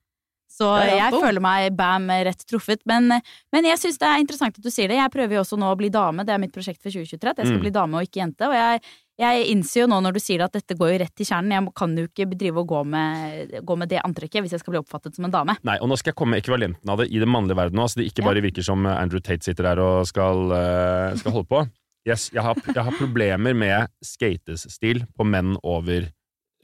Så 0.58 0.66
Ja, 0.66 0.84
ja. 0.88 0.94
jeg 1.04 1.14
Oh. 1.14 1.22
føler 1.22 1.40
meg 1.40 1.76
bam 1.78 2.08
rett 2.10 2.40
truffet. 2.50 2.80
Men, 2.84 3.08
men 3.54 3.64
jeg 3.64 3.78
syns 3.78 3.98
det 4.02 4.08
er 4.08 4.18
interessant 4.24 4.58
at 4.58 4.64
du 4.64 4.70
sier 4.74 4.88
det. 4.90 4.96
Jeg 4.98 5.10
prøver 5.14 5.38
jo 5.38 5.42
også 5.44 5.58
nå 5.60 5.68
å 5.70 5.76
bli 5.78 5.88
dame. 5.94 6.24
Det 6.26 6.34
er 6.34 6.40
mitt 6.42 6.52
prosjekt 6.54 6.82
for 6.82 6.90
2023. 6.90 7.30
At 7.30 7.36
jeg 7.38 7.46
skal 7.46 7.58
Mm. 7.60 7.66
bli 7.66 7.70
dame 7.70 7.94
og 8.00 8.02
ikke 8.08 8.18
jente. 8.24 8.48
Og 8.48 8.56
jeg, 8.58 8.82
jeg 9.18 9.46
innser 9.52 9.80
jo 9.82 9.86
nå 9.90 10.00
når 10.02 10.12
du 10.14 10.20
sier 10.20 10.38
det 10.42 10.48
at 10.50 10.56
dette 10.58 10.74
går 10.78 10.90
jo 10.92 10.98
rett 11.04 11.14
til 11.14 11.26
kjernen. 11.30 11.54
Jeg 11.54 11.74
kan 11.78 11.94
jo 11.96 12.06
ikke 12.08 12.26
drive 12.38 12.58
og 12.64 12.66
gå 12.74 12.82
med, 12.86 13.54
gå 13.66 13.76
med 13.78 13.88
det 13.88 14.00
antrekket 14.02 14.42
hvis 14.42 14.50
jeg 14.56 14.60
skal 14.64 14.74
bli 14.74 14.82
oppfattet 14.82 15.14
som 15.14 15.24
en 15.26 15.34
dame. 15.34 15.56
Nei, 15.62 15.78
og 15.78 15.88
nå 15.90 15.96
skal 15.98 16.10
jeg 16.10 16.18
komme 16.18 16.34
med 16.34 16.42
ekvivalenten 16.42 16.90
av 16.90 16.98
det 17.02 17.08
i 17.14 17.18
det 17.22 17.28
mannlige 17.30 17.56
verden 17.58 17.78
nå, 17.78 17.86
så 17.90 18.02
det 18.02 18.10
ikke 18.10 18.26
bare 18.26 18.42
virker 18.42 18.62
som 18.66 18.82
Andrew 18.86 19.20
Tate 19.22 19.44
sitter 19.46 19.62
der 19.70 19.78
og 19.82 20.06
skal, 20.10 20.50
eh, 20.58 21.14
skal 21.22 21.32
holde 21.38 21.48
på. 21.50 21.62
Jeg, 22.06 22.16
jeg, 22.34 22.42
har, 22.42 22.54
jeg 22.74 22.84
har 22.84 22.94
problemer 22.98 23.54
med 23.54 23.88
skatestil 24.02 25.04
på 25.18 25.26
menn 25.26 25.56
over 25.62 26.06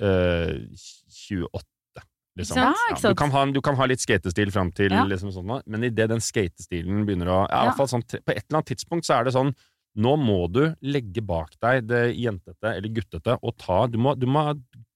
øh, 0.00 0.58
28. 1.30 1.62
Liksom. 2.36 2.56
Ja, 2.58 2.72
ikke 2.90 3.10
du, 3.12 3.14
kan 3.14 3.30
ha, 3.30 3.44
du 3.46 3.60
kan 3.62 3.76
ha 3.78 3.86
litt 3.86 4.00
skatestil 4.02 4.50
fram 4.50 4.72
til 4.74 4.90
Ja. 4.90 5.04
liksom 5.06 5.30
sånn, 5.30 5.62
men 5.70 5.84
idet 5.86 6.08
den 6.10 6.18
skatestilen 6.20 7.04
begynner 7.06 7.28
å 7.30 7.36
ja, 7.46 7.46
i 7.46 7.52
Ja. 7.54 7.70
hvert 7.70 7.76
fall 7.76 7.86
sånn, 7.92 8.02
På 8.24 8.32
et 8.34 8.42
eller 8.50 8.58
annet 8.58 8.66
tidspunkt 8.74 9.04
så 9.06 9.20
er 9.20 9.24
det 9.24 9.34
sånn 9.34 9.54
Nå 9.96 10.16
må 10.18 10.50
du 10.50 10.74
legge 10.82 11.22
bak 11.24 11.52
deg 11.62 11.86
det 11.86 12.16
jentete 12.18 12.64
eller 12.74 12.88
guttete 12.90 13.38
og 13.40 13.56
ta 13.56 13.86
Du 13.86 13.96
må, 13.98 14.18
du 14.18 14.26
må 14.26 14.42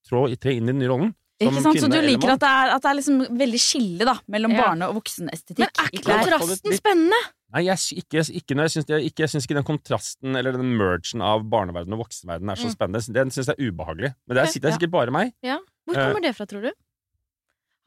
trå, 0.08 0.26
inn 0.28 0.64
i 0.64 0.72
den 0.72 0.78
nye 0.80 0.88
rollen. 0.88 1.14
Ikke 1.40 1.62
sant? 1.62 1.78
Så 1.78 1.86
du 1.88 2.00
liker 2.02 2.30
at 2.34 2.40
det 2.40 2.48
er, 2.50 2.70
at 2.74 2.82
det 2.82 2.90
er 2.90 2.94
liksom 2.98 3.20
veldig 3.38 3.60
skille 3.62 4.04
da 4.04 4.16
mellom 4.26 4.50
Ja. 4.50 4.62
barne- 4.64 4.88
og 4.88 4.96
voksenestetikk? 5.04 5.58
Men 5.58 5.68
er 5.78 5.90
ikke 5.94 6.18
kontrasten 6.18 6.72
spennende? 6.74 7.20
Nei, 7.54 7.62
jeg, 7.62 7.76
ikke, 8.02 8.18
ikke, 8.34 8.56
jeg 8.58 8.70
syns, 8.74 8.86
jeg, 8.88 9.04
ikke, 9.12 9.20
jeg 9.22 9.28
syns 9.30 9.46
ikke 9.46 9.54
den 9.54 9.64
kontrasten 9.70 10.36
eller 10.36 10.52
den 10.52 10.76
mergen 10.76 11.22
av 11.22 11.44
barneverden 11.48 11.92
og 11.94 12.02
voksenverden 12.08 12.50
er 12.50 12.56
så 12.56 12.66
Mm. 12.66 12.74
spennende. 12.74 13.12
Den 13.12 13.30
syns 13.30 13.46
jeg 13.46 13.54
er 13.56 13.70
ubehagelig. 13.70 14.14
Men 14.26 14.34
det 14.34 14.42
er, 14.42 14.52
det 14.60 14.64
er 14.64 14.78
sikkert 14.78 14.90
bare 14.90 15.10
meg. 15.12 15.32
Ja. 15.44 15.58
Hvor 15.86 15.96
Eh. 15.96 16.08
kommer 16.12 16.22
det 16.22 16.34
fra, 16.36 16.44
tror 16.44 16.62
du? 16.62 16.72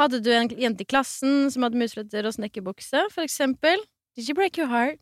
Hadde 0.02 0.20
du 0.26 0.32
en 0.34 0.50
jente 0.58 0.82
i 0.82 0.90
klassen 0.90 1.48
som 1.54 1.66
hadde 1.66 1.78
musletter 1.78 2.26
og 2.26 2.34
snekkerbukse, 2.34 3.06
for 3.14 3.22
eksempel? 3.26 3.84
Did 4.18 4.28
you 4.28 4.36
break 4.38 4.58
your 4.58 4.70
heart? 4.72 4.98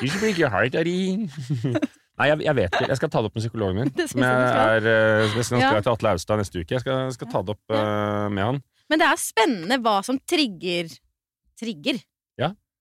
Did 0.00 0.12
You 0.12 0.20
break 0.20 0.38
your 0.40 0.50
heart, 0.52 0.74
Ari. 0.76 1.28
Nei, 2.18 2.26
jeg, 2.30 2.44
jeg 2.46 2.56
vet 2.56 2.70
ikke. 2.70 2.88
Jeg 2.92 2.98
skal 3.00 3.10
ta 3.10 3.22
det 3.22 3.30
opp 3.30 3.36
med 3.38 3.42
psykologen 3.42 3.78
min. 3.80 3.92
Det 3.98 4.06
Som 4.12 4.22
jeg 4.22 4.30
er, 4.30 4.86
eh, 4.86 5.34
jeg 5.34 5.46
skal 5.48 5.62
Ja. 5.62 5.70
til 5.80 5.92
Atle 5.94 6.12
Austad 6.14 6.40
neste 6.40 6.62
uke. 6.62 6.76
Jeg 6.76 6.84
skal, 6.84 7.12
skal 7.16 7.30
ta 7.32 7.42
det 7.42 7.54
opp 7.56 7.74
uh, 7.74 8.28
med 8.30 8.44
han. 8.44 8.60
Men 8.92 9.00
det 9.00 9.08
er 9.08 9.20
spennende 9.20 9.80
hva 9.82 9.98
som 10.06 10.20
trigger 10.28 10.92
Trigger? 11.58 12.02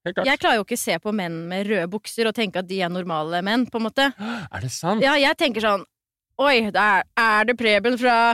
Helt 0.03 0.17
klart. 0.17 0.27
Jeg 0.27 0.39
klarer 0.41 0.59
jo 0.59 0.65
ikke 0.65 0.75
å 0.75 0.81
se 0.81 0.95
på 0.99 1.11
menn 1.15 1.35
med 1.47 1.67
røde 1.69 1.87
bukser 1.91 2.27
og 2.27 2.35
tenke 2.35 2.59
at 2.59 2.67
de 2.67 2.81
er 2.83 2.91
normale 2.91 3.39
menn, 3.45 3.63
på 3.71 3.79
en 3.79 3.85
måte. 3.85 4.09
Er 4.53 4.65
det 4.65 4.71
sant? 4.75 5.03
Ja, 5.03 5.15
jeg 5.15 5.37
tenker 5.39 5.63
sånn 5.63 5.85
Oi, 6.43 6.71
der 6.73 7.03
er 7.15 7.45
det 7.45 7.53
Preben 7.59 7.93
fra, 8.01 8.33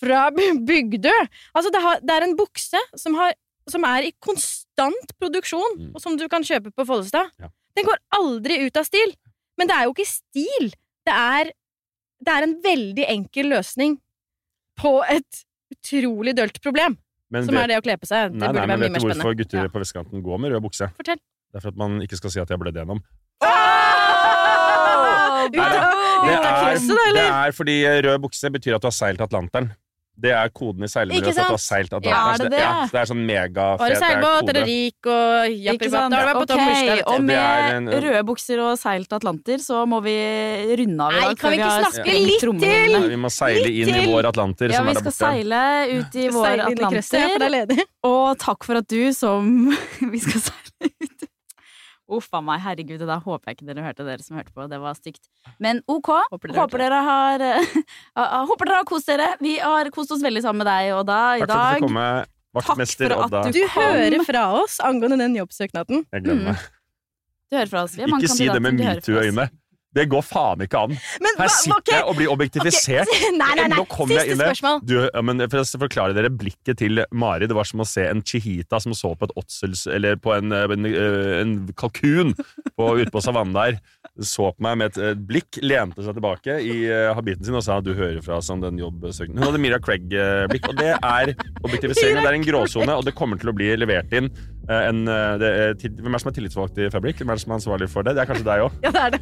fra 0.00 0.26
Bygdø! 0.68 1.12
Altså, 1.56 1.70
det, 1.72 1.80
har, 1.82 2.00
det 2.02 2.10
er 2.16 2.22
en 2.28 2.36
bukse 2.38 2.80
som, 3.00 3.14
har, 3.20 3.32
som 3.68 3.84
er 3.88 4.00
i 4.10 4.14
konstant 4.22 5.14
produksjon, 5.20 5.78
Mm. 5.78 5.92
og 5.96 6.00
som 6.04 6.16
du 6.20 6.26
kan 6.28 6.44
kjøpe 6.44 6.72
på 6.76 6.84
Follestad. 6.88 7.30
Ja. 7.40 7.48
Den 7.76 7.84
går 7.88 7.98
aldri 8.16 8.60
ut 8.66 8.76
av 8.80 8.84
stil. 8.88 9.14
Men 9.58 9.68
det 9.70 9.76
er 9.76 9.84
jo 9.88 9.92
ikke 9.96 10.08
stil. 10.08 10.70
Det 11.06 11.14
er, 11.16 11.44
det 12.24 12.32
er 12.32 12.42
en 12.46 12.54
veldig 12.64 13.06
enkel 13.12 13.46
løsning 13.54 13.96
på 14.80 14.98
et 15.08 15.44
utrolig 15.72 16.34
dølt 16.36 16.60
problem, 16.62 16.98
Men 17.32 17.44
som 17.46 17.54
vet- 17.56 17.62
er 17.64 17.68
det 17.72 17.78
å 17.80 17.84
kle 17.86 17.96
på 17.98 18.06
seg. 18.06 18.30
Det 18.32 18.38
Nei, 18.38 18.46
burde 18.52 18.60
nei, 18.60 18.66
men 18.66 18.68
være 18.68 18.78
mye 18.78 18.92
vet 18.92 19.02
du 19.02 19.06
hvorfor 19.22 19.36
gutter 19.40 19.62
Ja. 19.64 19.68
på 19.72 19.80
vestkanten 19.82 20.22
går 20.22 20.38
med 20.44 20.52
rød 20.52 20.62
bukse? 20.68 20.90
Fortell. 20.96 21.18
Det 21.52 21.56
er 21.56 21.60
for 21.64 21.68
at 21.72 21.76
man 21.80 22.00
ikke 22.04 22.16
skal 22.20 22.30
si 22.30 22.40
at 22.40 22.48
jeg 22.52 22.58
blødde 22.60 22.74
blødd 22.76 22.84
gjennom. 22.84 23.00
Oh! 23.40 23.46
Nei, 25.46 25.46
Det 25.46 25.62
er, 25.62 26.78
det 27.14 27.24
er 27.26 27.52
fordi 27.54 27.74
rød 28.06 28.18
bukse 28.24 28.50
betyr 28.52 28.76
at 28.76 28.82
du 28.84 28.88
har 28.90 28.94
seilt 28.94 29.20
Atlanteren. 29.22 29.68
Det 30.18 30.30
er 30.32 30.48
koden 30.48 30.84
i 30.86 30.88
seilmiljøet 30.88 31.26
Ikke 31.26 31.34
for 31.36 31.42
at 31.42 31.50
du 31.50 31.52
har 31.52 31.60
seilt 31.60 31.90
Ja, 31.92 31.98
Atlanteren. 31.98 32.32
er 32.32 32.38
det 32.38 32.50
det? 32.56 32.60
Ja, 32.62 32.70
så 32.86 32.90
det 32.96 33.00
er 33.02 33.08
sånn 33.10 33.24
megafet 33.28 33.82
Bare 33.82 33.96
seilbåt, 34.00 34.38
kode. 34.40 34.52
eller 34.54 34.64
rik 34.70 35.08
og 35.12 35.56
jappibatt. 35.66 35.92
sant? 35.96 36.14
Er 36.14 36.16
det 36.16 36.26
bare 36.26 36.34
på 36.36 36.42
Ok, 36.46 37.12
og 37.12 37.20
med 37.26 37.74
en- 37.76 37.88
røde 38.06 38.22
bukser 38.30 38.58
og 38.64 38.78
seilt 38.80 39.12
Atlanter, 39.12 39.58
så 39.60 39.82
må 39.86 40.00
vi 40.02 40.16
runde 40.80 41.00
av 41.04 41.12
i 41.12 41.20
dag. 41.20 41.36
kan 41.38 41.50
vi 41.50 41.56
ikke 41.58 41.74
snakke 41.84 42.06
ja. 42.06 42.24
litt 42.26 42.40
til? 42.40 42.92
Nei, 42.96 43.08
Vi 43.12 43.16
må 43.16 43.30
seile 43.30 43.68
inn 43.68 43.88
i 43.92 44.06
vår 44.06 44.24
Atlanter, 44.32 44.68
Ja, 44.72 44.76
som 44.78 44.86
vi 44.86 44.90
er 44.90 44.94
skal 44.94 45.12
borte. 45.12 45.20
seile 45.20 45.60
ut 46.00 46.14
i 46.16 46.28
vår 46.28 46.46
ja, 46.46 46.52
er 46.56 46.66
Atlanter. 46.72 47.84
Og 48.04 48.38
takk 48.38 48.64
for 48.64 48.74
at 48.76 48.88
du 48.88 49.12
som 49.12 49.68
Vi 50.12 50.18
skal 50.18 50.40
seile 50.40 50.90
ut. 51.02 51.15
Uff 52.06 52.28
a 52.38 52.40
meg, 52.44 52.60
herregud, 52.62 53.02
da 53.02 53.16
håper 53.18 53.50
jeg 53.50 53.58
ikke 53.58 53.66
dere 53.66 53.82
hørte, 53.82 54.04
dere 54.06 54.22
som 54.22 54.36
hørte 54.38 54.52
på. 54.54 54.66
Det 54.70 54.78
var 54.78 54.94
stygt. 54.94 55.24
Men 55.62 55.80
ok, 55.90 56.12
Håper 56.30 56.54
håper 56.54 56.82
dere 56.84 57.00
dere, 57.00 57.00
har 57.02 57.44
uh, 58.20 58.46
Håper 58.46 58.70
dere 58.70 58.78
har 58.78 58.86
kost 58.86 59.10
dere. 59.10 59.32
Vi 59.42 59.56
har 59.58 59.90
kost 59.94 60.14
oss 60.14 60.22
veldig 60.22 60.44
sammen 60.44 60.62
med 60.62 60.70
deg, 60.70 60.92
og 60.94 61.02
da 61.08 61.20
i 61.34 61.42
Takk 62.56 62.78
for 62.78 63.26
at 63.26 63.34
du 63.34 63.42
kom. 63.42 63.52
du 63.52 63.60
hører 63.74 64.22
fra 64.24 64.44
oss 64.62 64.78
angående 64.80 65.18
den 65.20 65.34
jobbsøknaden. 65.36 66.06
Jeg 66.14 66.24
glemmer 66.24 66.52
meg. 66.54 66.68
Du 67.50 67.58
hører 67.58 67.70
fra 67.74 67.82
oss. 67.86 67.96
Vi 67.98 68.02
har 68.06 68.10
mange 68.10 68.26
Ikke 68.26 68.38
si 68.38 68.46
det 68.48 68.62
med 68.62 68.78
metoo-øyne. 68.80 69.50
Det 69.96 70.06
går 70.12 70.24
faen 70.26 70.64
ikke 70.66 70.82
an. 70.86 70.94
Men 71.24 71.40
Her 71.40 71.52
sitter 71.52 71.78
okay. 71.78 71.96
jeg 71.98 72.06
og 72.10 72.18
blir 72.18 72.32
objektifisert. 72.32 73.12
Nei, 73.36 73.52
nei, 73.58 73.66
nei. 73.72 73.80
Jeg 73.80 74.08
Siste 74.16 74.36
spørsmål. 74.38 74.80
Du, 74.86 74.94
ja, 75.04 75.22
men 75.24 75.42
for 75.50 75.60
å 75.60 75.80
forklare 75.86 76.16
dere 76.16 76.30
blikket 76.32 76.80
til 76.80 77.02
Mari, 77.16 77.48
det 77.48 77.56
var 77.56 77.68
som 77.68 77.82
å 77.82 77.88
se 77.88 78.06
en 78.08 78.22
chihita 78.24 78.80
som 78.82 78.94
så 78.96 79.12
på. 79.18 79.28
Eller 79.92 80.16
på 80.20 80.32
en, 80.36 80.52
en, 80.52 80.86
en 80.86 81.54
kalkun 81.78 82.34
på, 82.36 82.88
ute 83.00 83.12
på 83.12 83.22
savannen 83.24 83.56
der. 83.56 83.78
Så 84.24 84.48
på 84.54 84.64
meg 84.64 84.78
med 84.80 84.94
et, 84.94 84.98
et 85.12 85.24
blikk, 85.28 85.58
lente 85.60 86.04
seg 86.04 86.16
tilbake 86.16 86.56
i 86.64 86.76
eh, 86.88 87.10
habiten 87.16 87.44
sin 87.44 87.56
og 87.58 87.64
sa 87.66 87.78
du 87.84 87.92
hører 87.92 88.22
fra 88.24 88.38
oss 88.40 88.48
om 88.52 88.62
den 88.62 88.78
jobbsøkningen. 88.80 89.42
Hun 89.42 89.50
hadde 89.50 89.60
Mira 89.60 89.80
Craig-blikk, 89.82 90.70
og 90.70 90.78
det 90.80 90.94
er 90.94 91.32
objektivisering. 91.60 92.22
Det 92.22 92.30
er 92.30 92.38
en 92.38 92.46
gråsone, 92.46 92.96
og 92.96 93.04
det 93.04 93.16
kommer 93.18 93.40
til 93.40 93.52
å 93.52 93.56
bli 93.56 93.68
levert 93.76 94.14
inn 94.16 94.30
eh, 94.70 94.86
en 94.88 95.04
eh, 95.04 95.36
det 95.42 95.52
Hvem 95.84 96.08
er 96.08 96.16
det 96.16 96.22
som 96.22 96.32
er 96.32 96.38
tillitsvalgt 96.38 96.80
i 96.80 96.88
Fabrik? 96.92 97.20
Hvem 97.20 97.34
er 97.34 97.38
det 97.38 97.44
som 97.44 97.52
er 97.52 97.60
ansvarlig 97.60 97.90
for 97.92 98.06
det? 98.06 98.16
Det 98.16 98.24
er 98.24 98.30
kanskje 98.32 98.48
deg 98.48 98.64
òg? 98.64 98.80
Ja, 98.86 98.94
det 98.96 99.04
er 99.04 99.16
det. 99.18 99.20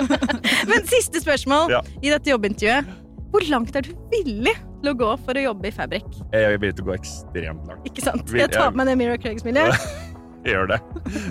Men 0.70 0.86
siste 0.90 1.20
spørsmål 1.22 1.72
Ja. 1.72 1.80
i 2.02 2.10
dette 2.12 2.30
jobbintervjuet. 2.32 2.92
Hvor 3.32 3.46
langt 3.48 3.76
er 3.78 3.86
du 3.86 3.92
villig 4.12 4.52
til 4.82 4.90
å 4.90 4.94
gå 4.98 5.10
for 5.24 5.38
å 5.38 5.44
jobbe 5.46 5.70
i 5.70 5.72
Fabrik? 5.72 6.08
Jeg 6.34 6.58
vil 6.60 6.74
til 6.76 6.84
å 6.84 6.88
gå 6.90 6.94
ekstremt 6.98 7.68
langt. 7.70 7.86
Ikke 7.88 8.04
sant? 8.04 8.28
Jeg 8.36 8.50
tar 8.52 8.72
på 8.74 8.76
meg 8.82 8.90
det 8.90 8.96
Mira 9.00 9.16
Craig-smilet. 9.20 9.72
Jeg 10.44 10.56
gjør 10.56 10.72
det. 10.72 10.78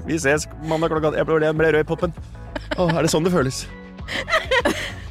Vi 0.07 0.15
ses 0.23 0.45
mandag 0.69 0.93
klokka 0.93 1.11
Jeg 1.19 1.27
ble, 1.27 1.49
ble 1.59 1.71
rød 1.75 1.83
i 1.83 1.87
poppen. 1.89 2.13
Å, 2.79 2.87
er 2.95 3.01
det 3.03 3.11
sånn 3.11 3.27
det 3.27 3.33
føles? 3.35 3.65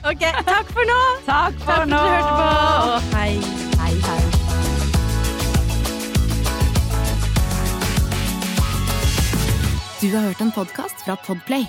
Ok, 0.00 0.22
takk 0.46 0.70
for 0.72 0.88
nå! 0.88 0.96
Takk 1.26 1.58
for 1.60 1.66
Takk 1.68 1.76
for 1.76 1.82
at 1.84 1.90
nå! 1.92 1.98
du 2.00 2.08
hørte 2.08 2.32
på, 2.32 2.46
og 2.88 3.00
hei. 3.12 3.32
Hei, 3.76 3.92
hei. 4.08 5.30
Du 10.00 10.08
har 10.16 10.22
hørt 10.30 10.40
en 10.40 10.52
podkast 10.56 11.04
fra 11.04 11.16
Podplay. 11.26 11.68